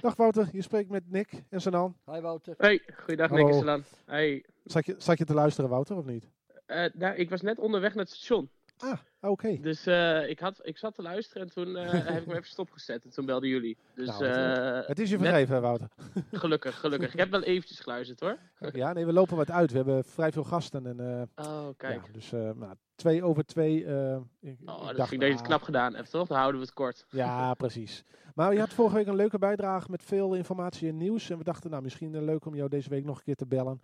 Dag 0.00 0.16
Wouter, 0.16 0.48
je 0.52 0.62
spreekt 0.62 0.90
met 0.90 1.10
Nick 1.10 1.42
en 1.48 1.60
Sanan. 1.60 1.96
Hi 2.12 2.20
Wouter. 2.20 2.54
Hey, 2.58 2.80
goeiedag 2.94 3.28
Hallo. 3.30 3.44
Nick 3.44 3.52
en 3.54 3.58
Salan. 3.60 3.84
Hey, 4.06 4.44
Zat 4.64 4.86
je, 4.86 4.94
zat 4.98 5.18
je 5.18 5.24
te 5.24 5.34
luisteren 5.34 5.70
Wouter 5.70 5.96
of 5.96 6.04
niet? 6.04 6.28
eh, 6.66 6.84
nou, 6.94 7.14
ik 7.16 7.30
was 7.30 7.40
net 7.40 7.58
onderweg 7.58 7.94
naar 7.94 8.04
het 8.04 8.12
station. 8.14 8.50
Ah, 8.80 8.98
oké. 9.20 9.58
Dus 9.60 9.86
eh, 9.86 10.28
ik, 10.28 10.38
had, 10.40 10.60
ik 10.62 10.78
zat 10.78 10.94
te 10.94 11.02
luisteren 11.02 11.42
en 11.42 11.52
toen 11.52 11.76
eh, 11.76 11.90
heb 11.90 12.20
ik 12.20 12.26
me 12.26 12.32
even 12.34 12.48
stopgezet. 12.48 13.04
En 13.04 13.10
toen 13.10 13.26
belden 13.26 13.48
jullie. 13.48 13.76
Dus 13.94 14.06
Nou, 14.08 14.24
het- 14.26 14.82
eh, 14.82 14.88
Het 14.88 14.98
is 14.98 15.10
je 15.10 15.18
net- 15.18 15.26
vergeven, 15.28 15.60
Wouter. 15.62 15.88
gelukkig, 16.32 16.80
gelukkig. 16.80 17.12
Ik 17.12 17.18
heb 17.18 17.30
wel 17.30 17.42
eventjes 17.42 17.80
geluisterd 17.80 18.20
hoor. 18.20 18.38
Ja, 18.72 18.92
nee, 18.92 19.06
we 19.06 19.12
lopen 19.12 19.36
wat 19.36 19.50
uit. 19.50 19.70
We 19.70 19.76
hebben 19.76 20.04
vrij 20.04 20.32
veel 20.32 20.44
gasten. 20.44 20.86
En, 20.86 21.28
Oh, 21.36 21.68
kijk. 21.76 22.06
Ja, 22.06 22.12
dus 22.12 22.30
nou, 22.30 22.74
twee 22.94 23.22
over 23.24 23.44
twee. 23.46 23.76
ik- 23.84 23.88
Oh, 23.90 24.20
ik 24.40 24.56
dat 24.66 24.96
dacht, 24.96 25.12
ik 25.12 25.18
dat 25.20 25.28
je 25.28 25.34
het 25.34 25.38
ah, 25.40 25.46
knap 25.46 25.62
gedaan 25.62 25.94
hebt, 25.94 26.10
toch? 26.10 26.26
Dan 26.28 26.36
houden 26.38 26.60
we 26.60 26.66
het 26.66 26.74
kort. 26.74 27.06
Ja, 27.10 27.54
precies. 27.54 28.04
Maar 28.34 28.52
je 28.52 28.58
had 28.60 28.72
vorige 28.72 28.94
week 28.96 29.06
een 29.06 29.16
leuke 29.16 29.38
bijdrage 29.38 29.90
met 29.90 30.02
veel 30.02 30.34
informatie 30.34 30.88
en 30.88 30.96
nieuws. 30.96 31.30
En 31.30 31.38
we 31.38 31.44
dachten, 31.44 31.70
nou, 31.70 31.82
misschien 31.82 32.24
leuk 32.24 32.44
om 32.46 32.54
jou 32.54 32.68
deze 32.68 32.88
week 32.88 33.04
nog 33.04 33.16
een 33.16 33.24
keer 33.24 33.34
te 33.36 33.46
bellen. 33.46 33.80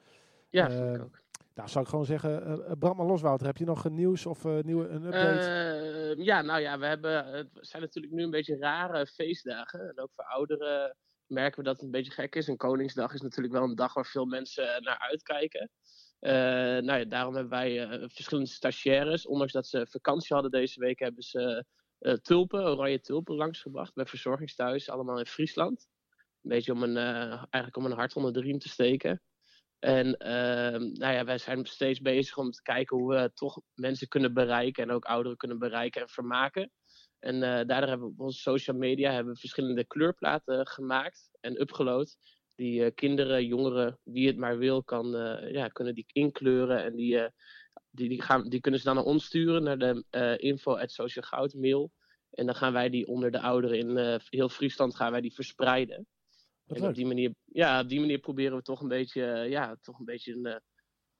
Ja, 0.51 0.71
vind 0.71 0.95
ik 0.97 1.03
ook. 1.03 1.21
Nou, 1.57 1.69
zou 1.69 1.85
ik 1.85 1.91
gewoon 1.91 2.05
zeggen, 2.05 2.45
eh, 2.45 2.53
eh, 2.53 2.79
brand 2.79 2.97
maar 2.97 3.07
los, 3.07 3.23
Wouter. 3.23 3.47
Heb 3.47 3.57
je 3.57 3.65
nog 3.65 3.85
een 3.85 3.95
nieuws 3.95 4.27
of 4.27 4.45
eh, 4.45 4.59
nieuwe, 4.61 4.89
een 4.89 5.05
update? 5.05 5.41
Eh, 6.17 6.25
ja, 6.25 6.43
nou 6.43 6.61
ja, 6.61 6.79
we 6.79 6.87
hebben, 6.87 7.35
het 7.35 7.49
zijn 7.61 7.83
natuurlijk 7.83 8.15
nu 8.15 8.23
een 8.23 8.31
beetje 8.31 8.59
rare 8.59 9.07
feestdagen. 9.07 9.81
En 9.81 10.01
ook 10.01 10.11
voor 10.15 10.25
ouderen 10.25 10.97
merken 11.27 11.59
we 11.59 11.65
dat 11.65 11.77
het 11.77 11.85
een 11.85 11.91
beetje 11.91 12.13
gek 12.13 12.35
is. 12.35 12.49
En 12.49 12.57
Koningsdag 12.57 13.13
is 13.13 13.21
natuurlijk 13.21 13.55
wel 13.55 13.63
een 13.63 13.75
dag 13.75 13.95
waar 13.95 14.07
veel 14.07 14.25
mensen 14.25 14.83
naar 14.83 14.99
uitkijken. 14.99 15.71
Eh, 16.19 16.33
nou 16.83 16.99
ja, 16.99 17.05
daarom 17.05 17.35
hebben 17.35 17.53
wij 17.53 17.83
eh, 17.89 18.09
verschillende 18.09 18.51
stagiaires. 18.51 19.27
Ondanks 19.27 19.53
dat 19.53 19.67
ze 19.67 19.87
vakantie 19.91 20.35
hadden 20.35 20.53
deze 20.53 20.81
week, 20.81 20.99
hebben 20.99 21.23
ze 21.23 21.65
eh, 21.99 22.13
tulpen, 22.13 22.65
oranje 22.65 23.01
tulpen 23.01 23.35
langsgebracht 23.35 23.95
bij 23.95 24.07
verzorgingsthuis, 24.07 24.91
allemaal 24.91 25.19
in 25.19 25.27
Friesland. 25.27 25.89
Een 26.43 26.51
beetje 26.51 26.73
om 26.73 26.83
een, 26.83 26.97
eh, 26.97 27.45
eigenlijk 27.51 27.77
om 27.77 27.85
een 27.85 27.93
hart 27.93 28.17
onder 28.17 28.33
de 28.33 28.41
riem 28.41 28.59
te 28.59 28.69
steken. 28.69 29.23
En 29.87 30.17
ehm, 30.17 30.93
nou 30.93 31.15
ja, 31.15 31.25
wij 31.25 31.39
zijn 31.39 31.67
steeds 31.67 32.01
bezig 32.01 32.37
om 32.37 32.51
te 32.51 32.63
kijken 32.63 32.97
hoe 32.97 33.15
we 33.15 33.31
toch 33.35 33.61
mensen 33.75 34.09
kunnen 34.09 34.35
bereiken 34.35 34.83
en 34.83 34.91
ook 34.91 35.05
ouderen 35.05 35.37
kunnen 35.37 35.59
bereiken 35.59 36.01
en 36.01 36.09
vermaken. 36.09 36.71
En 37.19 37.35
eh, 37.43 37.67
daardoor 37.67 37.89
hebben 37.89 38.07
we 38.07 38.13
op 38.13 38.21
onze 38.21 38.39
social 38.39 38.77
media 38.77 39.13
hebben 39.13 39.33
we 39.33 39.39
verschillende 39.39 39.87
kleurplaten 39.87 40.67
gemaakt 40.67 41.29
en 41.41 41.61
upgeload. 41.61 42.17
Die 42.55 42.85
eh, 42.85 42.95
kinderen, 42.95 43.47
jongeren, 43.47 43.99
wie 44.03 44.27
het 44.27 44.37
maar 44.37 44.59
wil, 44.59 44.85
kan, 44.85 45.15
eh, 45.17 45.53
ja, 45.53 45.69
kunnen 45.69 45.95
die 45.95 46.07
inkleuren. 46.13 46.85
En 46.85 46.97
die, 46.97 47.29
die, 47.91 48.09
die, 48.09 48.23
gaan, 48.23 48.49
die 48.49 48.61
kunnen 48.61 48.81
ze 48.81 48.87
dan 48.87 48.95
naar 48.95 49.05
ons 49.05 49.25
sturen, 49.25 49.63
naar 49.63 49.79
de 49.79 50.37
info 50.37 50.77
at 50.77 50.91
Social 50.91 51.25
Goud 51.25 51.55
mail. 51.55 51.93
En 52.31 52.47
dan 52.47 52.55
gaan 52.55 52.73
wij 52.73 52.91
die 52.91 53.07
onder 53.07 53.31
de 53.31 53.41
ouderen 53.41 53.79
in 53.79 54.21
heel 54.29 54.49
Friesland 54.49 54.97
gaan 54.97 55.13
wij 55.13 55.21
die 55.21 55.35
verspreiden. 55.35 56.07
Wat 56.67 56.77
en 56.77 56.81
leuk. 56.83 56.91
op 56.91 56.97
die, 56.97 57.07
manier, 57.07 57.35
ja, 57.45 57.81
op 57.81 57.89
die 57.89 58.01
manier 58.01 58.19
proberen 58.19 58.57
we 58.57 58.63
toch 58.63 58.81
een 58.81 58.89
beetje, 58.89 59.25
eh, 59.25 59.51
ja, 59.51 59.77
toch 59.81 59.99
een 59.99 60.05
beetje 60.05 60.33
een, 60.35 60.47
eh, 60.47 60.57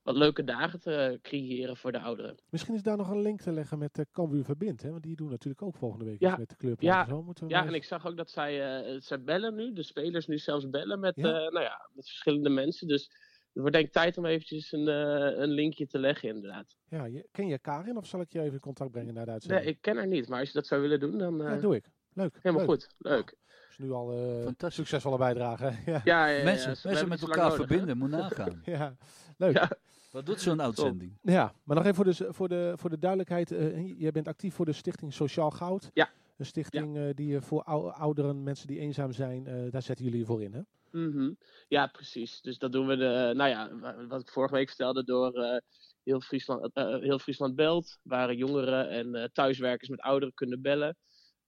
wat 0.03 0.17
leuke 0.17 0.45
dagen 0.45 0.81
te 0.81 1.19
creëren 1.23 1.77
voor 1.77 1.93
de 1.93 2.01
ouderen. 2.01 2.37
Misschien 2.51 2.75
is 2.75 2.83
daar 2.83 2.97
nog 2.97 3.11
een 3.11 3.21
link 3.23 3.41
te 3.41 3.53
leggen 3.53 3.79
met 3.79 3.95
de 3.95 4.07
Cambuur 4.13 4.45
Verbind. 4.45 4.83
Hè? 4.83 4.91
Want 4.91 5.03
die 5.03 5.17
doen 5.17 5.31
natuurlijk 5.31 5.63
ook 5.63 5.77
volgende 5.77 6.05
week 6.05 6.21
Ja, 6.21 6.29
iets 6.29 6.39
met 6.39 6.49
de 6.49 6.57
kleurplaten. 6.57 6.99
ja, 6.99 7.07
Zo 7.17 7.23
moeten 7.23 7.47
we 7.47 7.51
Ja, 7.53 7.67
en 7.67 7.75
ik 7.75 7.85
zag 7.85 8.07
ook 8.07 8.17
dat 8.17 8.31
zij, 8.31 8.83
eh, 8.85 9.01
zij 9.01 9.23
bellen 9.23 9.55
nu, 9.55 9.73
de 9.73 9.83
spelers 9.83 10.27
nu 10.27 10.39
zelfs 10.39 10.69
bellen 10.71 11.01
met, 11.01 11.17
Ja? 11.17 11.23
eh, 11.27 11.53
nou 11.53 11.61
ja, 11.65 11.91
met 11.95 12.07
verschillende 12.07 12.49
mensen. 12.49 12.89
Dus 12.89 13.03
het 13.03 13.63
wordt 13.63 13.73
denk 13.73 13.87
ik 13.87 13.93
tijd 13.93 14.19
om 14.19 14.27
eventjes 14.27 14.73
een, 14.73 14.89
eh, 14.89 15.39
een 15.43 15.51
linkje 15.51 15.87
te 15.87 15.99
leggen 15.99 16.29
inderdaad. 16.29 16.77
ja, 16.89 17.05
je, 17.05 17.29
ken 17.31 17.47
je 17.47 17.59
Karin 17.59 17.97
of 17.97 18.07
zal 18.07 18.21
ik 18.21 18.33
je 18.33 18.41
even 18.41 18.53
in 18.53 18.61
contact 18.61 18.91
brengen 18.91 19.15
naar 19.15 19.25
de 19.25 19.31
uitzending? 19.31 19.65
Nee, 19.65 19.73
ik 19.75 19.81
ken 19.81 19.97
haar 19.97 20.07
niet, 20.07 20.29
maar 20.29 20.39
als 20.39 20.49
je 20.49 20.55
dat 20.55 20.67
zou 20.67 20.81
willen 20.81 21.01
doen, 21.01 21.19
dan 21.19 21.43
eh, 21.43 21.55
Ja, 21.55 21.61
doe 21.61 21.75
ik. 21.75 21.91
Leuk. 22.13 22.39
helemaal 22.43 22.67
leuk. 22.67 22.81
goed. 22.83 22.95
Leuk. 22.99 23.35
Is 23.79 23.85
nu 23.85 23.93
al 23.93 24.13
eh 24.13 24.43
Fantastisch. 24.45 24.75
succesvolle 24.75 25.17
bijdrage. 25.19 25.65
ja. 25.93 26.01
Ja, 26.05 26.27
ja, 26.27 26.37
ja, 26.37 26.45
mensen 26.45 26.77
mensen 26.83 27.09
met 27.09 27.21
elkaar 27.23 27.49
nodig, 27.49 27.67
verbinden, 27.67 27.99
moet 27.99 28.11
nagaan. 28.11 28.63
ja, 28.77 28.97
leuk. 29.37 29.55
Ja. 29.55 29.71
Wat 30.11 30.27
doet 30.27 30.41
zo'n 30.41 30.63
uitzending? 30.63 31.19
Ja, 31.23 31.53
maar 31.65 31.77
nog 31.77 31.85
even 31.85 31.95
voor 31.95 32.05
de, 32.05 32.27
voor 32.33 32.49
de, 32.49 32.73
voor 32.77 32.91
de 32.91 32.99
duidelijkheid. 32.99 33.51
eh, 33.53 33.99
jij 34.01 34.11
bent 34.13 34.29
actief 34.29 34.55
voor 34.55 34.65
de 34.65 34.73
stichting 34.73 35.13
Sociaal 35.15 35.51
Goud. 35.51 35.91
Ja. 35.95 36.11
Een 36.37 36.47
stichting 36.47 36.97
eh, 36.97 37.03
die 37.15 37.37
eh, 37.37 37.43
voor 37.43 37.63
ou- 37.63 37.91
ouderen, 37.91 38.43
mensen 38.43 38.67
die 38.67 38.79
eenzaam 38.79 39.13
zijn, 39.13 39.47
eh, 39.47 39.55
daar 39.71 39.83
zetten 39.83 40.05
jullie 40.05 40.25
voor 40.27 40.43
in, 40.43 40.53
hè? 40.55 40.61
Mhm. 40.91 41.31
Ja, 41.69 41.87
precies. 41.87 42.41
Dus 42.41 42.59
dat 42.59 42.73
doen 42.73 42.87
we, 42.87 42.97
de, 42.97 43.33
nou 43.37 43.51
ja, 43.51 43.71
wa- 43.81 44.07
wat 44.07 44.21
ik 44.21 44.29
vorige 44.31 44.55
week 44.55 44.69
vertelde, 44.69 45.05
door 45.05 45.33
eh, 45.33 45.59
heel, 46.05 46.21
Friesland, 46.21 46.71
eh, 46.75 46.99
heel 46.99 47.19
Friesland 47.19 47.55
belt, 47.55 47.99
waar 48.03 48.35
jongeren 48.35 48.89
en 48.89 49.15
eh, 49.15 49.25
thuiswerkers 49.33 49.89
met 49.89 50.01
ouderen 50.01 50.35
kunnen 50.35 50.61
bellen. 50.63 50.97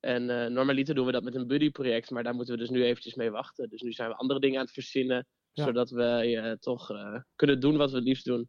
En 0.01 0.31
eh, 0.31 0.51
normaliter 0.51 0.95
doen 0.95 1.07
we 1.07 1.13
dat 1.13 1.23
met 1.23 1.35
een 1.35 1.47
buddy-project, 1.47 2.11
maar 2.11 2.23
daar 2.23 2.35
moeten 2.35 2.55
we 2.55 2.61
dus 2.61 2.71
nu 2.71 2.85
eventjes 2.85 3.15
mee 3.15 3.31
wachten. 3.31 3.69
Dus 3.69 3.83
nu 3.83 3.93
zijn 3.93 4.09
we 4.09 4.15
andere 4.17 4.41
dingen 4.41 4.59
aan 4.59 4.65
het 4.65 4.75
verzinnen, 4.75 5.27
Ja. 5.53 5.65
zodat 5.65 5.91
we 5.91 6.03
eh, 6.05 6.53
toch 6.53 6.91
eh, 6.91 7.21
kunnen 7.37 7.61
doen 7.61 7.77
wat 7.77 7.91
we 7.91 7.97
het 7.97 8.07
liefst 8.07 8.25
doen. 8.25 8.49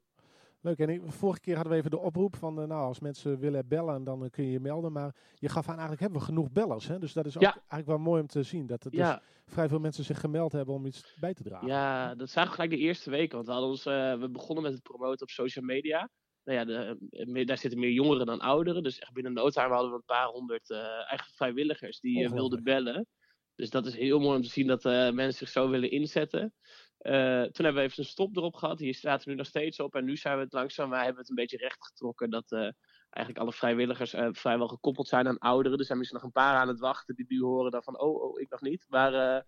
Leuk. 0.62 0.78
En 0.80 0.90
ik, 0.90 1.02
vorige 1.06 1.40
keer 1.40 1.54
hadden 1.54 1.74
we 1.74 1.80
even 1.80 1.92
de 1.92 2.00
oproep 2.00 2.36
van, 2.36 2.54
nou, 2.54 2.72
als 2.72 3.00
mensen 3.00 3.40
willen 3.40 3.68
bellen, 3.68 4.04
dan 4.04 4.30
kun 4.30 4.46
je 4.46 4.52
je 4.52 4.60
melden. 4.60 4.92
Maar 4.92 5.16
je 5.36 5.50
gaf 5.50 5.64
aan, 5.64 5.72
eigenlijk 5.72 6.02
hebben 6.02 6.20
we 6.20 6.26
genoeg 6.26 6.52
bellers, 6.52 6.88
hè? 6.88 7.00
Dus 7.00 7.14
dat 7.14 7.26
is 7.26 7.36
ook 7.36 7.42
Ja. 7.42 7.52
eigenlijk 7.54 7.86
wel 7.86 7.98
mooi 7.98 8.22
om 8.22 8.28
te 8.28 8.44
zien. 8.44 8.68
Dat 8.68 8.84
er 8.84 8.92
dus 8.92 9.00
Ja, 9.00 9.22
vrij 9.46 9.68
veel 9.68 9.80
mensen 9.80 10.04
zich 10.04 10.20
gemeld 10.20 10.52
hebben 10.52 10.76
om 10.76 10.86
iets 10.86 11.16
bij 11.20 11.34
te 11.34 11.44
dragen. 11.44 11.68
Ja, 11.68 12.16
dat 12.16 12.30
zagen 12.30 12.50
we 12.50 12.56
gelijk 12.56 12.72
de 12.72 12.78
eerste 12.78 13.10
week. 13.10 13.32
Want 13.32 13.46
we, 13.46 13.52
hadden 13.52 13.70
ons, 13.70 13.84
we 13.84 14.30
begonnen 14.32 14.64
met 14.64 14.74
het 14.74 14.84
promoten 14.84 15.22
op 15.22 15.30
social 15.30 15.66
media. 15.66 16.10
Nou 16.50 16.62
ja, 16.62 16.66
de, 16.66 16.98
eh, 17.10 17.26
meer- 17.26 17.46
daar 17.46 17.58
zitten 17.58 17.80
meer 17.80 17.92
jongeren 17.92 18.26
dan 18.26 18.40
ouderen. 18.40 18.84
Dus 18.84 19.00
echt 19.00 19.14
binnen 19.14 19.34
no 19.34 19.50
time 19.50 19.74
hadden 19.74 19.90
we 19.90 19.96
een 19.96 20.04
paar 20.06 20.28
honderd 20.28 20.70
eh 20.70 21.10
eigen 21.10 21.34
vrijwilligers 21.34 22.00
die 22.00 22.24
eh, 22.24 22.32
wilden 22.32 22.64
bellen. 22.64 23.08
Dus 23.56 23.70
dat 23.70 23.86
is 23.86 23.96
heel 23.96 24.20
mooi 24.20 24.36
om 24.36 24.44
te 24.44 24.50
zien 24.50 24.68
dat 24.68 24.84
mensen 24.84 25.34
zich 25.34 25.50
zo 25.50 25.70
willen 25.70 25.92
inzetten. 25.92 26.54
Toen 26.98 27.12
hebben 27.66 27.74
we 27.74 27.82
even 27.82 28.04
een 28.04 28.10
stop 28.10 28.38
erop 28.38 28.56
gehad. 28.56 28.80
Hier 28.80 28.94
staat 28.94 29.22
er 29.22 29.30
nu 29.30 29.36
nog 29.36 29.46
steeds 29.46 29.80
op. 29.80 29.96
En 29.96 30.06
nu 30.06 30.18
zijn 30.18 30.38
we 30.38 30.44
het 30.44 30.54
langzaam, 30.54 30.90
wij 30.90 31.04
hebben 31.04 31.20
het 31.20 31.30
een 31.30 31.36
beetje 31.36 31.58
recht 31.58 31.86
getrokken 31.86 32.30
dat 32.30 32.52
eigenlijk 33.10 33.38
alle 33.38 33.54
vrijwilligers 33.54 34.16
vrijwel 34.32 34.68
gekoppeld 34.68 35.08
zijn 35.08 35.28
aan 35.28 35.38
ouderen. 35.38 35.80
Er 35.80 35.86
zijn 35.86 35.98
misschien 35.98 36.20
nog 36.20 36.28
een 36.28 36.42
paar 36.42 36.56
aan 36.56 36.68
het 36.68 36.80
wachten 36.80 37.16
die 37.16 37.26
nu 37.28 37.42
horen 37.42 37.72
dan 37.72 37.84
van, 37.84 38.00
oh, 38.00 38.22
oh 38.22 38.40
ik 38.40 38.50
nog 38.50 38.62
niet. 38.62 38.86
Maar 38.90 39.44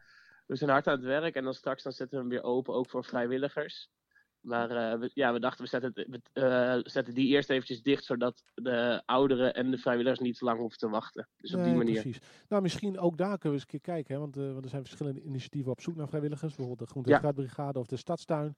we 0.46 0.56
zijn 0.56 0.70
hard 0.70 0.88
aan 0.88 0.98
het 0.98 1.06
werk 1.06 1.36
en 1.36 1.44
dan 1.44 1.54
straks 1.54 1.84
dan 1.84 1.92
zetten 1.92 2.18
we 2.18 2.24
hem 2.24 2.34
weer 2.34 2.44
open, 2.44 2.74
ook 2.74 2.90
voor 2.90 3.06
vrijwilligers. 3.06 3.90
Maar 4.42 4.70
eh, 4.72 5.00
we, 5.00 5.12
ja, 5.14 5.34
we 5.34 5.40
dachten, 5.40 5.64
we 5.64 5.70
zetten, 5.70 5.92
het- 5.94 6.08
we 6.34 6.42
eh, 6.42 6.80
zetten 6.92 7.14
die 7.14 7.28
eerst 7.28 7.50
eventjes 7.50 7.82
dicht, 7.82 8.04
zodat 8.04 8.44
de 8.54 9.02
ouderen 9.06 9.54
en 9.54 9.72
de 9.72 9.78
vrijwilligers 9.78 10.20
niet 10.20 10.38
te 10.38 10.46
lang 10.46 10.60
hoeven 10.60 10.78
te 10.78 10.90
wachten. 10.90 11.28
Dus 11.38 11.54
op 11.54 11.64
die 11.64 11.74
manier. 11.74 12.02
Precies. 12.02 12.20
Nou, 12.50 12.62
misschien 12.62 13.00
ook 13.00 13.18
daar 13.18 13.38
kunnen 13.38 13.42
we 13.42 13.54
eens 13.54 13.62
een 13.62 13.80
keer 13.80 13.94
kijken. 13.94 14.14
Hè? 14.14 14.20
Want, 14.20 14.38
eh, 14.38 14.52
want 14.52 14.64
er 14.64 14.70
zijn 14.70 14.82
verschillende 14.84 15.22
initiatieven 15.22 15.72
op 15.72 15.82
zoek 15.82 15.96
naar 15.96 16.08
vrijwilligers. 16.08 16.56
Bijvoorbeeld 16.56 16.80
de 16.80 16.86
Groente- 16.94 17.10
en 17.10 17.16
Ja. 17.16 17.22
Fruitbrigade 17.22 17.80
of 17.80 17.88
de 17.88 17.96
Stadstuin. 17.98 18.56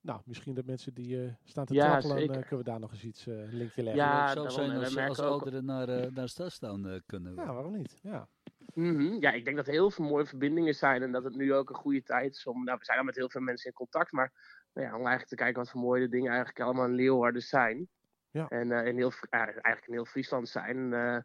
Nou, 0.00 0.20
misschien 0.24 0.54
dat 0.54 0.64
mensen 0.64 0.94
die 0.94 1.22
eh, 1.24 1.30
staan 1.44 1.64
te 1.64 1.74
Ja, 1.74 1.98
trappelen, 1.98 2.16
eh, 2.16 2.40
kunnen 2.40 2.58
we 2.64 2.70
daar 2.70 2.80
nog 2.80 2.90
eens 2.92 3.04
iets, 3.04 3.26
eh, 3.26 3.34
een 3.38 3.56
linkje 3.56 3.82
leggen. 3.82 4.02
Ja, 4.02 4.22
het 4.24 4.32
zou 4.32 4.50
zijn 4.50 4.70
we 4.78 4.84
als, 4.84 4.94
merken 4.94 5.08
als 5.08 5.20
ouderen 5.20 5.64
naar, 5.64 5.88
eh 5.88 6.10
naar 6.10 6.28
Stadstown 6.28 6.86
eh, 6.86 7.00
kunnen. 7.06 7.34
Ja, 7.34 7.52
waarom 7.52 7.76
niet? 7.76 7.98
Ja. 8.02 8.28
Mhm. 8.74 9.16
Ja, 9.20 9.32
ik 9.32 9.44
denk 9.44 9.56
dat 9.56 9.66
er 9.66 9.72
heel 9.72 9.90
veel 9.90 10.04
mooie 10.04 10.26
verbindingen 10.26 10.74
zijn 10.74 11.02
en 11.02 11.12
dat 11.12 11.24
het 11.24 11.36
nu 11.36 11.54
ook 11.54 11.68
een 11.70 11.74
goede 11.76 12.02
tijd 12.02 12.34
is 12.36 12.46
om. 12.46 12.64
Nou, 12.64 12.78
we 12.78 12.84
zijn 12.84 12.98
al 12.98 13.04
met 13.04 13.16
heel 13.16 13.30
veel 13.30 13.40
mensen 13.40 13.66
in 13.70 13.76
contact, 13.76 14.12
maar 14.12 14.32
nou 14.72 14.86
ja, 14.86 14.92
om 14.92 15.06
eigenlijk 15.06 15.28
te 15.28 15.34
kijken 15.34 15.62
wat 15.62 15.70
voor 15.70 15.80
mooie 15.80 16.08
dingen 16.08 16.28
eigenlijk 16.28 16.60
allemaal 16.60 16.86
in 16.86 16.94
Leeuwarden 16.94 17.42
zijn. 17.42 17.88
Ja. 18.30 18.48
En 18.48 18.72
eh, 18.72 18.86
in 18.86 18.96
heel, 18.96 19.12
ja, 19.30 19.46
eigenlijk 19.46 19.86
in 19.86 19.92
heel 19.92 20.04
Friesland 20.04 20.48
zijn. 20.48 20.76
En, 20.76 20.92
eh, 20.92 21.22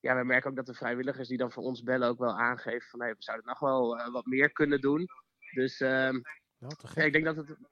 ja, 0.00 0.16
we 0.16 0.24
merken 0.24 0.50
ook 0.50 0.56
dat 0.56 0.66
de 0.66 0.74
vrijwilligers 0.74 1.28
die 1.28 1.38
dan 1.38 1.52
voor 1.52 1.62
ons 1.62 1.82
bellen 1.82 2.08
ook 2.08 2.18
wel 2.18 2.38
aangeven 2.38 2.88
van 2.88 3.00
hey, 3.00 3.10
we 3.10 3.16
zouden 3.18 3.46
nog 3.46 3.58
wel 3.58 3.98
eh, 3.98 4.12
wat 4.12 4.26
meer 4.26 4.52
kunnen 4.52 4.80
doen. 4.80 5.06
Dus 5.54 5.80
ehm, 5.80 6.20
Nou, 6.58 6.74
ja, 6.94 7.02
ik 7.02 7.12
denk 7.12 7.24
dat 7.24 7.36
het 7.36 7.48
een 7.48 7.66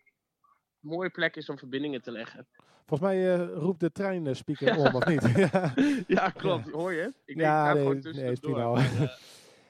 mooie 0.80 1.10
plek 1.10 1.36
is 1.36 1.48
om 1.48 1.58
verbindingen 1.58 2.02
te 2.02 2.10
leggen. 2.10 2.46
Volgens 2.86 3.10
mij 3.10 3.34
eh, 3.34 3.52
roept 3.54 3.80
de 3.80 3.92
treinspeaker 3.92 4.76
om, 4.76 4.94
of 4.94 5.06
niet? 5.06 5.22
ja, 5.52 5.74
Ja, 6.06 6.30
klopt. 6.42 6.70
Hoor 6.70 6.92
je? 6.92 7.12
Ik 7.24 7.36
denk, 7.36 7.40
ja 7.40 7.68
ik 7.68 7.74
nee, 7.74 7.82
gewoon 7.82 8.16
nee, 8.16 8.32
is 8.32 8.40
prima. 8.40 8.74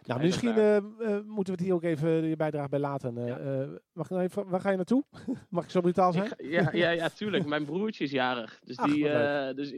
nou, 0.08 0.20
misschien 0.20 0.56
eh, 0.56 0.76
eh, 0.76 0.82
moeten 1.24 1.44
we 1.44 1.50
het 1.50 1.60
hier 1.60 1.74
ook 1.74 1.82
even 1.82 2.08
je 2.24 2.36
bijdrage 2.36 2.68
bij 2.68 2.78
laten. 2.78 3.18
Eh, 3.18 3.62
eh, 3.62 3.68
mag 3.92 4.04
ik 4.04 4.10
nou 4.10 4.22
even, 4.22 4.48
waar 4.48 4.60
ga 4.60 4.70
je 4.70 4.76
naartoe? 4.76 5.04
Mag 5.48 5.64
ik 5.64 5.70
zo 5.70 5.80
brutaal 5.80 6.12
zijn? 6.12 6.24
Ik 6.36 6.50
ja, 6.50 6.68
ja, 6.72 6.90
ja, 6.90 7.08
tuurlijk. 7.08 7.46
Mijn 7.46 7.64
broertje 7.64 8.04
is 8.04 8.10
jarig. 8.10 8.60
Dus, 8.64 8.76
Ach, 8.76 8.86
die, 8.86 9.08
eh, 9.08 9.54
dus 9.54 9.74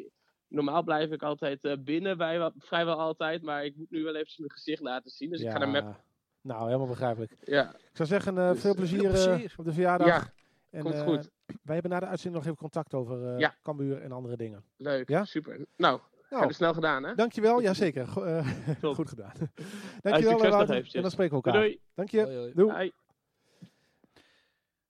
normaal 0.49 0.83
blijf 0.83 1.11
ik 1.11 1.23
altijd 1.23 1.65
eh, 1.65 1.77
binnen, 1.79 2.17
bij, 2.19 2.51
vrijwel 2.59 2.99
altijd. 3.01 3.43
Maar 3.43 3.65
ik 3.65 3.77
moet 3.77 3.91
nu 3.91 4.03
wel 4.03 4.15
even 4.15 4.35
mijn 4.37 4.51
gezicht 4.51 4.83
laten 4.83 5.11
zien. 5.11 5.31
Dus 5.31 5.41
ik 5.41 5.51
ga 5.51 5.59
naar 5.59 5.69
Mep. 5.69 6.01
Nou, 6.43 6.65
helemaal 6.67 6.87
begrijpelijk. 6.87 7.37
Ja, 7.41 7.71
Ik 7.75 7.97
zou 7.97 8.09
zeggen, 8.09 8.39
eh, 8.39 8.51
Dus, 8.51 8.61
veel 8.61 8.75
plezier, 8.75 9.15
eh, 9.15 9.45
op 9.57 9.65
de 9.65 9.73
verjaardag. 9.73 10.07
Ja, 10.07 10.33
en, 10.71 10.83
komt 10.83 10.99
goed. 10.99 11.31
Wij 11.63 11.75
hebben 11.75 11.91
na 11.91 12.01
de 12.01 12.07
uitzending 12.07 12.35
nog 12.35 12.45
even 12.45 12.57
contact 12.63 12.95
over 12.95 13.33
eh 13.35 13.39
Ja. 13.39 13.55
Cambuur 13.63 14.03
en 14.03 14.13
andere 14.13 14.37
dingen. 14.37 14.65
leuk. 14.77 15.09
Ja? 15.09 15.25
Super. 15.25 15.67
Nou, 15.77 16.01
Nou, 16.31 16.43
heb 16.43 16.51
je 16.51 16.57
snel 16.57 16.75
gedaan, 16.75 17.03
hè? 17.05 17.15
dankjewel. 17.15 17.61
Jazeker. 17.63 18.07
Go 18.09 18.23
eh, 18.23 18.47
goed 18.95 19.09
gedaan. 19.09 19.33
Dankjewel, 20.03 20.39
Wouter. 20.39 20.95
En 20.95 21.03
dan 21.03 21.11
spreken 21.11 21.37
we 21.37 21.43
elkaar. 21.43 21.53
doei. 21.63 21.81
Dank 21.95 22.11
je. 22.11 22.21
Hoi, 22.23 22.37
hoi. 22.37 22.53
Doei. 22.55 22.73
Hoi. 22.73 22.93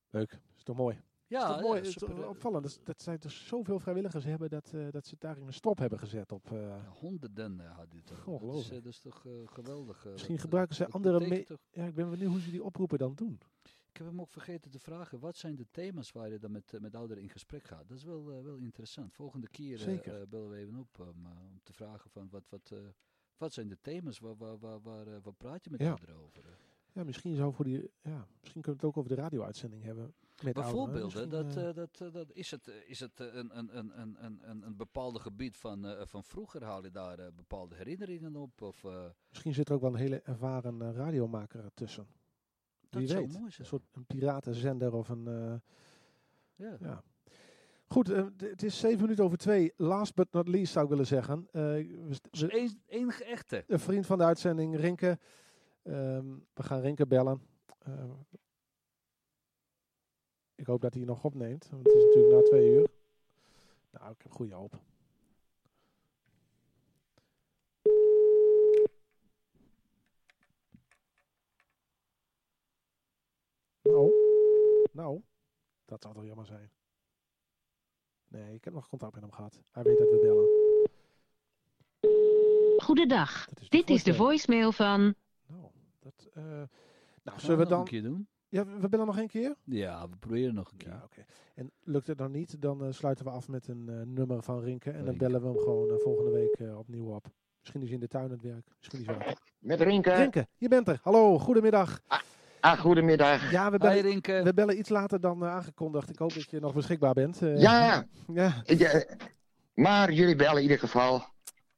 Leuk. 0.09 0.39
Is 0.57 0.63
toch 0.63 0.75
mooi? 0.77 1.01
Ja, 1.27 1.39
is 1.39 1.45
toch 1.53 1.61
mooi? 1.61 1.81
ja, 1.81 1.87
is 1.87 1.93
toch 1.93 2.27
opvallend 2.27 2.63
dat, 2.63 2.79
dat 2.83 3.01
zij 3.01 3.17
dus 3.17 3.47
zoveel 3.47 3.79
vrijwilligers 3.79 4.23
hebben 4.23 4.49
dat, 4.49 4.71
eh, 4.75 4.81
dat 4.91 5.05
ze 5.05 5.15
daar 5.19 5.37
een 5.37 5.53
stop 5.53 5.77
hebben 5.77 5.99
gezet 5.99 6.31
op. 6.31 6.51
eh, 6.51 6.61
Ja, 6.61 6.81
honderden 6.99 7.59
eh, 7.59 7.75
had 7.77 7.91
dit 7.91 8.05
toch. 8.05 8.17
Dat 8.17 8.25
is, 8.27 8.31
Ongelooflijk. 8.33 8.77
eh, 8.77 8.83
dat 8.83 8.93
is 8.93 8.99
toch 8.99 9.25
eh, 9.25 9.31
geweldig. 9.45 10.05
eh, 10.05 10.11
Misschien 10.11 10.35
eh, 10.35 10.41
gebruiken 10.41 10.75
ze 10.75 10.87
andere 10.89 11.45
ja, 11.71 11.85
ik 11.85 11.95
ben 11.95 12.09
benieuwd 12.09 12.31
hoe 12.31 12.41
ze 12.41 12.51
die 12.51 12.63
oproepen 12.63 12.97
dan 12.97 13.13
doen. 13.15 13.39
Ik 13.91 13.97
heb 13.97 14.07
hem 14.07 14.21
ook 14.21 14.31
vergeten 14.31 14.71
te 14.71 14.79
vragen. 14.79 15.19
Wat 15.19 15.37
zijn 15.37 15.55
de 15.55 15.67
thema's 15.71 16.11
waar 16.11 16.29
je 16.29 16.39
dan 16.39 16.51
met, 16.51 16.73
eh, 16.73 16.79
met 16.79 16.95
ouderen 16.95 17.23
in 17.23 17.29
gesprek 17.29 17.63
gaat? 17.63 17.87
Dat 17.87 17.97
is 17.97 18.03
wel, 18.03 18.31
eh, 18.31 18.41
wel 18.43 18.55
interessant. 18.55 19.13
Volgende 19.13 19.47
keer 19.47 19.89
eh, 19.89 20.21
bellen 20.29 20.49
we 20.49 20.57
even 20.57 20.75
op 20.75 20.99
om, 20.99 21.25
om 21.25 21.59
te 21.63 21.73
vragen 21.73 22.09
van 22.09 22.29
wat, 22.29 22.43
wat, 22.49 22.73
wat 23.37 23.53
zijn 23.53 23.67
de 23.67 23.77
thema's? 23.81 24.19
Waar, 24.19 24.37
waar, 24.37 24.59
waar, 24.59 24.81
waar, 24.81 25.21
waar 25.21 25.33
praat 25.33 25.63
je 25.63 25.69
met 25.69 25.79
Ja. 25.79 25.89
ouderen 25.89 26.15
over? 26.15 26.43
Ja, 26.93 27.03
misschien 27.03 27.35
zou 27.35 27.53
voor 27.53 27.65
die. 27.65 27.91
Ja, 28.01 28.27
misschien 28.39 28.61
kunnen 28.61 28.81
we 28.81 28.85
het 28.87 28.95
ook 28.95 28.97
over 28.97 29.15
de 29.15 29.21
radio-uitzending 29.21 29.83
hebben. 29.83 30.13
Met 30.43 30.55
ouderen. 30.57 30.91
Bijvoorbeeld, 30.91 31.31
dat, 31.55 31.75
dat, 31.75 32.13
dat, 32.13 32.31
is 32.31 32.51
het, 32.51 32.67
is 32.67 32.99
het 32.99 33.19
een, 33.19 33.57
een, 33.57 33.77
een, 33.77 34.01
een, 34.01 34.49
een, 34.49 34.65
een, 34.65 34.77
bepaalde 34.77 35.19
gebied 35.19 35.57
van, 35.57 36.07
van 36.07 36.23
vroeger? 36.23 36.63
Haal 36.63 36.83
je 36.83 36.91
daar 36.91 37.33
bepaalde 37.33 37.75
herinneringen 37.75 38.35
op? 38.35 38.61
Of, 38.61 38.85
misschien 39.29 39.53
zit 39.53 39.69
er 39.69 39.75
ook 39.75 39.81
wel 39.81 39.93
een 39.93 39.99
hele 39.99 40.21
ervaren 40.21 40.93
radiomaker 40.93 41.71
tussen. 41.73 42.07
Dat 42.91 43.01
Wie 43.01 43.13
weet. 43.13 43.39
mooi 43.39 43.51
Een 43.57 43.65
soort 43.65 43.83
een 43.91 44.05
piratenzender 44.05 44.93
of 44.93 45.09
een. 45.09 45.27
eh, 45.27 45.53
ja. 46.55 46.77
ja. 46.79 47.03
Goed, 47.87 48.09
eh, 48.09 48.25
het 48.37 48.63
is 48.63 48.79
zeven 48.79 49.01
minuten 49.01 49.23
over 49.23 49.37
twee. 49.37 49.73
Last 49.75 50.15
but 50.15 50.31
not 50.31 50.47
least 50.47 50.71
zou 50.71 50.83
ik 50.85 50.89
willen 50.91 51.07
zeggen. 51.07 51.47
Eh, 51.51 51.61
Dus 52.31 52.41
we- 52.41 52.59
een, 52.59 52.81
enige 52.85 53.23
echte. 53.23 53.63
een 53.67 53.79
vriend 53.79 54.05
van 54.05 54.17
de 54.17 54.23
uitzending, 54.23 54.75
Rinke. 54.75 55.19
Ehm, 55.83 56.25
we 56.53 56.63
gaan 56.63 56.81
Rinke 56.81 57.07
bellen. 57.07 57.41
Eh, 57.79 58.03
ik 60.55 60.65
hoop 60.67 60.81
dat 60.81 60.93
hij 60.93 61.03
nog 61.03 61.23
opneemt. 61.23 61.69
Want 61.69 61.85
het 61.85 61.95
is 61.95 62.03
natuurlijk 62.03 62.33
na 62.33 62.41
twee 62.41 62.69
uur. 62.73 62.87
Nou, 63.91 64.11
ik 64.11 64.21
heb 64.21 64.31
goede 64.31 64.53
hoop. 64.55 64.79
Nou, 73.83 74.11
nou, 74.91 75.21
dat 75.85 76.01
zou 76.01 76.13
toch 76.13 76.25
jammer 76.25 76.45
zijn. 76.45 76.71
Nee, 78.27 78.53
ik 78.53 78.63
heb 78.63 78.73
nog 78.73 78.87
contact 78.89 79.13
met 79.13 79.21
hem 79.21 79.31
gehad. 79.31 79.61
Hij 79.71 79.83
weet 79.83 79.97
dat 79.97 80.09
we 80.09 80.19
bellen. 80.21 80.49
Goedendag. 82.83 83.47
Is 83.59 83.69
Dit 83.69 83.89
is 83.89 84.03
de 84.03 84.13
voicemail. 84.13 84.71
van. 84.71 85.15
Nou, 85.47 85.71
dat, 85.99 86.27
eh, 86.33 86.43
nou, 86.43 86.67
Gaan 87.23 87.39
zullen 87.39 87.57
we 87.57 87.63
nog 87.63 87.71
een 87.71 87.77
dan... 87.77 87.85
keer 87.85 88.01
doen? 88.03 88.27
Ja, 88.49 88.65
we 88.65 88.89
bellen 88.89 89.05
nog 89.05 89.17
één 89.17 89.27
keer? 89.27 89.55
Ja, 89.63 90.09
we 90.09 90.15
proberen 90.17 90.53
nog 90.53 90.71
een 90.71 90.77
keer. 90.77 90.89
Ja, 90.89 91.01
oké. 91.03 91.25
En 91.55 91.71
lukt 91.83 92.07
het 92.07 92.17
dan 92.17 92.31
niet, 92.31 92.61
dan 92.61 92.83
eh, 92.85 92.91
sluiten 92.91 93.25
we 93.25 93.31
af 93.31 93.47
met 93.47 93.67
een 93.67 93.89
eh, 93.89 94.01
nummer 94.05 94.43
van 94.43 94.59
Rinke. 94.59 94.91
En 94.91 95.05
dan 95.05 95.17
bellen 95.17 95.41
we 95.41 95.47
hem 95.47 95.57
gewoon 95.57 95.99
volgende 95.99 96.31
week 96.31 96.53
eh, 96.59 96.77
opnieuw 96.77 97.15
op. 97.15 97.25
Misschien 97.59 97.81
is 97.81 97.87
hij 97.87 97.95
in 97.95 98.01
de 98.03 98.07
tuin 98.07 98.23
aan 98.25 98.31
het 98.31 98.41
werk. 98.41 98.67
Misschien 98.77 98.99
is 98.99 99.05
hij 99.05 99.17
wel. 99.17 99.35
Met 99.59 99.81
Rinke. 99.81 100.13
Rinke, 100.13 100.47
je 100.57 100.67
bent 100.67 100.87
er. 100.87 100.99
Hallo, 101.01 101.39
goedemiddag. 101.39 102.01
Ah, 102.07 102.19
goedemiddag. 102.61 103.51
Ja, 103.51 103.71
we 103.71 103.77
bellen, 103.77 104.21
we 104.43 104.51
bellen 104.55 104.77
iets 104.77 104.89
later 104.89 105.19
dan 105.21 105.43
eh, 105.43 105.51
aangekondigd. 105.51 106.09
Ik 106.09 106.17
hoop 106.17 106.33
dat 106.33 106.49
je 106.49 106.59
nog 106.59 106.73
beschikbaar 106.73 107.13
bent. 107.13 107.41
Eh, 107.41 107.61
Ja, 107.61 108.05
ja. 108.33 108.63
eh, 108.65 109.01
maar 109.73 110.11
jullie 110.11 110.35
bellen 110.35 110.55
in 110.55 110.61
ieder 110.61 110.79
geval. 110.79 111.23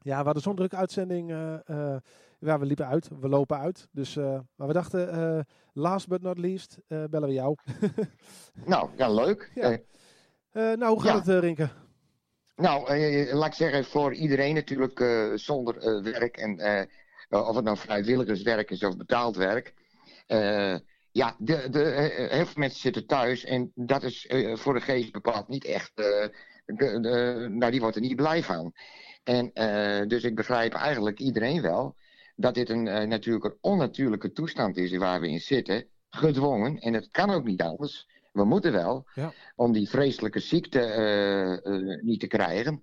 Ja, 0.02 0.18
we 0.18 0.24
hadden 0.24 0.44
zo'n 0.44 0.56
drukke 0.56 0.76
uitzending. 0.76 1.32
eh, 1.32 1.54
eh, 1.94 1.98
ja, 2.40 2.60
we 2.60 2.66
liepen 2.66 2.88
uit, 2.88 3.10
we 3.20 3.28
lopen 3.30 3.58
uit. 3.60 3.88
Dus, 3.92 4.16
eh, 4.18 4.40
maar 4.56 4.68
we 4.68 4.74
dachten, 4.74 5.12
eh, 5.12 5.40
last 5.74 6.08
but 6.08 6.22
not 6.22 6.38
least, 6.38 6.78
eh, 6.88 7.04
bellen 7.10 7.28
we 7.28 7.34
jou. 7.34 7.56
Nou, 8.66 8.90
ja, 8.98 9.10
leuk. 9.10 9.52
Ja. 9.56 9.78
Nou, 10.54 10.86
hoe 10.86 11.02
gaat 11.02 11.12
Ja. 11.12 11.18
het, 11.20 11.28
eh, 11.28 11.40
Rinke? 11.40 11.70
nou, 12.56 12.88
eh, 12.88 13.34
laat 13.34 13.48
ik 13.48 13.54
zeggen, 13.54 13.86
voor 13.86 14.14
iedereen 14.14 14.54
natuurlijk 14.56 15.00
eh, 15.00 15.32
zonder 15.36 15.78
eh, 15.78 16.04
werk. 16.04 16.38
En 16.38 16.60
eh, 16.60 16.86
of 17.30 17.56
het 17.56 17.64
nou 17.66 17.78
vrijwilligerswerk 17.78 18.72
is 18.72 18.84
of 18.84 18.98
betaald 18.98 19.36
werk. 19.36 19.74
Eh, 20.26 20.76
ja, 21.12 21.36
de, 21.40 21.70
de, 21.70 21.84
eh, 21.84 22.30
heel 22.32 22.46
veel 22.46 22.54
mensen 22.60 22.80
zitten 22.80 23.06
thuis. 23.06 23.44
En 23.46 23.72
dat 23.76 24.04
is 24.04 24.26
eh, 24.28 24.56
voor 24.56 24.74
de 24.74 24.82
geest 24.82 25.12
bepaald 25.12 25.48
niet 25.48 25.66
echt. 25.66 25.92
de- 25.96 26.32
de- 26.66 27.48
nou, 27.52 27.72
die 27.72 27.80
wordt 27.82 27.96
er 27.96 28.02
niet 28.02 28.16
blij 28.16 28.44
van. 28.44 28.74
En 29.24 29.52
dus 30.08 30.24
ik 30.24 30.36
begrijp 30.36 30.74
eigenlijk 30.74 31.20
iedereen 31.20 31.62
wel. 31.62 31.96
Dat 32.36 32.54
dit 32.54 32.70
een, 32.70 32.84
natuurlijk 33.08 33.46
een 33.46 33.58
onnatuurlijke 33.62 34.32
toestand 34.32 34.78
is 34.78 34.98
waar 34.98 35.22
we 35.22 35.28
in 35.30 35.40
zitten. 35.40 35.88
Gedwongen. 36.10 36.78
En 36.78 36.94
het 36.94 37.08
kan 37.12 37.30
ook 37.30 37.44
niet 37.44 37.62
anders. 37.62 38.08
We 38.32 38.44
moeten 38.46 38.72
wel. 38.72 39.08
Ja. 39.14 39.34
Om 39.56 39.72
die 39.72 39.90
vreselijke 39.90 40.40
ziekte 40.40 42.00
niet 42.04 42.20
te 42.20 42.28
krijgen. 42.28 42.82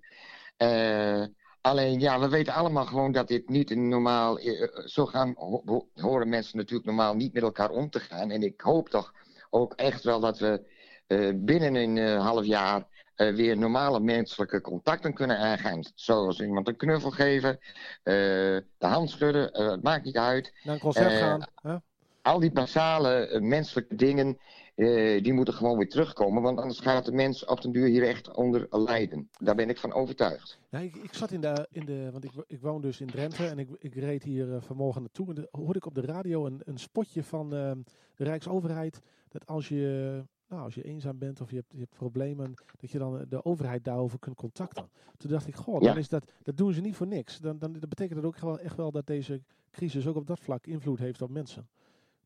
Eh, 1.61 1.71
alleen, 1.71 1.99
ja, 1.99 2.19
we 2.19 2.29
weten 2.29 2.53
allemaal 2.53 2.85
gewoon 2.85 3.11
dat 3.11 3.27
dit 3.27 3.49
niet 3.49 3.71
een 3.71 3.87
normaal... 3.87 4.39
eh, 4.39 4.85
zo 4.85 5.05
gaan, 5.05 5.33
ho- 5.37 5.61
ho- 5.65 5.87
horen 5.95 6.29
mensen 6.29 6.57
natuurlijk 6.57 6.85
normaal 6.85 7.15
niet 7.15 7.33
met 7.33 7.43
elkaar 7.43 7.69
om 7.69 7.89
te 7.89 7.99
gaan. 7.99 8.31
En 8.31 8.43
ik 8.43 8.61
hoop 8.61 8.89
toch 8.89 9.13
ook 9.49 9.73
echt 9.73 10.03
wel 10.03 10.19
dat 10.19 10.39
we 10.39 10.65
eh, 11.07 11.29
binnen 11.35 11.75
een 11.75 11.97
eh, 11.97 12.25
half 12.25 12.45
jaar... 12.45 12.87
eh, 13.15 13.33
weer 13.35 13.57
normale 13.57 13.99
menselijke 13.99 14.61
contacten 14.61 15.13
kunnen 15.13 15.37
aangaan. 15.37 15.79
Zoals 15.95 16.39
iemand 16.39 16.67
een 16.67 16.75
knuffel 16.77 17.11
geven, 17.11 17.57
eh, 18.03 18.13
de 18.13 18.63
hand 18.77 19.09
schudden, 19.09 19.51
eh, 19.53 19.69
het 19.71 19.83
maakt 19.83 20.05
niet 20.05 20.17
uit. 20.17 20.53
Naar 20.63 20.73
een 20.73 20.79
concert 20.81 21.11
Eh, 21.11 21.17
gaan? 21.19 21.47
Hè? 21.61 21.75
Al 22.21 22.39
die 22.39 22.51
basale 22.51 23.27
eh, 23.27 23.41
menselijke 23.41 23.95
dingen, 23.95 24.37
eh, 24.81 25.23
die 25.23 25.33
moeten 25.33 25.53
gewoon 25.53 25.77
weer 25.77 25.89
terugkomen. 25.89 26.41
Want 26.41 26.59
anders 26.59 26.79
gaat 26.79 27.05
de 27.05 27.11
mens 27.11 27.45
op 27.45 27.61
den 27.61 27.71
duur 27.71 27.87
hier 27.87 28.07
echt 28.07 28.35
onder 28.35 28.67
lijden. 28.69 29.29
Daar 29.39 29.55
ben 29.55 29.69
ik 29.69 29.77
van 29.77 29.93
overtuigd. 29.93 30.59
Ja, 30.69 30.79
ik, 30.79 30.95
ik 30.95 31.13
zat 31.13 31.31
in 31.31 31.41
de, 31.41 31.67
in 31.71 31.85
de 31.85 32.09
want 32.11 32.23
ik, 32.23 32.31
ik 32.47 32.61
woon 32.61 32.81
dus 32.81 33.01
in 33.01 33.07
Drenthe 33.07 33.47
en 33.47 33.59
ik, 33.59 33.69
ik 33.79 33.95
reed 33.95 34.23
hier 34.23 34.53
eh, 34.53 34.61
vanmorgen 34.61 35.01
naartoe. 35.01 35.27
En 35.27 35.35
dan 35.35 35.47
hoorde 35.51 35.77
ik 35.77 35.85
op 35.85 35.95
de 35.95 36.01
radio 36.01 36.45
een, 36.45 36.61
een 36.63 36.79
spotje 36.79 37.23
van 37.23 37.53
eh, 37.53 37.71
de 38.15 38.23
Rijksoverheid. 38.23 39.01
Dat 39.27 39.47
als 39.47 39.67
je, 39.67 40.23
nou, 40.47 40.63
als 40.63 40.75
je 40.75 40.83
eenzaam 40.83 41.17
bent 41.17 41.41
of 41.41 41.49
je 41.49 41.55
hebt, 41.55 41.71
je 41.71 41.79
hebt 41.79 41.95
problemen, 41.95 42.53
dat 42.79 42.91
je 42.91 42.97
dan 42.97 43.25
de 43.29 43.45
overheid 43.45 43.83
daarover 43.83 44.19
kunt 44.19 44.35
contacten. 44.35 44.89
Toen 45.17 45.31
dacht 45.31 45.47
ik, 45.47 45.55
goh, 45.55 45.81
dan 45.81 45.97
is 45.97 46.09
dat, 46.09 46.31
dat 46.43 46.57
doen 46.57 46.73
ze 46.73 46.81
niet 46.81 46.95
voor 46.95 47.07
niks. 47.07 47.39
Dan, 47.39 47.59
dan 47.59 47.73
dat 47.73 47.89
betekent 47.89 48.21
dat 48.21 48.25
ook 48.25 48.39
wel, 48.39 48.59
echt 48.59 48.77
wel 48.77 48.91
dat 48.91 49.07
deze 49.07 49.41
crisis 49.71 50.07
ook 50.07 50.15
op 50.15 50.27
dat 50.27 50.39
vlak 50.39 50.65
invloed 50.65 50.99
heeft 50.99 51.21
op 51.21 51.29
mensen. 51.29 51.67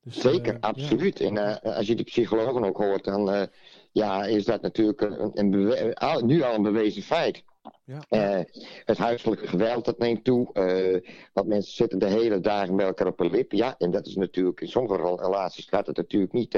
Dus, 0.06 0.20
Zeker, 0.20 0.54
eh, 0.54 0.60
absoluut. 0.60 1.20
En 1.20 1.38
eh, 1.38 1.76
als 1.78 1.88
je 1.88 1.96
die 1.96 2.06
psychologen 2.06 2.64
ook 2.64 2.78
hoort, 2.78 3.04
dan 3.04 3.32
eh, 3.32 3.42
ja, 3.92 4.26
is 4.26 4.46
dat 4.46 4.62
natuurlijk 4.62 5.02
een, 5.02 5.32
een 5.34 5.94
al- 5.94 6.26
nu 6.26 6.42
al 6.42 6.54
een 6.56 6.62
bewezen 6.62 7.02
feit. 7.02 7.44
Ja. 7.86 8.46
Het 8.86 8.98
huiselijke 8.98 9.48
geweld 9.48 9.86
dat 9.86 9.98
neemt 9.98 10.24
toe. 10.24 10.54
eh, 10.54 11.12
want 11.34 11.48
mensen 11.48 11.74
zitten 11.74 12.00
de 12.00 12.06
hele 12.10 12.40
dagen 12.40 12.76
bij 12.76 12.86
elkaar 12.86 13.08
op 13.08 13.20
een 13.20 13.32
lip. 13.32 13.52
Ja, 13.52 13.76
en 13.78 13.92
dat 13.92 14.06
is 14.06 14.16
natuurlijk 14.16 14.62
in 14.62 14.68
sommige 14.68 14.96
rel- 14.96 15.22
relaties 15.22 15.66
gaat 15.66 15.88
het 15.88 15.98
natuurlijk 15.98 16.34
niet 16.34 16.58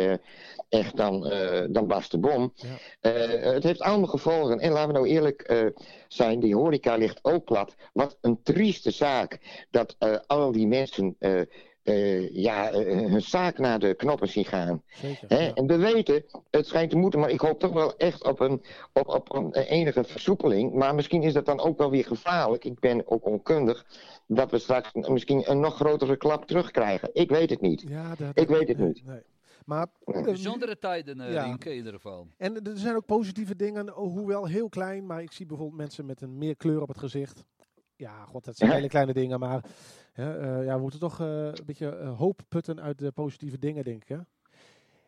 echt 0.70 0.98
dan, 0.98 1.22
dan 1.70 1.88
de 2.10 2.18
bom. 2.20 2.54
Eh, 3.00 3.14
het 3.54 3.64
heeft 3.64 3.82
allemaal 3.82 4.08
gevolgen. 4.08 4.60
En 4.60 4.72
laten 4.72 4.88
we 4.88 4.94
nou 4.94 5.08
eerlijk 5.08 5.72
zijn, 6.08 6.40
die 6.40 6.56
horeca 6.56 6.96
ligt 6.96 7.20
ook 7.22 7.44
plat. 7.46 7.76
Wat 7.94 8.18
een 8.22 8.42
trieste 8.44 8.92
zaak 8.92 9.40
dat 9.72 9.96
al 10.28 10.52
die 10.52 10.68
mensen 10.68 11.16
eh, 11.88 12.18
eh, 12.18 12.30
ja, 12.34 12.72
eh, 12.72 13.10
hun 13.10 13.22
zaak 13.22 13.58
naar 13.58 13.80
de 13.80 13.94
knoppen 13.94 14.28
zien 14.28 14.46
gaan. 14.46 14.82
Zeker. 14.88 15.28
Hè? 15.28 15.48
En 15.48 15.68
we 15.68 15.78
weten, 15.78 16.24
het 16.50 16.68
schijnt 16.68 16.90
te 16.90 16.98
moeten, 16.98 17.20
maar 17.20 17.30
ik 17.30 17.40
hoop 17.40 17.60
toch 17.60 17.74
wel 17.74 17.98
echt 17.98 18.24
op 18.24 18.40
een, 18.40 18.62
op, 18.94 19.08
op 19.08 19.36
een 19.36 19.54
enige 19.54 20.04
versoepeling. 20.04 20.74
Maar 20.74 20.96
misschien 20.96 21.24
is 21.24 21.34
dat 21.34 21.46
dan 21.46 21.60
ook 21.60 21.78
wel 21.78 21.92
weer 21.92 22.06
gevaarlijk. 22.06 22.66
Ik 22.66 22.80
ben 22.80 23.12
ook 23.12 23.26
onkundig. 23.26 23.86
Dat 24.28 24.52
we 24.52 24.60
straks 24.60 24.94
misschien 24.94 25.52
een 25.52 25.60
nog 25.60 25.76
grotere 25.76 26.18
klap 26.18 26.46
terugkrijgen. 26.46 27.10
Ik 27.14 27.30
weet 27.30 27.50
het 27.50 27.62
niet. 27.62 27.84
Ja, 27.88 28.16
dat, 28.16 28.30
Ik 28.34 28.48
weet 28.48 28.68
het 28.68 28.78
niet. 28.78 29.06
Nee. 29.06 29.22
Maar, 29.66 29.88
eh, 30.06 30.24
Bijzondere 30.24 30.80
tijden, 30.80 31.22
eh 31.22 31.34
ja. 31.34 31.44
Rienke, 31.44 31.70
in 31.70 31.76
ieder 31.76 31.94
geval. 31.94 32.28
En 32.38 32.64
er 32.64 32.78
zijn 32.78 32.96
ook 32.96 33.06
positieve 33.06 33.56
dingen, 33.56 33.90
hoewel 33.90 34.46
heel 34.46 34.70
klein. 34.70 35.06
Maar 35.06 35.22
ik 35.22 35.32
zie 35.32 35.46
bijvoorbeeld 35.46 35.80
mensen 35.80 36.06
met 36.06 36.22
een 36.22 36.38
meer 36.38 36.56
kleur 36.56 36.82
op 36.82 36.88
het 36.88 36.98
gezicht. 36.98 37.46
Ja, 37.98 38.26
god, 38.26 38.46
dat 38.46 38.58
zijn 38.58 38.72
hele 38.72 38.88
kleine 38.88 39.14
dingen. 39.14 39.40
Maar 39.40 39.64
hè, 40.14 40.40
eh, 40.40 40.66
ja, 40.66 40.76
we 40.76 40.82
moeten 40.82 41.00
toch 41.00 41.20
eh, 41.20 41.28
een 41.28 41.66
beetje 41.66 41.90
eh, 41.90 42.18
hoop 42.18 42.42
putten 42.48 42.82
uit 42.82 42.98
de 42.98 43.12
positieve 43.12 43.60
dingen, 43.60 43.84
denk 43.84 44.02
ik. 44.02 44.08
Hè? 44.08 44.18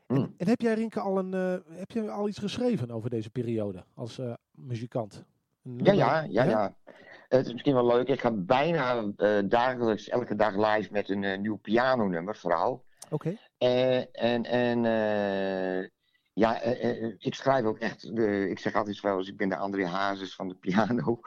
En, 0.08 0.34
en 0.38 0.48
heb 0.48 0.62
jij, 0.62 0.74
Rinke, 0.74 1.00
al, 1.00 1.18
een, 1.18 1.32
heb 1.70 1.92
je 1.92 2.12
al 2.12 2.28
iets 2.28 2.38
geschreven 2.38 2.92
over 2.92 3.10
deze 3.10 3.30
periode 3.30 3.84
als 3.94 4.22
muzikant? 4.52 5.24
Ja, 5.62 5.92
ja, 5.92 6.26
ja, 6.30 6.44
ja. 6.44 6.76
Het 7.28 7.46
is 7.46 7.52
misschien 7.52 7.74
wel 7.74 7.86
leuk. 7.86 8.08
Ik 8.08 8.20
ga 8.20 8.32
bijna 8.32 9.12
dagelijks, 9.42 10.10
elke 10.10 10.36
dag 10.36 10.56
live 10.56 10.92
met 10.92 11.10
een 11.10 11.42
nieuw 11.42 11.58
pianonummer, 11.58 12.36
vooral. 12.36 12.84
Oké. 13.10 13.38
En 13.58 14.44
en 14.44 14.82
ja, 16.34 16.62
ik 17.18 17.36
schrijf 17.36 17.66
ook 17.66 17.80
echt. 17.80 18.04
Ik 18.50 18.60
zeg 18.60 18.76
altijd 18.76 19.00
wel 19.00 19.18
eens, 19.18 19.30
ik 19.30 19.38
ben 19.38 19.50
de 19.50 19.58
André 19.58 19.86
Hazes 19.86 20.36
van 20.36 20.48
de 20.48 20.56
piano. 20.56 21.20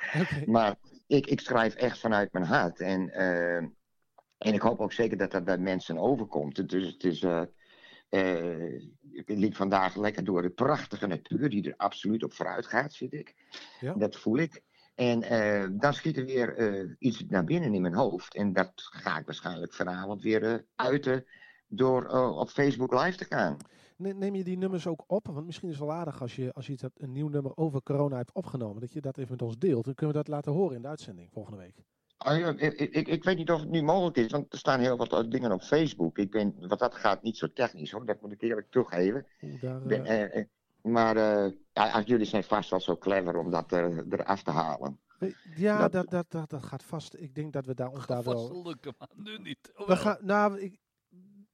Maar 0.47 0.77
ik, 1.13 1.27
ik 1.27 1.41
schrijf 1.41 1.75
echt 1.75 1.99
vanuit 1.99 2.33
mijn 2.33 2.45
hart. 2.45 2.81
En, 2.81 3.11
eh, 3.11 3.57
en 4.39 4.55
ik 4.55 4.61
hoop 4.61 4.81
ook 4.81 4.93
zeker 4.93 5.17
dat 5.17 5.31
dat 5.31 5.45
bij 5.45 5.59
mensen 5.59 5.99
overkomt. 5.99 6.69
Dus 6.69 6.93
het 6.93 7.05
is. 7.05 7.23
eh, 7.23 7.43
eh, 8.09 8.75
ik 9.13 9.29
liep 9.29 9.55
vandaag 9.55 9.97
lekker 9.97 10.25
door 10.25 10.43
de 10.43 10.51
prachtige 10.51 11.07
natuur, 11.07 11.49
die 11.51 11.69
er 11.69 11.77
absoluut 11.77 12.25
op 12.25 12.33
vooruit 12.33 12.67
gaat, 12.67 12.93
zit 12.93 13.13
ik. 13.13 13.35
Ja. 13.81 13.95
Dat 13.95 14.17
voel 14.17 14.39
ik. 14.39 14.63
En 14.95 15.23
eh, 15.23 15.69
dan 15.73 15.95
schiet 15.95 16.17
er 16.17 16.25
weer 16.25 16.57
eh, 16.57 16.91
iets 16.99 17.25
naar 17.29 17.45
binnen 17.45 17.75
in 17.75 17.83
mijn 17.83 17.95
hoofd. 17.95 18.35
En 18.35 18.53
dat 18.53 18.73
ga 18.75 19.19
ik 19.19 19.27
waarschijnlijk 19.27 19.75
vanavond 19.75 20.23
weer 20.23 20.43
eh, 20.45 20.55
uiten 20.75 21.25
door 21.67 22.07
eh, 22.07 22.37
op 22.39 22.49
Facebook 22.51 22.93
live 22.93 23.17
te 23.17 23.25
gaan. 23.25 23.57
Ne- 24.03 24.13
Neem 24.13 24.35
je 24.35 24.45
die 24.45 24.57
nummers 24.59 24.87
ook 24.87 25.05
op? 25.07 25.27
Want 25.27 25.47
misschien 25.47 25.69
is 25.69 25.79
het 25.79 25.85
wel 25.87 25.95
aardig 25.95 26.21
als 26.21 26.37
je, 26.37 26.53
als 26.53 26.67
je 26.67 26.77
een 26.97 27.13
nieuw 27.13 27.29
nummer 27.29 27.57
over 27.57 27.83
corona 27.83 28.17
hebt 28.17 28.33
opgenomen. 28.33 28.81
Dat 28.81 28.93
je 28.93 29.01
dat 29.01 29.19
even 29.19 29.31
met 29.31 29.43
ons 29.43 29.59
deelt. 29.59 29.85
Dan 29.85 29.95
kunnen 29.95 30.17
we 30.17 30.23
dat 30.23 30.33
laten 30.33 30.53
horen 30.53 30.77
in 30.77 30.83
de 30.83 30.89
uitzending 30.89 31.31
volgende 31.33 31.59
week. 31.59 31.83
Ah, 32.17 32.39
ja, 32.39 32.49
ik, 32.57 32.73
ik, 32.73 33.09
ik 33.09 33.25
weet 33.25 33.37
niet 33.37 33.51
of 33.51 33.61
het 33.61 33.69
nu 33.71 33.83
mogelijk 33.83 34.17
is, 34.17 34.31
want 34.31 34.53
er 34.53 34.59
staan 34.59 34.81
heel 34.81 34.97
wat 34.97 35.13
eh, 35.13 35.29
dingen 35.31 35.53
op 35.53 35.63
Facebook. 35.63 36.19
Ik 36.19 36.31
ben, 36.31 36.55
wat 36.69 36.79
dat 36.79 36.95
gaat, 36.95 37.23
niet 37.23 37.37
zo 37.37 37.53
technisch 37.53 37.91
hoor, 37.91 38.07
dat 38.07 38.21
moet 38.21 38.33
ik 38.33 38.43
eerlijk 38.43 38.71
toegeven. 38.71 39.27
Daar, 39.61 39.83
ben, 39.83 40.05
eh, 40.05 40.37
eh, 40.39 40.47
maar 40.83 41.17
eh, 41.17 41.53
ja, 41.73 42.01
jullie 42.01 42.27
zijn 42.27 42.45
vast 42.45 42.71
wel 42.71 42.81
zo 42.81 42.97
clever 42.97 43.37
om 43.37 43.51
dat 43.51 43.73
er, 43.73 44.07
eraf 44.11 44.43
te 44.43 44.51
halen. 44.51 45.01
ja, 45.57 45.79
dat- 45.79 45.93
dat, 45.93 46.11
dat, 46.11 46.31
dat, 46.31 46.51
dat 46.51 46.63
gaat 46.63 46.83
vast. 46.85 47.15
Ik 47.19 47.35
denk 47.35 47.53
dat 47.53 47.67
we 47.67 47.75
daar, 47.75 47.89
ons 47.91 48.07
daar 48.07 48.23
wel... 48.23 48.49
Vast 48.49 48.67
lukken, 48.67 48.95
maar 48.99 49.09
nu 49.17 49.39
niet. 49.39 49.73
We 49.87 49.97
gaan, 49.97 50.19
nou, 50.21 50.61
ik, 50.61 50.79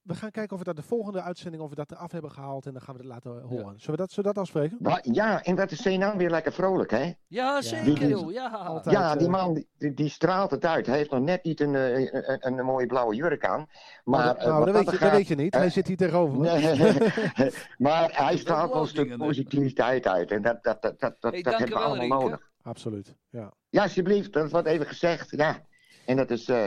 we 0.09 0.15
gaan 0.15 0.31
kijken 0.31 0.51
of 0.53 0.57
we 0.59 0.65
dat 0.65 0.75
de 0.75 0.81
volgende 0.81 1.21
uitzending 1.21 1.63
of 1.63 1.69
we 1.69 1.75
dat 1.75 1.91
eraf 1.91 2.11
hebben 2.11 2.31
gehaald 2.31 2.65
en 2.65 2.73
dan 2.73 2.81
gaan 2.81 2.95
we 2.95 2.99
het 3.01 3.09
laten 3.09 3.31
horen. 3.41 3.73
Zullen 3.79 3.91
we 3.91 3.97
dat, 3.97 4.11
zullen 4.11 4.29
we 4.29 4.35
dat 4.35 4.37
afspreken? 4.37 4.77
Wa- 4.79 4.99
Ja, 5.01 5.43
en 5.43 5.55
wat 5.55 5.71
is 5.71 5.81
Zenan 5.81 6.17
weer 6.17 6.29
lekker 6.29 6.51
vrolijk, 6.53 6.91
hè? 6.91 7.13
Ja, 7.27 7.61
zeker, 7.61 8.07
joh. 8.07 8.31
Ja. 8.31 8.47
Altijd, 8.49 8.95
Ja, 8.95 9.15
die 9.15 9.25
eh, 9.27 9.31
man 9.33 9.53
die, 9.77 9.93
die 9.93 10.09
straalt 10.09 10.51
het 10.51 10.65
uit. 10.65 10.85
Hij 10.85 10.97
heeft 10.97 11.11
nog 11.11 11.21
net 11.21 11.43
niet 11.43 11.59
een, 11.59 11.75
eh, 11.75 11.99
een, 11.99 12.47
een, 12.47 12.57
een 12.57 12.65
mooie 12.65 12.85
blauwe 12.85 13.15
jurk 13.15 13.45
aan. 13.45 13.65
Maar, 14.03 14.25
nou, 14.25 14.37
eh, 14.37 14.45
nou, 14.45 14.65
dat, 14.65 14.73
weet 14.75 14.91
je, 14.91 14.97
dat 14.97 15.11
weet 15.11 15.27
je 15.27 15.35
niet. 15.35 15.53
Hij 15.53 15.69
zit 15.69 15.87
hier 15.87 15.97
tegenover 15.97 16.37
maar 17.77 18.09
hij 18.23 18.37
straalt 18.37 18.71
wel 18.73 18.81
een 18.81 18.87
stuk 18.87 19.17
positiviteit 19.17 20.07
uit. 20.07 20.31
En 20.31 20.41
dat, 20.41 20.63
dat, 20.63 20.81
dat, 20.81 20.99
dat, 20.99 21.15
dat, 21.19 21.31
Hey, 21.33 21.41
dat 21.41 21.57
hebben 21.57 21.77
we 21.77 21.83
allemaal 21.83 21.99
Rienke. 22.07 22.23
nodig. 22.23 22.49
Absoluut, 22.63 23.15
ja. 23.29 23.53
Ja, 23.69 23.81
alsjeblieft, 23.83 24.33
dat 24.33 24.51
wordt 24.51 24.67
even 24.67 24.85
gezegd. 24.85 25.29
Ja. 25.29 25.61
En 26.05 26.15
dat 26.15 26.29
is. 26.31 26.47
eh, 26.49 26.65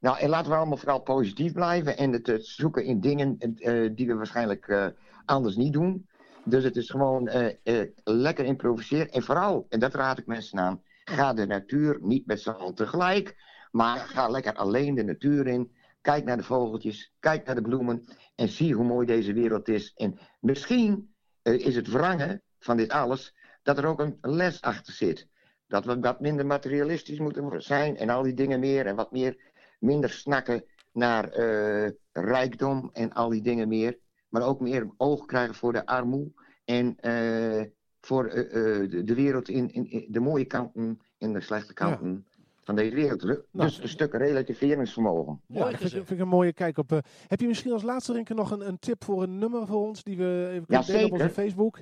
nou, 0.00 0.18
en 0.18 0.28
laten 0.28 0.50
we 0.50 0.56
allemaal 0.56 0.76
vooral 0.76 1.00
positief 1.00 1.52
blijven 1.52 1.96
en 1.96 2.12
het 2.12 2.38
zoeken 2.46 2.84
in 2.84 3.00
dingen 3.00 3.38
eh, 3.38 3.90
die 3.94 4.06
we 4.06 4.14
waarschijnlijk 4.14 4.68
eh, 4.68 4.86
anders 5.24 5.56
niet 5.56 5.72
doen. 5.72 6.08
Dus 6.44 6.64
het 6.64 6.76
is 6.76 6.90
gewoon 6.90 7.28
eh, 7.28 7.86
lekker 8.04 8.44
improviseren. 8.44 9.10
En 9.10 9.22
vooral, 9.22 9.66
en 9.68 9.80
dat 9.80 9.94
raad 9.94 10.18
ik 10.18 10.26
mensen 10.26 10.58
aan, 10.58 10.82
ga 11.04 11.32
de 11.32 11.46
natuur 11.46 11.98
niet 12.00 12.26
met 12.26 12.40
z'n 12.40 12.50
allen 12.50 12.74
tegelijk, 12.74 13.36
maar 13.70 13.98
ga 13.98 14.28
lekker 14.28 14.54
alleen 14.54 14.94
de 14.94 15.04
natuur 15.04 15.46
in. 15.46 15.72
Kijk 16.00 16.24
naar 16.24 16.36
de 16.36 16.42
vogeltjes, 16.42 17.12
kijk 17.18 17.46
naar 17.46 17.54
de 17.54 17.62
bloemen 17.62 18.04
en 18.34 18.48
zie 18.48 18.74
hoe 18.74 18.84
mooi 18.84 19.06
deze 19.06 19.32
wereld 19.32 19.68
is. 19.68 19.92
En 19.94 20.18
misschien 20.40 21.14
is 21.42 21.76
het 21.76 21.88
wrangen 21.88 22.42
van 22.58 22.76
dit 22.76 22.90
alles 22.90 23.34
dat 23.62 23.78
er 23.78 23.86
ook 23.86 24.00
een 24.00 24.18
les 24.20 24.60
achter 24.60 24.92
zit. 24.92 25.28
Dat 25.66 25.84
we 25.84 26.00
wat 26.00 26.20
minder 26.20 26.46
materialistisch 26.46 27.18
moeten 27.18 27.62
zijn 27.62 27.96
en 27.96 28.08
al 28.08 28.22
die 28.22 28.34
dingen 28.34 28.60
meer. 28.60 28.86
En 28.86 28.96
wat 28.96 29.12
meer, 29.12 29.36
minder 29.80 30.10
snakken 30.10 30.64
naar 30.92 31.28
eh, 31.28 31.90
rijkdom 32.12 32.90
en 32.92 33.12
al 33.12 33.28
die 33.28 33.42
dingen 33.42 33.68
meer. 33.68 33.98
Maar 34.28 34.42
ook 34.42 34.60
meer 34.60 34.90
oog 34.96 35.24
krijgen 35.26 35.54
voor 35.54 35.72
de 35.72 35.86
armoede. 35.86 36.30
En 36.64 36.96
eh, 37.00 37.64
voor 38.00 38.26
eh, 38.26 38.50
de, 38.90 39.02
de 39.04 39.14
wereld 39.14 39.48
in, 39.48 39.72
in, 39.72 39.90
in 39.90 40.06
de 40.08 40.20
mooie 40.20 40.44
kanten 40.44 41.00
en 41.18 41.32
de 41.32 41.40
slechte 41.40 41.72
kanten 41.74 42.26
van 42.62 42.74
deze 42.76 42.94
wereld. 42.94 43.22
Nou, 43.24 43.40
Dus 43.52 43.78
een 43.82 43.88
stuk 43.88 44.12
relativeringsvermogen. 44.14 45.40
Ja, 45.46 45.58
dat 45.58 45.68
vind, 45.68 45.82
ik- 45.82 45.90
vind 45.90 46.10
ik 46.10 46.18
een 46.18 46.28
mooie 46.28 46.52
kijk 46.52 46.78
op. 46.78 46.92
eh, 46.92 46.98
heb 47.26 47.40
je 47.40 47.46
misschien 47.46 47.72
als 47.72 47.82
laatste 47.82 48.12
Rinke 48.12 48.34
nog 48.34 48.50
een, 48.50 48.68
een 48.68 48.78
tip 48.78 49.04
voor 49.04 49.22
een 49.22 49.38
nummer 49.38 49.66
voor 49.66 49.80
ons 49.86 50.02
die 50.02 50.16
we 50.16 50.48
even 50.52 50.66
kunnen 50.66 50.86
delen 50.86 51.04
op 51.04 51.12
onze. 51.12 51.28
Facebook? 51.30 51.78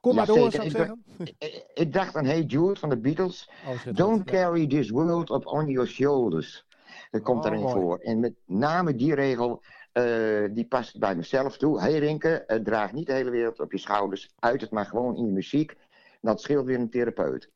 Kom 0.00 0.10
Ja, 0.14 0.18
maar 0.18 0.26
door, 0.26 0.50
zeker. 0.50 0.70
zou 0.70 0.84
ik 0.84 0.92
Ik 1.18 1.34
zeggen. 1.38 1.64
Ik, 1.84 1.92
dacht 1.92 2.16
aan 2.16 2.24
Hey 2.24 2.42
Jude 2.42 2.76
van 2.80 2.88
de 2.88 2.98
Beatles. 2.98 3.50
Oh. 3.68 3.94
Don't 3.94 4.30
Ja. 4.30 4.36
carry 4.36 4.66
this 4.66 4.90
world 4.90 5.30
up 5.30 5.46
on 5.46 5.66
your 5.68 5.88
shoulders. 5.88 6.65
Dat 7.16 7.24
komt 7.24 7.38
Oh, 7.38 7.42
daarin 7.44 7.62
mooi. 7.62 7.74
voor. 7.74 7.98
En 7.98 8.20
met 8.20 8.34
name 8.44 8.94
die 8.94 9.14
regel, 9.14 9.62
eh, 9.92 10.04
die 10.50 10.66
past 10.66 10.98
bij 10.98 11.14
mezelf 11.16 11.56
toe. 11.56 11.80
Hey 11.80 11.98
Rinke, 11.98 12.44
eh, 12.44 12.58
draag 12.58 12.92
niet 12.92 13.06
de 13.06 13.12
hele 13.12 13.30
wereld 13.30 13.60
op 13.60 13.72
je 13.72 13.78
schouders. 13.78 14.30
Uit 14.38 14.60
het 14.60 14.70
maar 14.70 14.86
gewoon 14.86 15.16
in 15.16 15.26
je 15.26 15.32
muziek. 15.32 15.76
Dat 16.20 16.40
scheelt 16.40 16.66
weer 16.66 16.78
een 16.78 16.90
therapeut. 16.90 17.50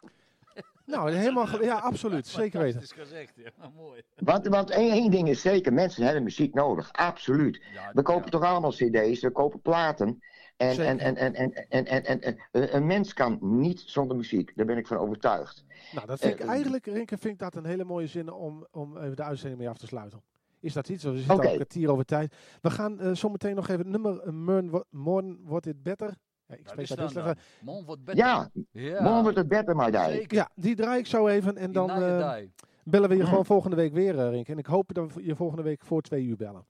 Nou, 0.87 1.11
helemaal, 1.13 1.63
ja, 1.63 1.79
absoluut. 1.79 2.27
Zeker 2.43 2.61
weten. 2.61 2.81
is 2.81 2.93
gezegd, 2.93 3.33
ja. 3.37 3.51
Nou, 3.59 3.71
mooi. 3.77 4.03
Want, 4.17 4.47
want 4.49 4.71
één, 4.71 4.91
één 4.93 5.11
ding 5.11 5.29
is 5.29 5.41
zeker, 5.41 5.73
mensen 5.73 6.05
hebben 6.05 6.23
muziek 6.23 6.55
nodig. 6.55 6.93
Absoluut. 6.93 7.63
We 7.93 8.03
kopen 8.03 8.31
toch 8.31 8.43
allemaal 8.43 8.71
cd's, 8.71 9.21
we 9.21 9.31
kopen 9.33 9.61
platen. 9.61 10.23
En, 10.61 10.99
en, 10.99 10.99
en, 10.99 11.17
en, 11.17 11.35
en, 11.35 11.55
en, 11.69 12.05
en, 12.05 12.05
en, 12.23 12.39
en 12.53 12.75
een- 12.77 12.87
mens 12.87 13.13
kan 13.13 13.39
niet 13.41 13.83
zonder 13.87 14.17
muziek. 14.17 14.53
Daar 14.57 14.67
ben 14.67 14.77
ik 14.77 14.87
van 14.87 14.97
overtuigd. 14.97 15.65
Nou, 15.93 16.07
dat 16.07 16.19
vind 16.19 16.35
ik 16.35 16.41
Eh, 16.41 16.49
eigenlijk, 16.49 16.87
Rinke, 16.87 17.19
vind 17.19 17.35
ik 17.35 17.39
dat 17.41 17.55
een 17.57 17.65
hele 17.65 17.85
mooie 17.85 18.07
zin 18.07 18.33
om, 18.33 18.67
om 18.71 18.97
even 18.99 19.17
de 19.17 19.23
uitzending 19.23 19.59
mee 19.61 19.69
af 19.69 19.79
te 19.79 19.87
sluiten. 19.87 20.23
Is 20.61 20.73
dat 20.73 20.89
iets? 20.89 21.05
We 21.05 21.17
zitten 21.17 21.35
Oké. 21.35 21.43
al 21.45 21.49
een 21.51 21.55
kwartier 21.57 21.91
over 21.91 22.05
tijd. 22.05 22.35
We 22.61 22.71
gaan 22.71 23.01
eh 23.01 23.15
zometeen 23.15 23.55
nog 23.55 23.69
even 23.69 23.79
het 23.81 23.89
nummer 23.89 24.27
uh, 24.27 24.33
Morn, 24.33 24.85
Morn 24.91 25.39
Wordt 25.45 25.67
It 25.67 25.83
Better. 25.83 26.15
Ja, 26.47 26.55
ik 26.55 26.69
spreek 26.69 26.89
dat 26.97 27.11
slecht. 27.11 27.41
Man 27.65 27.85
wordt 27.85 28.05
beter. 28.05 28.25
Ja, 28.25 28.51
morgen 29.01 29.23
wordt 29.23 29.37
het 29.37 29.49
beter, 29.49 29.77
my 29.77 29.91
day. 29.91 30.11
Zeker. 30.13 30.37
Ja, 30.37 30.51
die 30.55 30.75
draai 30.77 30.99
ik 30.99 31.07
zo 31.07 31.27
even 31.29 31.57
en 31.57 31.73
dan 31.73 31.87
Die 31.87 31.97
eh, 32.07 32.35
die. 32.37 32.53
bellen 32.85 33.09
we 33.09 33.17
je 33.17 33.25
gewoon 33.27 33.47
volgende 33.55 33.77
week 33.77 33.93
weer, 33.93 34.19
eh, 34.19 34.29
Rinke. 34.31 34.53
En 34.53 34.59
ik 34.59 34.67
hoop 34.67 34.95
dat 34.95 35.15
we 35.15 35.25
je 35.25 35.37
volgende 35.37 35.63
week 35.63 35.85
voor 35.85 36.01
twee 36.03 36.25
uur 36.25 36.37
bellen. 36.37 36.67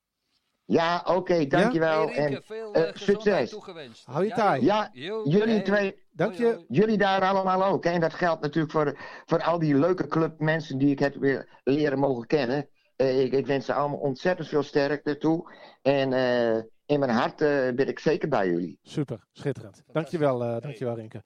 Ja, 0.70 1.02
oké, 1.04 1.46
dankjewel. 1.46 2.06
Rienke, 2.06 2.20
en 2.20 2.42
veel 2.44 2.72
eh, 2.72 2.88
eh, 2.88 2.94
succes. 2.94 3.50
toegewenst. 3.50 4.06
Hou 4.06 4.22
je 4.22 4.28
Ja, 4.28 4.36
taai. 4.36 4.64
Ja, 4.64 4.90
jullie 4.92 5.40
hey. 5.40 5.62
twee. 5.62 6.02
Dank 6.12 6.34
je. 6.34 6.64
Jullie 6.68 6.98
daar 6.98 7.22
allemaal 7.22 7.64
ook. 7.64 7.84
Hè? 7.84 7.90
En 7.90 8.00
dat 8.00 8.14
geldt 8.14 8.42
natuurlijk 8.42 8.72
voor, 8.72 8.98
voor 9.26 9.42
al 9.42 9.58
die 9.58 9.74
leuke 9.74 10.06
clubmensen 10.06 10.78
die 10.78 10.90
ik 10.90 10.98
heb 10.98 11.14
weer 11.14 11.60
leren 11.64 11.98
mogen 11.98 12.26
kennen. 12.26 12.68
Eh, 12.96 13.20
ik, 13.20 13.32
ik 13.32 13.46
wens 13.46 13.66
ze 13.66 13.74
allemaal 13.74 13.98
ontzettend 13.98 14.48
veel 14.48 14.62
sterkte 14.62 15.16
toe. 15.16 15.52
En 15.82 16.12
eh, 16.12 16.62
in 16.86 16.98
mijn 16.98 17.10
hart 17.10 17.40
eh, 17.40 17.48
ben 17.74 17.88
ik 17.88 17.98
zeker 17.98 18.28
bij 18.28 18.48
jullie. 18.48 18.78
Super, 18.82 19.24
schitterend. 19.32 19.82
Dankjewel, 19.92 20.44
eh 20.44 20.60
dankjewel 20.60 20.94
Rinke. 20.94 21.22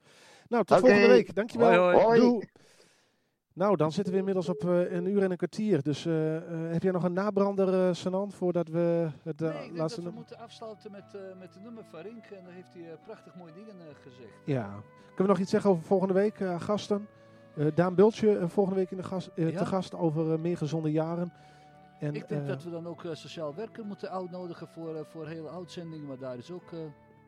Nou, 0.47 0.63
tot 0.63 0.79
volgende 0.79 1.07
week. 1.07 1.35
Dankjewel. 1.35 1.67
Hoi, 1.67 1.79
hoi. 1.79 2.03
Hoi. 2.03 2.19
Doei. 2.19 2.49
Nou, 3.55 3.75
dan 3.75 3.91
zitten 3.91 4.13
we 4.13 4.19
inmiddels 4.19 4.49
op 4.49 4.63
eh, 4.63 4.91
een 4.91 5.05
uur 5.05 5.23
en 5.23 5.31
een 5.31 5.37
kwartier. 5.37 5.81
Dus 5.81 6.05
eh, 6.05 6.35
eh, 6.35 6.71
heb 6.71 6.83
jij 6.83 6.91
nog 6.91 7.03
een 7.03 7.13
nabrander, 7.13 7.95
Sanant, 7.95 8.33
voordat 8.33 8.67
we 8.67 9.09
het 9.23 9.39
nee, 9.39 9.65
ik 9.65 9.77
laatste 9.77 10.01
dat 10.01 10.09
we 10.09 10.15
moeten 10.15 10.37
afsluiten 10.37 10.91
met, 10.91 11.17
met 11.39 11.53
de 11.53 11.59
nummer 11.59 11.83
van 11.85 11.99
Rink. 11.99 12.25
En 12.25 12.43
daar 12.43 12.53
heeft 12.53 12.73
hij 12.73 12.97
prachtig 13.03 13.35
mooie 13.35 13.53
dingen 13.53 13.75
gezegd. 14.01 14.45
Ja. 14.45 14.65
Kunnen 15.05 15.15
we 15.15 15.27
nog 15.27 15.39
iets 15.39 15.49
zeggen 15.49 15.69
over 15.69 15.83
volgende 15.83 16.13
week, 16.13 16.37
gasten? 16.57 17.07
Daan 17.75 17.95
Bultje 17.95 18.47
volgende 18.47 18.79
week 18.79 18.91
in 18.91 18.97
de 18.97 19.03
gast, 19.03 19.31
Ja. 19.35 19.57
te 19.57 19.65
gast 19.65 19.95
over 19.95 20.39
meer 20.39 20.57
gezonde 20.57 20.91
jaren. 20.91 21.33
En, 21.99 22.15
ik 22.15 22.27
denk 22.27 22.47
dat 22.47 22.63
we 22.63 22.69
dan 22.69 22.87
ook 22.87 23.01
sociaal 23.11 23.55
werker 23.55 23.85
moeten 23.85 24.11
uitnodigen 24.11 24.67
voor, 24.67 25.05
voor 25.05 25.27
hele 25.27 25.49
uitzendingen. 25.49 26.07
Maar 26.07 26.17
daar 26.17 26.37
is 26.37 26.51
ook, 26.51 26.69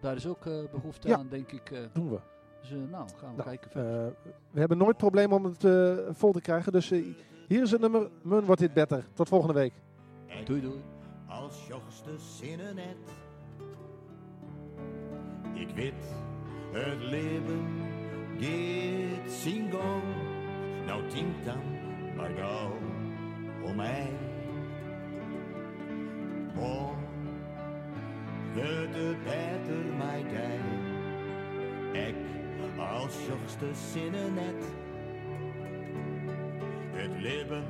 daar 0.01 0.15
is 0.15 0.27
ook 0.27 0.43
behoefte 0.71 1.07
Ja. 1.07 1.17
aan, 1.17 1.27
denk 1.29 1.51
ik. 1.51 1.89
doen 1.93 2.09
we. 2.09 2.19
Dus 2.61 2.69
nou, 2.69 3.07
gaan 3.17 3.29
we 3.35 3.43
Nou, 3.43 3.57
kijken. 3.57 3.69
eh, 3.71 4.31
we 4.51 4.59
hebben 4.59 4.77
nooit 4.77 4.97
probleem 4.97 5.31
om 5.33 5.43
het 5.43 5.63
eh, 5.63 5.95
vol 6.11 6.31
te 6.31 6.41
krijgen. 6.41 6.71
Dus 6.71 6.91
eh, 6.91 7.03
hier 7.47 7.61
is 7.61 7.71
het 7.71 7.81
nummer. 7.81 8.09
Mun 8.21 8.45
wordt 8.45 8.61
dit 8.61 8.73
beter. 8.73 9.05
Tot 9.13 9.27
volgende 9.27 9.53
week. 9.53 9.73
Doei 10.45 10.61
doei. 10.61 10.81
Als 11.27 11.67
jongste 11.67 12.09
zinnen 12.17 12.75
net. 12.75 12.97
Ik 15.53 15.69
weet, 15.75 15.93
het 16.71 17.01
leven 17.03 17.65
zijn 19.27 19.71
gang. 19.71 20.03
Nou 20.85 21.07
tinkt 21.07 21.45
dan 21.45 21.59
maar 22.15 22.29
gauw 22.29 22.71
om 23.63 23.75
mij. 23.75 24.09
Morgen 26.55 27.05
wordt 28.53 28.95
het 28.95 29.23
beter 29.23 29.95
mij 29.97 30.23
tijd. 30.23 30.76
Als 33.07 33.15
jongste 33.27 33.65
zinnen 33.91 34.33
net. 34.33 34.63
Het 36.91 37.21
leven 37.21 37.63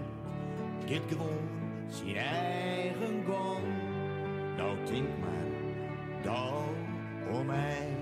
gaat 0.86 1.02
gewoon 1.08 1.50
zijn 1.88 2.16
eigen 2.16 3.24
gang. 3.28 3.64
Nou 4.58 4.78
denk 4.86 5.08
maar 5.20 5.46
gauw 6.24 6.64
om 7.32 7.46
mij. 7.46 7.97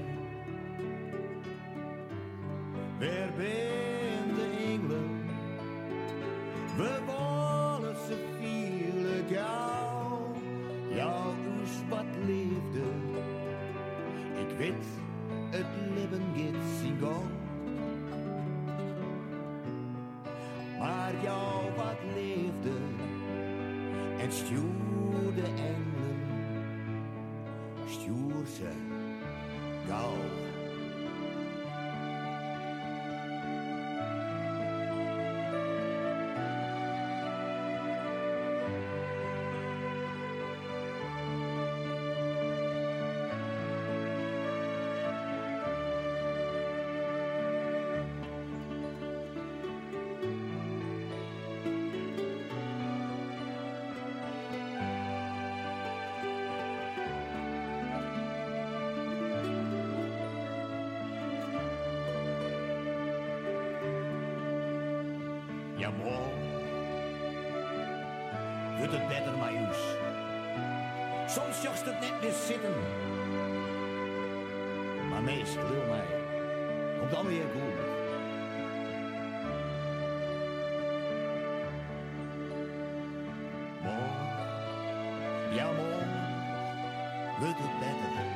Het 68.96 69.08
beter 69.08 69.34
ons. 69.34 69.78
Soms 71.28 71.62
jocht 71.62 71.86
het 71.86 72.00
net 72.00 72.22
meer 72.22 72.34
zitten. 72.48 72.74
Maar 75.10 75.22
meestal 75.24 75.68
wil 75.68 75.86
mij, 75.86 76.06
komt 77.00 77.12
dan 77.12 77.28
weer 77.28 77.46
goed. 77.54 77.94
Morgen, 83.84 85.56
ja 85.56 85.72
morgen, 85.72 86.10
wordt 87.40 87.58
het 87.58 87.80
beter. 87.80 88.35